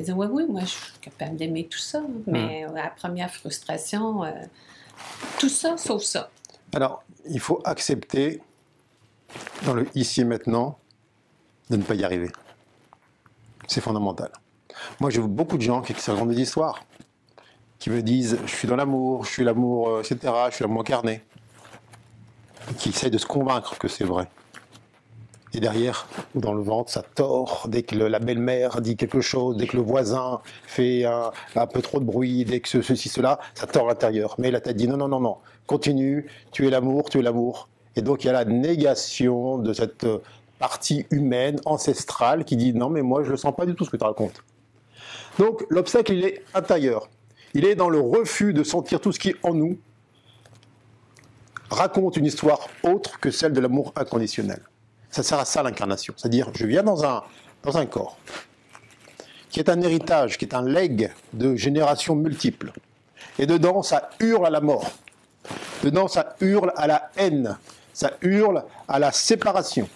je 0.00 0.04
dire, 0.04 0.18
oui, 0.18 0.26
oui, 0.30 0.44
moi, 0.48 0.60
je 0.62 0.66
suis 0.66 0.92
capable 1.00 1.36
d'aimer 1.36 1.66
tout 1.66 1.78
ça, 1.78 2.02
mais 2.26 2.66
la 2.74 2.90
première 2.90 3.32
frustration, 3.32 4.24
euh, 4.24 4.32
tout 5.38 5.48
ça 5.48 5.76
sauf 5.76 6.02
ça. 6.02 6.30
Alors, 6.74 7.02
il 7.28 7.40
faut 7.40 7.60
accepter, 7.64 8.40
dans 9.64 9.74
le 9.74 9.86
ici 9.94 10.22
et 10.22 10.24
maintenant, 10.24 10.78
de 11.70 11.76
ne 11.76 11.82
pas 11.82 11.94
y 11.94 12.04
arriver. 12.04 12.30
C'est 13.66 13.80
fondamental. 13.80 14.30
Moi, 15.00 15.10
j'ai 15.10 15.20
beaucoup 15.20 15.56
de 15.56 15.62
gens 15.62 15.82
qui 15.82 15.94
se 15.94 16.10
racontent 16.10 16.30
des 16.30 16.40
histoires, 16.40 16.84
qui 17.78 17.90
me 17.90 18.02
disent 18.02 18.38
Je 18.44 18.54
suis 18.54 18.68
dans 18.68 18.76
l'amour, 18.76 19.24
je 19.24 19.30
suis 19.30 19.44
l'amour, 19.44 19.88
euh, 19.88 20.02
etc., 20.02 20.32
je 20.50 20.54
suis 20.54 20.64
l'amour 20.64 20.80
incarné, 20.80 21.22
qui 22.78 22.90
essayent 22.90 23.10
de 23.10 23.18
se 23.18 23.26
convaincre 23.26 23.78
que 23.78 23.88
c'est 23.88 24.04
vrai. 24.04 24.28
Et 25.52 25.58
derrière, 25.58 26.06
dans 26.36 26.54
le 26.54 26.62
ventre, 26.62 26.92
ça 26.92 27.02
tord 27.14 27.66
dès 27.68 27.82
que 27.82 27.96
la 27.96 28.20
belle-mère 28.20 28.80
dit 28.80 28.96
quelque 28.96 29.20
chose, 29.20 29.56
dès 29.56 29.66
que 29.66 29.76
le 29.76 29.82
voisin 29.82 30.40
fait 30.66 31.04
un, 31.04 31.66
peu 31.66 31.82
trop 31.82 31.98
de 31.98 32.04
bruit, 32.04 32.44
dès 32.44 32.60
que 32.60 32.68
ceci, 32.68 33.08
cela, 33.08 33.40
ça 33.54 33.66
tord 33.66 33.88
l'intérieur. 33.88 34.36
Mais 34.38 34.50
la 34.50 34.60
tête 34.60 34.76
dit 34.76 34.86
non, 34.86 34.96
non, 34.96 35.08
non, 35.08 35.20
non, 35.20 35.36
continue, 35.66 36.26
tu 36.52 36.66
es 36.66 36.70
l'amour, 36.70 37.10
tu 37.10 37.18
es 37.18 37.22
l'amour. 37.22 37.68
Et 37.96 38.02
donc 38.02 38.22
il 38.22 38.28
y 38.28 38.30
a 38.30 38.32
la 38.32 38.44
négation 38.44 39.58
de 39.58 39.72
cette 39.72 40.06
partie 40.60 41.06
humaine, 41.10 41.58
ancestrale, 41.64 42.44
qui 42.44 42.56
dit 42.56 42.72
non, 42.72 42.88
mais 42.88 43.02
moi 43.02 43.24
je 43.24 43.32
ne 43.32 43.36
sens 43.36 43.54
pas 43.56 43.66
du 43.66 43.74
tout 43.74 43.84
ce 43.84 43.90
que 43.90 43.96
tu 43.96 44.04
racontes. 44.04 44.44
Donc 45.38 45.64
l'obstacle, 45.68 46.12
il 46.12 46.24
est 46.24 46.44
intérieur. 46.54 47.08
Il 47.54 47.64
est 47.64 47.74
dans 47.74 47.88
le 47.88 47.98
refus 47.98 48.52
de 48.52 48.62
sentir 48.62 49.00
tout 49.00 49.10
ce 49.10 49.18
qui 49.18 49.30
est 49.30 49.36
en 49.42 49.54
nous 49.54 49.78
raconte 51.70 52.16
une 52.16 52.26
histoire 52.26 52.68
autre 52.82 53.18
que 53.20 53.30
celle 53.30 53.52
de 53.52 53.60
l'amour 53.60 53.92
inconditionnel. 53.96 54.60
Ça 55.10 55.22
sert 55.22 55.38
à 55.38 55.44
ça 55.44 55.62
l'incarnation. 55.62 56.14
C'est-à-dire, 56.16 56.50
je 56.54 56.66
viens 56.66 56.82
dans 56.82 57.04
un, 57.04 57.22
dans 57.62 57.76
un 57.76 57.86
corps 57.86 58.16
qui 59.50 59.58
est 59.58 59.68
un 59.68 59.80
héritage, 59.80 60.38
qui 60.38 60.44
est 60.44 60.54
un 60.54 60.62
leg 60.62 61.12
de 61.32 61.56
générations 61.56 62.14
multiples. 62.14 62.72
Et 63.38 63.46
dedans, 63.46 63.82
ça 63.82 64.10
hurle 64.20 64.46
à 64.46 64.50
la 64.50 64.60
mort. 64.60 64.90
Dedans, 65.82 66.08
ça 66.08 66.36
hurle 66.40 66.72
à 66.76 66.86
la 66.86 67.10
haine. 67.16 67.58
Ça 67.92 68.12
hurle 68.22 68.64
à 68.86 68.98
la 68.98 69.10
séparation. 69.10 69.88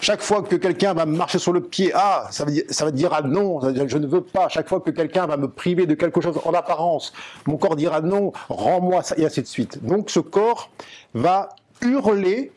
Chaque 0.00 0.20
fois 0.20 0.42
que 0.42 0.56
quelqu'un 0.56 0.94
va 0.94 1.06
me 1.06 1.16
marcher 1.16 1.38
sur 1.38 1.52
le 1.52 1.60
pied, 1.60 1.92
ah, 1.94 2.26
ça, 2.30 2.44
veut 2.44 2.50
dire, 2.50 2.64
ça 2.70 2.84
va 2.84 2.90
dire 2.90 3.12
ah 3.12 3.22
non, 3.22 3.60
je 3.86 3.98
ne 3.98 4.06
veux 4.06 4.22
pas. 4.22 4.48
Chaque 4.48 4.68
fois 4.68 4.80
que 4.80 4.90
quelqu'un 4.90 5.26
va 5.26 5.36
me 5.36 5.48
priver 5.48 5.86
de 5.86 5.94
quelque 5.94 6.20
chose 6.20 6.40
en 6.44 6.52
apparence, 6.54 7.12
mon 7.46 7.56
corps 7.56 7.76
dira 7.76 8.00
non, 8.00 8.32
rends-moi 8.48 9.02
ça, 9.02 9.14
et 9.16 9.24
ainsi 9.24 9.42
de 9.42 9.46
suite. 9.46 9.84
Donc 9.84 10.10
ce 10.10 10.18
corps 10.18 10.70
va 11.14 11.50
hurler 11.82 12.50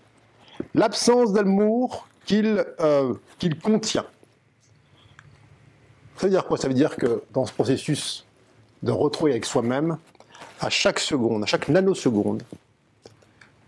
l'absence 0.73 1.33
d'amour 1.33 2.07
euh, 2.31 3.13
qu'il 3.39 3.59
contient. 3.59 4.05
Ça 6.17 6.27
veut 6.27 6.31
dire 6.31 6.45
quoi? 6.45 6.57
Ça 6.57 6.67
veut 6.67 6.73
dire 6.73 6.95
que 6.95 7.23
dans 7.33 7.45
ce 7.45 7.53
processus 7.53 8.25
de 8.83 8.91
retrouver 8.91 9.31
avec 9.31 9.45
soi-même, 9.45 9.97
à 10.59 10.69
chaque 10.69 10.99
seconde, 10.99 11.43
à 11.43 11.45
chaque 11.45 11.69
nanoseconde, 11.69 12.43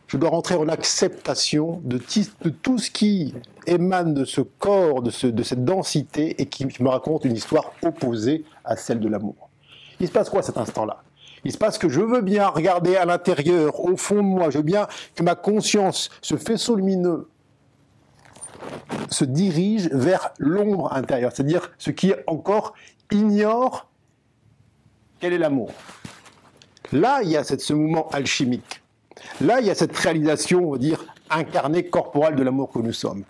je 0.08 0.18
dois 0.18 0.30
rentrer 0.30 0.56
en 0.56 0.68
acceptation 0.68 1.82
de, 1.86 1.98
tout 1.98 2.78
ce 2.78 2.92
qui 2.92 3.34
émane 3.66 4.14
de 4.14 4.26
ce 4.26 4.42
corps, 4.42 5.02
de, 5.02 5.30
de, 5.30 5.44
cette 5.44 5.64
densité, 5.64 6.42
et 6.42 6.48
qui 6.48 6.68
me 6.82 6.90
raconte 6.90 7.24
une 7.24 7.36
histoire 7.36 7.72
opposée 7.82 8.44
à 8.66 8.76
celle 8.76 9.00
de 9.00 9.08
l'amour. 9.08 9.50
Il 10.02 10.08
se 10.08 10.12
passe 10.12 10.30
quoi 10.30 10.42
à 10.42 10.44
cet 10.44 10.58
instant-là? 10.58 11.02
Il 11.44 11.52
se 11.52 11.58
passe 11.58 11.78
que 11.78 11.90
je 11.90 12.02
veux 12.02 12.22
bien 12.22 12.48
regarder 12.48 12.96
à 12.96 13.06
l'intérieur, 13.06 13.80
au 13.84 13.98
fond 13.98 14.16
de 14.16 14.22
moi, 14.22 14.50
je 14.50 14.58
veux 14.58 14.64
bien 14.64 14.88
que 15.16 15.24
ma 15.24 15.36
conscience, 15.36 16.10
ce 16.22 16.36
faisceau 16.36 16.76
lumineux, 16.76 17.28
se 19.10 19.26
dirige 19.26 19.90
vers 19.92 20.32
l'ombre 20.38 20.94
intérieure, 20.94 21.32
c'est-à-dire 21.34 21.72
ce 21.78 21.92
qui 21.92 22.14
encore 22.28 22.74
ignore 23.12 23.90
quel 25.20 25.34
est 25.34 25.38
l'amour. 25.38 25.72
Là, 26.92 27.22
il 27.24 27.30
y 27.30 27.38
a 27.38 27.44
ce 27.44 27.74
mouvement 27.74 28.10
alchimique. 28.10 28.82
Là, 29.40 29.60
il 29.60 29.68
y 29.68 29.70
a 29.70 29.76
cette 29.76 29.96
réalisation, 29.96 30.68
on 30.68 30.72
va 30.74 30.78
dire, 30.78 31.06
incarnée, 31.30 31.86
corporelle 31.86 32.36
de 32.36 32.44
l'amour 32.44 32.72
que 32.72 32.80
nous 32.80 32.94
sommes. 32.94 33.24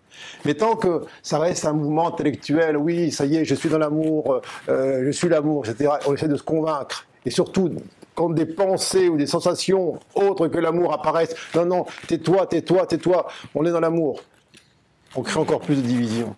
Mais 0.46 0.56
tant 0.56 0.76
que 0.76 1.06
ça 1.22 1.40
reste 1.40 1.66
un 1.66 1.74
mouvement 1.74 2.08
intellectuel, 2.08 2.78
oui, 2.78 3.12
ça 3.12 3.26
y 3.26 3.38
est, 3.38 3.46
je 3.46 3.56
suis 3.56 3.70
dans 3.70 3.78
l'amour, 3.78 4.42
euh, 4.70 5.04
je 5.06 5.12
suis 5.12 5.30
l'amour, 5.30 5.68
etc., 5.68 5.92
on 6.08 6.14
essaie 6.14 6.28
de 6.28 6.36
se 6.36 6.44
convaincre. 6.44 7.06
Et 7.26 7.30
surtout, 7.30 7.70
quand 8.16 8.30
des 8.30 8.46
pensées 8.46 9.08
ou 9.10 9.18
des 9.18 9.28
sensations 9.28 10.00
autres 10.16 10.48
que 10.48 10.58
l'amour 10.58 10.94
apparaissent, 10.94 11.36
non, 11.56 11.66
non, 11.66 11.86
tais-toi, 12.08 12.46
tais-toi, 12.48 12.86
tais-toi, 12.86 13.28
on 13.56 13.66
est 13.66 13.72
dans 13.72 13.80
l'amour. 13.80 14.22
On 15.16 15.24
crée 15.24 15.40
encore 15.40 15.62
plus 15.62 15.76
de 15.76 15.82
divisions. 15.82 16.36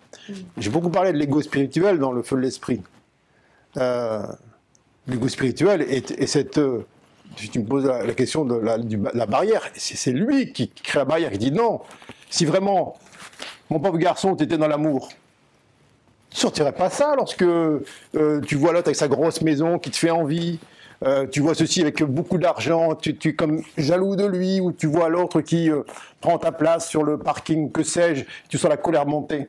J'ai 0.56 0.70
beaucoup 0.70 0.90
parlé 0.90 1.12
de 1.12 1.18
l'ego 1.18 1.40
spirituel 1.42 1.98
dans 1.98 2.12
le 2.12 2.22
feu 2.22 2.36
de 2.36 2.40
l'esprit. 2.40 2.82
Euh, 3.76 4.26
l'ego 5.06 5.28
spirituel 5.28 5.82
est, 5.82 6.26
cette. 6.26 6.58
Euh, 6.58 6.84
tu 7.36 7.58
me 7.58 7.64
poses 7.64 7.84
la, 7.84 8.14
question 8.14 8.44
de 8.44 8.54
la, 8.54 9.26
barrière, 9.26 9.62
c'est 9.74 10.12
lui 10.12 10.52
qui, 10.52 10.68
crée 10.68 11.00
la 11.00 11.04
barrière, 11.04 11.32
qui 11.32 11.38
dit 11.38 11.52
non, 11.52 11.80
si 12.30 12.44
vraiment, 12.44 12.96
mon 13.70 13.80
pauvre 13.80 13.98
garçon, 13.98 14.36
tu 14.36 14.44
étais 14.44 14.56
dans 14.56 14.68
l'amour, 14.68 15.08
tu 16.30 16.38
sortirais 16.38 16.72
pas 16.72 16.90
ça 16.90 17.14
lorsque 17.16 17.42
euh, 17.42 17.80
tu 18.46 18.54
vois 18.54 18.72
l'autre 18.72 18.88
avec 18.88 18.96
sa 18.96 19.08
grosse 19.08 19.40
maison 19.40 19.80
qui 19.80 19.90
te 19.90 19.96
fait 19.96 20.10
envie, 20.10 20.60
euh, 21.02 21.26
tu 21.26 21.40
vois 21.40 21.54
ceci 21.54 21.80
avec 21.80 22.02
beaucoup 22.02 22.38
d'argent, 22.38 22.94
tu, 22.94 23.16
es 23.24 23.34
comme 23.34 23.62
jaloux 23.76 24.16
de 24.16 24.24
lui, 24.24 24.60
ou 24.60 24.72
tu 24.72 24.86
vois 24.86 25.08
l'autre 25.08 25.40
qui 25.40 25.70
euh, 25.70 25.82
prend 26.20 26.38
ta 26.38 26.52
place 26.52 26.88
sur 26.88 27.02
le 27.02 27.18
parking, 27.18 27.72
que 27.72 27.82
sais-je, 27.82 28.24
tu 28.48 28.58
sens 28.58 28.70
la 28.70 28.76
colère 28.76 29.06
monter. 29.06 29.48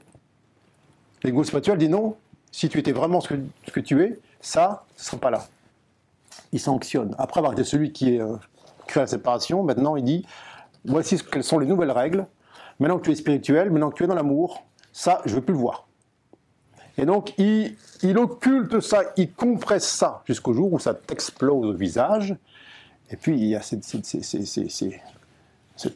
L'ego 1.23 1.43
spirituel 1.43 1.77
dit 1.77 1.89
non, 1.89 2.15
si 2.51 2.69
tu 2.69 2.79
étais 2.79 2.91
vraiment 2.91 3.21
ce 3.21 3.29
que, 3.71 3.79
tu 3.79 4.03
es, 4.03 4.19
ça, 4.41 4.85
ne 4.97 5.03
serait 5.03 5.17
pas 5.17 5.29
là. 5.29 5.47
Il 6.51 6.59
sanctionne. 6.59 7.15
Après 7.17 7.39
avoir 7.39 7.53
été 7.53 7.63
celui 7.63 7.91
qui 7.91 8.19
a 8.19 8.23
euh, 8.23 8.37
créé 8.87 9.01
la 9.01 9.07
séparation, 9.07 9.63
maintenant 9.63 9.95
il 9.95 10.03
dit 10.03 10.25
voici 10.83 11.17
quelles 11.31 11.43
sont 11.43 11.59
les 11.59 11.67
nouvelles 11.67 11.91
règles. 11.91 12.25
Maintenant 12.79 12.99
que 12.99 13.05
tu 13.05 13.11
es 13.11 13.15
spirituel, 13.15 13.71
maintenant 13.71 13.89
que 13.89 13.95
tu 13.95 14.03
es 14.03 14.07
dans 14.07 14.15
l'amour, 14.15 14.63
ça, 14.91 15.21
je 15.25 15.31
ne 15.31 15.35
veux 15.35 15.41
plus 15.41 15.53
le 15.53 15.59
voir. 15.59 15.87
Et 16.97 17.05
donc, 17.05 17.33
il, 17.37 17.75
occulte 18.17 18.79
ça, 18.79 19.01
il 19.17 19.31
compresse 19.33 19.87
ça 19.87 20.21
jusqu'au 20.25 20.53
jour 20.53 20.71
où 20.73 20.79
ça 20.79 20.93
t'explose 20.93 21.65
au 21.65 21.73
visage. 21.73 22.35
Et 23.11 23.17
puis, 23.17 23.37
il 23.37 23.45
y 23.45 23.55
a 23.55 23.61
cette, 23.61 23.83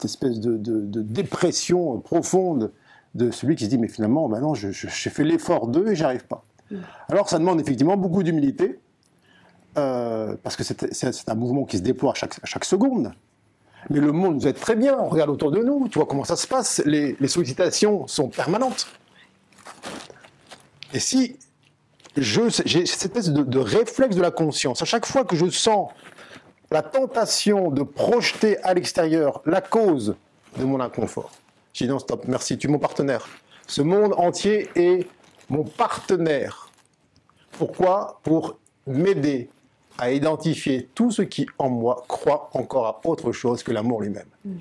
espèce 0.04 0.40
de, 0.40 1.02
dépression 1.02 2.00
profonde 2.00 2.72
de 3.16 3.32
celui 3.32 3.56
qui 3.56 3.66
se 3.66 3.70
dit, 3.70 3.78
mais 3.78 3.88
finalement, 3.88 4.28
maintenant, 4.28 4.54
j'ai 4.54 4.74
fait 4.74 5.24
l'effort 5.24 5.68
d'eux 5.68 5.88
et 5.88 5.96
j'arrive 5.96 6.26
pas. 6.26 6.44
Mm. 6.70 6.78
Alors, 7.08 7.30
ça 7.30 7.40
demande 7.40 7.60
effectivement 7.62 7.98
beaucoup 7.98 8.22
d'humilité, 8.22 8.80
euh, 9.78 10.36
parce 10.44 10.56
que 10.56 10.64
c'est 10.64 11.30
un 11.30 11.36
mouvement 11.36 11.64
qui 11.64 11.78
se 11.78 11.82
déploie 11.82 12.12
à 12.12 12.16
chaque, 12.16 12.40
chaque, 12.44 12.66
seconde. 12.66 13.14
Mais 13.90 14.00
le 14.00 14.12
monde 14.12 14.36
nous 14.36 14.48
aide 14.48 14.60
très 14.60 14.76
bien, 14.76 14.98
on 15.00 15.08
regarde 15.08 15.30
autour 15.30 15.52
de 15.52 15.64
nous, 15.64 15.88
tu 15.88 15.98
vois 15.98 16.06
comment 16.06 16.26
ça 16.26 16.36
se 16.36 16.46
passe, 16.46 16.84
les 16.86 17.16
sollicitations 17.28 18.06
sont 18.08 18.28
permanentes. 18.28 18.88
Et 20.94 21.00
si 21.00 21.38
j'ai 22.18 22.50
cette 22.50 23.16
espèce 23.16 23.30
de, 23.30 23.60
réflexe 23.60 24.16
de 24.16 24.22
la 24.22 24.32
conscience, 24.32 24.82
à 24.82 24.86
chaque 24.86 25.06
fois 25.06 25.24
que 25.24 25.36
je 25.36 25.50
sens 25.50 25.92
la 26.72 26.82
tentation 26.82 27.72
de 27.72 27.84
projeter 27.84 28.58
à 28.64 28.74
l'extérieur 28.74 29.42
la 29.46 29.62
cause 29.62 30.16
de 30.58 30.64
mon 30.64 30.80
inconfort, 30.80 31.32
je 31.74 31.84
dis 31.84 31.90
non, 31.90 32.00
stop, 32.00 32.26
merci, 32.28 32.58
tu 32.58 32.68
es 32.68 32.70
mon 32.70 32.80
partenaire. 32.80 33.28
Ce 33.68 33.82
monde 33.82 34.14
entier 34.18 34.70
est 34.76 35.08
mon 35.50 35.64
partenaire. 35.64 36.70
Pourquoi? 37.52 38.20
Pour 38.24 38.58
m'aider 38.88 39.50
à 40.00 40.12
identifier 40.12 40.90
tout 40.96 41.12
ce 41.12 41.22
qui 41.22 41.46
en 41.58 41.70
moi 41.70 42.04
croit 42.08 42.50
encore 42.54 42.88
à 42.88 43.02
autre 43.06 43.32
chose 43.32 43.64
que 43.64 43.72
l'amour 43.72 44.02
lui-même. 44.02 44.28
Mm. 44.46 44.56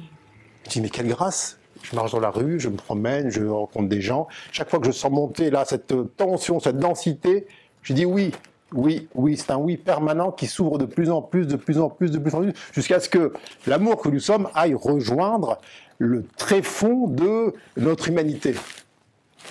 Je 0.65 0.71
dis 0.71 0.81
mais 0.81 0.91
quelle 0.91 1.09
grâce 1.09 1.58
je 1.83 1.97
marche 1.97 2.13
dans 2.13 2.21
la 2.21 2.31
rue, 2.31 2.61
je 2.61 2.69
me 2.69 2.77
promène, 2.77 3.31
je 3.31 3.45
rencontre 3.45 3.89
des 3.89 4.01
gens. 4.01 4.29
Chaque 4.53 4.71
fois 4.71 4.79
que 4.79 4.87
je 4.87 4.93
sens 4.93 5.11
monter 5.11 5.51
là 5.51 5.65
cette 5.65 5.95
tension, 6.17 6.61
cette 6.61 6.79
densité, 6.79 7.47
je 7.83 7.93
dis 7.93 8.05
oui, 8.05 8.33
oui, 8.73 9.09
oui, 9.15 9.37
c'est 9.37 9.51
un 9.51 9.57
oui 9.57 9.77
permanent 9.77 10.31
qui 10.31 10.47
s'ouvre 10.47 10.79
de 10.79 10.85
plus 10.85 11.11
en 11.11 11.23
plus, 11.23 11.47
de 11.47 11.57
plus 11.57 11.79
en 11.79 11.89
plus, 11.89 12.11
de 12.11 12.19
plus 12.19 12.35
en 12.35 12.43
plus, 12.43 12.53
jusqu'à 12.73 13.01
ce 13.01 13.09
que 13.09 13.33
l'amour 13.67 14.01
que 14.01 14.09
nous 14.09 14.21
sommes 14.21 14.49
aille 14.55 14.75
rejoindre 14.75 15.59
le 15.99 16.25
tréfonds 16.37 17.09
de 17.09 17.55
notre 17.77 18.09
humanité. 18.09 18.55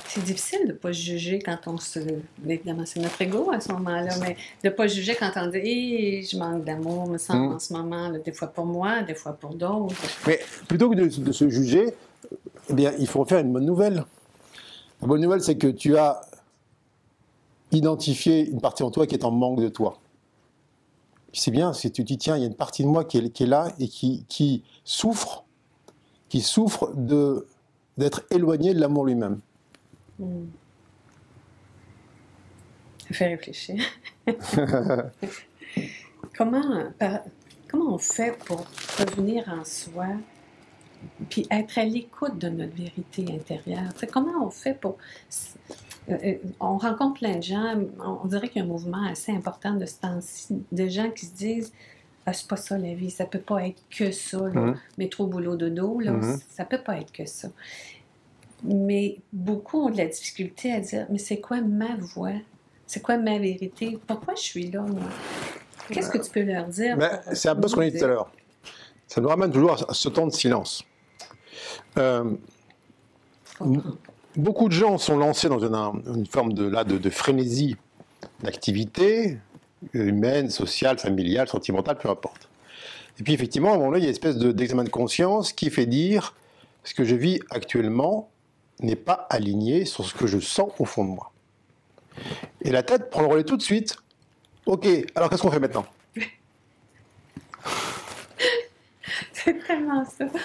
C'est 0.08 0.24
difficile 0.24 0.62
de 0.64 0.68
ne 0.68 0.78
pas 0.78 0.92
juger 0.92 1.40
quand 1.40 1.58
on 1.66 1.78
se. 1.78 2.00
Évidemment, 2.48 2.84
c'est 2.86 3.00
notre 3.00 3.22
ego 3.22 3.52
à 3.52 3.60
ce 3.60 3.72
moment-là, 3.74 4.16
mais 4.22 4.38
de 4.64 4.70
ne 4.70 4.74
pas 4.74 4.88
juger 4.88 5.16
quand 5.16 5.32
on 5.36 5.48
dit 5.48 6.24
je 6.24 6.38
manque 6.38 6.64
d'amour, 6.64 7.08
me 7.08 7.18
sens 7.18 7.36
mm. 7.36 7.54
en 7.54 7.60
ce 7.60 7.74
moment, 7.74 8.10
des 8.12 8.32
fois 8.32 8.48
pour 8.48 8.66
moi, 8.66 9.02
des 9.02 9.16
fois 9.16 9.34
pour 9.34 9.56
d'autres. 9.56 9.96
Mais 10.28 10.40
plutôt 10.68 10.90
que 10.90 10.96
de 10.96 11.32
se 11.32 11.50
juger, 11.50 11.94
eh 12.70 12.74
bien, 12.74 12.94
il 13.00 13.08
faut 13.08 13.26
faire 13.26 13.40
une 13.40 13.52
bonne 13.52 13.66
nouvelle. 13.66 14.06
La 15.02 15.08
bonne 15.08 15.22
nouvelle, 15.22 15.42
c'est 15.42 15.58
que 15.58 15.68
tu 15.68 15.98
as 15.98 16.22
identifié 17.72 18.50
une 18.50 18.62
partie 18.62 18.84
en 18.84 18.92
toi 18.92 19.08
qui 19.08 19.16
est 19.16 19.26
en 19.26 19.32
manque 19.32 19.60
de 19.60 19.70
toi. 19.70 20.00
C'est 21.34 21.52
bien, 21.52 21.74
si 21.74 21.92
tu 21.92 22.04
dis, 22.04 22.18
tiens, 22.18 22.38
il 22.38 22.42
y 22.42 22.44
a 22.44 22.48
une 22.48 22.56
partie 22.56 22.84
de 22.84 22.88
moi 22.88 23.06
qui 23.06 23.18
est, 23.18 23.40
là 23.42 23.68
et 23.80 23.88
qui, 23.88 24.64
souffre, 24.84 25.46
qui 26.30 26.42
souffre 26.42 26.92
d'être 27.98 28.24
éloigné 28.32 28.74
de 28.74 28.80
l'amour 28.80 29.06
lui-même. 29.06 29.40
Ça 30.20 30.26
fait 33.12 33.28
réfléchir. 33.28 33.84
comment, 36.36 36.92
comment 37.70 37.94
on 37.94 37.98
fait 37.98 38.38
pour 38.46 38.66
revenir 38.98 39.48
en 39.48 39.64
soi? 39.64 40.08
Puis 41.30 41.48
être 41.52 41.78
à 41.78 41.86
l'écoute 41.86 42.38
de 42.38 42.50
notre 42.50 42.76
vérité 42.76 43.26
intérieure. 43.34 43.94
comment 44.12 44.46
on 44.46 44.50
fait 44.50 44.74
pour... 44.74 44.98
Euh, 46.10 46.18
euh, 46.24 46.36
on 46.60 46.78
rencontre 46.78 47.20
plein 47.20 47.36
de 47.36 47.44
gens, 47.44 47.76
on 48.00 48.26
dirait 48.28 48.48
qu'il 48.48 48.62
y 48.62 48.62
a 48.62 48.66
un 48.66 48.72
mouvement 48.72 49.06
assez 49.06 49.32
important 49.32 49.74
de 49.74 49.86
ce 49.86 49.96
temps-ci, 49.96 50.64
de 50.72 50.88
gens 50.88 51.10
qui 51.10 51.26
se 51.26 51.34
disent 51.34 51.74
ah, 52.26 52.34
c'est 52.34 52.48
pas 52.48 52.58
ça 52.58 52.78
la 52.78 52.94
vie, 52.94 53.10
ça 53.10 53.26
peut 53.26 53.40
pas 53.40 53.66
être 53.68 53.82
que 53.90 54.12
ça, 54.12 54.38
là. 54.38 54.50
Mm-hmm. 54.50 54.76
métro, 54.98 55.28
boulot, 55.28 55.56
dodo, 55.56 56.00
là, 56.02 56.12
mm-hmm. 56.12 56.42
ça 56.50 56.66
peut 56.66 56.82
pas 56.82 56.98
être 57.00 57.12
que 57.12 57.26
ça. 57.26 57.48
Mais 58.64 59.18
beaucoup 59.32 59.82
ont 59.84 59.90
de 59.90 59.98
la 59.98 60.08
difficulté 60.08 60.74
à 60.74 60.80
dire 60.80 61.08
mais 61.10 61.20
c'est 61.20 61.40
quoi 61.40 61.62
ma 61.62 61.96
voix? 61.96 62.34
C'est 62.86 63.02
quoi 63.02 63.18
ma 63.18 63.38
vérité? 63.38 63.98
Pourquoi 64.08 64.36
je 64.36 64.42
suis 64.42 64.72
là, 64.72 64.82
moi? 64.82 65.04
Qu'est-ce 65.90 66.10
que 66.10 66.18
tu 66.18 66.30
peux 66.30 66.42
leur 66.42 66.68
dire? 66.68 66.98
C'est 67.34 67.50
un 67.50 67.56
peu 67.56 67.68
ce 67.68 67.76
qu'on 67.76 67.82
dit 67.82 67.98
tout 67.98 68.04
à 68.04 68.08
l'heure. 68.08 68.32
Ça 69.08 69.22
nous 69.22 69.30
ramène 69.30 69.52
toujours 69.52 69.90
à 69.90 69.94
ce 69.94 70.10
temps 70.10 70.28
de 70.28 70.34
silence. 70.34 70.84
Euh, 71.98 72.36
beaucoup 74.36 74.68
de 74.68 74.74
gens 74.74 74.98
sont 74.98 75.18
lancés 75.18 75.50
dans 75.50 75.60
une, 75.60 76.26
forme 76.26 76.54
de, 76.54 76.68
là, 76.68 76.84
de, 76.84 77.10
frénésie 77.10 77.76
d'activité 78.42 79.40
humaine, 79.94 80.50
sociale, 80.50 80.98
familiale, 81.00 81.48
sentimentale, 81.48 81.98
peu 81.98 82.10
importe. 82.10 82.50
Et 83.20 83.24
puis 83.24 83.34
effectivement, 83.34 83.72
à 83.72 83.76
un 83.76 83.80
moment 83.80 83.96
il 83.96 84.02
y 84.02 84.06
a 84.06 84.08
une 84.08 84.12
espèce 84.12 84.38
d'examen 84.38 84.84
de, 84.84 84.90
conscience 84.90 85.54
qui 85.54 85.70
fait 85.70 85.86
dire 85.86 86.36
ce 86.84 86.94
que 86.94 87.04
je 87.04 87.16
vis 87.16 87.40
actuellement 87.50 88.30
n'est 88.80 88.96
pas 88.96 89.28
aligné 89.30 89.86
sur 89.86 90.06
ce 90.06 90.14
que 90.14 90.28
je 90.28 90.40
sens 90.40 90.72
au 90.80 90.86
fond 90.86 91.04
de 91.04 91.10
moi. 91.10 91.32
Et 92.62 92.72
la 92.72 92.84
tête 92.84 93.10
prend 93.10 93.22
le 93.22 93.28
relais 93.28 93.44
tout 93.44 93.58
de 93.58 93.62
suite. 93.62 93.98
Ok, 94.66 94.88
alors 95.16 95.30
qu'est-ce 95.30 95.42
qu'on 95.42 95.52
fait 95.52 95.60
maintenant? 95.60 95.86
C'est 99.48 100.28
ça. 100.28 100.40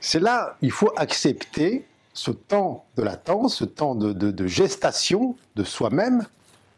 C'est 0.00 0.20
là, 0.20 0.56
il 0.60 0.70
faut 0.70 0.92
accepter 0.96 1.86
ce 2.12 2.30
temps 2.30 2.84
de 2.96 3.02
latence, 3.02 3.56
ce 3.56 3.64
temps 3.64 3.94
de, 3.94 4.46
gestation 4.46 5.36
de 5.56 5.64
soi-même, 5.64 6.26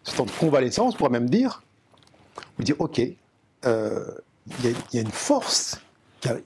ce 0.03 0.17
temps 0.17 0.27
de 0.27 0.31
convalescence, 0.31 0.95
on 0.95 0.99
pourrait 0.99 1.11
même 1.11 1.31
dire, 1.31 1.63
vous 2.57 2.65
dire, 2.65 2.77
ok, 2.79 3.01
euh, 3.65 4.11
il 4.63 4.77
y, 4.93 4.99
a 4.99 5.01
une 5.01 5.11
force, 5.11 5.81
il 6.25 6.43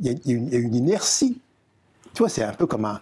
y, 0.00 0.34
a 0.34 0.58
une 0.58 0.74
inertie. 0.74 1.40
Tu 2.12 2.18
vois, 2.18 2.28
c'est 2.28 2.44
un 2.44 2.52
peu 2.52 2.66
comme 2.66 2.84
un, 2.84 3.00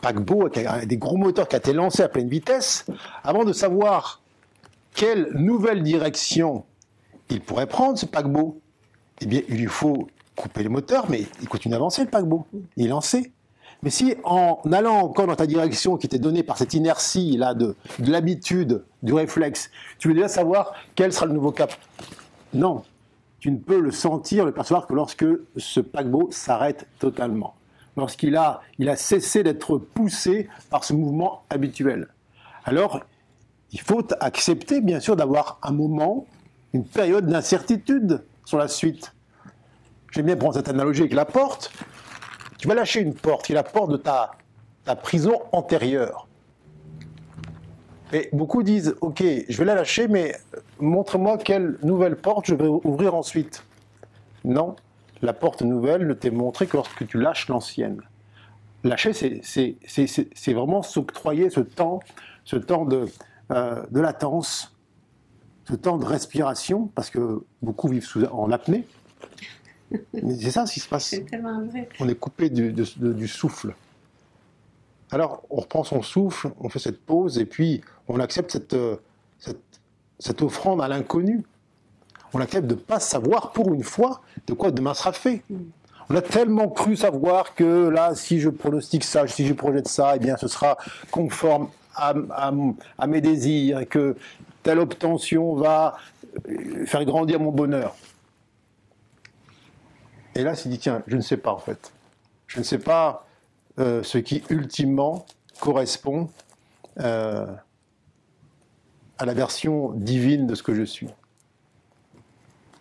paquebot 0.00 0.46
avec 0.46 0.86
des 0.86 0.96
gros 0.96 1.16
moteurs 1.16 1.48
qui 1.48 1.56
a 1.56 1.58
été 1.58 1.72
lancé 1.72 2.02
à 2.02 2.08
pleine 2.08 2.28
vitesse. 2.28 2.86
Avant 3.24 3.44
de 3.44 3.52
savoir 3.52 4.22
quelle 4.94 5.30
nouvelle 5.34 5.82
direction 5.82 6.64
il 7.28 7.40
pourrait 7.40 7.66
prendre, 7.66 7.98
ce 7.98 8.06
paquebot, 8.06 8.60
eh 9.20 9.26
bien, 9.26 9.42
il 9.48 9.56
lui 9.56 9.66
faut 9.66 10.08
couper 10.36 10.62
les 10.62 10.68
moteurs, 10.68 11.06
mais 11.08 11.26
il 11.40 11.48
continue 11.48 11.72
d'avancer 11.72 12.02
le 12.02 12.10
paquebot. 12.10 12.46
Il 12.76 12.86
est 12.86 12.88
lancé. 12.88 13.32
Mais 13.82 13.90
si 13.90 14.14
en 14.24 14.60
allant 14.72 14.96
encore 15.00 15.26
dans 15.26 15.36
ta 15.36 15.46
direction 15.46 15.96
qui 15.96 16.06
était 16.06 16.18
donnée 16.18 16.42
par 16.42 16.56
cette 16.56 16.74
inertie 16.74 17.36
là 17.36 17.54
de, 17.54 17.76
de 17.98 18.10
l'habitude, 18.10 18.84
du 19.02 19.12
réflexe, 19.12 19.70
tu 19.98 20.08
veux 20.08 20.14
déjà 20.14 20.28
savoir 20.28 20.74
quel 20.94 21.12
sera 21.12 21.26
le 21.26 21.32
nouveau 21.32 21.52
cap 21.52 21.72
Non, 22.54 22.82
tu 23.38 23.50
ne 23.50 23.58
peux 23.58 23.80
le 23.80 23.90
sentir, 23.90 24.44
le 24.44 24.52
percevoir 24.52 24.86
que 24.86 24.94
lorsque 24.94 25.26
ce 25.56 25.80
paquebot 25.80 26.28
s'arrête 26.30 26.86
totalement, 26.98 27.54
lorsqu'il 27.96 28.36
a, 28.36 28.60
il 28.78 28.88
a 28.88 28.96
cessé 28.96 29.42
d'être 29.42 29.78
poussé 29.78 30.48
par 30.70 30.84
ce 30.84 30.92
mouvement 30.92 31.42
habituel. 31.50 32.08
Alors, 32.64 33.00
il 33.72 33.80
faut 33.80 34.06
accepter 34.20 34.80
bien 34.80 35.00
sûr 35.00 35.16
d'avoir 35.16 35.58
un 35.62 35.72
moment, 35.72 36.26
une 36.72 36.84
période 36.84 37.26
d'incertitude 37.26 38.24
sur 38.44 38.58
la 38.58 38.68
suite. 38.68 39.12
J'aime 40.16 40.26
bien 40.26 40.36
prendre 40.36 40.54
cette 40.54 40.70
analogie 40.70 41.02
avec 41.02 41.12
la 41.12 41.26
porte. 41.26 41.70
Tu 42.58 42.66
vas 42.66 42.74
lâcher 42.74 43.00
une 43.00 43.14
porte 43.14 43.44
qui 43.44 43.52
est 43.52 43.54
la 43.54 43.62
porte 43.62 43.90
de 43.90 43.98
ta, 43.98 44.32
ta 44.84 44.96
prison 44.96 45.42
antérieure. 45.52 46.26
Et 48.14 48.30
beaucoup 48.32 48.62
disent, 48.62 48.96
ok, 49.02 49.22
je 49.46 49.58
vais 49.58 49.66
la 49.66 49.74
lâcher, 49.74 50.08
mais 50.08 50.34
montre-moi 50.80 51.36
quelle 51.36 51.76
nouvelle 51.82 52.16
porte 52.16 52.46
je 52.46 52.54
vais 52.54 52.66
ouvrir 52.66 53.14
ensuite. 53.14 53.62
Non, 54.44 54.76
la 55.20 55.34
porte 55.34 55.60
nouvelle 55.60 56.06
ne 56.06 56.14
t'est 56.14 56.30
montrée 56.30 56.66
que 56.66 56.78
lorsque 56.78 57.06
tu 57.06 57.18
lâches 57.18 57.48
l'ancienne. 57.48 58.00
Lâcher, 58.84 59.12
c'est 59.12 60.52
vraiment 60.54 60.80
s'octroyer 60.80 61.50
ce 61.50 61.60
temps, 61.60 62.00
ce 62.44 62.56
temps 62.56 62.86
de, 62.86 63.06
euh, 63.52 63.82
de 63.90 64.00
latence, 64.00 64.74
ce 65.68 65.74
temps 65.74 65.98
de 65.98 66.06
respiration, 66.06 66.86
parce 66.94 67.10
que 67.10 67.44
beaucoup 67.60 67.88
vivent 67.88 68.06
sous, 68.06 68.24
en 68.24 68.50
apnée. 68.50 68.86
C'est 70.12 70.50
ça 70.50 70.66
ce 70.66 70.72
qui 70.74 70.80
se 70.80 70.88
passe. 70.88 71.10
Vrai. 71.70 71.88
On 72.00 72.08
est 72.08 72.14
coupé 72.14 72.50
du, 72.50 72.72
de- 72.72 72.84
de- 72.96 73.12
du 73.12 73.28
souffle. 73.28 73.74
Alors, 75.12 75.42
on 75.50 75.56
reprend 75.60 75.84
son 75.84 76.02
souffle, 76.02 76.50
on 76.60 76.68
fait 76.68 76.80
cette 76.80 77.00
pause, 77.00 77.38
et 77.38 77.46
puis 77.46 77.80
on 78.08 78.18
accepte 78.18 78.50
cette, 78.50 78.74
euh, 78.74 78.96
cette, 79.38 79.60
cette 80.18 80.42
offrande 80.42 80.82
à 80.82 80.88
l'inconnu. 80.88 81.44
On 82.32 82.40
accepte 82.40 82.66
de 82.66 82.74
ne 82.74 82.80
pas 82.80 82.98
savoir 82.98 83.52
pour 83.52 83.72
une 83.72 83.84
fois 83.84 84.20
de 84.48 84.52
quoi 84.52 84.72
demain 84.72 84.94
sera 84.94 85.12
fait. 85.12 85.42
On 86.10 86.14
a 86.16 86.22
tellement 86.22 86.68
cru 86.68 86.96
savoir 86.96 87.54
que 87.54 87.88
là, 87.88 88.14
si 88.14 88.40
je 88.40 88.48
pronostique 88.48 89.04
ça, 89.04 89.26
si 89.28 89.46
je 89.46 89.54
projette 89.54 89.88
ça, 89.88 90.14
eh 90.16 90.18
bien, 90.18 90.36
ce 90.36 90.48
sera 90.48 90.76
conforme 91.10 91.68
à, 91.94 92.12
à- 92.30 92.52
à 92.98 93.06
mes 93.06 93.20
désirs, 93.20 93.78
et 93.80 93.86
que 93.86 94.16
telle 94.64 94.80
obtention 94.80 95.54
va 95.54 95.96
euh, 96.48 96.84
faire 96.86 97.04
grandir 97.04 97.38
mon 97.40 97.52
bonheur. 97.52 97.94
Et 100.36 100.42
là, 100.42 100.54
c'est 100.54 100.68
dit, 100.68 100.78
tiens, 100.78 101.02
je 101.06 101.16
ne 101.16 101.22
sais 101.22 101.38
pas 101.38 101.52
en 101.52 101.58
fait. 101.58 101.92
Je 102.46 102.58
ne 102.58 102.64
sais 102.64 102.78
pas 102.78 103.26
euh, 103.78 104.02
ce 104.02 104.18
qui 104.18 104.44
ultimement 104.50 105.24
correspond 105.60 106.28
euh, 107.00 107.46
à 109.18 109.24
la 109.24 109.32
version 109.32 109.92
divine 109.92 110.46
de 110.46 110.54
ce 110.54 110.62
que 110.62 110.74
je 110.74 110.82
suis. 110.82 111.08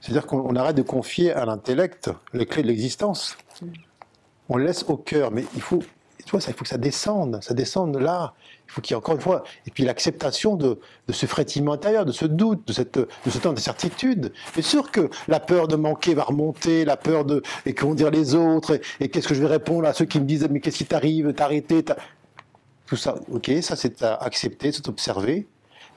C'est-à-dire 0.02 0.28
qu'on 0.28 0.40
on 0.40 0.56
arrête 0.58 0.76
de 0.76 0.82
confier 0.82 1.32
à 1.32 1.46
l'intellect 1.46 2.10
les 2.34 2.46
clés 2.46 2.62
de 2.62 2.68
l'existence. 2.68 3.38
On 4.50 4.58
le 4.58 4.66
laisse 4.66 4.84
au 4.84 4.98
cœur, 4.98 5.32
mais 5.32 5.46
il 5.56 5.62
faut, 5.62 5.82
tu 6.26 6.32
vois, 6.32 6.42
ça, 6.42 6.52
il 6.52 6.56
faut 6.56 6.64
que 6.64 6.70
ça 6.70 6.78
descende, 6.78 7.42
ça 7.42 7.54
descende 7.54 7.96
là. 7.96 8.34
Il 8.68 8.72
faut 8.72 8.82
qu'il 8.82 8.94
y 8.94 8.96
ait 8.96 8.98
encore 8.98 9.16
une 9.16 9.22
fois, 9.22 9.44
et 9.68 9.72
puis 9.72 9.86
l'acceptation 9.86 10.56
de, 10.56 10.80
de 11.08 11.14
ce 11.14 11.26
frétillement 11.26 11.74
intérieur, 11.74 12.06
de 12.06 12.12
ce 12.12 12.26
doute, 12.26 12.68
de, 12.68 12.74
cette, 12.74 12.98
de 12.98 13.30
ce 13.30 13.38
temps 13.38 13.54
d'incertitude. 13.54 14.34
Bien 14.54 14.64
sûr 14.64 14.92
que 14.92 15.10
la 15.28 15.40
peur 15.40 15.68
de 15.68 15.76
manquer 15.76 16.14
va 16.14 16.24
remonter, 16.24 16.84
la 16.84 16.98
peur 16.98 17.26
de, 17.26 17.42
et 17.66 17.74
que 17.74 17.86
vont 17.86 17.94
dire 17.94 18.10
les 18.12 18.36
autres, 18.36 18.80
et, 19.00 19.10
qu'est-ce 19.10 19.28
que 19.28 19.36
je 19.36 19.42
vais 19.42 19.48
répondre 19.48 19.88
à 19.88 19.94
ceux 19.94 20.06
qui 20.06 20.20
me 20.20 20.26
disent, 20.26 20.48
mais 20.50 20.60
qu'est-ce 20.60 20.78
qui 20.78 20.86
t'arrive, 20.86 21.34
t'as- 21.34 21.96
tout 22.86 22.98
ça, 22.98 23.16
ok, 23.32 23.52
ça 23.62 23.76
c'est 23.76 24.02
à 24.04 24.16
accepter, 24.16 24.72
c'est 24.72 24.88
observer. 24.88 25.48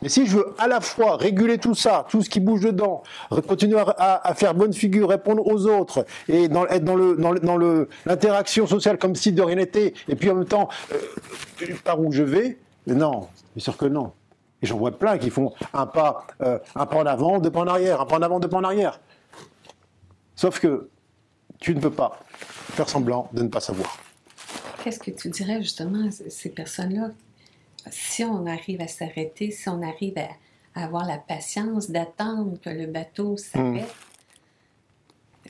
Mais 0.02 0.08
si 0.08 0.26
je 0.26 0.36
veux 0.36 0.54
à 0.58 0.68
la 0.68 0.80
fois 0.80 1.16
réguler 1.16 1.58
tout 1.58 1.74
ça, 1.74 2.06
tout 2.08 2.22
ce 2.22 2.30
qui 2.30 2.38
bouge 2.40 2.60
dedans, 2.60 3.02
continuer 3.48 3.80
à, 3.98 4.34
faire 4.34 4.54
bonne 4.54 4.72
figure, 4.72 5.08
répondre 5.08 5.44
aux 5.46 5.66
autres, 5.66 6.06
et 6.28 6.44
être 6.44 6.84
dans 6.84 6.94
le 6.94 7.16
dans 7.16 7.32
le- 7.32 7.40
dans 7.40 7.56
l'interaction 8.06 8.66
sociale 8.66 8.96
comme 8.98 9.14
si 9.16 9.32
de 9.32 9.42
rien 9.42 9.56
n'était, 9.56 9.94
et 10.08 10.14
puis 10.14 10.30
en 10.30 10.36
même 10.36 10.44
temps, 10.44 10.68
euh, 10.92 11.74
par 11.84 12.00
où 12.00 12.12
je 12.12 12.22
vais, 12.22 12.58
non, 12.86 13.28
bien 13.56 13.62
sûr 13.64 13.76
que 13.76 13.86
non. 13.86 14.12
Et 14.62 14.66
j'en 14.66 14.76
vois 14.78 14.92
plein 14.92 15.18
qui 15.18 15.30
font 15.30 15.52
un 15.72 15.86
pas, 15.86 16.26
euh, 16.42 16.58
un 16.74 16.86
pas 16.86 16.96
en 16.96 17.06
avant, 17.06 17.38
deux 17.38 17.50
pas 17.50 17.60
en 17.60 17.66
arrière, 17.66 18.00
un 18.00 18.06
pas 18.06 18.16
en 18.18 18.22
avant, 18.22 18.40
deux 18.40 18.48
pas 18.48 18.56
en 18.58 18.64
arrière. 18.64 19.00
Sauf 20.36 20.60
que 20.60 20.88
tu 21.60 21.74
ne 21.74 21.80
peux 21.80 21.90
pas 21.90 22.20
faire 22.72 22.88
semblant 22.88 23.28
de 23.32 23.42
ne 23.42 23.48
pas 23.48 23.60
savoir. 23.60 23.98
Qu'est-ce 24.82 25.00
que 25.00 25.10
tu 25.10 25.28
dirais 25.30 25.60
justement 25.60 26.06
à 26.06 26.10
ces 26.10 26.48
personnes-là? 26.50 27.10
Si 27.90 28.24
on 28.24 28.46
arrive 28.46 28.80
à 28.80 28.88
s'arrêter, 28.88 29.50
si 29.50 29.68
on 29.68 29.82
arrive 29.82 30.18
à, 30.18 30.28
à 30.80 30.84
avoir 30.84 31.06
la 31.06 31.18
patience 31.18 31.90
d'attendre 31.90 32.58
que 32.62 32.70
le 32.70 32.86
bateau 32.86 33.36
s'arrête, 33.36 33.94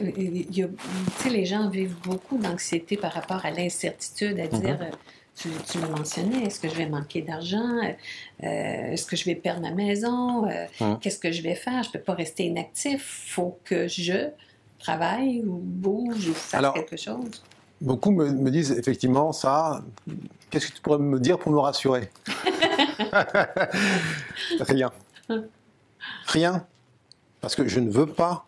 euh, 0.01 0.11
il 0.17 0.57
y 0.57 0.63
a- 0.63 0.69
tu 0.69 1.23
sais, 1.23 1.31
les 1.31 1.45
gens 1.45 1.69
vivent 1.69 1.97
beaucoup 2.03 2.39
d'anxiété 2.39 2.97
par 2.97 3.13
rapport 3.13 3.45
à 3.45 3.51
l'incertitude, 3.51 4.39
à 4.39 4.47
dire, 4.47 4.79
euh, 4.81 4.91
tu, 5.37 5.49
tu 5.71 5.81
l'as 5.81 5.89
mentionné, 5.89 6.45
est-ce 6.47 6.61
que 6.61 6.69
je 6.69 6.75
vais 6.75 6.87
manquer 6.89 7.23
d'argent? 7.23 7.79
Euh, 7.83 7.93
est-ce 8.93 9.07
que 9.07 9.17
je 9.17 9.25
vais 9.25 9.35
perdre 9.37 9.63
ma 9.63 9.71
maison? 9.71 10.47
Euh. 10.49 10.67
Qu'est-ce 11.01 11.19
que 11.19 11.31
je 11.33 11.43
vais 11.43 11.55
faire? 11.55 11.83
Je 11.83 11.89
ne 11.89 11.93
peux 11.95 12.01
pas 12.01 12.15
rester 12.15 12.45
inactif. 12.45 13.25
Il 13.27 13.31
faut 13.33 13.59
que 13.65 13.87
je 13.89 14.31
travaille 14.79 15.43
ou 15.45 15.59
bouge 15.63 16.29
ou 16.29 16.35
fasse 16.35 16.55
Alors, 16.55 16.75
quelque 16.75 16.97
chose. 16.97 17.43
Beaucoup 17.81 18.11
me, 18.11 18.31
me 18.31 18.51
disent 18.51 18.73
effectivement 18.73 19.33
ça. 19.33 19.83
Qu'est-ce 20.51 20.69
que 20.69 20.73
tu 20.73 20.81
pourrais 20.81 20.99
me 20.99 21.21
dire 21.21 21.39
pour 21.39 21.53
me 21.53 21.59
rassurer? 21.59 22.11
Rien. 24.61 24.91
Rien. 26.27 26.67
Parce 27.41 27.55
que 27.55 27.69
je 27.69 27.81
ne 27.81 27.91
veux 27.91 28.07
pas. 28.07 28.47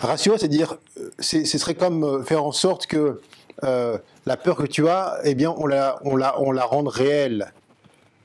Rassurer, 0.00 0.38
c'est 0.38 0.48
dire, 0.48 0.76
ce 1.18 1.44
serait 1.44 1.74
comme 1.74 2.04
euh, 2.04 2.22
faire 2.22 2.44
en 2.44 2.52
sorte 2.52 2.86
que 2.86 3.20
euh, 3.64 3.98
la 4.26 4.36
peur 4.36 4.56
que 4.56 4.66
tu 4.66 4.88
as, 4.88 5.18
eh 5.24 5.34
bien, 5.34 5.52
on 5.56 5.66
la, 5.66 5.98
on 6.04 6.16
la, 6.16 6.40
on 6.40 6.52
la 6.52 6.64
rende 6.64 6.88
réelle. 6.88 7.52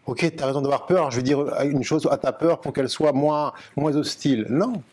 Ok, 0.05 0.19
tu 0.35 0.43
as 0.43 0.45
raison 0.45 0.61
d'avoir 0.61 0.85
peur, 0.85 1.11
je 1.11 1.17
vais 1.17 1.23
dire 1.23 1.39
une 1.63 1.83
chose 1.83 2.07
à 2.11 2.17
ta 2.17 2.33
peur 2.33 2.59
pour 2.59 2.73
qu'elle 2.73 2.89
soit 2.89 3.13
moins, 3.13 3.53
moins 3.77 3.95
hostile. 3.95 4.45
Non, 4.49 4.83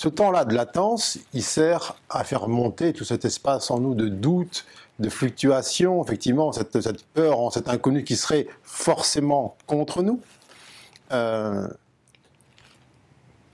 ce 0.00 0.08
temps-là 0.08 0.46
de 0.46 0.54
latence, 0.54 1.18
il 1.34 1.42
sert 1.42 1.94
à 2.08 2.24
faire 2.24 2.48
monter 2.48 2.94
tout 2.94 3.04
cet 3.04 3.26
espace 3.26 3.70
en 3.70 3.80
nous 3.80 3.94
de 3.94 4.08
doute, 4.08 4.64
de 4.98 5.10
fluctuation, 5.10 6.02
effectivement, 6.02 6.52
cette, 6.52 6.80
cette 6.80 7.04
peur 7.04 7.38
en 7.38 7.50
cet 7.50 7.68
inconnu 7.68 8.02
qui 8.02 8.16
serait 8.16 8.46
forcément 8.62 9.58
contre 9.66 10.02
nous. 10.02 10.22
Euh, 11.12 11.68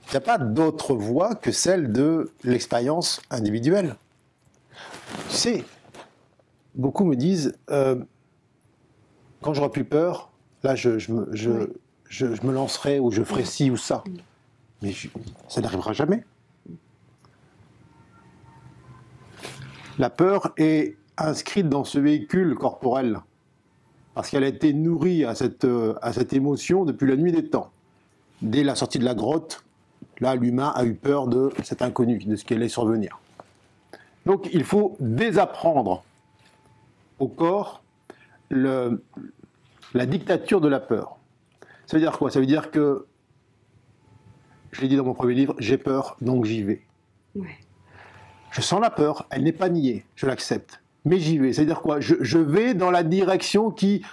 Il 0.07 0.11
n'y 0.11 0.17
a 0.17 0.21
pas 0.21 0.37
d'autre 0.37 0.93
voie 0.95 1.35
que 1.35 1.51
celle 1.51 1.91
de 1.91 2.31
l'expérience 2.45 3.19
individuelle. 3.29 3.97
Tu 5.29 5.35
sais, 5.35 5.65
beaucoup 6.75 7.03
me 7.03 7.17
disent, 7.17 7.57
euh, 7.71 8.01
quand 9.41 9.53
j'aurai 9.53 9.69
plus 9.69 9.83
peur, 9.83 10.29
là, 10.63 10.75
je, 10.75 10.97
je 10.97 11.11
me, 11.11 11.27
je- 11.35 11.49
Oui. 11.49 11.65
je- 12.07 12.33
je 12.35 12.41
me 12.43 12.53
lancerai 12.53 12.99
ou 13.01 13.11
je 13.11 13.21
ferai 13.21 13.43
ci 13.43 13.69
ou 13.69 13.75
ça. 13.75 14.01
Mais 14.81 14.93
ça 15.49 15.59
n'arrivera 15.59 15.91
jamais. 15.91 16.23
La 19.97 20.09
peur 20.09 20.53
est 20.57 20.95
inscrite 21.17 21.69
dans 21.69 21.83
ce 21.83 21.97
véhicule 21.97 22.55
corporel 22.55 23.19
parce 24.13 24.29
qu'elle 24.29 24.43
a 24.43 24.47
été 24.47 24.73
nourrie 24.73 25.25
à 25.25 25.35
cette, 25.35 25.65
euh, 25.65 25.93
à 26.01 26.11
émotion 26.31 26.85
depuis 26.85 27.07
la 27.07 27.15
nuit 27.15 27.31
des 27.31 27.49
temps. 27.49 27.71
Dès 28.41 28.63
la 28.63 28.75
sortie 28.75 28.99
de 28.99 29.05
la 29.05 29.15
grotte, 29.15 29.63
là, 30.19 30.35
l'humain 30.35 30.71
a 30.75 30.85
eu 30.85 30.93
peur 30.93 31.27
de 31.27 31.51
cet 31.63 31.81
inconnu, 31.81 32.17
de 32.17 32.35
ce 32.35 32.43
qui 32.43 32.53
allait 32.53 32.69
survenir. 32.69 33.19
Donc, 34.25 34.49
il 34.53 34.63
faut 34.63 34.95
désapprendre 34.99 36.03
au 37.19 37.27
corps 37.27 37.83
la 38.49 40.05
dictature 40.05 40.61
de 40.61 40.67
la 40.67 40.79
peur. 40.79 41.17
Ça 41.85 41.97
veut 41.97 42.01
dire 42.01 42.17
quoi? 42.17 42.29
Ça 42.29 42.39
veut 42.39 42.45
dire 42.45 42.71
que, 42.71 43.05
je 44.71 44.81
l'ai 44.81 44.87
dit 44.87 44.95
dans 44.95 45.05
mon 45.05 45.13
premier 45.13 45.33
livre, 45.33 45.55
j'ai 45.59 45.77
peur, 45.77 46.17
donc 46.21 46.45
j'y 46.45 46.63
vais. 46.63 46.81
Je 48.57 48.63
sens 48.63 48.81
la 48.81 48.89
peur, 48.89 49.27
elle 49.29 49.43
n'est 49.43 49.51
pas 49.51 49.69
niée, 49.69 50.03
je 50.15 50.25
l'accepte. 50.25 50.81
Mais 51.05 51.19
j'y 51.19 51.37
vais. 51.37 51.53
C'est-à-dire 51.53 51.79
quoi? 51.79 51.99
Je, 51.99 52.39
vais 52.39 52.73
dans 52.73 52.89
la 52.89 53.03
direction 53.03 53.69
qui 53.69 54.03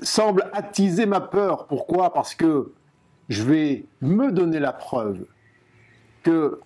semble 0.00 0.48
attiser 0.52 1.06
ma 1.06 1.20
peur. 1.20 1.66
Pourquoi? 1.66 2.12
Parce 2.12 2.36
que 2.36 2.72
je 3.28 3.42
vais 3.42 3.84
me 4.00 4.30
donner 4.30 4.60
la 4.60 4.72
preuve 4.72 5.26
que 6.22 6.60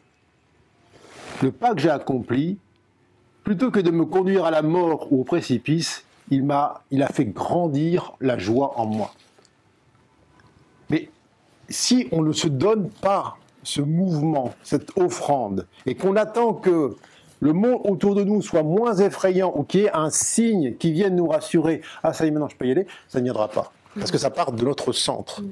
le 1.43 1.51
pas 1.51 1.75
que 1.75 1.81
j'ai 1.81 1.89
accompli, 1.89 2.59
plutôt 3.43 3.71
que 3.71 3.81
de 3.81 3.91
me 3.91 4.05
conduire 4.05 4.45
à 4.45 4.51
la 4.51 4.61
mort 4.61 5.11
ou 5.11 5.23
au 5.23 5.25
précipice, 5.25 6.05
il 6.31 6.47
il 6.91 7.03
a 7.03 7.09
fait 7.09 7.25
grandir 7.25 8.13
la 8.21 8.37
joie 8.37 8.79
en 8.79 8.85
moi. 8.85 9.15
Mais 10.91 11.09
si 11.71 12.07
on 12.13 12.21
ne 12.21 12.33
se 12.33 12.49
donne 12.49 12.91
pas 12.91 13.39
ce 13.69 13.83
mouvement, 13.83 14.55
cette 14.63 14.97
offrande, 14.97 15.67
et 15.85 15.95
qu'on 15.95 16.17
attend 16.17 16.55
que 16.55 16.97
le 17.41 17.53
monde 17.53 17.83
autour 17.85 18.15
de 18.15 18.25
nous 18.25 18.41
soit 18.41 18.63
moins 18.63 18.95
effrayant 18.95 19.53
ou 19.55 19.63
qu'il 19.63 19.83
y 19.83 19.85
ait 19.85 19.93
un 19.93 20.09
signe 20.09 20.75
qui 20.77 20.91
vienne 20.91 21.17
nous 21.17 21.29
rassurer, 21.29 21.83
ah 22.03 22.15
ça 22.15 22.25
y 22.25 22.29
est 22.29 22.31
maintenant 22.31 22.49
je 22.49 22.57
peux 22.57 22.67
y 22.67 22.71
aller, 22.71 22.87
ça 23.09 23.19
ne 23.19 23.25
viendra 23.25 23.49
pas. 23.49 23.73
Parce 23.95 24.11
que 24.11 24.17
ça 24.17 24.31
part 24.31 24.53
de 24.53 24.65
notre 24.65 24.93
centre. 24.93 25.43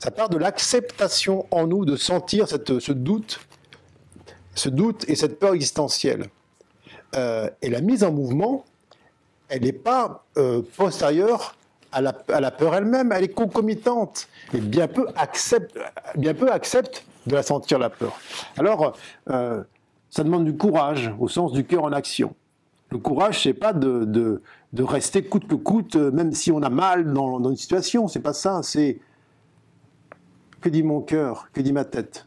Ça 0.00 0.10
part 0.10 0.28
de 0.28 0.36
l'acceptation 0.36 1.46
en 1.50 1.66
nous 1.66 1.84
de 1.86 1.96
sentir 1.96 2.46
cette, 2.46 2.78
ce 2.78 2.92
doute, 2.92 3.40
ce 4.54 4.68
doute 4.68 5.08
et 5.08 5.14
cette 5.14 5.38
peur 5.38 5.54
existentielle. 5.54 6.26
Euh, 7.16 7.48
et 7.62 7.70
la 7.70 7.80
mise 7.80 8.04
en 8.04 8.12
mouvement, 8.12 8.64
elle 9.48 9.62
n'est 9.62 9.72
pas 9.72 10.24
euh, 10.36 10.62
postérieure 10.76 11.56
à 11.90 12.02
la, 12.02 12.12
à 12.28 12.40
la 12.40 12.50
peur 12.50 12.74
elle-même, 12.74 13.12
elle 13.12 13.24
est 13.24 13.28
concomitante. 13.28 14.28
Et 14.52 14.58
bien 14.58 14.88
peu 14.88 15.06
accepte, 15.16 15.78
bien 16.16 16.34
peu 16.34 16.50
accepte 16.50 17.04
de 17.26 17.34
la 17.34 17.42
sentir 17.42 17.78
la 17.78 17.90
peur. 17.90 18.18
Alors, 18.56 18.96
euh, 19.30 19.62
ça 20.10 20.24
demande 20.24 20.44
du 20.44 20.56
courage, 20.56 21.14
au 21.18 21.28
sens 21.28 21.52
du 21.52 21.64
cœur 21.64 21.84
en 21.84 21.92
action. 21.92 22.34
Le 22.90 22.98
courage, 22.98 23.42
c'est 23.42 23.54
pas 23.54 23.72
de, 23.72 24.42
rester 24.78 25.24
coûte 25.24 25.46
que 25.46 25.54
coûte, 25.54 25.96
euh, 25.96 26.10
même 26.10 26.32
si 26.32 26.52
on 26.52 26.62
a 26.62 26.68
mal 26.68 27.12
dans, 27.12 27.42
une 27.48 27.56
situation. 27.56 28.08
C'est 28.08 28.20
pas 28.20 28.34
ça. 28.34 28.60
C'est 28.62 28.98
que 30.60 30.68
dit 30.68 30.82
mon 30.82 31.00
cœur, 31.00 31.48
que 31.52 31.60
dit 31.60 31.72
ma 31.72 31.84
tête. 31.84 32.26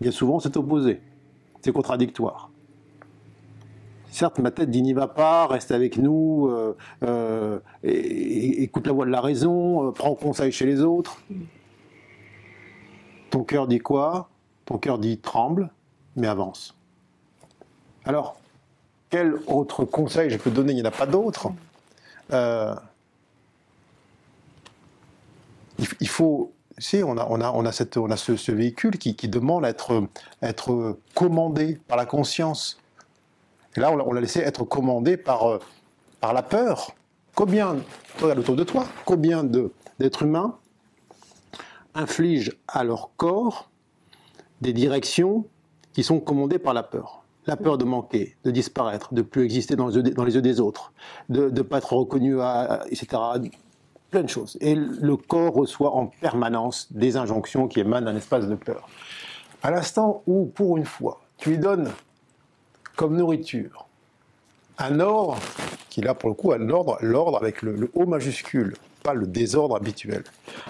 Bien 0.00 0.10
souvent, 0.10 0.40
c'est 0.40 0.56
opposé. 0.56 1.00
C'est 1.60 1.72
contradictoire. 1.72 2.50
Certes, 4.10 4.38
ma 4.38 4.50
tête 4.50 4.70
dit 4.70 4.80
n'y 4.80 4.94
va 4.94 5.08
pas, 5.08 5.46
reste 5.46 5.72
avec 5.72 5.98
nous, 5.98 6.48
euh, 7.02 7.58
écoute 7.82 8.86
la 8.86 8.92
voix 8.94 9.04
de 9.04 9.10
la 9.10 9.20
raison, 9.20 9.92
prends 9.92 10.14
conseil 10.14 10.52
chez 10.52 10.64
les 10.64 10.80
autres. 10.80 11.22
Ton 13.28 13.44
cœur 13.44 13.66
dit 13.66 13.78
quoi? 13.78 14.30
Ton 14.66 14.78
cœur 14.78 14.98
dit 14.98 15.18
tremble, 15.18 15.70
mais 16.16 16.26
avance. 16.26 16.74
Alors, 18.04 18.36
quel 19.10 19.34
autre 19.46 19.84
conseil 19.84 20.28
je 20.30 20.36
peux 20.36 20.50
donner? 20.50 20.72
Il 20.72 20.76
n'y 20.76 20.82
en 20.82 20.86
a 20.86 20.90
pas 20.90 21.06
d'autre. 21.06 21.48
Euh, 22.32 22.74
il, 26.00 26.08
faut, 26.08 26.52
si 26.78 27.02
on 27.04 27.16
a, 27.16 27.26
on 27.28 27.64
a, 27.64 27.72
ce, 27.72 28.52
véhicule 28.52 28.98
qui, 28.98 29.28
demande 29.28 29.64
à 29.64 29.70
être, 29.70 30.98
commandé 31.14 31.78
par 31.86 31.96
la 31.96 32.06
conscience. 32.06 32.78
Et 33.76 33.80
là, 33.80 33.92
on 33.92 34.12
l'a 34.12 34.20
laissé 34.20 34.40
être 34.40 34.64
commandé 34.64 35.16
par, 35.16 35.48
euh, 35.48 35.58
la 36.22 36.42
peur. 36.42 36.90
Combien, 37.36 37.76
autour 38.20 38.56
de 38.56 38.64
toi, 38.64 38.86
combien 39.04 39.44
d'êtres 39.44 40.22
humains 40.22 40.58
infligent 41.94 42.52
à 42.66 42.82
leur 42.82 43.10
corps 43.16 43.70
des 44.60 44.72
directions 44.72 45.44
qui 45.92 46.02
sont 46.02 46.20
commandées 46.20 46.58
par 46.58 46.74
la 46.74 46.82
peur 46.82 47.26
la 47.46 47.56
peur 47.56 47.78
de 47.78 47.84
manquer, 47.84 48.36
de 48.44 48.50
disparaître, 48.50 49.14
de 49.14 49.22
plus 49.22 49.44
exister 49.44 49.76
dans 49.76 49.88
les 49.88 50.34
yeux, 50.34 50.42
des 50.42 50.60
autres, 50.60 50.92
de 51.28 51.48
ne 51.48 51.62
pas 51.62 51.78
être 51.78 51.92
reconnu, 51.92 52.38
etc. 52.90 53.06
Plein 54.10 54.22
de 54.22 54.28
choses. 54.28 54.56
Et 54.60 54.74
le 54.74 55.16
corps 55.16 55.54
reçoit 55.54 55.94
en 55.94 56.06
permanence 56.06 56.92
des 56.92 57.16
injonctions 57.16 57.68
qui 57.68 57.80
émanent 57.80 58.06
d'un 58.06 58.16
espace 58.16 58.46
de 58.46 58.54
peur. 58.54 58.88
À 59.62 59.70
l'instant 59.70 60.22
où, 60.26 60.46
pour 60.46 60.76
une 60.76 60.84
fois, 60.84 61.20
tu 61.38 61.50
lui 61.50 61.58
donnes 61.58 61.90
comme 62.94 63.16
nourriture 63.16 63.86
un 64.78 65.00
ordre, 65.00 65.38
qui 65.88 66.02
là 66.02 66.14
pour 66.14 66.28
le 66.28 66.34
coup 66.34 66.52
un 66.52 66.68
ordre, 66.68 66.98
l'ordre 67.00 67.38
avec 67.38 67.62
le, 67.62 67.74
le 67.74 67.90
O 67.94 68.06
majuscule, 68.06 68.74
pas 69.02 69.14
le 69.14 69.26
désordre 69.26 69.76
habituel, 69.76 70.22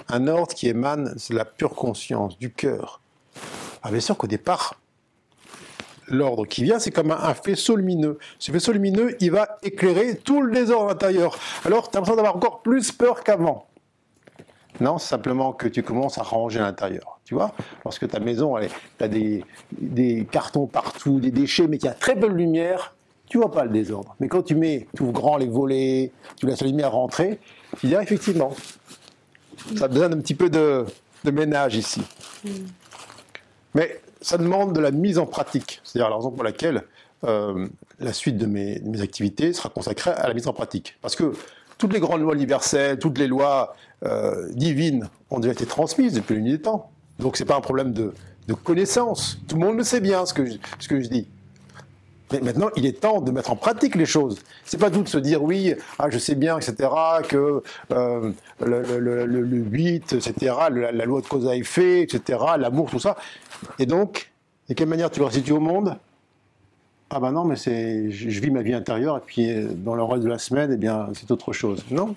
un 0.08 0.28
ordre 0.28 0.54
qui 0.54 0.68
émane 0.68 1.16
de 1.28 1.34
la 1.34 1.44
pure 1.44 1.74
conscience, 1.74 2.38
du 2.38 2.52
cœur. 2.52 3.00
Ah, 3.86 3.90
bien 3.92 4.00
sûr 4.00 4.16
qu'au 4.16 4.26
départ, 4.26 4.80
l'ordre 6.08 6.44
qui 6.44 6.64
vient, 6.64 6.80
c'est 6.80 6.90
comme 6.90 7.12
un, 7.12 7.34
faisceau 7.34 7.76
lumineux. 7.76 8.18
Ce 8.40 8.50
faisceau 8.50 8.72
lumineux, 8.72 9.16
il 9.20 9.30
va 9.30 9.58
éclairer 9.62 10.16
tout 10.16 10.42
le 10.42 10.52
désordre 10.52 10.90
intérieur. 10.90 11.38
Alors, 11.64 11.88
tu 11.88 11.96
as 11.96 12.00
l'impression 12.00 12.16
d'avoir 12.16 12.34
encore 12.34 12.62
plus 12.62 12.90
peur 12.90 13.22
qu'avant. 13.22 13.68
Non, 14.80 14.98
simplement 14.98 15.52
que 15.52 15.68
tu 15.68 15.84
commences 15.84 16.18
à 16.18 16.24
ranger 16.24 16.58
l'intérieur. 16.58 17.20
Tu 17.24 17.34
vois 17.34 17.52
Lorsque 17.84 18.08
ta 18.08 18.18
maison, 18.18 18.56
tu 18.98 19.04
as 19.04 19.06
des, 19.06 20.26
cartons 20.32 20.66
partout, 20.66 21.20
des 21.20 21.30
déchets, 21.30 21.68
mais 21.68 21.78
qu'il 21.78 21.86
y 21.86 21.92
a 21.92 21.94
très 21.94 22.16
peu 22.16 22.28
de 22.28 22.34
lumière, 22.34 22.96
tu 23.28 23.38
vois 23.38 23.52
pas 23.52 23.62
le 23.62 23.70
désordre. 23.70 24.16
Mais 24.18 24.26
quand 24.26 24.42
tu 24.42 24.56
mets, 24.56 24.88
tu 24.96 25.04
ouvres 25.04 25.12
grand 25.12 25.36
les 25.36 25.46
volets, 25.46 26.10
tu 26.36 26.46
laisses 26.46 26.60
la 26.60 26.66
lumière 26.66 26.90
rentrer, 26.90 27.38
tu 27.78 27.86
dis 27.86 27.94
ah, 27.94 28.02
effectivement, 28.02 28.50
ça 29.76 29.84
a 29.84 29.88
besoin 29.88 30.08
d'un 30.08 30.18
petit 30.18 30.34
peu 30.34 30.50
de, 30.50 30.84
de 31.22 31.30
ménage 31.30 31.76
ici. 31.76 32.02
Mm. 32.44 32.50
Mais 33.76 34.00
ça 34.22 34.38
demande 34.38 34.72
de 34.72 34.80
la 34.80 34.90
mise 34.90 35.18
en 35.18 35.26
pratique. 35.26 35.82
C'est-à-dire 35.84 36.08
la 36.08 36.16
raison 36.16 36.30
pour 36.30 36.42
laquelle 36.42 36.84
euh, 37.24 37.68
la 38.00 38.14
suite 38.14 38.38
de 38.38 38.46
mes, 38.46 38.80
activités 39.02 39.52
sera 39.52 39.68
consacrée 39.68 40.12
à 40.12 40.26
la 40.26 40.32
mise 40.32 40.48
en 40.48 40.54
pratique. 40.54 40.96
Parce 41.02 41.14
que 41.14 41.32
toutes 41.76 41.92
les 41.92 42.00
grandes 42.00 42.22
lois 42.22 42.34
universelles, 42.34 42.98
toutes 42.98 43.18
les 43.18 43.26
lois 43.26 43.76
euh, 44.02 44.48
divines 44.52 45.10
ont 45.28 45.40
déjà 45.40 45.52
été 45.52 45.66
transmises 45.66 46.14
depuis 46.14 46.36
le 46.36 46.40
des 46.40 46.58
temps. 46.58 46.90
Donc 47.18 47.36
ce 47.36 47.42
n'est 47.42 47.46
pas 47.46 47.56
un 47.56 47.60
problème 47.60 47.92
de, 47.92 48.12
connaissance. 48.64 49.38
Tout 49.46 49.56
le 49.56 49.66
monde 49.66 49.76
le 49.76 49.84
sait 49.84 50.00
bien 50.00 50.24
ce 50.24 50.32
que 50.32 50.46
je 50.46 51.08
dis. 51.08 51.28
Mais 52.32 52.40
maintenant, 52.40 52.70
il 52.76 52.86
est 52.86 53.00
temps 53.00 53.20
de 53.20 53.30
mettre 53.30 53.52
en 53.52 53.56
pratique 53.56 53.94
les 53.94 54.06
choses. 54.06 54.40
C'est 54.64 54.78
pas 54.78 54.90
tout 54.90 55.02
de 55.02 55.08
se 55.08 55.18
dire 55.18 55.42
oui, 55.42 55.74
ah, 55.98 56.10
je 56.10 56.18
sais 56.18 56.34
bien, 56.34 56.58
etc., 56.58 56.90
que 57.28 57.62
euh, 57.92 58.32
le, 58.60 59.58
8, 59.58 60.14
etc., 60.14 60.54
la, 60.70 61.04
loi 61.04 61.20
de 61.20 61.26
cause 61.26 61.46
à 61.46 61.54
effet, 61.54 62.02
etc., 62.02 62.38
l'amour, 62.58 62.90
tout 62.90 62.98
ça. 62.98 63.16
Et 63.78 63.86
donc, 63.86 64.32
de 64.68 64.74
quelle 64.74 64.88
manière 64.88 65.10
tu 65.10 65.20
le 65.20 65.30
situes 65.30 65.52
au 65.52 65.60
monde? 65.60 65.96
Ah 67.10 67.20
ben 67.20 67.30
non, 67.30 67.44
mais 67.44 67.54
c'est, 67.54 68.10
je, 68.10 68.40
vis 68.40 68.50
ma 68.50 68.62
vie 68.62 68.74
intérieure, 68.74 69.18
et 69.18 69.22
puis 69.24 69.48
euh, 69.48 69.68
dans 69.72 69.94
le 69.94 70.02
reste 70.02 70.24
de 70.24 70.28
la 70.28 70.38
semaine, 70.38 70.72
eh 70.72 70.76
bien, 70.76 71.08
c'est 71.14 71.30
autre 71.30 71.52
chose. 71.52 71.84
Non. 71.92 72.16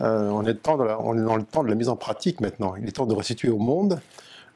Euh, 0.00 0.30
on, 0.30 0.44
est 0.44 0.54
temps 0.54 0.80
on, 0.80 1.16
est 1.16 1.22
dans 1.22 1.36
le 1.36 1.44
temps 1.44 1.62
de 1.62 1.68
la 1.68 1.76
mise 1.76 1.88
en 1.88 1.94
pratique 1.94 2.40
maintenant. 2.40 2.74
Il 2.74 2.88
est 2.88 2.92
temps 2.92 3.06
de 3.06 3.14
restituer 3.14 3.50
au 3.50 3.58
monde 3.58 4.00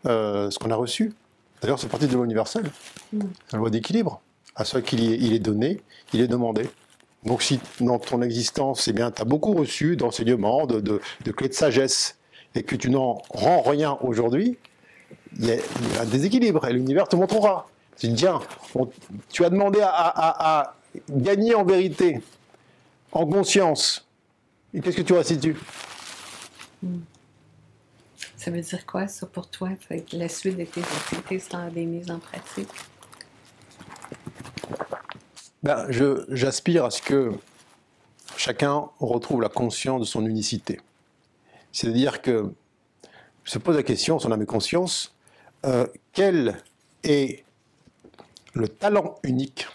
ce 0.04 0.56
qu'on 0.58 0.70
a 0.70 0.76
reçu. 0.76 1.14
D'ailleurs, 1.62 1.78
c'est 1.80 1.88
partie 1.88 2.06
de 2.06 2.14
loi 2.14 2.24
universelle, 2.24 2.70
mm. 3.12 3.20
la 3.52 3.58
loi 3.58 3.70
d'équilibre 3.70 4.20
à 4.56 4.64
ce 4.64 4.78
qu'il 4.78 5.00
il 5.00 5.32
est 5.32 5.38
donné, 5.38 5.80
il 6.12 6.20
est 6.20 6.28
demandé. 6.28 6.68
Donc 7.24 7.42
si 7.42 7.60
dans 7.80 7.98
ton 7.98 8.22
existence, 8.22 8.88
eh 8.88 8.94
tu 8.94 9.02
as 9.02 9.24
beaucoup 9.24 9.52
reçu 9.52 9.96
d'enseignements, 9.96 10.66
de, 10.66 11.00
clés 11.32 11.48
de 11.48 11.54
sagesse, 11.54 12.18
et 12.54 12.62
que 12.62 12.76
tu 12.76 12.88
n'en 12.88 13.20
rends 13.30 13.62
rien 13.62 13.98
aujourd'hui, 14.00 14.56
il 15.38 15.46
y, 15.46 15.52
a 15.52 16.02
un 16.02 16.04
déséquilibre, 16.06 16.66
et 16.66 16.72
l'univers 16.72 17.06
te 17.08 17.16
montrera. 17.16 17.68
Tu 17.98 18.08
dis, 18.08 18.24
tu 19.30 19.44
as 19.44 19.50
demandé 19.50 19.80
à, 19.82 20.74
gagner 21.10 21.54
en 21.54 21.64
vérité, 21.64 22.22
en 23.12 23.26
conscience, 23.26 24.06
et 24.72 24.80
qu'est-ce 24.80 24.96
que 24.96 25.02
tu 25.02 25.12
restitues? 25.12 25.56
Ça 28.36 28.50
veut 28.50 28.60
dire 28.60 28.86
quoi, 28.86 29.08
ça, 29.08 29.26
pour 29.26 29.50
toi? 29.50 29.70
La 30.12 30.28
suite 30.28 30.56
de 30.56 30.64
tes 30.64 30.80
activités, 30.80 31.38
c'est 31.40 31.74
des 31.74 31.84
mises 31.84 32.10
en 32.10 32.18
pratique? 32.18 32.68
Ben, 35.62 35.86
J'aspire 35.90 36.84
à 36.84 36.90
ce 36.90 37.02
que 37.02 37.32
chacun 38.36 38.88
retrouve 39.00 39.42
la 39.42 39.48
conscience 39.48 40.00
de 40.00 40.06
son 40.06 40.26
unicité. 40.26 40.80
C'est-à-dire 41.72 42.22
que 42.22 42.52
je 43.44 43.50
se 43.50 43.58
pose 43.58 43.76
la 43.76 43.82
question, 43.82 44.18
son 44.18 44.32
âme 44.32 44.42
et 44.42 44.46
conscience, 44.46 45.14
euh, 45.64 45.86
quel 46.12 46.62
est 47.04 47.44
le 48.54 48.68
talent 48.68 49.16
unique 49.22 49.66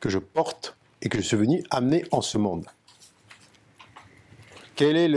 que 0.00 0.08
je 0.08 0.18
porte 0.18 0.76
et 1.00 1.08
que 1.08 1.18
je 1.18 1.22
suis 1.22 1.36
venu 1.36 1.62
amener 1.70 2.04
en 2.10 2.20
ce 2.20 2.38
monde? 2.38 2.66
Quelle 4.74 4.96
est 4.96 5.08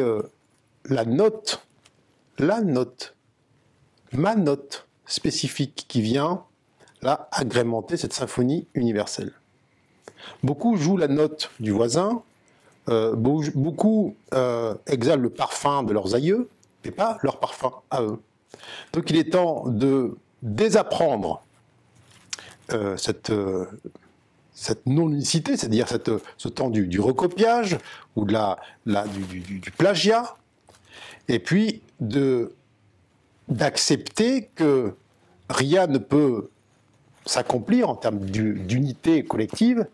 la 0.89 1.05
note, 1.05 1.65
la 2.37 2.61
note, 2.61 3.15
ma 4.11 4.35
note 4.35 4.87
spécifique 5.05 5.85
qui 5.87 6.01
vient 6.01 6.43
là 7.01 7.29
agrémenter 7.31 7.97
cette 7.97 8.13
symphonie 8.13 8.67
universelle? 8.73 9.31
Beaucoup 10.43 10.77
jouent 10.77 10.97
la 10.97 11.07
note 11.07 11.51
du 11.59 11.71
voisin, 11.71 12.21
euh, 12.87 13.15
beaucoup 13.15 14.15
euh, 14.35 14.75
exhalent 14.85 15.23
le 15.23 15.29
parfum 15.31 15.81
de 15.83 15.91
leurs 15.93 16.13
aïeux, 16.13 16.49
mais 16.83 16.91
pas 16.91 17.17
leur 17.23 17.39
parfum 17.39 17.71
à 17.89 18.03
eux. 18.03 18.19
Donc 18.93 19.09
il 19.09 19.17
est 19.17 19.31
temps 19.31 19.63
de 19.67 20.15
désapprendre 20.43 21.41
euh, 22.73 22.95
cette, 22.95 23.31
cette 24.53 24.85
non-unicité, 24.85 25.57
c'est-à-dire 25.57 25.87
ce 26.37 26.47
temps 26.47 26.69
du, 26.69 26.99
recopiage 26.99 27.79
ou 28.15 28.25
de 28.25 28.33
la, 28.33 28.57
du, 28.85 29.71
plagiat, 29.71 30.35
et 31.27 31.39
puis 31.39 31.81
d'accepter 33.49 34.49
que 34.53 34.93
rien 35.49 35.87
ne 35.87 35.97
peut 35.97 36.49
s'accomplir 37.25 37.89
en 37.89 37.95
termes 37.95 38.19
d'unité 38.19 39.23
collective 39.23 39.87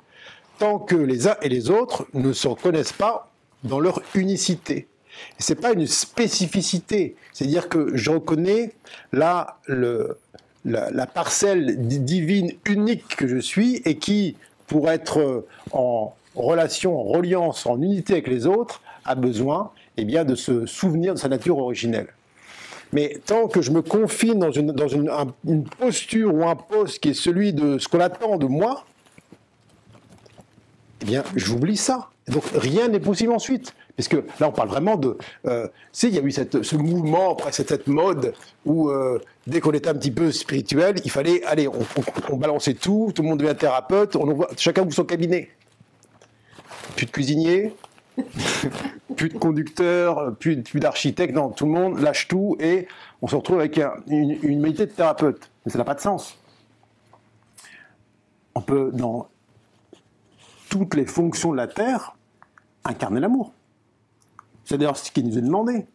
tant 0.62 0.78
que 0.78 0.96
les 0.96 1.28
uns 1.28 1.38
et 1.42 1.50
les 1.50 1.72
autres 1.72 2.06
ne 2.14 2.34
se 2.34 2.48
reconnaissent 2.48 2.94
pas 2.94 3.32
dans 3.64 3.80
leur 3.80 4.00
unicité. 4.14 4.88
Ce 5.40 5.54
n'est 5.54 5.60
pas 5.60 5.74
une 5.74 5.88
spécificité, 5.88 7.16
c'est-à-dire 7.34 7.68
que 7.68 7.98
je 7.98 8.12
reconnais 8.12 8.72
là 9.12 9.58
la, 10.64 11.08
parcelle 11.08 11.88
divine 11.88 12.52
unique 12.66 13.16
que 13.16 13.26
je 13.26 13.40
suis 13.40 13.82
et 13.86 13.98
qui, 13.98 14.36
pour 14.68 14.92
être 14.92 15.48
en 15.72 16.14
relation, 16.36 16.96
en 16.96 17.04
reliance, 17.06 17.66
en 17.66 17.82
unité 17.82 18.14
avec 18.14 18.28
les 18.28 18.46
autres, 18.46 18.84
a 19.04 19.16
besoin 19.16 19.72
eh 19.98 20.06
bien, 20.06 20.26
de 20.26 20.36
se 20.36 20.68
souvenir 20.68 21.16
de 21.16 21.20
sa 21.20 21.28
nature 21.28 21.58
originelle. 21.58 22.10
Mais 22.94 23.20
tant 23.26 23.48
que 23.48 23.64
je 23.64 23.72
me 23.72 23.82
confine 23.82 24.38
dans 24.38 24.52
une, 24.52 24.76
une 25.48 25.64
posture 25.64 26.36
ou 26.36 26.46
un 26.46 26.56
poste 26.56 27.00
qui 27.00 27.10
est 27.10 27.14
celui 27.16 27.52
de 27.52 27.80
ce 27.80 27.88
qu'on 27.88 28.00
attend 28.00 28.38
de 28.38 28.46
moi, 28.46 28.86
eh 31.02 31.06
bien, 31.06 31.24
j'oublie 31.36 31.78
ça. 31.78 32.10
Donc 32.28 32.44
rien 32.54 32.88
n'est 32.88 33.00
possible 33.00 33.32
ensuite. 33.32 33.74
Parce 33.98 34.08
que 34.08 34.18
là, 34.40 34.48
on 34.48 34.52
parle 34.52 34.70
vraiment 34.70 34.96
de. 34.96 35.18
Euh, 35.48 35.68
sais, 35.92 36.08
il 36.08 36.16
y 36.16 36.20
a 36.20 36.22
eu 36.22 36.32
ce 36.32 36.76
mouvement, 36.76 37.34
après 37.34 37.52
cette 37.52 37.88
mode, 37.88 38.34
où 38.66 38.90
euh, 38.90 39.20
dès 39.48 39.60
qu'on 39.60 39.72
était 39.72 39.90
un 39.90 39.96
petit 39.96 40.12
peu 40.12 40.32
spirituel, 40.32 40.96
il 41.04 41.12
fallait, 41.12 41.44
allez, 41.44 41.68
on, 41.68 42.38
balançait 42.38 42.74
tout, 42.74 43.12
tout 43.14 43.22
le 43.22 43.30
monde 43.30 43.40
devient 43.40 43.56
thérapeute, 43.56 44.16
on 44.16 44.34
voit, 44.34 44.50
chacun 44.58 44.84
ouvre 44.84 44.94
son 44.94 45.04
cabinet. 45.04 45.50
Plus 46.96 47.06
de 47.06 47.12
cuisinier, 47.12 47.74
plus 49.16 49.30
de 49.30 49.38
conducteur, 49.38 50.36
plus, 50.38 50.56
d'architecte, 50.56 51.34
non, 51.34 51.50
tout 51.50 51.66
le 51.66 51.72
monde 51.72 52.00
lâche 52.00 52.28
tout 52.28 52.58
et 52.60 52.88
on 53.22 53.28
se 53.28 53.36
retrouve 53.36 53.60
avec 53.60 53.80
une, 54.08 54.38
une 54.42 54.62
de 54.62 54.86
thérapeute. 54.86 55.52
Mais 55.66 55.72
ça 55.72 55.78
n'a 55.78 55.84
pas 55.84 55.96
de 55.96 56.02
sens. 56.02 56.38
On 58.56 58.62
peut, 58.62 58.90
dans 58.94 59.30
toutes 60.72 60.96
les 60.96 61.06
fonctions 61.06 61.52
de 61.52 61.58
la 61.58 61.68
Terre, 61.68 62.16
incarner 62.86 63.20
l'amour. 63.20 63.52
C'est 64.64 64.78
d'ailleurs 64.78 64.98
ce 64.98 65.12
qui 65.12 65.22
nous 65.22 65.38
est 65.38 65.42
demandé. 65.42 65.86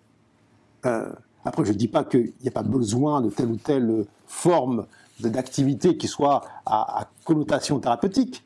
Euh, 0.85 1.09
après, 1.47 1.65
je 1.65 1.73
ne 1.73 1.79
dis 1.79 1.89
pas 1.89 2.05
qu'il 2.05 2.35
n'y 2.43 2.49
a 2.49 2.53
pas 2.53 2.63
besoin 2.63 3.23
de 3.23 3.31
telle 3.31 3.49
ou 3.49 3.57
telle 3.57 4.05
forme 4.27 4.87
d'activité 5.19 5.97
qui 5.97 6.09
soit 6.09 6.43
à, 6.67 7.09
connotation 7.25 7.81
thérapeutique, 7.81 8.45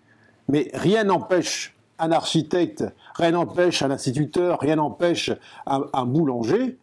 mais 0.48 0.70
rien 0.72 1.02
n'empêche 1.02 1.74
un 1.98 2.12
architecte, 2.12 2.84
rien 3.16 3.32
n'empêche 3.32 3.82
un 3.82 3.90
instituteur, 3.90 4.60
rien 4.60 4.76
n'empêche 4.76 5.32
un, 5.66 6.06
boulanger 6.06 6.78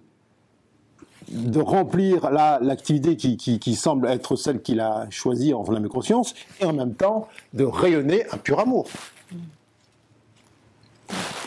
de 1.29 1.61
remplir 1.61 2.29
l'activité 2.31 3.15
qui, 3.15 3.75
semble 3.75 4.07
être 4.07 4.35
celle 4.35 4.61
qu'il 4.61 4.81
a 4.81 5.09
choisie 5.09 5.53
en 5.53 5.63
âme 5.73 5.85
et 5.85 5.89
conscience, 5.89 6.35
et 6.59 6.65
en 6.65 6.73
même 6.73 6.95
temps 6.95 7.29
de 7.53 7.63
rayonner 7.63 8.25
un 8.33 8.37
pur 8.37 8.59
amour. 8.59 8.87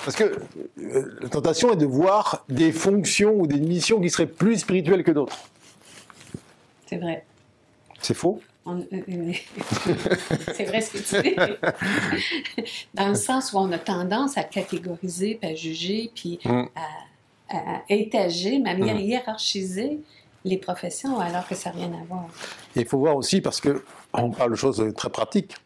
Parce 0.04 0.16
que 0.16 0.24
euh, 0.24 1.18
la 1.20 1.28
tentation 1.28 1.72
est 1.72 1.76
de 1.76 1.86
voir 1.86 2.44
des 2.48 2.72
fonctions 2.72 3.34
ou 3.34 3.46
des 3.46 3.60
missions 3.60 4.00
qui 4.00 4.10
seraient 4.10 4.26
plus 4.26 4.58
spirituelles 4.58 5.04
que 5.04 5.10
d'autres. 5.10 5.36
C'est 6.86 6.96
vrai. 6.96 7.24
C'est 8.00 8.14
faux 8.14 8.40
euh, 8.66 8.82
euh, 8.92 9.32
c'est 10.54 10.64
vrai 10.64 10.80
ce 10.80 10.92
que 10.92 10.98
tu 10.98 11.22
dis. 11.22 12.66
Dans 12.94 13.08
le 13.08 13.14
sens 13.14 13.52
où 13.52 13.58
on 13.58 13.72
a 13.72 13.78
tendance 13.78 14.36
à 14.36 14.44
catégoriser, 14.44 15.38
puis 15.40 15.50
à 15.50 15.54
juger, 15.54 16.10
puis 16.14 16.38
mm. 16.44 16.64
à, 17.50 17.82
étager, 17.88 18.58
même 18.58 18.82
à 18.82 18.94
mm. 18.94 19.00
hiérarchiser 19.00 19.98
les 20.44 20.58
professions 20.58 21.18
alors 21.18 21.46
que 21.48 21.54
ça 21.54 21.70
n'a 21.70 21.76
rien 21.76 21.92
à 21.92 22.04
voir. 22.06 22.28
Il 22.76 22.86
faut 22.86 22.98
voir 22.98 23.16
aussi, 23.16 23.40
parce 23.40 23.60
qu'on 23.60 24.30
parle 24.30 24.50
de 24.52 24.56
choses 24.56 24.92
très 24.94 25.10
pratiques, 25.10 25.56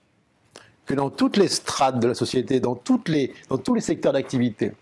que 0.87 0.95
dans 0.95 1.11
toutes 1.11 1.37
les 1.37 1.49
strates 1.49 2.01
de 2.01 2.09
la 2.09 2.15
société, 2.15 2.61
dans, 2.61 2.79
les, 3.07 3.33
tous 3.65 3.75
les 3.75 3.81
secteurs 3.81 4.13
d'activité, 4.13 4.73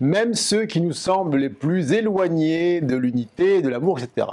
même 0.00 0.34
ceux 0.34 0.66
qui 0.66 0.80
nous 0.80 0.92
semblent 0.92 1.36
les 1.36 1.50
plus 1.50 1.92
éloignés 1.92 2.80
de 2.80 2.96
l'unité, 2.96 3.62
de 3.62 3.68
l'amour, 3.68 4.00
etc. 4.00 4.26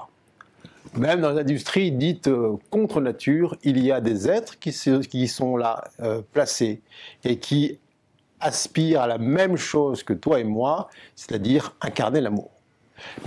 Même 0.96 1.22
dans 1.22 1.32
l'industrie 1.32 1.92
dite 1.92 2.28
euh, 2.28 2.56
contre 2.72 3.00
nature, 3.00 3.56
il 3.64 3.84
y 3.84 3.92
a 3.92 4.02
des 4.02 4.28
êtres 4.28 4.58
qui, 4.58 4.72
qui 5.08 5.28
sont 5.28 5.56
là 5.56 5.84
euh, 6.02 6.22
placés 6.34 6.82
et 7.24 7.38
qui 7.38 7.78
aspirent 8.40 9.02
à 9.02 9.08
la 9.08 9.20
même 9.20 9.58
chose 9.58 10.02
que 10.02 10.14
toi 10.14 10.40
et 10.40 10.44
moi, 10.44 10.90
c'est-à-dire 11.16 11.76
incarner 11.82 12.22
l'amour. 12.22 12.50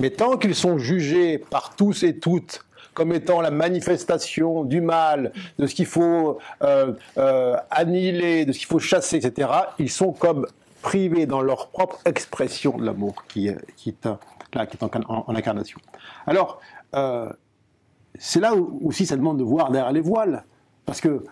Mais 0.00 0.10
tant 0.10 0.36
qu'ils 0.36 0.54
sont 0.54 0.78
jugés 0.78 1.38
par 1.38 1.76
tous 1.76 2.02
et 2.02 2.18
toutes 2.18 2.64
comme 2.94 3.12
étant 3.12 3.40
la 3.40 3.50
manifestation 3.50 4.64
du 4.64 4.80
mal, 4.80 5.32
de 5.58 5.66
ce 5.66 5.74
qu'il 5.74 5.86
faut 5.86 6.38
euh, 6.62 6.92
euh, 7.16 7.56
annihiler, 7.70 8.44
de 8.44 8.52
ce 8.52 8.58
qu'il 8.58 8.68
faut 8.68 8.78
chasser, 8.78 9.16
etc., 9.16 9.50
ils 9.78 9.90
sont 9.90 10.12
comme 10.12 10.46
privés 10.82 11.26
dans 11.26 11.40
leur 11.40 11.68
propre 11.68 11.98
expression 12.04 12.76
de 12.76 12.84
l'amour 12.84 13.24
qui, 13.28 13.50
qui, 13.76 13.90
est, 13.90 14.08
là, 14.54 14.66
qui 14.66 14.76
est 14.76 14.82
en, 14.82 15.34
incarnation. 15.34 15.80
Alors, 16.26 16.60
euh, 16.94 17.30
c'est 18.18 18.40
là 18.40 18.52
aussi 18.54 19.06
ça 19.06 19.16
demande 19.16 19.38
de 19.38 19.44
voir 19.44 19.70
derrière 19.70 19.92
les 19.92 20.00
voiles, 20.00 20.44
parce 20.84 21.00
que 21.00 21.24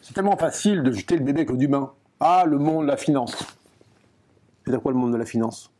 c'est 0.00 0.14
tellement 0.14 0.36
facile 0.36 0.82
de 0.82 0.92
jeter 0.92 1.16
le 1.16 1.24
bébé 1.24 1.44
que 1.44 1.52
d'humain. 1.52 1.92
Ah, 2.20 2.44
le 2.46 2.58
monde 2.58 2.84
de 2.84 2.90
la 2.90 2.96
finance. 2.96 3.36
C'est 4.64 4.72
à 4.72 4.78
quoi 4.78 4.92
le 4.92 4.98
monde 4.98 5.12
de 5.12 5.18
la 5.18 5.26
finance? 5.26 5.70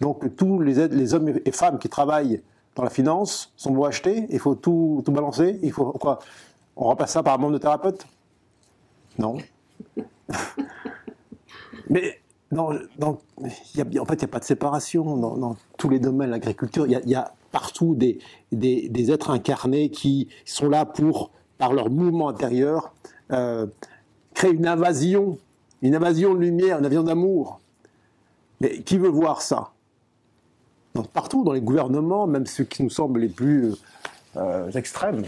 Donc 0.00 0.36
tous 0.36 0.60
les 0.60 1.14
hommes 1.14 1.34
et 1.44 1.52
femmes 1.52 1.78
qui 1.78 1.88
travaillent 1.88 2.42
dans 2.74 2.84
la 2.84 2.90
finance 2.90 3.52
sont 3.56 3.72
beaux 3.72 3.84
acheter, 3.84 4.26
il 4.30 4.38
faut 4.38 4.54
tout, 4.54 5.02
tout 5.04 5.12
balancer, 5.12 5.58
il 5.62 5.72
faut 5.72 5.92
quoi? 5.92 6.18
On 6.76 6.84
remplace 6.84 7.12
ça 7.12 7.22
par 7.22 7.34
un 7.34 7.38
membre 7.38 7.54
de 7.54 7.58
thérapeute? 7.58 8.06
Non. 9.18 9.36
Mais 11.90 12.20
en 12.56 12.72
fait, 12.72 12.80
il 13.74 13.84
n'y 13.90 14.00
a 14.00 14.04
pas 14.28 14.38
de 14.38 14.44
séparation 14.44 15.16
dans, 15.16 15.56
tous 15.76 15.88
les 15.88 15.98
domaines. 15.98 16.30
L'agriculture, 16.30 16.86
il 16.86 17.08
y, 17.08 17.14
a 17.14 17.32
partout 17.52 17.94
des, 17.94 18.18
des, 18.52 19.12
êtres 19.12 19.30
incarnés 19.30 19.90
qui 19.90 20.28
sont 20.44 20.68
là 20.68 20.84
pour, 20.84 21.30
par 21.58 21.72
leur 21.72 21.90
mouvement 21.90 22.28
intérieur, 22.28 22.94
euh, 23.32 23.66
créer 24.34 24.52
une 24.52 24.66
invasion, 24.66 25.38
une 25.82 25.94
invasion 25.94 26.34
de 26.34 26.40
lumière, 26.40 26.78
une 26.78 26.86
invasion 26.86 27.02
d'amour. 27.02 27.60
Mais 28.60 28.82
qui 28.82 28.98
veut 28.98 29.08
voir 29.08 29.42
ça? 29.42 29.72
Partout 31.12 31.44
dans 31.44 31.52
les 31.52 31.60
gouvernements, 31.60 32.26
même 32.26 32.46
ceux 32.46 32.64
qui 32.64 32.82
nous 32.82 32.90
semblent 32.90 33.20
les 33.20 33.28
plus 33.28 33.74
euh, 34.36 34.70
extrêmes. 34.72 35.24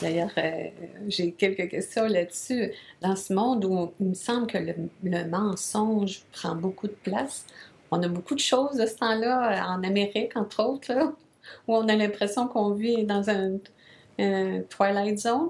D'ailleurs, 0.00 0.30
euh, 0.38 0.68
j'ai 1.08 1.32
quelques 1.32 1.70
questions 1.70 2.06
là-dessus. 2.06 2.72
Dans 3.00 3.16
ce 3.16 3.32
monde 3.32 3.64
où 3.64 3.92
il 4.00 4.08
me 4.08 4.14
semble 4.14 4.46
que 4.46 4.58
le, 4.58 5.24
mensonge 5.28 6.22
prend 6.32 6.56
beaucoup 6.56 6.88
de 6.88 6.96
place, 7.04 7.46
on 7.90 8.02
a 8.02 8.08
beaucoup 8.08 8.34
de 8.34 8.40
choses 8.40 8.76
de 8.76 8.86
ce 8.86 8.96
temps-là, 8.96 9.66
en 9.68 9.82
Amérique 9.84 10.36
entre 10.36 10.64
autres, 10.64 10.92
où 11.68 11.76
on 11.76 11.88
a 11.88 11.94
l'impression 11.94 12.48
qu'on 12.48 12.70
vit 12.70 13.04
dans 13.04 13.28
un, 13.30 13.58
Twilight 14.68 15.18
Zone. 15.18 15.48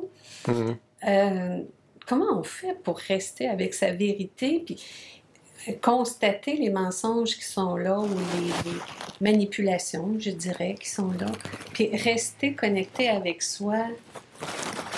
Euh, 1.07 1.59
comment 2.07 2.39
on 2.39 2.43
fait 2.43 2.75
pour 2.83 2.99
rester 2.99 3.49
avec 3.49 3.75
sa 3.75 3.91
vérité? 3.91 4.63
Puis, 4.65 4.83
constater 5.81 6.57
les 6.57 6.71
mensonges 6.71 7.37
qui 7.37 7.45
sont 7.45 7.77
là 7.77 7.99
ou 8.01 8.09
les, 8.09 8.73
manipulations, 9.21 10.17
je 10.19 10.31
dirais, 10.31 10.75
qui 10.81 10.91
sont 10.91 11.13
là, 11.13 11.27
puis 11.73 11.97
rester 11.97 12.55
connecté 12.55 13.09
avec 13.09 13.41
soi 13.41 13.87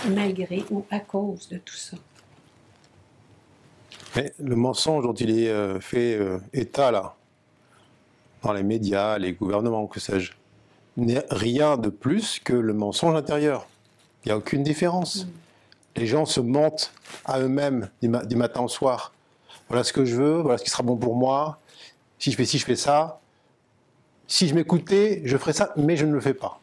malgré 0.08 0.64
ou 0.70 0.84
à 0.90 0.98
cause 1.00 1.48
de 1.48 1.58
tout 1.58 1.76
ça. 1.76 1.96
Mais 4.16 4.32
le 4.38 4.56
mensonge 4.56 5.04
dont 5.04 5.12
il 5.12 5.38
est 5.38 5.50
euh, 5.50 5.80
fait 5.80 6.14
euh, 6.14 6.38
état 6.52 6.90
là, 6.90 7.16
dans 8.42 8.52
les 8.52 8.62
médias, 8.62 9.18
les 9.18 9.32
gouvernements, 9.32 9.86
que 9.86 10.00
sais-je, 10.00 10.32
n'est 10.96 11.24
rien 11.30 11.76
de 11.76 11.88
plus 11.88 12.38
que 12.38 12.52
le 12.52 12.72
mensonge 12.72 13.16
intérieur. 13.16 13.66
Il 14.24 14.28
n'y 14.28 14.32
a 14.32 14.38
aucune 14.38 14.62
différence. 14.62 15.24
Mm. 15.24 15.28
Les 15.96 16.06
gens 16.06 16.24
se 16.24 16.40
mentent 16.40 16.92
à 17.24 17.40
eux-mêmes 17.40 17.90
du, 18.00 18.08
du 18.26 18.36
matin 18.36 18.62
au 18.62 18.68
soir 18.68 19.12
voilà 19.68 19.84
ce 19.84 19.92
que 19.92 20.04
je 20.04 20.16
veux, 20.16 20.40
voilà 20.40 20.58
ce 20.58 20.64
qui 20.64 20.70
sera 20.70 20.82
bon 20.82 20.96
pour 20.96 21.16
moi. 21.16 21.60
Si 22.18 22.30
je 22.30 22.36
fais 22.36 22.44
ci, 22.44 22.58
je 22.58 22.64
fais 22.64 22.76
ça. 22.76 23.20
Si 24.26 24.48
je 24.48 24.54
m'écoutais, 24.54 25.22
je 25.24 25.36
ferais 25.36 25.52
ça, 25.52 25.72
mais 25.76 25.96
je 25.96 26.06
ne 26.06 26.12
le 26.12 26.20
fais 26.20 26.34
pas. 26.34 26.60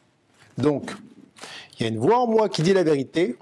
Donc, 0.57 0.95
il 1.79 1.83
y 1.83 1.85
a 1.85 1.89
une 1.89 1.99
voix 1.99 2.19
en 2.19 2.27
moi 2.27 2.49
qui 2.49 2.61
dit 2.61 2.73
la 2.73 2.83
vérité, 2.83 3.37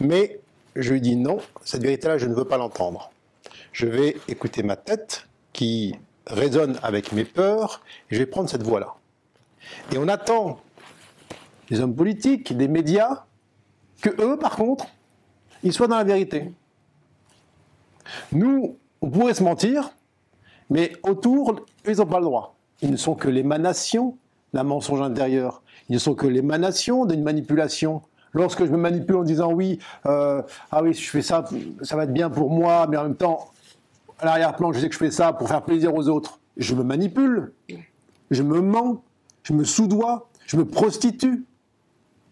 mais 0.00 0.40
je 0.76 0.92
lui 0.92 1.00
dis 1.00 1.16
non, 1.16 1.38
cette 1.64 1.82
vérité-là, 1.82 2.18
je 2.18 2.26
ne 2.26 2.34
veux 2.34 2.44
pas 2.44 2.56
l'entendre. 2.56 3.10
Je 3.72 3.86
vais 3.86 4.16
écouter 4.28 4.62
ma 4.62 4.76
tête 4.76 5.26
qui 5.52 5.94
résonne 6.26 6.78
avec 6.82 7.12
mes 7.12 7.24
peurs, 7.24 7.82
et 8.10 8.14
je 8.14 8.18
vais 8.20 8.26
prendre 8.26 8.48
cette 8.48 8.62
voix-là. 8.62 8.94
Et 9.92 9.98
on 9.98 10.08
attend 10.08 10.60
des 11.70 11.80
hommes 11.80 11.94
politiques, 11.94 12.56
des 12.56 12.68
médias, 12.68 13.24
que 14.00 14.10
eux, 14.20 14.38
par 14.38 14.56
contre, 14.56 14.86
ils 15.62 15.72
soient 15.72 15.88
dans 15.88 15.96
la 15.96 16.04
vérité. 16.04 16.52
Nous, 18.32 18.76
on 19.00 19.10
pourrait 19.10 19.34
se 19.34 19.42
mentir, 19.42 19.90
mais 20.70 20.92
autour, 21.02 21.60
ils 21.86 21.96
n'ont 21.96 22.06
pas 22.06 22.18
le 22.18 22.24
droit. 22.24 22.54
Ils 22.80 22.90
ne 22.90 22.96
sont 22.96 23.14
que 23.14 23.28
l'émanation 23.28 24.16
d'un 24.52 24.64
mensonge 24.64 25.00
intérieur. 25.02 25.62
Ils 25.88 25.94
ne 25.94 25.98
sont 25.98 26.14
que 26.14 26.26
l'émanation 26.26 27.04
d'une 27.04 27.22
manipulation. 27.22 28.02
Lorsque 28.32 28.64
je 28.64 28.70
me 28.70 28.78
manipule 28.78 29.16
en 29.16 29.22
disant 29.22 29.52
oui, 29.52 29.78
euh, 30.06 30.42
ah 30.70 30.82
oui, 30.82 30.94
je 30.94 31.10
fais 31.10 31.22
ça, 31.22 31.44
ça 31.82 31.96
va 31.96 32.04
être 32.04 32.12
bien 32.12 32.30
pour 32.30 32.50
moi, 32.50 32.86
mais 32.88 32.96
en 32.96 33.04
même 33.04 33.16
temps, 33.16 33.50
à 34.18 34.26
l'arrière-plan, 34.26 34.72
je 34.72 34.80
sais 34.80 34.88
que 34.88 34.94
je 34.94 34.98
fais 34.98 35.10
ça 35.10 35.32
pour 35.32 35.48
faire 35.48 35.62
plaisir 35.62 35.94
aux 35.94 36.08
autres. 36.08 36.38
Je 36.56 36.74
me 36.74 36.82
manipule, 36.82 37.52
je 38.30 38.42
me 38.42 38.60
mens, 38.60 39.02
je 39.42 39.52
me 39.52 39.64
soudoie, 39.64 40.28
je 40.46 40.56
me 40.56 40.64
prostitue. 40.64 41.44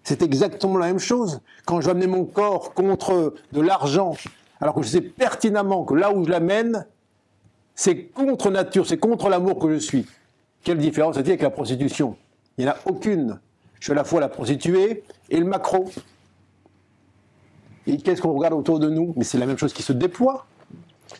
C'est 0.02 0.22
exactement 0.22 0.78
la 0.78 0.86
même 0.86 0.98
chose. 0.98 1.40
Quand 1.66 1.80
je 1.80 1.86
vais 1.86 1.92
amener 1.92 2.06
mon 2.06 2.24
corps 2.24 2.72
contre 2.72 3.34
de 3.52 3.60
l'argent, 3.60 4.16
alors 4.60 4.74
que 4.74 4.82
je 4.82 4.88
sais 4.88 5.00
pertinemment 5.00 5.84
que 5.84 5.94
là 5.94 6.12
où 6.12 6.24
je 6.24 6.30
l'amène, 6.30 6.86
c'est 7.74 8.04
contre 8.06 8.50
nature, 8.50 8.86
c'est 8.86 8.98
contre 8.98 9.28
l'amour 9.28 9.58
que 9.58 9.72
je 9.72 9.78
suis. 9.78 10.06
Quelle 10.62 10.78
différence 10.78 11.16
a-t-il 11.16 11.30
avec 11.30 11.42
la 11.42 11.50
prostitution? 11.50 12.16
Il 12.58 12.64
n'y 12.64 12.70
en 12.70 12.74
a 12.74 12.76
aucune. 12.84 13.40
Je 13.78 13.84
suis 13.84 13.92
à 13.92 13.96
la 13.96 14.04
fois 14.04 14.20
la 14.20 14.28
prostituée 14.28 15.02
et 15.30 15.38
le 15.38 15.46
macro. 15.46 15.90
Et 17.86 17.96
qu'est-ce 17.96 18.20
qu'on 18.20 18.32
regarde 18.32 18.52
autour 18.54 18.78
de 18.78 18.90
nous? 18.90 19.14
Mais 19.16 19.24
c'est 19.24 19.38
la 19.38 19.46
même 19.46 19.56
chose 19.56 19.72
qui 19.72 19.82
se 19.82 19.94
déploie. 19.94 20.46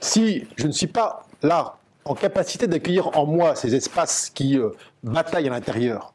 Si 0.01 0.47
je 0.57 0.67
ne 0.67 0.73
suis 0.73 0.87
pas 0.87 1.27
là 1.43 1.79
en 2.05 2.15
capacité 2.15 2.67
d'accueillir 2.67 3.17
en 3.19 3.27
moi 3.27 3.55
ces 3.55 3.75
espaces 3.75 4.31
qui 4.31 4.59
euh, 4.59 4.71
bataillent 5.03 5.49
à 5.49 5.51
l'intérieur. 5.51 6.13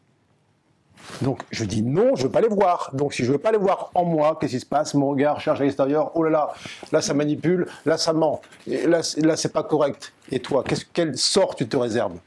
Donc 1.22 1.42
je 1.52 1.66
dis 1.66 1.82
non, 1.82 2.16
je 2.16 2.22
ne 2.22 2.28
veux 2.28 2.32
pas 2.32 2.42
les 2.42 2.48
voir. 2.48 2.90
Donc 2.94 3.14
si 3.14 3.24
je 3.24 3.28
ne 3.30 3.34
veux 3.34 3.42
pas 3.42 3.52
les 3.52 3.58
voir 3.58 3.92
en 3.94 4.06
moi, 4.06 4.38
qu'est-ce 4.40 4.54
qui 4.54 4.60
se 4.60 4.66
passe? 4.66 4.94
Mon 4.94 5.10
regard 5.10 5.40
cherche 5.40 5.60
à 5.60 5.64
l'extérieur. 5.64 6.12
Oh 6.16 6.24
là 6.24 6.30
là, 6.30 6.54
là 6.92 7.02
ça 7.02 7.14
manipule, 7.14 7.68
là 7.86 7.98
ça 7.98 8.14
ment, 8.14 8.42
là, 8.68 9.02
là 9.18 9.36
c'est 9.38 9.54
pas 9.54 9.64
correct. 9.64 10.14
Et 10.32 10.40
toi, 10.40 10.64
quel 10.94 11.18
sort 11.18 11.56
tu 11.56 11.68
te 11.68 11.78
réserves? 11.78 12.18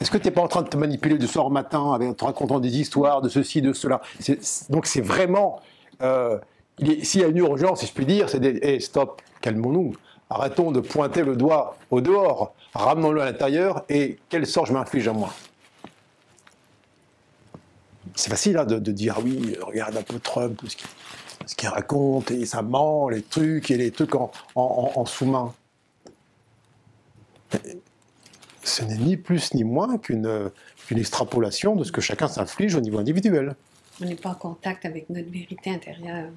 Est-ce 0.00 0.10
que 0.10 0.16
tu 0.16 0.28
n'es 0.28 0.30
pas 0.30 0.40
en 0.40 0.48
train 0.48 0.62
de 0.62 0.68
te 0.68 0.78
manipuler 0.78 1.18
de 1.18 1.26
soir 1.26 1.46
au 1.46 1.50
matin 1.50 1.78
en 1.78 2.12
te 2.14 2.24
racontant 2.24 2.58
des 2.58 2.80
histoires 2.80 3.20
de 3.20 3.28
ceci, 3.28 3.60
de 3.60 3.74
cela? 3.74 4.00
Donc 4.70 4.86
c'est 4.86 5.02
vraiment, 5.02 5.60
euh, 6.00 6.38
s'il 7.02 7.20
y 7.20 7.24
a 7.24 7.26
une 7.26 7.36
urgence, 7.36 7.80
si 7.80 7.86
je 7.86 7.92
puis 7.92 8.06
dire, 8.06 8.30
c'est 8.30 8.40
des, 8.40 8.58
hey, 8.62 8.80
stop, 8.80 9.20
calmons-nous. 9.42 9.94
Arrêtons 10.30 10.70
de 10.70 10.80
pointer 10.80 11.22
le 11.22 11.36
doigt 11.36 11.76
au 11.90 12.00
dehors, 12.00 12.54
ramenons-le 12.72 13.20
à 13.20 13.24
l'intérieur 13.26 13.84
et 13.88 14.18
quel 14.28 14.46
sort 14.46 14.64
je 14.64 14.72
m'inflige 14.72 15.08
à 15.08 15.12
moi? 15.12 15.30
C'est 18.20 18.30
facile 18.30 18.58
hein, 18.58 18.64
de, 18.64 18.92
dire 18.92 19.14
ah 19.16 19.22
oui, 19.22 19.56
regarde 19.60 19.96
un 19.96 20.02
peu 20.02 20.18
Trump, 20.18 20.60
ce 21.46 21.54
qu'il 21.54 21.68
raconte, 21.68 22.30
et 22.30 22.44
ça 22.44 22.62
ment, 22.62 23.08
les 23.08 23.22
trucs, 23.22 23.70
et 23.70 23.76
les 23.76 23.90
trucs 23.90 24.14
en, 24.14 25.04
sous-main. 25.06 25.54
Ce 28.62 28.84
n'est 28.84 28.98
ni 28.98 29.16
plus 29.16 29.54
ni 29.54 29.64
moins 29.64 29.98
qu'une 29.98 30.50
extrapolation 30.90 31.76
de 31.76 31.84
ce 31.84 31.92
que 31.92 32.00
chacun 32.00 32.28
s'inflige 32.28 32.74
au 32.74 32.80
niveau 32.80 32.98
individuel. 32.98 33.56
On 34.02 34.04
n'est 34.04 34.16
pas 34.16 34.30
en 34.30 34.34
contact 34.34 34.84
avec 34.84 35.08
notre 35.10 35.30
vérité 35.30 35.70
intérieure. 35.70 36.30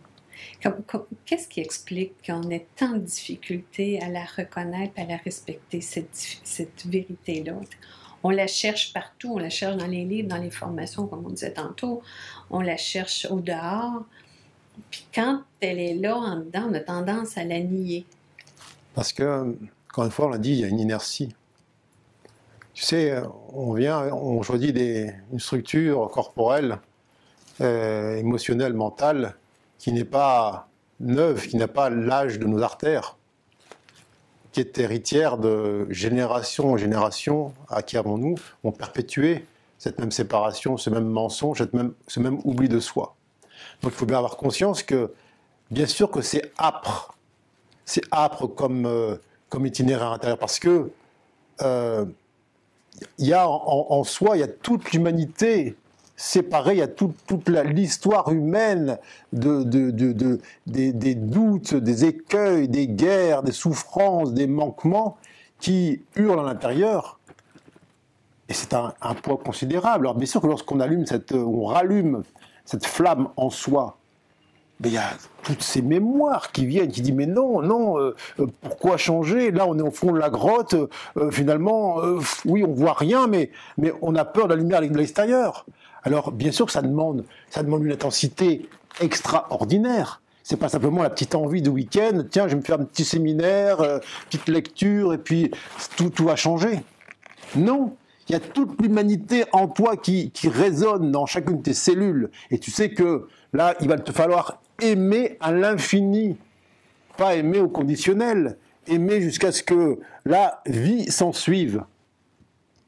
Qu'est-ce 1.25 1.47
qui 1.47 1.59
explique 1.59 2.13
qu'on 2.25 2.49
ait 2.49 2.65
tant 2.75 2.93
de 2.93 2.99
difficultés 2.99 4.01
à 4.01 4.09
la 4.09 4.25
reconnaître, 4.25 4.93
à 4.97 5.05
la 5.05 5.17
respecter, 5.17 5.81
cette, 5.81 6.39
cette 6.43 6.85
vérité-là? 6.85 7.53
On 8.23 8.29
la 8.29 8.47
cherche 8.47 8.93
partout, 8.93 9.33
on 9.35 9.37
la 9.37 9.49
cherche 9.49 9.75
dans 9.75 9.87
les 9.87 10.05
livres, 10.05 10.29
dans 10.29 10.37
les 10.37 10.49
formations, 10.49 11.07
comme 11.07 11.25
on 11.25 11.29
disait 11.29 11.53
tantôt, 11.53 12.01
on 12.49 12.61
la 12.61 12.77
cherche 12.77 13.27
au 13.29 13.39
dehors. 13.39 14.03
Puis 14.89 15.05
quand 15.13 15.41
elle 15.59 15.79
est 15.79 15.95
là, 15.95 16.15
en 16.15 16.37
dedans, 16.37 16.67
on 16.69 16.73
a 16.73 16.79
tendance 16.79 17.37
à 17.37 17.43
la 17.43 17.59
nier. 17.59 18.05
Parce 18.95 19.11
que, 19.11 19.55
encore 19.89 20.05
une 20.05 20.11
fois, 20.11 20.27
on 20.27 20.29
l'a 20.29 20.37
dit, 20.37 20.51
il 20.51 20.59
y 20.59 20.63
a 20.63 20.67
une 20.67 20.79
inertie. 20.79 21.35
Tu 22.73 22.83
sais, 22.83 23.21
on 23.51 23.73
vient, 23.73 24.07
on 24.13 24.41
choisit 24.41 24.73
des, 24.73 25.13
une 25.31 25.39
structure 25.39 26.09
corporelle, 26.09 26.79
euh, 27.61 28.17
émotionnelle, 28.17 28.73
mentale, 28.73 29.35
qui 29.77 29.91
n'est 29.91 30.05
pas 30.05 30.67
neuve, 30.99 31.47
qui 31.47 31.57
n'a 31.57 31.67
pas 31.67 31.89
l'âge 31.89 32.39
de 32.39 32.45
nos 32.45 32.61
artères 32.61 33.17
qui 34.53 34.59
est 34.59 34.77
héritière 34.77 35.37
de 35.37 35.87
génération 35.89 36.71
en 36.71 36.77
génération, 36.77 37.53
à 37.69 37.81
qui 37.81 37.97
avons-nous, 37.97 38.35
ont 38.63 38.71
perpétué 38.71 39.45
cette 39.79 39.99
même 39.99 40.11
séparation, 40.11 40.77
ce 40.77 40.89
même 40.89 41.07
mensonge, 41.07 41.57
cette 41.57 41.73
même, 41.73 41.93
ce 42.07 42.19
même 42.19 42.39
oubli 42.45 42.69
de 42.69 42.79
soi. 42.79 43.15
Donc 43.81 43.91
il 43.91 43.97
faut 43.97 44.05
bien 44.05 44.17
avoir 44.17 44.37
conscience 44.37 44.83
que, 44.83 45.11
bien 45.71 45.87
sûr 45.87 46.09
que 46.11 46.21
c'est 46.21 46.53
âpre, 46.57 47.17
c'est 47.83 48.03
âpre 48.11 48.47
comme, 48.47 48.85
euh, 48.85 49.17
comme 49.49 49.65
itinéraire 49.65 50.11
intérieur, 50.11 50.37
parce 50.37 50.59
que 50.59 50.91
euh, 51.61 52.05
il 53.17 53.27
y 53.27 53.33
a 53.33 53.49
en, 53.49 53.87
en, 53.89 54.03
soi, 54.03 54.37
il 54.37 54.41
y 54.41 54.43
a 54.43 54.47
toute 54.47 54.91
l'humanité 54.91 55.75
séparé, 56.15 56.73
il 56.73 56.77
y 56.79 56.81
a 56.81 56.87
toute 56.87 57.49
l'histoire 57.49 58.31
humaine 58.31 58.97
de, 59.31 59.63
des, 60.65 61.15
doutes, 61.15 61.75
des 61.75 62.05
écueils, 62.05 62.67
des 62.67 62.87
guerres, 62.87 63.43
des 63.43 63.51
souffrances, 63.51 64.33
des 64.33 64.47
manquements 64.47 65.17
qui 65.59 66.01
hurlent 66.15 66.39
à 66.39 66.43
l'intérieur. 66.43 67.19
Et 68.49 68.53
c'est 68.53 68.73
un, 68.73 68.93
poids 69.21 69.37
considérable. 69.37 70.05
Alors 70.05 70.15
bien 70.15 70.27
sûr 70.27 70.41
que 70.41 70.47
lorsqu'on 70.47 70.79
allume 70.79 71.05
cette, 71.05 71.31
on 71.31 71.65
rallume 71.65 72.23
cette 72.65 72.85
flamme 72.85 73.29
en 73.37 73.49
soi, 73.49 73.97
mais 74.79 74.89
il 74.89 74.95
y 74.95 74.97
a 74.97 75.11
toutes 75.43 75.61
ces 75.61 75.81
mémoires 75.81 76.51
qui 76.51 76.65
viennent, 76.65 76.91
qui 76.91 77.01
disent 77.01 77.13
mais 77.13 77.25
non, 77.25 77.61
non, 77.61 77.97
euh, 77.99 78.15
euh, 78.39 78.47
pourquoi 78.61 78.97
changer? 78.97 79.51
Là, 79.51 79.65
on 79.67 79.77
est 79.77 79.81
au 79.83 79.91
fond 79.91 80.11
de 80.11 80.19
la 80.19 80.29
grotte. 80.29 80.75
Euh, 81.17 81.31
finalement, 81.31 81.97
oui, 82.45 82.63
on 82.67 82.73
voit 82.73 82.93
rien, 82.93 83.27
mais 83.27 83.51
mais 83.77 83.93
on 84.01 84.15
a 84.15 84.25
peur 84.25 84.47
de 84.47 84.53
la 84.53 84.59
lumière 84.59 84.81
de 84.81 84.97
l'extérieur. 84.97 85.65
Alors, 86.03 86.31
bien 86.31 86.51
sûr 86.51 86.65
que 86.65 86.71
ça 86.71 86.81
demande, 86.81 87.25
ça 87.49 87.63
demande 87.63 87.85
une 87.85 87.91
intensité 87.91 88.67
extraordinaire. 88.99 90.21
C'est 90.43 90.57
pas 90.57 90.67
simplement 90.67 91.01
la 91.01 91.09
petite 91.09 91.35
envie 91.35 91.61
de 91.61 91.69
week-end, 91.69 92.23
tiens, 92.29 92.47
je 92.47 92.51
vais 92.53 92.57
me 92.57 92.65
faire 92.65 92.79
un 92.79 92.83
petit 92.83 93.05
séminaire, 93.05 93.79
euh, 93.79 93.99
petite 94.29 94.49
lecture, 94.49 95.13
et 95.13 95.17
puis 95.17 95.51
tout, 95.95 96.09
tout 96.09 96.25
va 96.25 96.35
changer. 96.35 96.81
Non, 97.55 97.95
il 98.27 98.33
y 98.33 98.35
a 98.35 98.41
toute 98.41 98.81
l'humanité 98.81 99.45
en 99.53 99.67
toi 99.67 99.95
qui, 99.95 100.31
qui 100.31 100.49
résonne 100.49 101.11
dans 101.11 101.25
chacune 101.25 101.57
de 101.57 101.63
tes 101.63 101.73
cellules. 101.73 102.29
Et 102.51 102.59
tu 102.59 102.71
sais 102.71 102.89
que 102.89 103.27
là, 103.53 103.75
il 103.79 103.87
va 103.87 103.97
te 103.97 104.11
falloir 104.11 104.61
aimer 104.81 105.37
à 105.39 105.53
l'infini, 105.53 106.35
pas 107.15 107.35
aimer 107.35 107.59
au 107.59 107.69
conditionnel, 107.69 108.57
aimer 108.87 109.21
jusqu'à 109.21 109.53
ce 109.53 109.63
que 109.63 109.99
la 110.25 110.61
vie 110.65 111.09
s'en 111.09 111.31
suive 111.31 111.83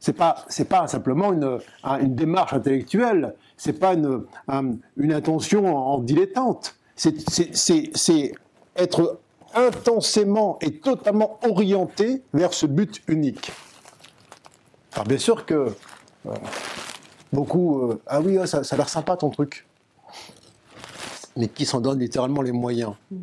c'est 0.06 0.14
pas 0.14 0.46
c'est 0.50 0.70
pas 0.70 0.86
simplement 0.86 1.34
une, 1.34 1.58
une 2.00 2.14
démarche 2.14 2.54
intellectuelle, 2.54 3.34
c'est 3.58 3.80
pas 3.80 3.96
une, 3.96 4.24
une 4.98 5.14
intention 5.14 5.76
en, 5.76 5.98
dilettante. 5.98 6.76
C'est 6.96 8.32
être 8.76 9.20
intensément 9.56 10.60
et 10.62 10.78
totalement 10.78 11.40
orienté 11.44 12.22
vers 12.36 12.54
ce 12.54 12.68
but 12.68 13.02
unique. 13.08 13.52
Alors 14.94 15.08
bien 15.08 15.18
sûr 15.18 15.44
que 15.48 15.74
euh, 16.28 16.34
beaucoup 17.34 17.80
euh, 17.80 18.00
ah 18.06 18.22
oui 18.22 18.38
ça, 18.46 18.64
ça 18.64 18.76
a 18.76 18.78
l'air 18.78 18.90
sympa 18.90 19.18
ton 19.18 19.32
truc, 19.32 19.66
mais 21.36 21.48
qui 21.48 21.66
s'en 21.66 21.82
donne 21.82 21.98
littéralement 21.98 22.44
les 22.44 22.52
moyens. 22.52 22.94
Mm. 23.10 23.18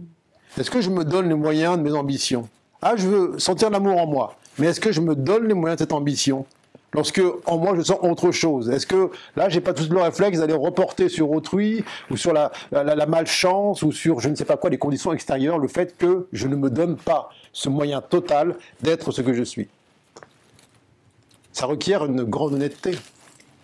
Est-ce 0.59 0.71
que 0.73 0.81
je 0.81 0.91
me 0.91 1.05
donne 1.05 1.29
les 1.29 1.37
moyens 1.37 1.79
de 1.79 1.83
mes 1.83 1.93
ambitions? 1.93 2.49
Ah 2.81 2.97
je 2.97 3.07
veux 3.07 3.39
sentir 3.39 3.71
l'amour 3.71 4.01
en 4.01 4.09
moi, 4.09 4.35
mais 4.59 4.67
est-ce 4.67 4.81
que 4.81 4.91
je 4.91 5.01
me 5.01 5.15
donne 5.15 5.47
les 5.47 5.55
moyens 5.55 5.77
de 5.79 5.85
cette 5.85 5.93
ambition? 5.93 6.45
Lorsque 6.93 7.23
en 7.47 7.59
moi 7.59 7.75
je 7.77 7.83
sens 7.83 7.99
autre 8.03 8.31
chose 8.31 8.71
Est-ce 8.71 8.87
que 8.87 9.11
là 9.37 9.49
j'ai 9.49 9.61
pas 9.61 9.73
tout 9.73 9.85
le 9.91 10.01
réflexe 10.01 10.39
d'aller 10.39 10.55
reporter 10.55 11.09
sur 11.09 11.31
autrui 11.31 11.85
ou 12.11 12.17
sur 12.17 12.33
la, 12.33 12.53
la, 12.71 13.07
malchance 13.07 13.83
ou 13.83 13.93
sur 13.93 14.21
je 14.21 14.29
ne 14.29 14.35
sais 14.35 14.45
pas 14.45 14.57
quoi 14.57 14.71
les 14.71 14.79
conditions 14.79 15.13
extérieures 15.13 15.59
le 15.59 15.69
fait 15.69 15.97
que 15.97 16.27
je 16.33 16.49
ne 16.49 16.57
me 16.57 16.71
donne 16.71 16.97
pas 16.97 17.31
ce 17.53 17.69
moyen 17.69 18.01
total 18.01 18.57
d'être 18.81 19.13
ce 19.13 19.23
que 19.23 19.33
je 19.33 19.43
suis? 19.43 19.69
Ça 21.53 21.67
requiert 21.67 22.07
une 22.07 22.25
grande 22.25 22.55
honnêteté. 22.55 22.99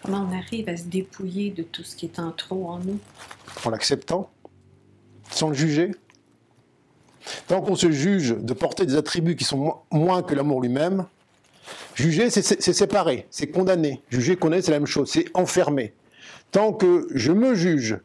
Comment 0.05 0.29
on 0.31 0.37
arrive 0.37 0.69
à 0.69 0.77
se 0.77 0.85
dépouiller 0.85 1.51
de 1.51 1.63
tout 1.63 1.83
ce 1.83 1.97
qui 1.97 2.07
est 2.07 2.19
en 2.19 2.31
trop 2.33 2.69
en 2.69 2.79
nous? 2.79 2.99
En 3.65 3.71
l'acceptant, 3.71 4.31
sans 5.31 5.49
le 5.49 5.55
juger. 5.55 5.93
Tant 7.47 7.61
qu'on 7.61 7.77
se 7.77 7.91
juge 7.91 8.37
de 8.39 8.53
porter 8.55 8.87
des 8.87 8.97
attributs 8.97 9.37
qui 9.37 9.45
sont 9.45 9.75
moins 9.91 10.23
que 10.23 10.35
l'amour 10.35 10.61
lui-même, 10.61 11.07
Juger, 11.95 12.31
c'est 12.31 12.43
séparer, 12.73 13.27
c'est 13.31 13.49
condamner. 13.49 14.03
Juger, 14.09 14.37
condamner, 14.37 14.63
c'est 14.63 14.71
la 14.71 14.79
même 14.79 14.87
chose, 14.87 15.11
c'est 15.11 15.27
enfermer. 15.35 15.95
Tant 16.51 16.73
que 16.73 17.09
je 17.15 17.33
me 17.33 17.55
juge 17.55 17.99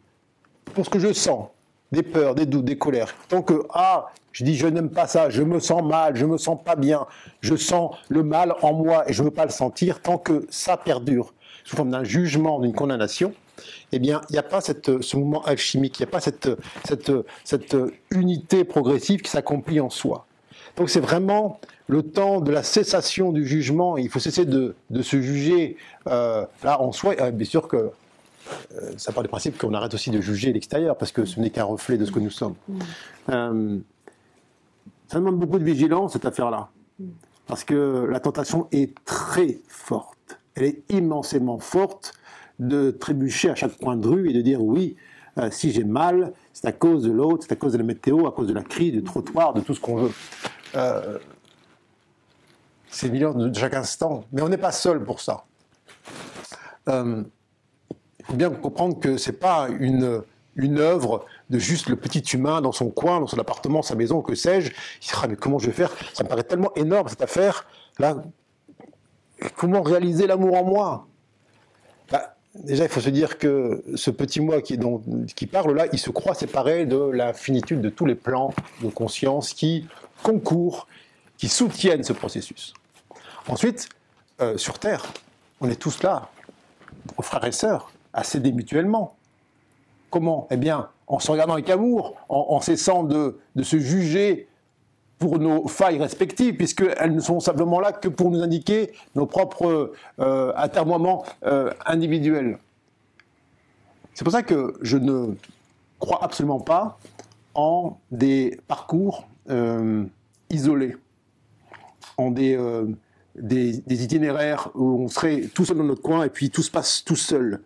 pour 0.73 0.85
ce 0.85 0.89
que 0.89 0.99
je 0.99 1.13
sens, 1.13 1.47
des 1.91 2.03
peurs, 2.03 2.35
des 2.35 2.45
doutes, 2.45 2.65
des 2.65 2.77
colères, 2.77 3.13
tant 3.29 3.41
que, 3.41 3.63
ah, 3.73 4.07
je 4.31 4.43
dis 4.43 4.55
je 4.55 4.67
n'aime 4.67 4.89
pas 4.89 5.07
ça, 5.07 5.29
je 5.29 5.43
me 5.43 5.59
sens 5.59 5.83
mal, 5.83 6.15
je 6.15 6.25
me 6.25 6.37
sens 6.37 6.57
pas 6.63 6.75
bien, 6.75 7.05
je 7.41 7.55
sens 7.55 7.95
le 8.09 8.23
mal 8.23 8.55
en 8.61 8.73
moi 8.73 9.07
et 9.07 9.13
je 9.13 9.21
ne 9.21 9.27
veux 9.27 9.33
pas 9.33 9.45
le 9.45 9.51
sentir, 9.51 10.01
tant 10.01 10.17
que 10.17 10.45
ça 10.49 10.75
perdure 10.75 11.33
sous 11.63 11.75
forme 11.75 11.91
d'un 11.91 12.03
jugement, 12.03 12.59
d'une 12.59 12.73
condamnation, 12.73 13.33
eh 13.91 13.99
bien, 13.99 14.21
il 14.29 14.33
n'y 14.33 14.39
a 14.39 14.43
pas 14.43 14.59
ce 14.59 15.15
mouvement 15.15 15.43
alchimique, 15.43 15.99
il 15.99 16.01
n'y 16.01 16.09
a 16.09 16.11
pas 16.11 16.19
cette 16.19 17.77
unité 18.09 18.63
progressive 18.63 19.21
qui 19.21 19.29
s'accomplit 19.29 19.79
en 19.79 19.91
soi. 19.91 20.25
Donc 20.75 20.89
c'est 20.89 20.99
vraiment 20.99 21.59
le 21.93 22.01
temps 22.01 22.41
de 22.41 22.51
la 22.51 22.63
cessation 22.63 23.31
du 23.31 23.45
jugement. 23.45 23.97
Il 23.97 24.09
faut 24.09 24.19
cesser 24.19 24.45
de, 24.45 24.75
se 25.01 25.21
juger 25.21 25.77
euh, 26.07 26.43
là 26.63 26.81
en 26.81 26.91
soi. 26.91 27.13
Euh, 27.21 27.29
bien 27.29 27.45
sûr 27.45 27.67
que 27.67 27.77
euh, 27.77 28.91
ça 28.97 29.11
part 29.11 29.21
du 29.21 29.29
principe 29.29 29.59
qu'on 29.59 29.73
arrête 29.75 29.93
aussi 29.93 30.09
de 30.09 30.19
juger 30.19 30.51
l'extérieur 30.51 30.97
parce 30.97 31.11
que 31.11 31.23
ce 31.23 31.39
n'est 31.39 31.51
qu'un 31.51 31.65
reflet 31.65 31.97
de 31.97 32.05
ce 32.05 32.11
que 32.11 32.19
nous 32.19 32.31
sommes. 32.31 32.55
Mm. 33.27 33.79
ça 35.07 35.19
demande 35.19 35.37
beaucoup 35.37 35.59
de 35.59 35.63
vigilance 35.63 36.13
cette 36.13 36.25
affaire-là 36.25 36.69
parce 37.45 37.63
que 37.63 38.07
la 38.09 38.19
tentation 38.19 38.67
est 38.71 38.95
très 39.05 39.59
forte. 39.67 40.39
Elle 40.55 40.63
est 40.63 40.83
immensément 40.89 41.59
forte 41.59 42.13
de 42.57 42.89
trébucher 42.89 43.51
à 43.51 43.55
chaque 43.55 43.77
coin 43.77 43.97
de 43.97 44.07
rue 44.07 44.29
et 44.29 44.33
de 44.33 44.41
dire 44.41 44.63
oui, 44.63 44.95
si 45.51 45.71
j'ai 45.71 45.83
mal, 45.83 46.33
c'est 46.53 46.67
à 46.67 46.71
cause 46.71 47.03
de 47.03 47.11
l'autre, 47.11 47.43
c'est 47.47 47.53
à 47.53 47.55
cause 47.55 47.73
de 47.73 47.77
la 47.77 47.83
météo, 47.83 48.27
à 48.27 48.31
cause 48.31 48.47
de 48.47 48.53
la 48.53 48.63
crise, 48.63 48.93
du 48.93 49.03
trottoir, 49.03 49.53
de 49.53 49.61
tout 49.61 49.73
ce 49.75 49.79
qu'on 49.79 49.97
veut. 49.97 50.11
Euh, 50.75 51.19
c'est 52.93 53.09
millions 53.09 53.33
de 53.33 53.53
chaque 53.53 53.73
instant. 53.73 54.23
Mais 54.31 54.41
on 54.41 54.49
n'est 54.49 54.57
pas 54.57 54.71
seul 54.71 55.03
pour 55.03 55.19
ça. 55.19 55.45
Euh, 56.89 57.23
il 58.19 58.25
faut 58.25 58.33
bien 58.33 58.49
comprendre 58.51 58.99
que 58.99 59.17
ce 59.17 59.31
n'est 59.31 59.37
pas 59.37 59.67
une, 59.79 60.21
une 60.55 60.77
œuvre 60.77 61.25
de 61.49 61.57
juste 61.57 61.89
le 61.89 61.95
petit 61.95 62.21
humain 62.35 62.61
dans 62.61 62.71
son 62.71 62.89
coin, 62.89 63.19
dans 63.19 63.27
son 63.27 63.39
appartement, 63.39 63.81
sa 63.81 63.95
maison, 63.95 64.21
que 64.21 64.35
sais-je. 64.35 64.71
Il 65.01 65.05
se 65.05 65.13
dit, 65.13 65.19
ah, 65.21 65.27
mais 65.27 65.35
comment 65.35 65.59
je 65.59 65.67
vais 65.67 65.73
faire? 65.73 65.91
Ça 66.13 66.23
me 66.23 66.29
paraît 66.29 66.43
tellement 66.43 66.73
énorme 66.75 67.07
cette 67.09 67.21
affaire. 67.21 67.65
Là, 67.99 68.23
comment 69.57 69.81
réaliser 69.81 70.27
l'amour 70.27 70.55
en 70.55 70.63
moi? 70.63 71.07
Bah, 72.11 72.35
Déjà, 72.55 72.83
il 72.83 72.89
faut 72.89 73.01
se 73.01 73.09
dire 73.09 73.39
que 73.39 73.83
ce 73.95 74.11
petit 74.11 74.39
moi 74.39 74.61
qui, 74.61 74.77
qui 75.35 75.47
parle 75.47 75.73
là, 75.73 75.87
il 75.91 75.97
se 75.97 76.11
croit 76.11 76.35
séparé 76.35 76.85
de 76.85 76.97
la 76.97 77.33
finitude 77.33 77.81
de 77.81 77.89
tous 77.89 78.05
les 78.05 78.13
plans 78.13 78.53
de 78.83 78.89
conscience 78.89 79.53
qui 79.53 79.87
concourent, 80.21 80.87
qui 81.37 81.49
soutiennent 81.49 82.03
ce 82.03 82.13
processus. 82.13 82.75
Ensuite, 83.47 83.89
euh, 84.41 84.57
sur 84.57 84.79
Terre, 84.79 85.05
on 85.59 85.69
est 85.69 85.75
tous 85.75 86.01
là, 86.03 86.29
aux 87.17 87.21
frères 87.21 87.45
et 87.45 87.51
sœurs, 87.51 87.91
à 88.13 88.23
s'aider 88.23 88.51
mutuellement. 88.51 89.15
Comment? 90.09 90.47
Eh 90.51 90.57
bien, 90.57 90.89
en 91.07 91.19
se 91.19 91.31
regardant 91.31 91.53
avec 91.53 91.69
amour, 91.69 92.15
en, 92.29 92.59
cessant 92.61 93.03
de, 93.03 93.37
se 93.61 93.77
juger 93.77 94.47
pour 95.19 95.39
nos 95.39 95.67
failles 95.67 95.99
respectives, 95.99 96.55
puisqu'elles 96.55 97.13
ne 97.13 97.19
sont 97.19 97.39
simplement 97.39 97.79
là 97.79 97.91
que 97.91 98.07
pour 98.07 98.31
nous 98.31 98.41
indiquer 98.41 98.93
nos 99.15 99.25
propres 99.25 99.93
euh, 100.19 100.53
euh, 101.45 101.71
individuels. 101.85 102.57
C'est 104.13 104.23
pour 104.23 104.33
ça 104.33 104.43
que 104.43 104.75
je 104.81 104.97
ne 104.97 105.35
crois 105.99 106.23
absolument 106.23 106.59
pas 106.59 106.97
en 107.53 107.97
des 108.11 108.59
parcours 108.67 109.27
euh, 109.49 110.05
isolés, 110.49 110.95
en 112.17 112.31
des, 112.31 112.57
des, 113.35 113.81
itinéraires 113.87 114.69
où 114.75 115.03
on 115.03 115.07
serait 115.07 115.49
tout 115.53 115.65
seul 115.65 115.77
dans 115.77 115.83
notre 115.83 116.01
coin 116.01 116.23
et 116.23 116.29
puis 116.29 116.49
tout 116.49 116.63
se 116.63 116.71
passe 116.71 117.03
tout 117.03 117.15
seul. 117.15 117.61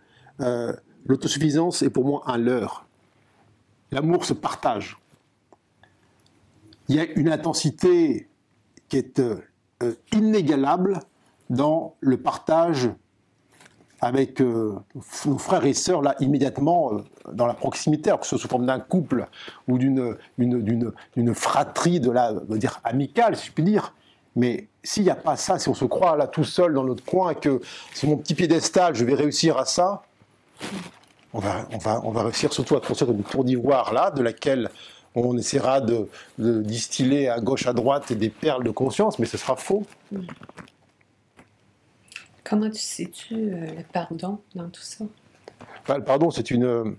L'autosuffisance 1.06 1.82
est 1.82 1.90
pour 1.90 2.06
moi 2.06 2.24
un 2.26 2.38
leurre. 2.38 2.86
L'amour 3.92 4.26
se 4.26 4.34
partage. 4.34 4.98
Il 6.90 6.96
y 6.96 7.00
a 7.00 7.06
une 7.06 7.30
intensité 7.30 8.30
qui 8.90 8.98
est 8.98 9.20
euh, 9.20 9.94
inégalable 10.14 11.00
dans 11.50 11.96
le 12.00 12.18
partage 12.18 12.90
avec 14.00 14.42
euh, 14.42 14.76
nos 15.26 15.38
frères 15.38 15.66
et 15.66 15.74
sœurs 15.74 16.02
là 16.02 16.16
immédiatement 16.20 16.94
euh, 16.94 17.32
dans 17.34 17.48
la 17.48 17.54
proximité, 17.54 18.12
que 18.12 18.26
ce 18.26 18.30
soit 18.30 18.40
sous 18.40 18.48
forme 18.48 18.66
d'un 18.66 18.80
couple 18.80 19.28
ou 19.68 19.78
d'une 19.78 20.18
d'une 20.38 21.36
fratrie 21.36 22.00
de 22.00 22.12
la 22.12 22.34
dire 22.52 22.80
amicale, 22.84 23.36
si 23.36 23.48
je 23.48 23.52
puis 23.52 23.64
dire. 23.64 23.94
Mais 24.38 24.68
s'il 24.84 25.04
n'y 25.04 25.10
a 25.10 25.16
pas 25.16 25.36
ça, 25.36 25.58
si 25.58 25.68
on 25.68 25.74
se 25.74 25.86
croit 25.86 26.16
là 26.16 26.28
tout 26.28 26.44
seul 26.44 26.74
dans 26.74 26.84
notre 26.84 27.04
coin, 27.04 27.34
que 27.34 27.60
c'est 27.96 28.06
mon 28.06 28.18
petit 28.18 28.36
piédestal, 28.36 28.94
je 28.94 29.04
vais 29.04 29.16
réussir 29.16 29.58
à 29.58 29.66
ça, 29.66 30.04
on 31.34 31.40
va, 31.40 31.68
on 31.74 31.80
va, 31.80 32.02
on 32.04 32.12
va 32.12 32.22
réussir 32.22 32.54
surtout 32.54 32.76
à 32.76 32.82
construire 32.82 33.12
une 33.12 33.24
tour 33.24 33.44
d'ivoire 33.44 33.94
là, 33.94 34.12
de 34.12 34.22
laquelle 34.22 34.70
on 35.16 35.36
essaiera 35.36 35.82
de, 35.82 36.08
distiller 36.38 37.30
à 37.30 37.40
gauche, 37.40 37.66
à 37.66 37.74
droite 37.74 38.14
des 38.14 38.30
perles 38.30 38.64
de 38.64 38.70
conscience, 38.70 39.18
mais 39.18 39.26
ce 39.26 39.38
sera 39.38 39.56
faux. 39.56 39.84
Comment 42.44 42.70
tu 42.70 42.80
situes 42.80 43.54
euh, 43.54 43.66
le 43.66 43.84
pardon 43.92 44.40
dans 44.54 44.70
tout 44.70 44.82
ça? 44.82 45.04
Le 45.90 46.04
pardon, 46.04 46.30
c'est 46.30 46.52
une, 46.52 46.96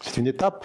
c'est 0.00 0.16
une 0.16 0.28
étape. 0.28 0.64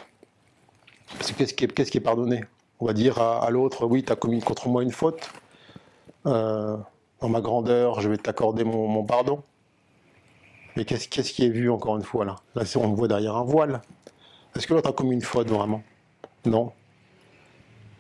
qu'est-ce 1.36 1.56
qui, 1.56 1.66
est, 1.66 1.90
qui 1.90 1.98
est 1.98 2.02
pardonné? 2.02 2.46
On 2.80 2.86
va 2.86 2.94
dire 2.94 3.20
à, 3.20 3.50
l'autre, 3.50 3.88
oui, 3.88 4.04
tu 4.04 4.12
as 4.12 4.16
commis 4.16 4.42
contre 4.42 4.68
moi 4.68 4.84
une 4.84 4.92
faute. 4.92 5.32
Euh, 6.26 6.78
dans 7.22 7.30
ma 7.30 7.42
grandeur, 7.42 8.02
je 8.02 8.10
vais 8.10 8.18
t'accorder 8.18 8.64
mon 8.64 9.04
pardon. 9.04 9.44
Mais 10.76 10.84
qu'est-ce 10.84 11.08
qui 11.08 11.46
est 11.46 11.50
vu 11.50 11.72
encore 11.72 11.96
une 11.96 12.04
fois 12.04 12.26
là? 12.26 12.36
Là, 12.54 12.64
on 12.76 12.90
me 12.90 12.96
voit 12.96 13.08
derrière 13.08 13.36
un 13.36 13.44
voile. 13.44 13.82
Est-ce 14.56 14.68
que 14.68 14.74
l'autre 14.74 14.90
a 14.90 14.94
commis 14.94 15.16
une 15.16 15.22
faute 15.22 15.50
vraiment? 15.50 15.84
Non. 16.46 16.74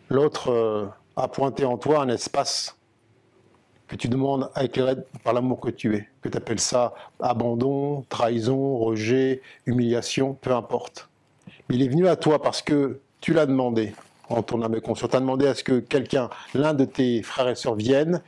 L'autre 0.09 0.51
euh, 0.51 0.85
a 1.15 1.27
pointé 1.27 1.65
en 1.65 1.77
toi 1.77 2.01
un 2.01 2.09
espace 2.09 2.77
que 3.87 3.95
tu 3.95 4.09
demandes 4.09 4.49
à 4.55 4.65
éclairer 4.65 4.95
par 5.23 5.33
l'amour 5.33 5.61
que 5.61 5.69
tu 5.69 5.95
es. 5.95 6.07
Que 6.21 6.29
tu 6.29 6.37
appelles 6.37 6.59
ça 6.59 6.93
abandon, 7.19 8.03
trahison, 8.09 8.77
rejet, 8.77 9.41
humiliation, 9.65 10.33
peu 10.33 10.51
importe. 10.51 11.09
Mais 11.69 11.75
il 11.75 11.83
est 11.83 11.87
venu 11.87 12.07
à 12.07 12.15
toi 12.15 12.41
parce 12.41 12.61
que 12.61 12.99
tu 13.21 13.33
l'as 13.33 13.45
demandé 13.45 13.93
en 14.29 14.41
ton 14.41 14.61
âme 14.61 14.75
et 14.75 14.81
conscience. 14.81 15.09
Tu 15.09 15.15
as 15.15 15.19
demandé 15.19 15.47
à 15.47 15.55
ce 15.55 15.63
que 15.63 15.79
quelqu'un, 15.79 16.29
l'un 16.53 16.73
de 16.73 16.85
tes 16.85 17.21
frères 17.21 17.49
et 17.49 17.55
sœurs, 17.55 17.75
vienne 17.75 18.21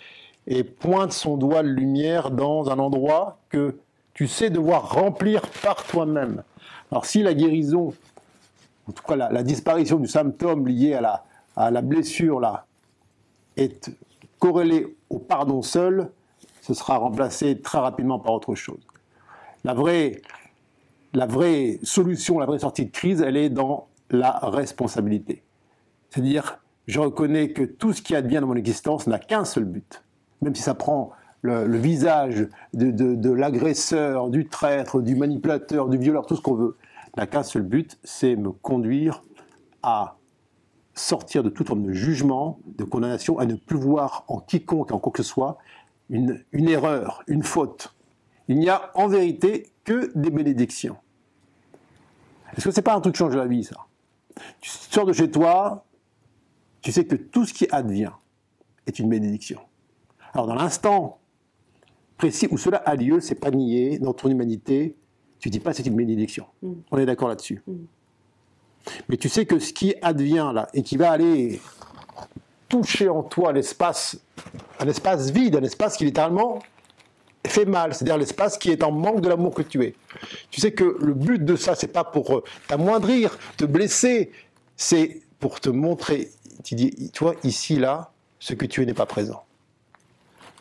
et 0.48 0.64
pointe 0.64 1.12
son 1.12 1.38
doigt 1.38 1.64
de 1.64 1.68
lumière 1.68 2.32
dans 2.32 2.70
un 2.70 2.80
endroit 2.80 3.38
que 3.50 3.78
tu 4.14 4.28
sais 4.28 4.50
devoir 4.50 4.94
remplir 4.94 5.42
par 5.62 5.84
toi-même. 5.84 6.44
Alors 6.92 7.06
si 7.06 7.22
la 7.22 7.34
guérison, 7.34 7.94
en 8.88 8.92
tout 8.92 9.04
cas 9.04 9.16
la, 9.16 9.44
disparition 9.44 9.98
du 9.98 10.08
symptôme 10.08 10.68
lié 10.68 10.94
à 10.94 11.70
la, 11.70 11.82
blessure 11.82 12.40
là, 12.40 12.66
est 13.58 13.92
corrélée 14.40 14.96
au 15.10 15.20
pardon 15.20 15.62
seul, 15.62 16.10
ce 16.62 16.74
sera 16.74 16.98
remplacé 16.98 17.60
très 17.60 17.80
rapidement 17.80 18.20
par 18.20 18.34
autre 18.34 18.56
chose. 18.56 18.80
La 19.64 19.74
vraie, 19.74 20.22
la 21.14 21.26
vraie 21.26 21.80
solution, 21.84 22.40
la 22.40 22.46
vraie 22.46 22.60
sortie 22.60 22.86
de 22.86 22.92
crise, 22.92 23.22
elle 23.22 23.38
est 23.38 23.50
dans 23.50 23.88
la 24.10 24.40
responsabilité. 24.42 25.44
C'est-à-dire, 26.18 26.58
je 26.88 27.00
reconnais 27.00 27.54
que 27.54 27.62
tout 27.62 27.94
ce 27.94 28.02
qui 28.02 28.16
advient 28.16 28.40
dans 28.42 28.48
mon 28.48 28.56
existence 28.56 29.06
n'a 29.06 29.20
qu'un 29.20 29.46
seul 29.46 29.66
but, 29.66 30.04
même 30.42 30.56
si 30.56 30.64
ça 30.64 30.74
prend 30.74 31.12
le, 31.42 31.78
visage 31.78 32.48
de, 32.74 33.32
l'agresseur, 33.32 34.32
du 34.32 34.48
traître, 34.48 35.00
du 35.04 35.16
manipulateur, 35.16 35.90
du 35.90 36.00
violeur, 36.00 36.26
tout 36.26 36.36
ce 36.36 36.42
qu'on 36.42 36.56
veut, 36.56 36.76
n'a 37.18 37.28
qu'un 37.28 37.44
seul 37.44 37.62
but, 37.62 38.00
c'est 38.04 38.36
me 38.36 38.50
conduire 38.50 39.22
à 39.84 40.18
sortir 40.96 41.44
de 41.44 41.50
toute 41.50 41.68
forme 41.68 41.84
de 41.84 41.94
jugement, 41.94 42.58
de 42.66 42.84
condamnation, 42.84 43.38
à 43.38 43.46
ne 43.46 43.54
plus 43.54 43.78
voir 43.78 44.26
en 44.28 44.40
quiconque, 44.40 44.92
en 44.92 44.98
quoi 44.98 45.12
que 45.12 45.22
ce 45.22 45.30
soit, 45.30 45.60
une, 46.10 46.44
erreur, 46.52 47.22
une 47.28 47.44
faute. 47.44 47.94
Il 48.48 48.58
n'y 48.58 48.70
a 48.70 48.90
en 48.96 49.08
vérité 49.08 49.72
que 49.84 50.12
des 50.16 50.32
bénédictions. 50.32 50.98
Est-ce 52.58 52.66
que 52.66 52.72
c'est 52.72 52.82
pas 52.82 52.96
un 52.96 53.02
truc 53.02 53.14
qui 53.14 53.20
change 53.20 53.36
la 53.36 53.46
vie, 53.46 53.64
ça? 53.64 53.76
Tu 54.62 54.70
sors 54.70 55.06
de 55.06 55.14
chez 55.14 55.30
toi, 55.30 55.84
tu 56.82 56.92
sais 56.92 57.06
que 57.06 57.16
tout 57.16 57.46
ce 57.46 57.54
qui 57.54 57.68
advient 57.72 58.12
est 58.86 59.00
une 59.00 59.10
bénédiction. 59.10 59.60
Alors 60.34 60.48
dans 60.48 60.56
l'instant 60.56 61.20
précis 62.18 62.48
où 62.52 62.58
cela 62.58 62.78
a 62.78 62.96
lieu, 62.96 63.20
c'est 63.20 63.36
pas 63.36 63.52
nié 63.52 64.00
dans 64.00 64.14
ton 64.14 64.30
humanité. 64.30 64.96
Tu 65.40 65.50
dis 65.50 65.60
pas 65.60 65.74
c'est 65.74 65.86
une 65.86 65.96
bénédiction. 65.96 66.46
Mm. 66.62 66.74
On 66.92 66.98
est 66.98 67.06
d'accord 67.06 67.30
là-dessus. 67.30 67.62
Mm. 67.68 67.74
Mais 69.10 69.18
tu 69.18 69.30
sais 69.30 69.46
que 69.46 69.60
ce 69.60 69.74
qui 69.74 69.96
advient 70.02 70.52
là 70.54 70.68
et 70.74 70.82
qui 70.82 70.98
va 70.98 71.12
aller 71.12 71.60
toucher 72.70 73.10
en 73.10 73.24
toi 73.24 73.54
l'espace, 73.54 74.20
un 74.80 74.88
espace 74.88 75.30
vide, 75.32 75.56
un 75.56 75.64
espace 75.64 75.98
qui 75.98 76.06
littéralement 76.06 76.60
fait 77.46 77.66
mal, 77.66 77.94
c'est-à-dire 77.94 78.18
l'espace 78.18 78.58
qui 78.58 78.72
est 78.72 78.84
en 78.84 78.92
manque 78.92 79.22
de 79.22 79.30
l'amour 79.30 79.54
que 79.54 79.62
tu 79.62 79.84
es. 79.84 79.96
Tu 80.52 80.62
sais 80.62 80.72
que 80.72 80.98
le 81.00 81.14
but 81.14 81.44
de 81.44 81.56
ça, 81.56 81.76
c'est 81.76 81.88
pas 81.88 82.04
pour 82.04 82.44
t'amoindrir, 82.68 83.38
te 83.56 83.66
blesser, 83.66 84.32
c'est 84.76 85.22
pour 85.40 85.60
te 85.60 85.70
montrer. 85.70 86.30
Tu 86.64 86.76
dis, 86.76 87.12
toi, 87.12 87.34
ici, 87.44 87.78
là, 87.78 88.12
ce 88.40 88.54
que 88.54 88.66
tu 88.66 88.82
es 88.82 88.86
n'est 88.86 88.94
pas 88.94 89.06
présent. 89.06 89.44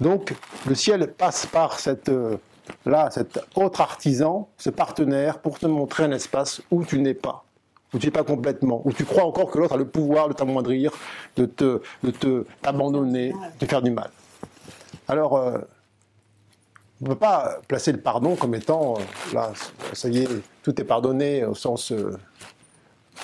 Donc 0.01 0.34
le 0.66 0.74
ciel 0.74 1.12
passe 1.12 1.47
par 1.47 1.78
cette, 1.78 2.09
euh, 2.09 2.36
là, 2.84 3.11
cet 3.11 3.40
autre 3.55 3.80
artisan, 3.80 4.49
ce 4.59 4.70
partenaire, 4.70 5.38
pour 5.38 5.59
te 5.59 5.66
montrer 5.66 6.05
un 6.05 6.12
espace 6.12 6.61
où 6.70 6.84
tu 6.84 7.01
n'es 7.01 7.14
pas, 7.14 7.44
où 7.94 7.99
tu 7.99 8.07
n'es 8.07 8.11
pas 8.11 8.24
complètement, 8.24 8.82
où 8.84 8.92
tu 8.92 9.05
crois 9.05 9.24
encore 9.24 9.51
que 9.51 9.59
l'autre 9.59 9.74
a 9.74 9.78
le 9.78 9.88
pouvoir 9.88 10.28
de 10.28 10.34
t'amoindrir, 10.34 10.92
de 11.36 11.47
te, 11.47 11.80
de 12.03 12.47
t'abandonner, 12.61 13.32
de 13.32 13.59
te 13.59 13.66
faire 13.66 13.82
du 13.82 13.90
mal. 13.90 14.11
Alors, 15.09 15.36
euh, 15.36 15.59
on 17.01 17.05
ne 17.05 17.09
peut 17.11 17.18
pas 17.18 17.59
placer 17.68 17.92
le 17.92 18.01
pardon 18.01 18.36
comme 18.36 18.55
étant, 18.55 18.97
euh, 18.99 19.34
là, 19.34 19.53
ça 19.92 20.09
y 20.09 20.18
est, 20.18 20.28
tout 20.62 20.78
est 20.78 20.84
pardonné 20.84 21.44
au 21.44 21.55
sens, 21.55 21.92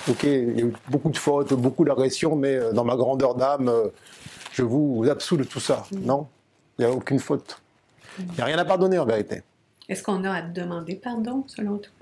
ok, 0.09 0.23
il 0.25 0.59
y 0.59 0.63
a 0.63 0.65
eu 0.67 0.73
beaucoup 0.89 1.11
de 1.11 1.17
fautes, 1.17 1.53
beaucoup 1.55 1.85
d'agressions, 1.85 2.37
mais 2.37 2.73
dans 2.73 2.85
ma 2.85 2.97
grandeur 2.97 3.35
d'âme, 3.35 3.71
je 4.53 4.63
vous 4.63 5.07
absous 5.11 5.37
de 5.37 5.45
tout 5.45 5.61
ça. 5.61 5.85
Mm. 5.93 6.05
Non? 6.05 6.27
Il 6.79 6.87
n'y 6.87 6.91
a 6.91 6.95
aucune 6.95 7.19
faute. 7.19 7.61
Il 8.19 8.27
n'y 8.35 8.41
a 8.41 8.45
rien 8.45 8.59
à 8.59 8.65
pardonner 8.65 8.99
en 8.99 9.07
vérité. 9.07 9.43
Est-ce 9.89 10.03
qu'on 10.03 10.25
a 10.25 10.33
à 10.33 10.43
demander 10.43 10.97
pardon, 10.97 11.45
selon 11.47 11.79
toi? 11.79 11.93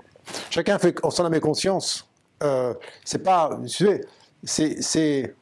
Chacun 0.49 0.77
fait 0.77 0.97
en 1.03 1.09
son 1.09 1.25
âme 1.25 1.33
et 1.33 1.39
conscience. 1.39 2.07
Euh, 2.43 2.73
c'est 3.03 3.19
pas. 3.23 3.59
Tu 3.63 3.69
sais, 3.69 4.01
c'est. 4.43 4.81
c'est 4.81 5.35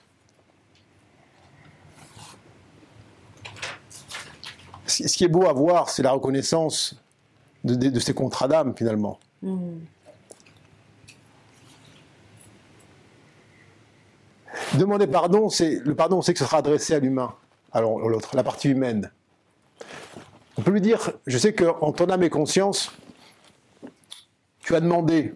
ce 4.87 5.15
qui 5.15 5.23
est 5.23 5.29
beau 5.29 5.47
à 5.47 5.53
voir, 5.53 5.89
c'est 5.89 6.03
la 6.03 6.11
reconnaissance 6.11 6.95
de, 7.63 7.99
ces 7.99 8.13
contrats 8.13 8.47
d'âme, 8.47 8.73
finalement. 8.75 9.19
Hmm. 9.41 9.77
Demander 14.77 15.07
pardon, 15.07 15.49
c'est 15.49 15.79
le 15.79 15.95
pardon, 15.95 16.21
c'est 16.21 16.33
que 16.33 16.39
ce 16.39 16.45
sera 16.45 16.57
adressé 16.57 16.93
à 16.93 16.99
l'humain, 16.99 17.33
à 17.71 17.81
l'autre, 17.81 18.35
la 18.35 18.43
partie 18.43 18.69
humaine. 18.69 19.11
On 20.57 20.61
peut 20.61 20.71
lui 20.71 20.81
dire, 20.81 21.11
je 21.25 21.37
sais 21.37 21.53
qu'en 21.53 21.91
ton 21.91 22.09
âme 22.09 22.23
et 22.23 22.29
conscience, 22.29 22.91
tu 24.59 24.75
as 24.75 24.81
demandé 24.81 25.33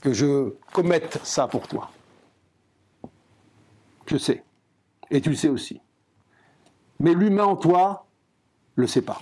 que 0.00 0.12
je 0.12 0.54
commette 0.72 1.18
ça 1.24 1.48
pour 1.48 1.66
toi. 1.66 1.90
Je 4.06 4.18
sais. 4.18 4.44
Et 5.10 5.20
tu 5.20 5.30
le 5.30 5.36
sais 5.36 5.48
aussi. 5.48 5.80
Mais 7.00 7.14
l'humain 7.14 7.44
en 7.44 7.56
toi 7.56 8.06
le 8.76 8.86
sait 8.86 9.02
pas. 9.02 9.20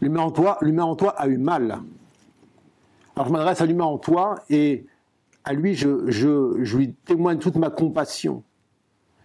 L'humain 0.00 0.22
en 0.22 0.30
toi, 0.30 0.58
l'humain 0.60 0.84
en 0.84 0.94
toi 0.94 1.10
a 1.18 1.26
eu 1.26 1.38
mal. 1.38 1.80
Alors 3.16 3.28
je 3.28 3.32
m'adresse 3.32 3.60
à 3.60 3.66
l'humain 3.66 3.84
en 3.84 3.98
toi 3.98 4.36
et 4.50 4.86
à 5.44 5.52
lui, 5.52 5.74
je, 5.74 6.10
je, 6.10 6.76
lui 6.76 6.94
témoigne 7.04 7.38
toute 7.38 7.56
ma 7.56 7.70
compassion. 7.70 8.42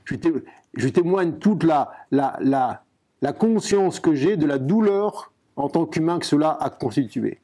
Je 0.06 0.16
lui, 0.16 0.92
témoigne 0.92 1.34
toute 1.34 1.64
la, 1.64 1.92
la, 2.12 2.38
la, 2.42 2.84
la 3.22 3.34
conscience 3.34 4.00
que 4.00 4.14
j'ai 4.14 4.38
de 4.38 4.46
la 4.46 4.58
douleur 4.58 5.32
en 5.56 5.70
tant 5.70 5.86
qu'humain 5.86 6.20
que 6.20 6.26
cela 6.26 6.58
a 6.60 6.70
constitué. 6.70 7.40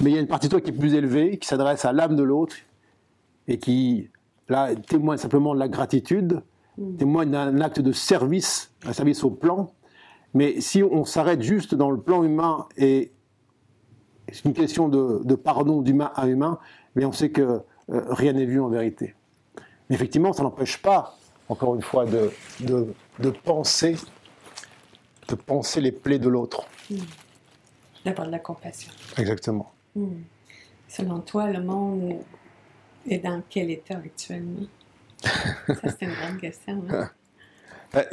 Mais 0.00 0.10
il 0.10 0.14
y 0.14 0.18
a 0.18 0.20
une 0.20 0.26
partie 0.26 0.48
de 0.48 0.52
toi 0.52 0.60
qui 0.60 0.70
est 0.70 0.74
plus 0.74 0.94
élevée, 0.94 1.38
qui 1.38 1.46
s'adresse 1.46 1.84
à 1.84 1.92
l'âme 1.92 2.16
de 2.16 2.22
l'autre 2.22 2.56
et 3.48 3.58
qui 3.58 4.10
là, 4.48 4.74
témoigne 4.74 5.18
simplement 5.18 5.54
de 5.54 5.58
la 5.58 5.68
gratitude, 5.68 6.42
mm. 6.78 6.96
témoigne 6.96 7.30
d'un 7.30 7.60
acte 7.60 7.80
de 7.80 7.92
service, 7.92 8.72
un 8.84 8.92
service 8.92 9.24
au 9.24 9.30
plan. 9.30 9.72
Mais 10.34 10.60
si 10.60 10.82
on 10.82 11.04
s'arrête 11.04 11.42
juste 11.42 11.74
dans 11.74 11.90
le 11.90 12.00
plan 12.00 12.22
humain 12.24 12.66
et 12.76 13.12
c'est 14.32 14.44
une 14.44 14.54
question 14.54 14.88
de, 14.88 15.34
pardon 15.34 15.82
d'humain 15.82 16.10
à 16.14 16.26
humain, 16.26 16.58
mais 16.96 17.04
on 17.04 17.12
sait 17.12 17.30
que 17.30 17.42
euh, 17.42 17.62
rien 17.88 18.32
n'est 18.32 18.46
vu 18.46 18.60
en 18.60 18.68
vérité. 18.68 19.14
Mais 19.88 19.94
effectivement, 19.94 20.32
ça 20.32 20.42
n'empêche 20.42 20.78
pas, 20.78 21.16
encore 21.48 21.76
une 21.76 21.82
fois, 21.82 22.06
de, 22.06 22.32
de, 22.60 23.30
penser, 23.30 23.96
de 25.28 25.34
penser 25.36 25.80
les 25.80 25.92
plaies 25.92 26.18
de 26.18 26.28
l'autre. 26.28 26.66
Mm. 26.90 26.96
D'avoir 28.04 28.26
de 28.26 28.32
la 28.32 28.38
compassion. 28.40 28.90
Exactement. 29.18 29.70
Mm. 29.94 30.22
Selon 30.88 31.20
toi, 31.20 31.48
le 31.50 31.62
monde 31.62 32.16
est 33.08 33.18
dans 33.18 33.42
quel 33.48 33.70
état 33.70 33.98
actuellement? 33.98 34.66
Ça, 35.22 35.90
c'est 35.90 36.02
une 36.02 36.14
grande 36.14 36.40
question. 36.40 36.82
Hein? 36.90 37.10
Ben, 37.92 38.04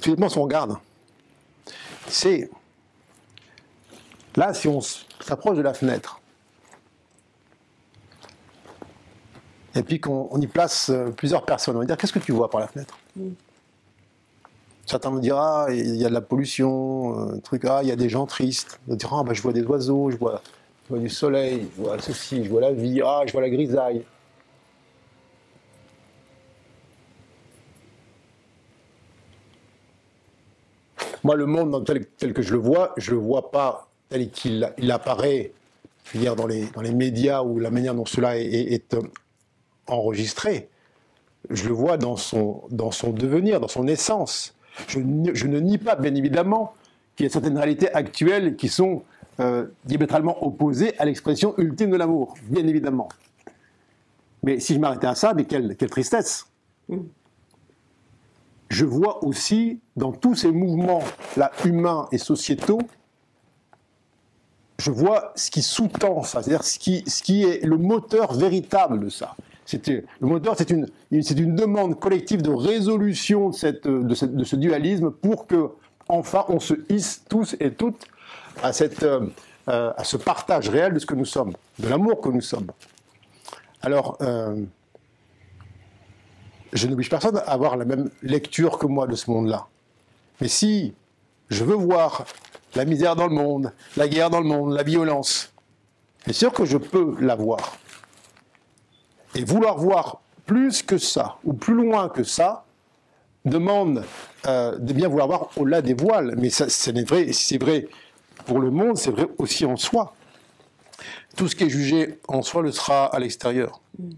tu 0.00 0.10
dépends 0.10 0.30
si 0.30 0.38
on 0.38 0.44
regarde. 0.44 0.78
C'est. 2.08 2.50
Là, 4.34 4.54
si 4.54 4.66
on 4.66 4.80
s'approche 5.20 5.56
de 5.56 5.62
la 5.62 5.74
fenêtre, 5.74 6.20
et 9.76 9.82
puis 9.82 10.00
qu'on 10.00 10.40
y 10.40 10.46
place 10.46 10.88
euh, 10.90 11.10
plusieurs 11.10 11.44
personnes, 11.44 11.76
on 11.76 11.80
va 11.80 11.84
dire 11.84 11.98
Qu'est-ce 11.98 12.12
que 12.12 12.18
tu 12.18 12.32
vois 12.32 12.48
par 12.48 12.60
la 12.60 12.66
fenêtre? 12.66 12.98
Mm. 13.14 13.30
Certains 14.86 15.10
me 15.10 15.20
diront 15.20 15.38
ah, 15.38 15.66
il 15.70 15.96
y 15.96 16.04
a 16.06 16.08
de 16.08 16.14
la 16.14 16.20
pollution, 16.20 17.30
euh, 17.32 17.36
truc, 17.40 17.64
ah, 17.66 17.80
il 17.82 17.88
y 17.88 17.92
a 17.92 17.96
des 17.96 18.08
gens 18.08 18.24
tristes. 18.24 18.80
D'autres 18.86 19.00
diront 19.00 19.18
ah, 19.18 19.24
bah, 19.24 19.34
je 19.34 19.42
vois 19.42 19.52
des 19.52 19.64
oiseaux, 19.64 20.10
je 20.10 20.16
vois 20.16 20.40
je 20.84 20.94
vois 20.94 20.98
du 21.00 21.08
soleil, 21.08 21.68
je 21.76 21.82
vois 21.82 22.00
ceci, 22.00 22.44
je 22.44 22.48
vois 22.48 22.60
la 22.60 22.72
vie, 22.72 23.02
ah, 23.04 23.22
je 23.26 23.32
vois 23.32 23.42
la 23.42 23.50
grisaille. 23.50 24.04
Moi, 31.24 31.34
le 31.34 31.46
monde 31.46 31.84
tel, 31.84 32.32
que 32.32 32.40
je 32.40 32.52
le 32.52 32.58
vois, 32.58 32.94
je 32.96 33.10
ne 33.10 33.16
le 33.16 33.22
vois 33.22 33.50
pas 33.50 33.88
tel 34.08 34.30
qu'il 34.30 34.72
il 34.78 34.90
apparaît 34.90 35.52
je 36.06 36.18
veux 36.18 36.20
dire, 36.20 36.36
dans, 36.36 36.46
les, 36.46 36.66
dans 36.66 36.82
les 36.82 36.94
médias 36.94 37.42
ou 37.42 37.58
la 37.58 37.70
manière 37.70 37.94
dont 37.94 38.06
cela 38.06 38.38
est, 38.38 38.94
euh, 38.94 39.02
enregistré. 39.88 40.68
Je 41.50 41.68
le 41.68 41.74
vois 41.74 41.96
dans 41.96 42.16
son, 42.16 42.62
dans 42.70 42.90
son 42.90 43.10
devenir, 43.10 43.60
dans 43.60 43.68
son 43.68 43.86
essence. 43.86 44.54
Je, 44.88 44.98
ne 44.98 45.60
nie 45.60 45.78
pas, 45.78 45.96
bien 45.96 46.14
évidemment, 46.14 46.74
qu'il 47.14 47.24
y 47.24 47.28
a 47.28 47.32
certaines 47.32 47.56
réalités 47.56 47.92
actuelles 47.92 48.56
qui 48.56 48.68
sont 48.68 49.02
euh, 49.40 49.66
diamétralement 49.84 50.44
opposé 50.46 50.96
à 50.98 51.04
l'expression 51.04 51.54
ultime 51.58 51.90
de 51.90 51.96
l'amour, 51.96 52.34
bien 52.44 52.66
évidemment. 52.66 53.08
Mais 54.42 54.60
si 54.60 54.74
je 54.74 54.78
m'arrêtais 54.78 55.06
à 55.06 55.14
ça, 55.14 55.34
mais 55.34 55.44
quelle, 55.44 55.76
quelle 55.76 55.90
tristesse 55.90 56.46
Je 58.68 58.84
vois 58.84 59.24
aussi 59.24 59.80
dans 59.96 60.12
tous 60.12 60.34
ces 60.34 60.52
mouvements 60.52 61.02
là, 61.36 61.50
humains 61.64 62.06
et 62.12 62.18
sociétaux, 62.18 62.80
je 64.78 64.90
vois 64.90 65.32
ce 65.36 65.50
qui 65.50 65.62
sous-tend 65.62 66.22
ça, 66.22 66.42
c'est-à-dire 66.42 66.64
ce 66.64 66.78
qui, 66.78 67.02
ce 67.06 67.22
qui 67.22 67.44
est 67.44 67.64
le 67.64 67.78
moteur 67.78 68.34
véritable 68.34 69.00
de 69.00 69.08
ça. 69.08 69.34
le 69.72 70.04
moteur, 70.20 70.54
c'est 70.56 70.70
une, 70.70 70.88
une 71.10 71.54
demande 71.54 71.98
collective 71.98 72.42
de 72.42 72.50
résolution 72.50 73.50
de, 73.50 73.54
cette, 73.54 73.86
de, 73.86 74.14
cette, 74.14 74.36
de 74.36 74.44
ce 74.44 74.56
dualisme 74.56 75.10
pour 75.10 75.46
que, 75.46 75.70
enfin, 76.08 76.44
on 76.48 76.60
se 76.60 76.74
hisse 76.90 77.22
tous 77.28 77.56
et 77.58 77.72
toutes 77.72 78.06
à, 78.62 78.72
cette, 78.72 79.02
euh, 79.02 79.28
à 79.66 80.04
ce 80.04 80.16
partage 80.16 80.68
réel 80.68 80.94
de 80.94 80.98
ce 80.98 81.06
que 81.06 81.14
nous 81.14 81.24
sommes, 81.24 81.52
de 81.78 81.88
l'amour 81.88 82.20
que 82.20 82.28
nous 82.28 82.42
sommes. 82.42 82.70
Alors, 83.82 84.18
euh, 84.20 84.62
je 86.72 86.86
n'oblige 86.86 87.08
personne 87.08 87.38
à 87.38 87.52
avoir 87.52 87.76
la 87.76 87.84
même 87.84 88.10
lecture 88.22 88.78
que 88.78 88.86
moi 88.86 89.06
de 89.06 89.14
ce 89.14 89.30
monde-là. 89.30 89.66
Mais 90.40 90.48
si 90.48 90.94
je 91.48 91.64
veux 91.64 91.74
voir 91.74 92.26
la 92.76 92.84
misère 92.84 93.16
dans 93.16 93.26
le 93.26 93.34
monde, 93.34 93.72
la 93.96 94.06
guerre 94.06 94.30
dans 94.30 94.40
le 94.40 94.46
monde, 94.46 94.72
la 94.74 94.82
violence, 94.82 95.52
c'est 96.26 96.32
sûr 96.32 96.52
que 96.52 96.64
je 96.64 96.76
peux 96.76 97.16
la 97.20 97.34
voir. 97.34 97.78
Et 99.34 99.44
vouloir 99.44 99.78
voir 99.78 100.20
plus 100.44 100.82
que 100.82 100.98
ça, 100.98 101.38
ou 101.44 101.52
plus 101.52 101.74
loin 101.74 102.08
que 102.08 102.22
ça, 102.22 102.64
demande 103.44 104.04
de 104.44 104.92
bien 104.92 105.08
vouloir 105.08 105.26
voir 105.26 105.48
au-delà 105.56 105.82
des 105.82 105.94
voiles. 105.94 106.34
Mais 106.38 106.50
c'est 106.50 106.92
vrai, 107.08 107.32
c'est 107.32 107.58
vrai 107.58 107.88
pour 108.44 108.60
le 108.60 108.70
monde, 108.70 108.96
c'est 108.96 109.10
vrai 109.10 109.26
aussi 109.38 109.64
en 109.64 109.76
soi. 109.76 110.14
Tout 111.36 111.48
ce 111.48 111.56
qui 111.56 111.64
est 111.64 111.68
jugé 111.68 112.18
en 112.28 112.42
soi 112.42 112.62
le 112.62 112.72
sera 112.72 113.06
à 113.06 113.18
l'extérieur. 113.18 113.80
Hmm. 113.98 114.10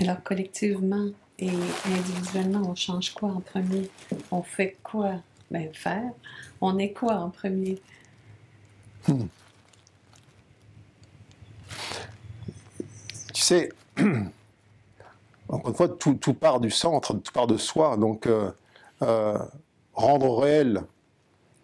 Alors 0.00 0.22
collectivement 0.22 1.08
et 1.38 1.50
individuellement, 1.86 2.62
on 2.68 2.74
change 2.74 3.14
quoi 3.14 3.30
en 3.30 3.40
premier? 3.40 3.88
On 4.30 4.42
fait 4.42 4.76
quoi? 4.82 5.14
Ben 5.50 5.72
faire. 5.72 6.10
On 6.60 6.78
est 6.78 6.92
quoi 6.92 7.14
en 7.14 7.30
premier? 7.30 7.80
Hmm. 9.06 9.26
Tu 13.32 13.42
sais, 13.42 13.70
encore 15.48 15.70
une 15.70 15.76
fois, 15.76 15.88
tout, 15.88 16.34
part 16.34 16.60
du 16.60 16.70
centre, 16.70 17.14
tout 17.14 17.32
part 17.32 17.46
de 17.46 17.56
soi. 17.56 17.96
Donc, 17.96 18.26
euh, 18.26 18.50
euh, 19.02 19.38
rendre 19.94 20.38
réel 20.38 20.82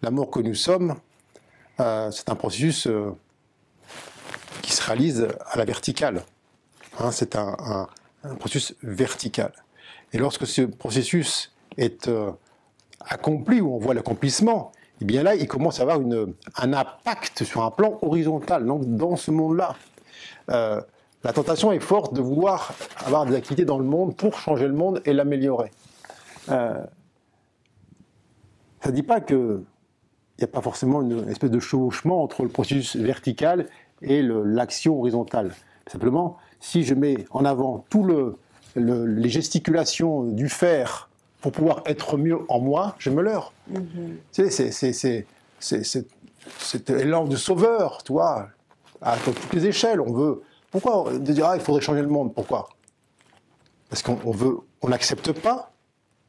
l'amour 0.01 0.31
que 0.31 0.39
nous 0.39 0.55
sommes, 0.55 0.95
euh, 1.79 2.09
c'est 2.11 2.29
un 2.29 2.35
processus 2.35 2.87
qui 4.61 4.71
se 4.71 4.81
réalise 4.81 5.27
à 5.45 5.57
la 5.57 5.65
verticale. 5.65 6.23
Hein, 6.99 7.11
c'est 7.11 7.35
un, 7.35 7.87
processus 8.39 8.75
vertical. 8.81 9.51
Et 10.13 10.17
lorsque 10.17 10.47
ce 10.47 10.61
processus 10.61 11.53
est 11.77 12.09
accompli, 13.01 13.61
où 13.61 13.73
on 13.73 13.77
voit 13.77 13.93
l'accomplissement, 13.93 14.71
eh 15.01 15.05
bien 15.05 15.23
là, 15.23 15.35
il 15.35 15.47
commence 15.47 15.79
à 15.79 15.83
avoir 15.83 16.01
une, 16.01 16.33
un 16.57 16.73
impact 16.73 17.43
sur 17.43 17.63
un 17.63 17.71
plan 17.71 17.97
horizontal, 18.01 18.65
donc 18.65 18.85
dans 18.85 19.15
ce 19.15 19.31
monde-là. 19.31 19.75
la 20.47 21.33
tentation 21.33 21.71
est 21.71 21.79
forte 21.79 22.13
de 22.13 22.21
vouloir 22.21 22.73
avoir 23.05 23.25
des 23.25 23.35
activités 23.35 23.65
dans 23.65 23.79
le 23.79 23.85
monde 23.85 24.15
pour 24.15 24.39
changer 24.39 24.67
le 24.67 24.73
monde 24.73 25.01
et 25.05 25.13
l'améliorer. 25.13 25.71
ça 26.47 26.87
ne 28.85 28.91
dit 28.91 29.03
pas 29.03 29.19
que 29.19 29.63
il 30.37 30.41
n'y 30.41 30.45
a 30.45 30.51
pas 30.51 30.61
forcément 30.61 31.01
une 31.01 31.29
espèce 31.29 31.51
de 31.51 31.59
chevauchement 31.59 32.21
entre 32.21 32.43
le 32.43 32.49
processus 32.49 32.97
vertical 32.97 33.67
et 34.01 34.21
l'action 34.21 34.99
horizontale. 34.99 35.53
Simplement, 35.87 36.37
si 36.59 36.83
je 36.83 36.93
mets 36.93 37.25
en 37.31 37.45
avant 37.45 37.85
tout 37.89 38.03
le, 38.03 38.37
les 38.75 39.29
gesticulations 39.29 40.23
du 40.23 40.49
faire 40.49 41.09
pour 41.45 41.51
pouvoir 41.51 41.83
être 41.85 42.17
mieux 42.17 42.39
en 42.49 42.59
moi, 42.59 42.95
je 42.97 43.11
me 43.11 43.21
leurre. 43.21 43.53
Mm-hmm. 43.71 45.25
C'est 45.59 46.89
l'élan 46.89 47.25
de 47.25 47.35
sauveur, 47.35 48.01
tu 48.03 48.13
vois, 48.13 48.47
à 48.99 49.15
toutes 49.17 49.53
les 49.53 49.67
échelles. 49.67 50.01
On 50.01 50.11
veut. 50.11 50.41
Pourquoi 50.71 51.13
de 51.13 51.33
dire 51.33 51.45
ah, 51.45 51.55
il 51.55 51.61
faudrait 51.61 51.83
changer 51.83 52.01
le 52.01 52.07
monde 52.07 52.33
Pourquoi? 52.33 52.69
Parce 53.89 54.01
qu'on 54.01 54.31
veut, 54.31 54.57
on 54.81 54.89
n'accepte 54.89 55.33
pas 55.33 55.71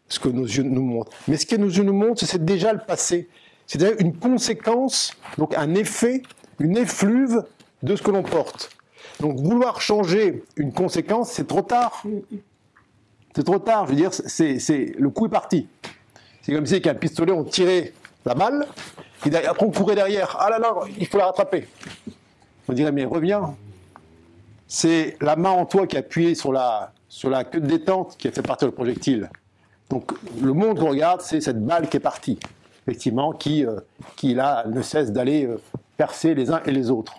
ce 0.07 0.21
que 0.21 0.29
nos 0.29 0.45
yeux 0.45 0.65
nous 0.65 0.83
montrent. 0.83 1.13
Mais 1.29 1.39
ce 1.39 1.47
que 1.47 1.57
nos 1.57 1.71
yeux 1.71 1.83
nous 1.85 1.95
montrent, 1.95 2.23
c'est 2.27 2.45
déjà 2.45 2.75
le 2.75 2.81
passé. 2.81 3.31
C'est-à-dire 3.67 3.97
une 3.99 4.19
conséquence, 4.19 5.15
donc 5.39 5.55
un 5.55 5.75
effet, 5.77 6.25
une 6.59 6.77
effluve 6.77 7.43
de 7.83 7.97
ce 7.97 8.03
que 8.03 8.11
l'on 8.11 8.23
porte. 8.23 8.69
Donc 9.21 9.41
vouloir 9.41 9.81
changer 9.81 10.45
une 10.57 10.75
conséquence, 10.75 11.31
c'est 11.33 11.47
trop 11.47 11.63
tard. 11.63 12.03
C'est 13.37 13.45
trop 13.45 13.59
tard, 13.59 13.85
je 13.85 13.91
veux 13.91 13.97
dire, 13.97 14.15
c'est, 14.15 14.95
le 14.99 15.11
coup 15.11 15.27
est 15.27 15.29
parti. 15.29 15.69
C'est 16.41 16.55
comme 16.55 16.65
si 16.65 16.73
avec 16.73 16.87
un 16.87 16.95
pistolet 16.95 17.33
on 17.33 17.45
tirait 17.45 17.93
la 18.25 18.33
balle, 18.33 18.67
et 19.27 19.37
après 19.37 19.67
on 19.67 19.71
courait 19.71 19.95
derrière. 19.95 20.39
Ah 20.41 20.49
là 20.49 20.59
là, 20.59 20.73
il 20.99 21.07
faut 21.07 21.19
la 21.19 21.27
rattraper. 21.27 21.69
On 22.67 22.73
dirait, 22.73 22.93
mais 22.93 23.05
reviens. 23.05 23.55
C'est 24.67 25.19
la 25.21 25.37
main 25.37 25.51
en 25.51 25.67
toi 25.67 25.87
qui 25.87 25.97
a 25.97 26.01
appuyé 26.01 26.35
sur 26.35 26.51
la, 26.51 26.95
queue 27.53 27.61
de 27.61 27.67
détente 27.67 28.17
qui 28.17 28.27
a 28.27 28.33
fait 28.33 28.41
partir 28.41 28.69
le 28.69 28.73
projectile. 28.73 29.29
Donc 29.91 30.13
le 30.41 30.55
monde 30.55 30.79
regarde, 30.79 31.21
c'est 31.21 31.43
cette 31.43 31.63
balle 31.63 31.91
qui 31.91 31.99
est 31.99 32.01
partie. 32.01 32.39
effectivement, 32.87 33.35
qui, 33.35 33.67
euh, 33.67 33.81
là, 34.23 34.65
ne 34.67 34.81
cesse 34.81 35.13
d'aller 35.13 35.45
euh, 35.45 35.61
percer 35.99 36.35
les 36.35 36.51
uns 36.51 36.63
et 36.65 36.73
les 36.73 36.91
autres. 36.91 37.17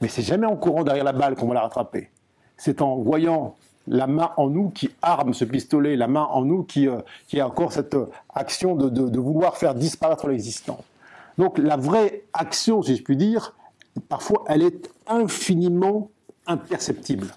Mais 0.00 0.06
c'est 0.06 0.22
jamais 0.22 0.46
en 0.46 0.54
courant 0.54 0.84
derrière 0.84 1.02
la 1.02 1.12
balle 1.12 1.34
qu'on 1.34 1.48
va 1.48 1.54
la 1.54 1.62
rattraper. 1.62 2.08
C'est 2.56 2.82
en 2.82 2.98
voyant 2.98 3.56
la 3.88 4.06
main 4.06 4.32
en 4.36 4.48
nous 4.50 4.70
qui 4.70 4.90
arme 5.02 5.34
ce 5.34 5.44
pistolet, 5.44 5.96
la 5.96 6.08
main 6.08 6.24
en 6.24 6.44
nous 6.44 6.62
qui, 6.62 6.88
euh, 6.88 6.98
qui 7.26 7.40
a 7.40 7.46
encore 7.46 7.72
cette 7.72 7.96
action 8.34 8.74
de, 8.74 8.88
de 8.88 9.18
vouloir 9.18 9.56
faire 9.56 9.74
disparaître 9.74 10.28
l'existant. 10.28 10.84
Donc 11.38 11.58
la 11.58 11.76
vraie 11.76 12.24
action, 12.32 12.82
si 12.82 12.96
je 12.96 13.02
puis 13.02 13.16
dire, 13.16 13.54
parfois 14.08 14.44
elle 14.48 14.62
est 14.62 14.90
infiniment 15.06 16.10
imperceptible. 16.46 17.28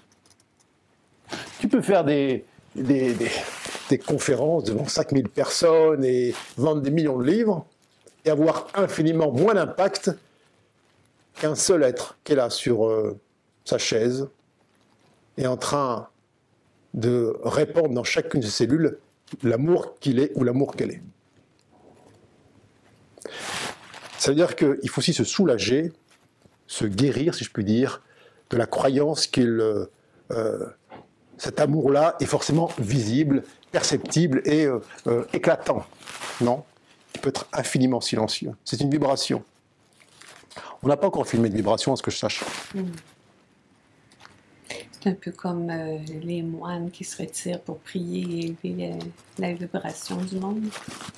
Tu 1.60 1.68
peux 1.68 1.80
faire 1.80 2.04
des, 2.04 2.44
des, 2.74 3.98
conférences 4.06 4.64
devant 4.64 4.88
5000 4.88 5.28
personnes 5.28 6.04
et 6.04 6.34
vendre 6.56 6.80
des 6.80 6.90
millions 6.90 7.18
de 7.18 7.24
livres 7.24 7.66
et 8.24 8.30
avoir 8.30 8.66
infiniment 8.74 9.30
moins 9.30 9.54
d'impact 9.54 10.10
qu'un 11.40 11.54
seul 11.54 11.82
être 11.82 12.16
qui 12.24 12.32
est 12.32 12.36
là 12.36 12.48
sur 12.48 12.86
euh, 12.86 13.18
sa 13.64 13.78
chaise 13.78 14.28
et 15.36 15.46
en 15.46 15.56
train 15.56 16.08
de 16.94 17.36
répandre 17.42 17.90
dans 17.90 18.04
chacune 18.04 18.40
de 18.40 18.46
ses 18.46 18.52
cellules 18.52 18.98
l'amour 19.42 19.98
qu'il 20.00 20.18
est 20.18 20.32
ou 20.34 20.44
l'amour 20.44 20.76
qu'elle 20.76 20.90
est. 20.90 21.02
Ça 24.18 24.30
veut 24.30 24.36
dire 24.36 24.54
qu'il 24.54 24.88
faut 24.88 25.00
aussi 25.00 25.14
se 25.14 25.24
soulager, 25.24 25.92
se 26.66 26.84
guérir, 26.84 27.34
si 27.34 27.44
je 27.44 27.50
puis 27.50 27.64
dire, 27.64 28.02
de 28.50 28.56
la 28.56 28.66
croyance 28.66 29.26
qu'il 29.26 29.60
euh, 29.60 29.86
euh, 30.30 30.66
cet 31.38 31.58
amour-là 31.60 32.16
est 32.20 32.26
forcément 32.26 32.70
visible, 32.78 33.42
perceptible 33.72 34.42
et 34.44 34.66
euh, 34.66 35.24
éclatant. 35.32 35.84
Non, 36.40 36.64
il 37.14 37.20
peut 37.20 37.30
être 37.30 37.48
infiniment 37.52 38.00
silencieux. 38.00 38.52
C'est 38.64 38.80
une 38.80 38.90
vibration. 38.90 39.42
On 40.82 40.88
n'a 40.88 40.96
pas 40.96 41.06
encore 41.06 41.26
filmé 41.26 41.48
de 41.48 41.56
vibration, 41.56 41.92
à 41.92 41.96
ce 41.96 42.02
que 42.02 42.10
je 42.10 42.18
sache. 42.18 42.44
Hmm. 42.74 42.84
C'est 45.02 45.10
un 45.10 45.14
peu 45.14 45.32
comme 45.32 45.68
euh, 45.68 45.98
les 46.22 46.42
moines 46.42 46.90
qui 46.90 47.02
se 47.04 47.20
retirent 47.20 47.60
pour 47.60 47.78
prier 47.78 48.54
et 48.62 48.68
élever 48.68 48.98
la 49.38 49.52
vibration 49.52 50.16
du 50.16 50.36
monde. 50.36 50.62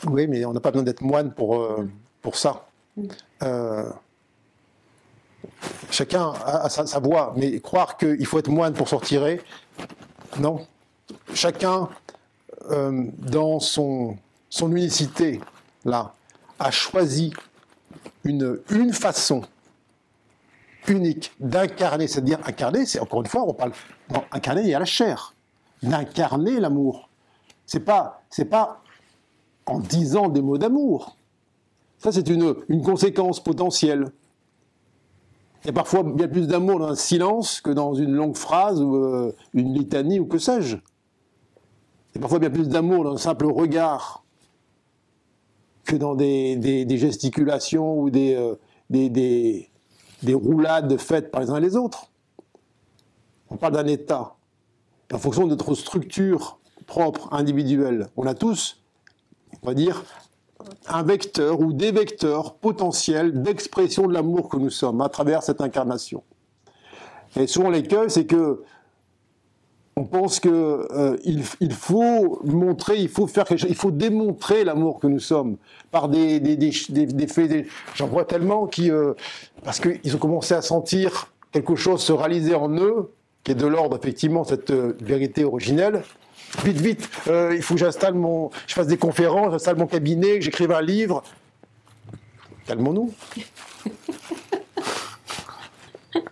Oui, 0.06 0.27
mais 0.27 0.44
on 0.44 0.52
n'a 0.52 0.61
pas 0.61 0.70
besoin 0.70 0.85
d'être 0.85 1.02
moine 1.02 1.32
pour, 1.32 1.59
hmm. 1.59 1.90
pour 2.23 2.36
ça. 2.36 2.66
Hmm. 2.97 3.09
chacun 5.90 6.32
a, 6.47 6.69
sa, 6.69 6.86
sa, 6.86 7.01
voix, 7.01 7.35
mais 7.36 7.59
croire 7.61 7.97
qu'il 7.97 8.24
faut 8.24 8.39
être 8.39 8.48
moine 8.48 8.73
pour 8.73 8.89
s'en 8.89 8.98
retirer, 8.98 9.40
non. 10.39 10.66
Chacun, 11.35 11.89
euh, 12.70 13.05
dans 13.19 13.61
son, 13.61 14.16
son 14.48 14.70
unicité, 14.74 15.40
là, 15.85 16.15
a 16.59 16.70
choisi 16.70 17.32
une, 18.24 18.61
une 18.70 18.93
façon 18.93 19.43
unique 20.89 21.32
d'incarner, 21.40 22.09
c'est-à-dire 22.09 22.39
incarner, 22.47 22.86
c'est 22.86 23.01
encore 23.01 23.20
une 23.20 23.27
fois, 23.27 23.44
on 23.47 23.55
parle, 23.55 23.73
incarner, 24.32 24.62
il 24.62 24.69
y 24.69 24.74
a 24.74 24.78
la 24.78 24.85
chair, 24.85 25.35
d'incarner 25.82 26.61
l'amour. 26.61 27.09
C'est 27.66 27.81
pas, 27.81 28.23
c'est 28.31 28.44
pas 28.44 28.82
en 29.66 29.81
disant 29.81 30.28
des 30.28 30.43
mots 30.43 30.59
d'amour. 30.59 31.16
Ça, 31.98 32.12
c'est 32.12 32.28
une, 32.28 32.55
conséquence 32.82 33.43
potentielle. 33.43 34.12
Il 35.62 35.69
y 35.69 35.70
a 35.70 35.73
parfois 35.73 36.02
bien 36.02 36.28
plus 36.28 36.47
d'amour 36.47 36.78
dans 36.78 36.89
un 36.89 36.94
silence 36.94 37.62
que 37.62 37.70
dans 37.70 37.94
une 37.94 38.12
longue 38.12 38.36
phrase 38.36 38.82
ou 38.82 38.97
euh, 38.97 39.35
une 39.55 39.73
litanie 39.73 40.20
ou 40.20 40.27
que 40.27 40.36
sais-je. 40.36 40.77
Il 40.77 42.16
y 42.16 42.19
a 42.19 42.20
parfois 42.20 42.39
bien 42.39 42.51
plus 42.51 42.69
d'amour 42.69 43.05
dans 43.05 43.15
un 43.15 43.19
simple 43.19 43.47
regard 43.47 44.23
que 45.85 45.97
dans 45.97 46.15
des, 46.15 46.86
gesticulations 46.90 47.98
ou 47.98 48.11
euh, 48.15 48.56
des, 48.90 49.70
des, 50.24 50.34
roulades 50.34 50.98
faites 50.98 51.30
par 51.30 51.40
les 51.40 51.51
uns 51.51 51.56
et 51.56 51.60
les 51.60 51.76
autres. 51.76 52.10
On 53.51 53.56
parle 53.56 53.74
d'un 53.74 53.86
état. 53.86 54.36
en 55.12 55.18
fonction 55.18 55.44
de 55.44 55.51
notre 55.51 55.74
structure 55.74 56.59
propre, 56.86 57.32
individuelle, 57.32 58.09
on 58.16 58.26
a 58.26 58.34
tous, 58.34 58.82
on 59.62 59.66
va 59.66 59.74
dire, 59.74 60.02
un 60.86 61.02
vecteur 61.02 61.60
ou 61.60 61.72
des 61.72 61.92
vecteurs 61.92 62.55
potentiels 62.55 63.42
d'expression 63.42 64.06
de 64.06 64.12
l'amour 64.12 64.48
que 64.48 64.56
nous 64.56 64.70
sommes 64.70 65.01
à 65.01 65.09
travers 65.09 65.42
cette 65.42 65.60
incarnation. 65.60 66.22
Et 67.36 67.46
souvent 67.46 67.70
l'écueil, 67.70 68.10
c'est 68.10 68.26
que 68.26 68.62
on 69.96 70.04
pense 70.04 70.40
qu'il 70.40 70.50
euh, 70.52 71.16
il 71.24 71.72
faut 71.72 72.40
montrer, 72.44 72.96
il 72.98 73.08
faut 73.08 73.26
faire 73.26 73.44
quelque 73.44 73.60
chose, 73.60 73.70
il 73.70 73.76
faut 73.76 73.92
démontrer 73.92 74.64
l'amour 74.64 74.98
que 74.98 75.06
nous 75.06 75.20
sommes 75.20 75.56
par 75.90 76.08
des, 76.08 76.40
des, 76.40 76.56
des, 76.56 77.06
des 77.06 77.26
faits. 77.28 77.66
J'en 77.94 78.08
vois 78.08 78.24
tellement 78.24 78.66
qui, 78.66 78.90
euh, 78.90 79.14
parce 79.62 79.78
qu'ils 79.80 80.16
ont 80.16 80.18
commencé 80.18 80.54
à 80.54 80.62
sentir 80.62 81.32
quelque 81.52 81.76
chose 81.76 82.02
se 82.02 82.12
réaliser 82.12 82.56
en 82.56 82.68
eux, 82.70 83.12
qui 83.44 83.52
est 83.52 83.54
de 83.54 83.66
l'ordre 83.66 83.96
effectivement 83.96 84.42
cette 84.42 84.70
euh, 84.70 84.96
vérité 85.00 85.44
originelle, 85.44 86.02
Vite, 86.64 86.76
vite, 86.76 87.10
il 87.26 87.62
faut 87.62 87.74
que 87.74 87.80
j'installe 87.80 88.14
mon, 88.14 88.48
je 88.68 88.74
fasse 88.74 88.86
des 88.86 88.96
conférences, 88.96 89.50
j'installe 89.50 89.76
mon 89.76 89.88
cabinet, 89.88 90.38
que 90.38 90.44
j'écrive 90.44 90.70
un 90.70 90.82
livre. 90.82 91.24
Calmons-nous. 92.66 93.12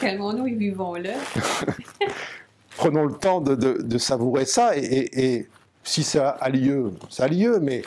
Calmons-nous 0.00 0.46
et 0.46 0.54
vivons-le. 0.54 1.10
Prenons 2.76 3.04
le 3.04 3.14
temps 3.14 3.40
de, 3.40 3.98
savourer 3.98 4.46
ça 4.46 4.76
et, 4.76 5.48
si 5.84 6.02
ça 6.02 6.30
a 6.30 6.48
lieu, 6.48 6.92
ça 7.10 7.24
a 7.24 7.28
lieu, 7.28 7.60
mais 7.60 7.82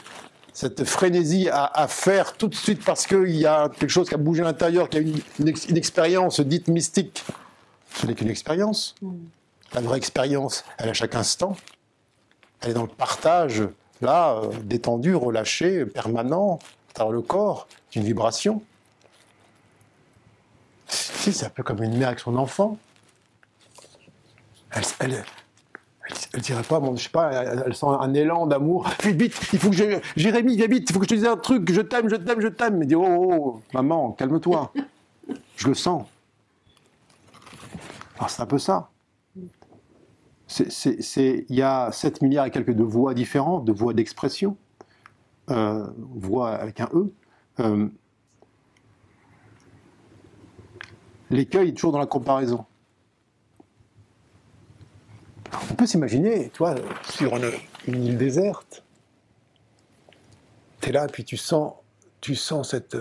cette 0.54 0.86
frénésie 0.86 1.50
à, 1.52 1.88
faire 1.88 2.34
tout 2.34 2.48
de 2.48 2.56
suite 2.56 2.84
parce 2.86 3.06
qu'il 3.06 3.36
y 3.36 3.46
a 3.46 3.70
quelque 3.70 3.90
chose 3.90 4.08
qui 4.08 4.16
a 4.16 4.18
bougé 4.18 4.42
à 4.42 4.46
l'intérieur, 4.46 4.90
qui 4.90 4.98
a 4.98 5.02
une, 5.02 5.20
une, 5.40 5.78
expérience 5.78 6.40
dite 6.40 6.68
mystique, 6.68 7.24
ce 7.96 8.06
n'est 8.06 8.14
qu'une 8.14 8.30
expérience. 8.30 8.96
Mm. 9.02 9.16
La 9.74 9.82
vraie 9.82 9.98
expérience, 9.98 10.64
elle 10.78 10.88
est 10.88 10.92
à 10.92 10.94
chaque 10.94 11.16
instant. 11.16 11.58
Elle 12.62 12.72
est 12.72 12.74
dans 12.74 12.84
le 12.84 12.88
partage, 12.88 13.64
là, 14.02 14.36
euh, 14.36 14.50
détendu, 14.64 15.16
relâché, 15.16 15.86
permanent, 15.86 16.60
dans 16.96 17.12
le 17.12 17.22
corps, 17.22 17.68
d'une 17.92 18.04
vibration. 18.04 18.62
Si, 20.88 21.34
c'est 21.34 21.46
un 21.46 21.50
peu 21.50 21.64
comme 21.64 21.84
une 21.84 21.98
mère 21.98 22.08
avec 22.10 22.20
son 22.20 22.36
enfant. 22.38 22.78
Elle, 24.72 24.84
elle, 25.00 25.24
elle, 26.34 26.42
dirait 26.42 26.64
pas, 26.64 26.80
bon, 26.80 26.96
je 26.96 27.04
sais 27.04 27.10
pas, 27.10 27.32
elle, 27.32 27.76
sent 27.76 27.86
un 27.88 28.14
élan 28.14 28.48
d'amour. 28.48 28.88
Vite, 29.04 29.16
vite, 29.16 29.50
il 29.54 29.60
faut 29.60 29.70
que 29.70 29.76
je. 29.76 30.00
Jérémy, 30.16 30.58
viens 30.58 30.68
vite, 30.68 30.90
il 30.90 30.94
faut 30.94 31.00
que 31.00 31.06
je 31.06 31.10
te 31.10 31.16
dise 31.16 31.26
un 31.26 31.38
truc, 31.38 31.72
je 31.72 31.82
t'aime, 31.82 32.10
je 32.10 32.16
t'aime, 32.16 32.42
je 32.42 32.48
t'aime. 32.48 32.78
Mais 32.78 32.86
dit, 32.86 32.96
oh, 32.96 33.06
oh, 33.06 33.28
oh, 33.32 33.62
maman, 33.74 34.12
calme-toi. 34.12 34.72
Je 35.58 35.68
le 35.68 35.74
sens. 35.74 36.06
Alors 38.16 38.30
c'est 38.30 38.44
un 38.44 38.46
peu 38.46 38.60
ça 38.60 38.90
il 40.60 41.46
y 41.56 41.62
a 41.62 41.92
7 41.92 42.22
milliards 42.22 42.46
et 42.46 42.52
quelques 42.52 42.74
de 42.74 42.84
voix 42.84 43.14
différentes, 43.14 43.66
de 43.66 43.72
voix 43.72 43.94
d'expression, 43.94 44.58
euh, 45.50 45.86
voix 45.98 46.52
avec 46.52 46.80
un 46.80 46.90
E. 46.94 47.12
Euh, 47.60 47.88
L'écueil 51.30 51.70
est 51.70 51.74
toujours 51.74 51.92
dans 51.92 52.00
la 52.00 52.06
comparaison. 52.06 52.66
On 55.70 55.74
peut 55.76 55.86
s'imaginer, 55.86 56.50
toi, 56.50 56.76
sur 57.10 57.36
une, 57.36 58.06
île 58.06 58.18
déserte, 58.18 58.84
tu 60.82 60.90
es 60.90 60.92
là, 60.92 61.08
puis 61.08 61.24
tu 61.24 61.38
sens, 61.38 61.74
tu 62.22 62.36
sens 62.36 62.72
cette, 62.72 62.98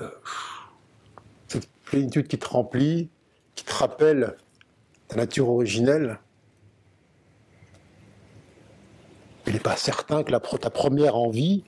cette 1.48 1.68
plénitude 1.84 2.28
qui 2.28 2.38
te 2.38 2.46
remplit, 2.46 3.10
qui 3.54 3.64
te 3.64 3.72
rappelle 3.72 4.36
ta 5.08 5.16
nature 5.16 5.48
originelle. 5.48 6.20
Il 9.46 9.52
n'est 9.52 9.60
pas 9.60 9.76
certain 9.76 10.22
que 10.22 10.32
ta 10.56 10.70
première 10.70 11.16
envie, 11.16 11.64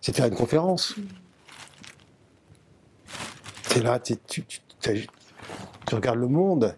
c'est 0.00 0.12
de 0.12 0.16
faire 0.16 0.26
une 0.26 0.34
conférence. 0.34 0.94
Tu 3.70 3.78
es 3.78 3.82
là, 3.82 3.98
tu, 3.98 4.16
regardes 5.92 6.18
le 6.18 6.28
monde, 6.28 6.76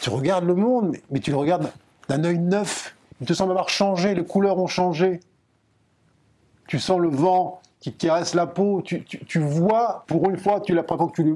tu 0.00 0.10
regardes 0.10 0.44
le 0.44 0.54
monde, 0.54 0.96
mais, 1.10 1.20
tu 1.20 1.30
le 1.30 1.36
regardes 1.36 1.70
d'un 2.08 2.24
œil 2.24 2.38
neuf. 2.38 2.96
Il 3.20 3.26
te 3.26 3.32
semble 3.32 3.52
avoir 3.52 3.68
changé, 3.68 4.14
les 4.14 4.24
couleurs 4.24 4.58
ont 4.58 4.66
changé. 4.66 5.20
Tu 6.66 6.78
sens 6.78 6.98
le 6.98 7.08
vent 7.08 7.60
qui 7.80 7.92
caresse 7.92 8.34
la 8.34 8.46
peau, 8.46 8.82
tu, 8.82 9.04
vois, 9.40 10.04
pour 10.06 10.30
une 10.30 10.36
fois, 10.36 10.60
tu, 10.60 10.76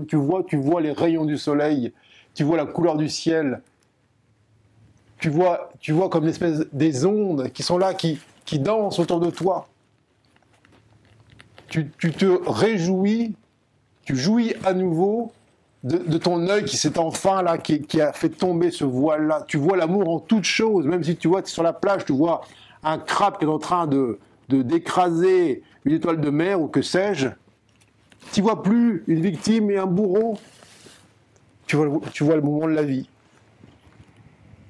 tu, 0.07 0.17
vois, 0.17 0.45
tu 0.45 0.57
vois 0.57 0.81
les 0.81 0.93
rayons 0.93 1.25
du 1.25 1.39
soleil, 1.39 1.93
tu 2.35 2.45
vois 2.45 2.57
la 2.57 2.67
couleur 2.67 2.97
du 2.97 3.09
ciel, 3.09 3.63
tu 5.19 5.29
vois, 5.29 5.71
tu 5.81 5.91
vois 5.91 6.09
comme 6.09 6.23
une 6.23 6.31
espèce 6.31 6.65
des 6.73 7.05
ondes 7.05 7.51
qui 7.51 7.65
sont 7.65 7.79
là, 7.79 7.95
qui 7.95 8.21
dansent 8.61 9.01
autour 9.01 9.19
de 9.19 9.31
toi. 9.31 9.67
Tu, 11.69 11.91
te 11.91 12.49
réjouis, 12.49 13.35
tu 14.05 14.17
jouis 14.17 14.55
à 14.65 14.73
nouveau 14.73 15.33
de, 15.87 16.19
ton 16.19 16.49
œil 16.49 16.65
qui 16.65 16.77
s'est 16.77 16.99
enfin 16.99 17.43
là, 17.43 17.59
qui, 17.59 18.01
a 18.01 18.13
fait 18.13 18.29
tomber 18.29 18.73
ce 18.73 18.85
voile-là. 18.85 19.45
Tu 19.47 19.57
vois 19.57 19.77
l'amour 19.77 20.09
en 20.09 20.19
toutes 20.19 20.45
choses, 20.45 20.85
même 20.85 21.05
si 21.05 21.17
tu 21.17 21.29
vois, 21.29 21.41
es 21.41 21.47
sur 21.47 21.63
la 21.63 21.73
plage, 21.73 22.05
tu 22.05 22.13
vois 22.13 22.43
un 22.83 22.99
crabe 22.99 23.39
qui 23.39 23.45
est 23.45 23.49
en 23.49 23.59
train 23.59 23.87
de, 23.87 24.19
d'écraser 24.49 25.63
une 25.85 25.93
étoile 25.95 26.21
de 26.21 26.31
mer 26.31 26.61
ou 26.61 26.67
que 26.67 26.83
sais-je, 26.83 27.29
tu 28.33 28.43
vois 28.43 28.63
plus 28.63 29.05
une 29.07 29.21
victime 29.21 29.71
et 29.71 29.79
un 29.79 29.87
bourreau. 29.87 30.39
Tu 31.67 31.77
vois, 31.77 31.87
le 31.87 32.41
moment 32.43 32.67
de 32.67 32.73
la 32.73 32.85
vie. 32.85 33.09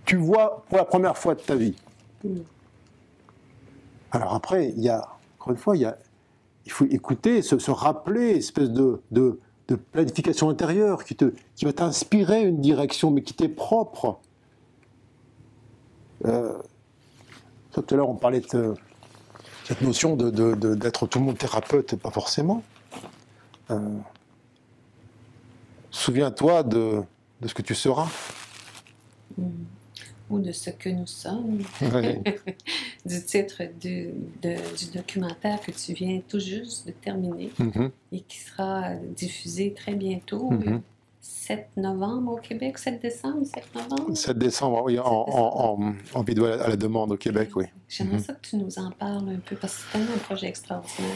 Tu 0.05 0.17
vois 0.17 0.65
pour 0.69 0.79
la 0.79 0.85
première 0.85 1.17
fois 1.17 1.35
de 1.35 1.41
ta 1.41 1.55
vie. 1.55 1.75
Alors 4.13 4.35
après, 4.35 4.73
il 4.77 4.83
y 4.83 4.89
a, 4.89 5.07
encore 5.39 5.53
une 5.53 5.59
fois, 5.59 5.77
il, 5.77 6.73
faut 6.73 6.87
écouter, 6.87 7.43
se, 7.43 7.71
rappeler, 7.71 8.31
espèce 8.37 8.71
de, 8.71 9.41
de, 9.69 9.75
planification 9.75 10.49
intérieure 10.49 11.05
qui, 11.05 11.17
te, 11.17 11.33
qui 11.55 11.65
va 11.65 11.73
t'inspirer 11.73 12.45
une 12.45 12.61
direction, 12.61 13.11
mais 13.11 13.23
qui 13.23 13.35
t'est 13.35 13.49
propre. 13.49 14.19
Euh, 16.25 16.53
tout 17.73 17.85
à 17.91 17.95
l'heure, 17.95 18.09
on 18.09 18.15
parlait 18.15 18.41
de 18.41 18.75
cette 19.65 19.83
notion 19.83 20.17
d'être 20.17 20.31
de, 20.31 20.75
de, 20.75 20.91
tout 20.91 21.19
le 21.19 21.25
monde 21.25 21.39
thérapeute, 21.39 21.97
pas 21.97 22.11
forcément. 22.11 22.63
Euh, 23.71 23.79
Souviens-toi 25.91 26.63
de, 26.63 27.03
de, 27.41 27.49
ce 27.49 27.55
que 27.55 27.63
tu 27.63 27.75
seras. 27.75 28.07
Mm 30.31 30.35
ou 30.37 30.39
de 30.41 30.53
ce 30.53 30.71
que 30.71 30.89
nous 30.89 31.07
sommes, 31.07 31.59
du 33.07 33.25
titre 33.25 33.63
du, 33.81 34.11
du, 34.43 34.91
documentaire 34.93 35.61
que 35.61 35.71
tu 35.71 35.93
viens 35.93 36.21
tout 36.29 36.41
juste 36.41 36.87
de 36.87 36.93
terminer 36.93 37.51
mm-hmm. 37.61 37.91
et 38.13 38.21
qui 38.21 38.39
sera 38.39 38.95
diffusé 39.17 39.73
très 39.73 39.95
bientôt. 39.95 40.51
7 41.21 41.69
mm-hmm. 41.77 41.81
novembre 41.81 42.33
au 42.33 42.37
Québec, 42.37 42.79
7 42.79 43.01
décembre, 43.01 43.45
7 43.45 43.65
novembre? 43.75 44.17
7 44.17 44.39
décembre, 44.39 44.83
oui, 44.85 44.99
en, 44.99 46.23
vidéo 46.23 46.47
à 46.47 46.69
la 46.69 46.77
demande 46.77 47.13
au 47.13 47.17
Québec, 47.17 47.51
oui. 47.55 47.67
J'aimerais 47.89 48.17
mm-hmm. 48.17 48.21
ça 48.21 48.33
que 48.35 48.49
tu 48.49 48.57
nous 48.57 48.79
en 48.79 48.91
parles 48.91 49.29
un 49.29 49.39
peu, 49.39 49.55
parce 49.55 49.77
que 49.77 49.83
c'est 49.93 49.99
un 49.99 50.19
projet 50.25 50.49
extraordinaire. 50.49 51.07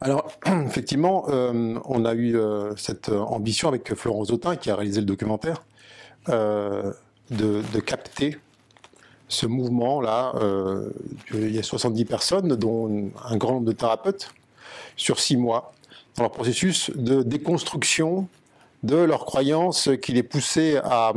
Alors, 0.00 0.30
effectivement, 0.46 1.24
euh, 1.28 1.78
on 1.84 2.04
a 2.04 2.14
eu 2.14 2.36
euh, 2.36 2.74
cette 2.76 3.08
ambition 3.08 3.68
avec 3.68 3.92
Florence 3.94 4.30
Autin, 4.30 4.54
qui 4.54 4.70
a 4.70 4.76
réalisé 4.76 5.00
le 5.00 5.06
documentaire. 5.06 5.64
Euh, 6.28 6.92
de, 7.30 7.80
capter 7.80 8.36
ce 9.28 9.46
mouvement-là. 9.46 10.32
Euh, 10.36 10.90
il 11.32 11.54
y 11.54 11.58
a 11.58 11.62
70 11.62 12.04
personnes, 12.04 12.56
dont 12.56 13.10
un 13.24 13.36
grand 13.36 13.54
nombre 13.54 13.66
de 13.66 13.72
thérapeutes, 13.72 14.30
sur 14.96 15.20
six 15.20 15.36
mois, 15.36 15.72
dans 16.16 16.24
leur 16.24 16.32
processus 16.32 16.90
de 16.94 17.22
déconstruction 17.22 18.28
de 18.82 18.96
leurs 18.96 19.26
croyances 19.26 19.90
qui 20.02 20.12
les 20.12 20.22
poussaient 20.22 20.80
à, 20.84 21.12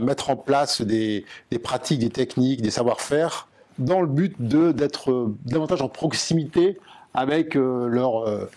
mettre 0.00 0.30
en 0.30 0.36
place 0.36 0.82
des, 0.82 1.24
pratiques, 1.62 2.00
des 2.00 2.10
techniques, 2.10 2.62
des 2.62 2.70
savoir-faire, 2.70 3.48
dans 3.78 4.00
le 4.00 4.06
but 4.06 4.34
d'être 4.40 5.32
davantage 5.44 5.82
en 5.82 5.88
proximité 5.88 6.78
avec 7.14 7.56
euh, 7.56 7.88
leurs 7.88 8.28
euh, 8.28 8.50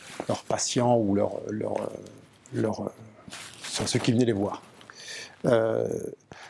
patients 0.47 0.97
ou 0.97 1.15
leurs 1.15 1.39
leur, 1.49 1.89
leur, 2.53 2.91
ceux 3.85 3.99
qui 3.99 4.11
venaient 4.11 4.25
les 4.25 4.33
voir. 4.33 4.61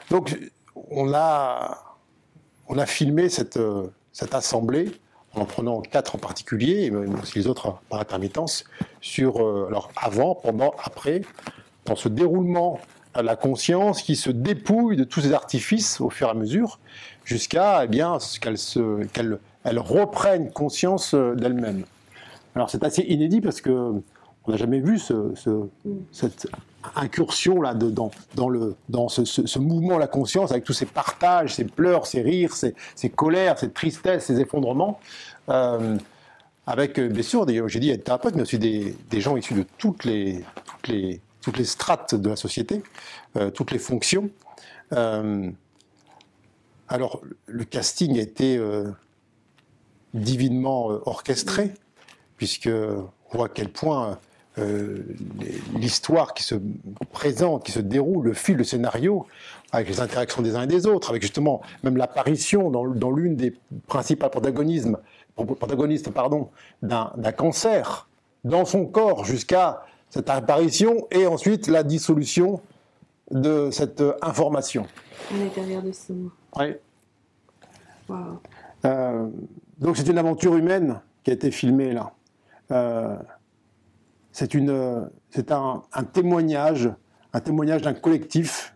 Donc, 0.10 0.38
on 0.91 1.14
a, 1.14 1.98
on 2.68 2.77
a 2.77 2.86
filmé 2.86 3.30
cette, 3.30 3.60
cette 4.11 4.34
assemblée 4.36 4.91
en 5.36 5.45
prenant 5.45 5.82
quatre 5.82 6.15
en 6.15 6.18
particulier, 6.18 6.86
et 6.86 6.91
aussi 6.91 7.40
les 7.40 7.48
autres 7.48 7.76
par 7.90 7.99
intermittence, 7.99 8.64
sur 9.02 9.41
euh, 9.41 9.68
alors 9.68 9.91
avant, 9.95 10.36
pendant, 10.36 10.73
après, 10.84 11.22
dans 11.86 11.95
ce 11.95 12.10
déroulement 12.10 12.80
à 13.14 13.22
la 13.22 13.36
conscience 13.36 14.02
qui 14.02 14.15
se 14.15 14.30
dépouille 14.30 14.98
de 14.98 15.03
tous 15.03 15.22
ces 15.22 15.34
artifices 15.34 16.02
au 16.02 16.10
fur 16.10 16.27
et 16.27 16.32
à 16.32 16.34
mesure, 16.34 16.80
jusqu'à 17.23 17.84
eh 17.84 17.88
bien 17.88 18.18
qu'elle 18.41 18.57
se, 18.57 19.06
qu'elle, 19.06 19.40
elle 19.64 19.80
reprenne 19.80 20.52
conscience 20.52 21.14
euh, 21.14 21.34
d'elle-même. 21.36 21.86
Alors 22.56 22.69
c'est 22.69 22.84
assez 22.84 23.02
inédit 23.03 23.41
parce 23.41 23.61
que 23.61 24.02
on 24.48 24.52
n'a 24.52 24.58
jamais 24.58 24.80
vu 24.80 25.00
ce, 25.00 25.32
ce, 25.36 25.50
mm. 25.50 25.70
cette 26.12 26.48
incursion 26.96 27.62
là 27.62 27.74
dans, 27.74 28.50
le, 28.50 28.76
dans 28.90 29.10
ce, 29.10 29.26
ce, 29.26 29.60
mouvement 29.60 29.98
la 29.98 30.08
conscience 30.08 30.52
avec 30.52 30.64
tous 30.64 30.74
ces 30.74 30.86
partages, 30.86 31.56
ces 31.56 31.66
pleurs, 31.66 32.06
ces 32.06 32.22
rires, 32.22 32.54
ces, 32.54 32.76
ces 32.96 33.10
colères, 33.10 33.58
ces 33.58 33.72
tristesses, 33.72 34.26
ces 34.26 34.40
effondrements. 34.40 35.00
Euh, 35.50 35.98
avec, 36.68 37.00
euh, 37.00 37.08
bien 37.08 37.24
sûr, 37.24 37.48
j'ai 37.68 37.80
dit 37.80 37.90
être 37.92 38.04
thérapeute, 38.04 38.36
mais 38.36 38.42
aussi 38.42 38.58
des, 38.58 38.96
des, 39.10 39.22
gens 39.22 39.38
issus 39.38 39.54
de 39.54 39.66
toutes 39.78 40.04
les, 40.04 40.44
toutes 40.66 40.88
les, 40.88 41.22
toutes 41.42 41.58
les 41.58 41.66
strates 41.66 42.16
de 42.16 42.30
la 42.30 42.36
société, 42.36 42.82
euh, 43.38 43.52
toutes 43.52 43.72
les 43.72 43.80
fonctions. 43.80 44.30
Euh, 44.94 45.52
alors, 46.88 47.22
le 47.48 47.64
casting 47.66 48.18
a 48.18 48.22
été 48.22 48.60
divinement 50.14 50.88
orchestré, 51.08 51.74
puisque 52.38 52.70
on 52.70 53.38
voit 53.38 53.48
à 53.48 53.50
quel 53.50 53.70
point 53.70 54.20
euh, 54.57 55.03
l'histoire 55.76 56.34
qui 56.34 56.44
se 56.44 56.56
présente, 57.11 57.65
qui 57.65 57.72
se 57.72 57.80
déroule, 57.80 58.27
le 58.27 58.34
fil, 58.34 58.56
le 58.56 58.64
scénario, 58.64 59.27
avec 59.72 59.90
les 59.90 59.99
interactions 59.99 60.41
des 60.41 60.56
uns 60.56 60.64
et 60.64 60.68
des 60.68 60.88
autres, 60.88 61.10
avec 61.10 61.22
justement 61.22 61.61
même 61.84 61.98
l'apparition 61.98 62.72
dans, 62.72 62.88
dans 62.88 63.11
l'une 63.11 63.36
des 63.36 63.53
principales 63.88 64.30
protagonistes, 64.30 64.88
protagonistes 65.36 66.10
pardon, 66.11 66.49
d'un, 66.82 67.11
cancer 67.36 68.07
dans 68.44 68.64
son 68.64 68.86
corps 68.86 69.26
jusqu'à 69.26 69.84
cette 70.10 70.30
apparition 70.30 71.07
et 71.11 71.27
ensuite 71.27 71.68
la 71.68 71.84
dissolution 71.84 72.61
de 73.32 73.69
cette 73.72 74.03
information. 74.22 74.86
À 75.34 75.38
l'intérieur 75.38 75.82
de 75.82 75.91
ce 75.91 76.14
mots. 76.14 76.32
Oui. 76.57 76.76
Euh, 78.86 79.27
donc 79.80 79.98
c'est 79.98 80.07
une 80.07 80.18
aventure 80.18 80.56
humaine 80.56 81.02
qui 81.23 81.32
a 81.32 81.34
été 81.34 81.52
filmée 81.52 81.91
là. 81.91 82.14
Euh, 82.72 83.18
c'est 84.36 84.53
une, 84.53 85.10
c'est 85.30 85.49
un, 85.53 85.82
témoignage, 86.12 86.91
un 87.32 87.40
témoignage 87.40 87.84
d'un 87.84 87.94
collectif 87.94 88.76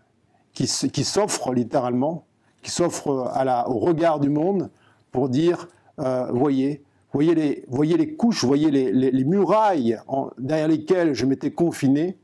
qui, 0.54 0.64
qui 0.64 1.04
s'offre 1.04 1.52
littéralement, 1.52 2.24
qui 2.62 2.70
s'offre 2.70 3.30
la, 3.44 3.68
au 3.68 3.78
regard 3.78 4.20
du 4.20 4.30
monde 4.30 4.70
pour 5.12 5.28
dire, 5.28 5.68
euh, 5.98 6.30
voyez, 6.32 6.82
voyez 7.12 7.34
les, 7.34 7.64
voyez 7.68 7.98
les 7.98 8.14
couches, 8.14 8.42
voyez 8.42 8.70
les, 8.70 8.90
les, 8.90 9.24
murailles 9.24 9.98
derrière 10.38 10.68
lesquelles 10.68 11.12
je 11.12 11.26
m'étais 11.26 11.50
confiné, 11.50 12.16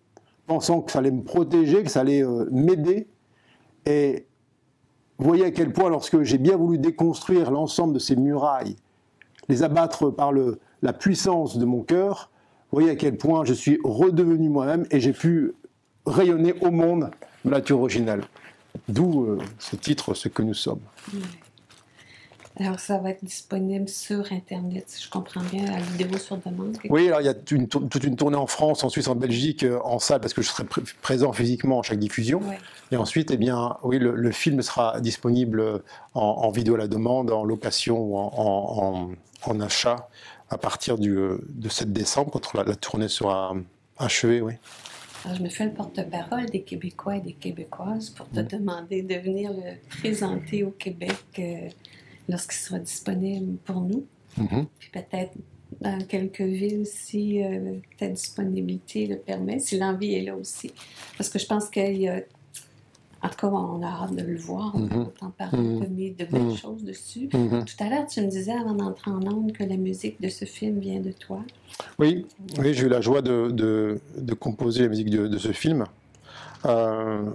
pensant 0.46 0.80
que 0.80 0.90
ça 0.90 1.00
allait 1.00 1.10
me 1.10 1.22
protéger, 1.22 1.82
que 1.82 1.90
ça 1.90 2.00
allait 2.00 2.24
euh, 2.24 2.48
m'aider, 2.50 3.06
et 3.84 4.26
voyez 5.18 5.44
à 5.44 5.50
quel 5.50 5.74
point, 5.74 5.90
lorsque 5.90 6.22
j'ai 6.22 6.38
bien 6.38 6.56
voulu 6.56 6.78
déconstruire 6.78 7.50
l'ensemble 7.50 7.92
de 7.92 7.98
ces 7.98 8.16
murailles, 8.16 8.76
les 9.50 9.62
abattre 9.62 10.08
par 10.08 10.32
le, 10.32 10.58
la 10.80 10.94
puissance 10.94 11.58
de 11.58 11.66
mon 11.66 11.82
cœur, 11.82 12.30
vous 12.70 12.80
voyez 12.80 12.90
à 12.90 12.96
quel 12.96 13.16
point 13.16 13.44
je 13.44 13.54
suis 13.54 13.78
redevenu 13.84 14.48
moi-même 14.48 14.86
et 14.90 15.00
j'ai 15.00 15.12
pu 15.12 15.52
rayonner 16.04 16.54
au 16.60 16.70
monde 16.70 17.10
ma 17.44 17.52
nature 17.52 17.80
originale. 17.80 18.22
D'où 18.88 19.24
euh, 19.24 19.38
ce 19.58 19.76
titre, 19.76 20.14
Ce 20.14 20.28
que 20.28 20.42
nous 20.42 20.54
sommes. 20.54 20.80
Alors, 22.58 22.80
ça 22.80 22.98
va 22.98 23.10
être 23.10 23.24
disponible 23.24 23.88
sur 23.88 24.32
Internet, 24.32 24.84
si 24.88 25.04
je 25.04 25.10
comprends 25.10 25.42
bien, 25.42 25.64
à 25.72 25.78
vidéo 25.78 26.18
sur 26.18 26.38
demande. 26.38 26.78
Oui, 26.88 27.06
alors 27.06 27.20
il 27.20 27.24
y 27.24 27.28
a 27.28 27.34
toute 27.34 28.04
une 28.04 28.16
tournée 28.16 28.36
en 28.36 28.46
France, 28.46 28.82
en 28.82 28.88
Suisse, 28.88 29.08
en 29.08 29.14
Belgique, 29.14 29.62
euh, 29.62 29.78
en 29.84 29.98
salle, 29.98 30.20
parce 30.20 30.32
que 30.32 30.42
je 30.42 30.48
serai 30.48 30.64
présent 31.02 31.32
physiquement 31.32 31.80
à 31.80 31.82
chaque 31.82 31.98
diffusion. 31.98 32.40
Et 32.90 32.96
ensuite, 32.96 33.30
eh 33.30 33.36
bien, 33.36 33.76
oui, 33.82 33.98
le, 33.98 34.30
film 34.32 34.62
sera 34.62 35.00
disponible 35.00 35.82
en, 36.14 36.50
vidéo 36.50 36.74
à 36.74 36.78
la 36.78 36.88
demande, 36.88 37.30
en 37.30 37.44
location 37.44 37.98
ou 37.98 38.16
en, 38.16 39.10
en 39.42 39.60
achat 39.60 40.08
à 40.48 40.58
partir 40.58 40.98
du, 40.98 41.16
euh, 41.16 41.38
de 41.48 41.68
7 41.68 41.92
décembre, 41.92 42.30
quand 42.30 42.54
la, 42.54 42.76
tournée 42.76 43.08
sera 43.08 43.54
achevée, 43.98 44.40
oui. 44.40 44.54
Alors, 45.24 45.38
je 45.38 45.42
me 45.42 45.48
fais 45.48 45.64
le 45.64 45.72
porte-parole 45.72 46.46
des 46.46 46.62
Québécois 46.62 47.16
et 47.16 47.20
des 47.20 47.32
Québécoises 47.32 48.10
pour 48.10 48.28
te 48.28 48.40
mm. 48.40 48.46
demander 48.46 49.02
de 49.02 49.14
venir 49.16 49.52
le 49.52 49.74
présenter 49.88 50.62
au 50.62 50.70
Québec 50.70 51.16
euh, 51.38 51.68
lorsqu'il 52.28 52.58
sera 52.58 52.78
disponible 52.78 53.56
pour 53.64 53.80
nous. 53.80 54.06
Mm-hmm. 54.38 54.66
Puis 54.78 54.90
peut-être 54.90 55.32
dans 55.80 55.98
quelques 56.06 56.40
villes 56.40 56.86
si 56.86 57.42
euh, 57.42 57.74
ta 57.98 58.08
disponibilité 58.08 59.06
le 59.06 59.16
permet, 59.16 59.58
si 59.58 59.78
l'envie 59.78 60.14
est 60.14 60.22
là 60.22 60.36
aussi. 60.36 60.72
Parce 61.16 61.28
que 61.28 61.38
je 61.38 61.46
pense 61.46 61.68
qu'il 61.68 61.96
y 61.96 62.08
a 62.08 62.22
en 63.26 63.28
tout 63.28 63.36
cas, 63.38 63.46
on 63.48 63.82
a 63.82 63.86
hâte 63.86 64.14
de 64.14 64.22
le 64.22 64.36
voir, 64.36 64.72
on 64.74 64.78
mm 64.80 64.88
-hmm. 64.88 65.30
parler, 65.32 65.58
mm 65.58 65.82
-hmm. 65.82 66.16
de 66.18 66.24
belles 66.24 66.42
mm-hmm. 66.42 66.60
choses 66.64 66.82
dessus. 66.84 67.26
Mm-hmm. 67.32 67.64
Tout 67.70 67.84
à 67.84 67.88
l'heure, 67.90 68.06
tu 68.06 68.20
me 68.22 68.30
disais 68.36 68.56
avant 68.62 68.74
d'entrer 68.80 69.10
en 69.10 69.22
onde 69.34 69.52
que 69.52 69.64
la 69.64 69.76
musique 69.76 70.20
de 70.20 70.28
ce 70.38 70.44
film 70.56 70.74
vient 70.86 71.00
de 71.08 71.12
toi. 71.24 71.40
Oui, 72.00 72.10
oui 72.60 72.68
j'ai 72.74 72.84
eu 72.88 72.92
la 72.98 73.02
joie 73.06 73.22
de, 73.30 73.36
de, 73.62 74.00
de, 74.30 74.34
composer 74.34 74.80
la 74.86 74.90
musique 74.94 75.10
de, 75.10 75.22
de 75.34 75.38
ce 75.46 75.52
film. 75.62 75.80
Euh, 76.64 77.30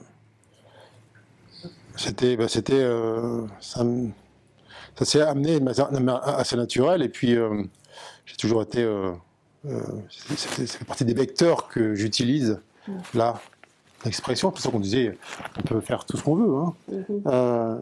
c'était, 2.03 2.33
bah, 2.39 2.47
c'était, 2.47 2.83
euh, 2.95 3.45
ça, 3.59 3.79
ça 4.97 5.03
s'est 5.09 5.21
amené 5.33 5.53
assez 6.41 6.55
naturel 6.65 6.99
et 7.07 7.11
puis 7.17 7.31
euh, 7.35 7.63
j'ai 8.27 8.37
toujours 8.43 8.61
été, 8.67 8.81
c'est 10.67 10.85
partie 10.91 11.05
des 11.11 11.17
vecteurs 11.23 11.59
que 11.73 11.81
j'utilise 11.99 12.51
là 13.21 13.29
l'expression, 14.05 14.49
c'est 14.49 14.53
pour 14.53 14.61
ça 14.61 14.71
qu'on 14.71 14.79
disait 14.79 15.17
on 15.57 15.61
peut 15.61 15.81
faire 15.81 16.05
tout 16.05 16.17
ce 16.17 16.23
qu'on 16.23 16.35
veut. 16.35 16.55
Hein. 16.55 16.73
Mm-hmm. 16.91 17.21
Euh, 17.27 17.79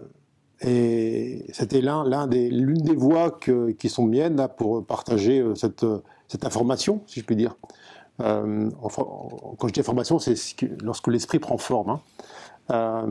et 0.62 1.46
c'était 1.54 1.82
l'un, 1.82 2.04
l'un 2.04 2.28
des, 2.28 2.50
l'une 2.50 2.82
des 2.82 2.96
voies 2.96 3.32
que, 3.32 3.72
qui 3.72 3.90
sont 3.90 4.06
miennes 4.06 4.48
pour 4.58 4.86
partager 4.86 5.44
cette, 5.56 5.86
cette 6.28 6.46
information, 6.46 7.02
si 7.08 7.22
je 7.22 7.26
puis 7.26 7.38
dire. 7.38 7.56
enfin, 8.20 9.04
quand 9.58 9.68
je 9.68 9.74
dis 9.74 9.80
information, 9.80 10.20
c'est 10.20 10.36
lorsque 10.84 11.08
l'esprit 11.08 11.40
prend 11.40 11.58
forme. 11.58 12.00
Hein. 12.70 13.08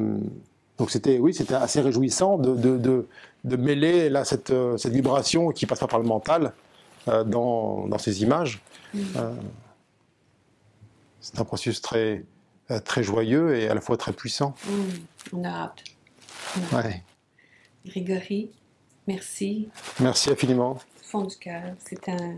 donc 0.76 0.90
c'était, 0.90 1.18
oui, 1.18 1.32
c'était 1.32 1.54
assez 1.54 1.80
réjouissant 1.80 2.36
de, 2.36 2.54
de, 2.54 3.06
de, 3.44 3.56
mêler 3.56 4.10
là, 4.10 4.26
cette, 4.26 4.52
cette, 4.76 4.92
vibration 4.92 5.48
qui 5.48 5.64
passe 5.64 5.78
pas 5.78 5.86
par 5.86 6.00
le 6.00 6.06
mental 6.06 6.52
dans, 7.06 7.86
dans, 7.86 7.98
ces 7.98 8.22
images. 8.22 8.60
Mmh. 8.92 9.00
c'est 11.20 11.40
un 11.40 11.44
processus 11.44 11.80
très, 11.80 12.22
euh, 12.22 12.22
très 12.84 13.02
joyeux 13.02 13.56
et 13.56 13.68
à 13.68 13.74
la 13.74 13.80
fois 13.80 13.96
très 13.96 14.12
puissant. 14.12 14.54
Mmh, 14.66 15.36
on 15.36 15.44
a 15.44 15.48
hâte. 15.48 15.84
Grégory, 17.86 18.50
merci. 19.06 19.68
Merci 20.00 20.30
infiniment. 20.30 20.74
Du 20.74 21.08
fond 21.08 21.22
du 21.22 21.36
cœur. 21.36 21.62
C'est 21.78 22.08
un, 22.08 22.36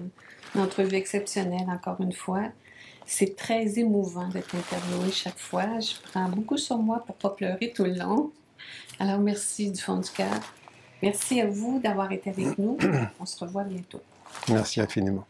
une 0.55 0.61
entrevue 0.61 0.94
exceptionnelle, 0.94 1.69
encore 1.69 2.01
une 2.01 2.12
fois. 2.12 2.44
C'est 3.07 3.35
très 3.36 3.78
émouvant 3.78 4.28
d'être 4.28 4.55
interviewé 4.55 5.11
chaque 5.11 5.39
fois. 5.39 5.81
Je 5.81 5.94
prends 6.11 6.28
beaucoup 6.28 6.57
sur 6.57 6.78
moi 6.78 7.02
pour 7.05 7.16
ne 7.16 7.20
pas 7.20 7.31
pleurer 7.31 7.73
tout 7.74 7.85
le 7.85 7.94
long. 7.94 8.31
Alors, 9.01 9.19
merci 9.19 9.70
du 9.70 9.81
fond 9.81 9.97
du 9.97 10.11
cœur. 10.11 10.40
Merci 11.02 11.40
à 11.40 11.47
vous 11.47 11.81
d'avoir 11.81 12.12
été 12.12 12.31
avec 12.31 12.59
nous. 12.59 12.78
On 13.19 13.27
se 13.27 13.43
revoit 13.43 13.65
bientôt. 13.65 14.01
Merci 14.48 14.81
infiniment. 14.81 15.27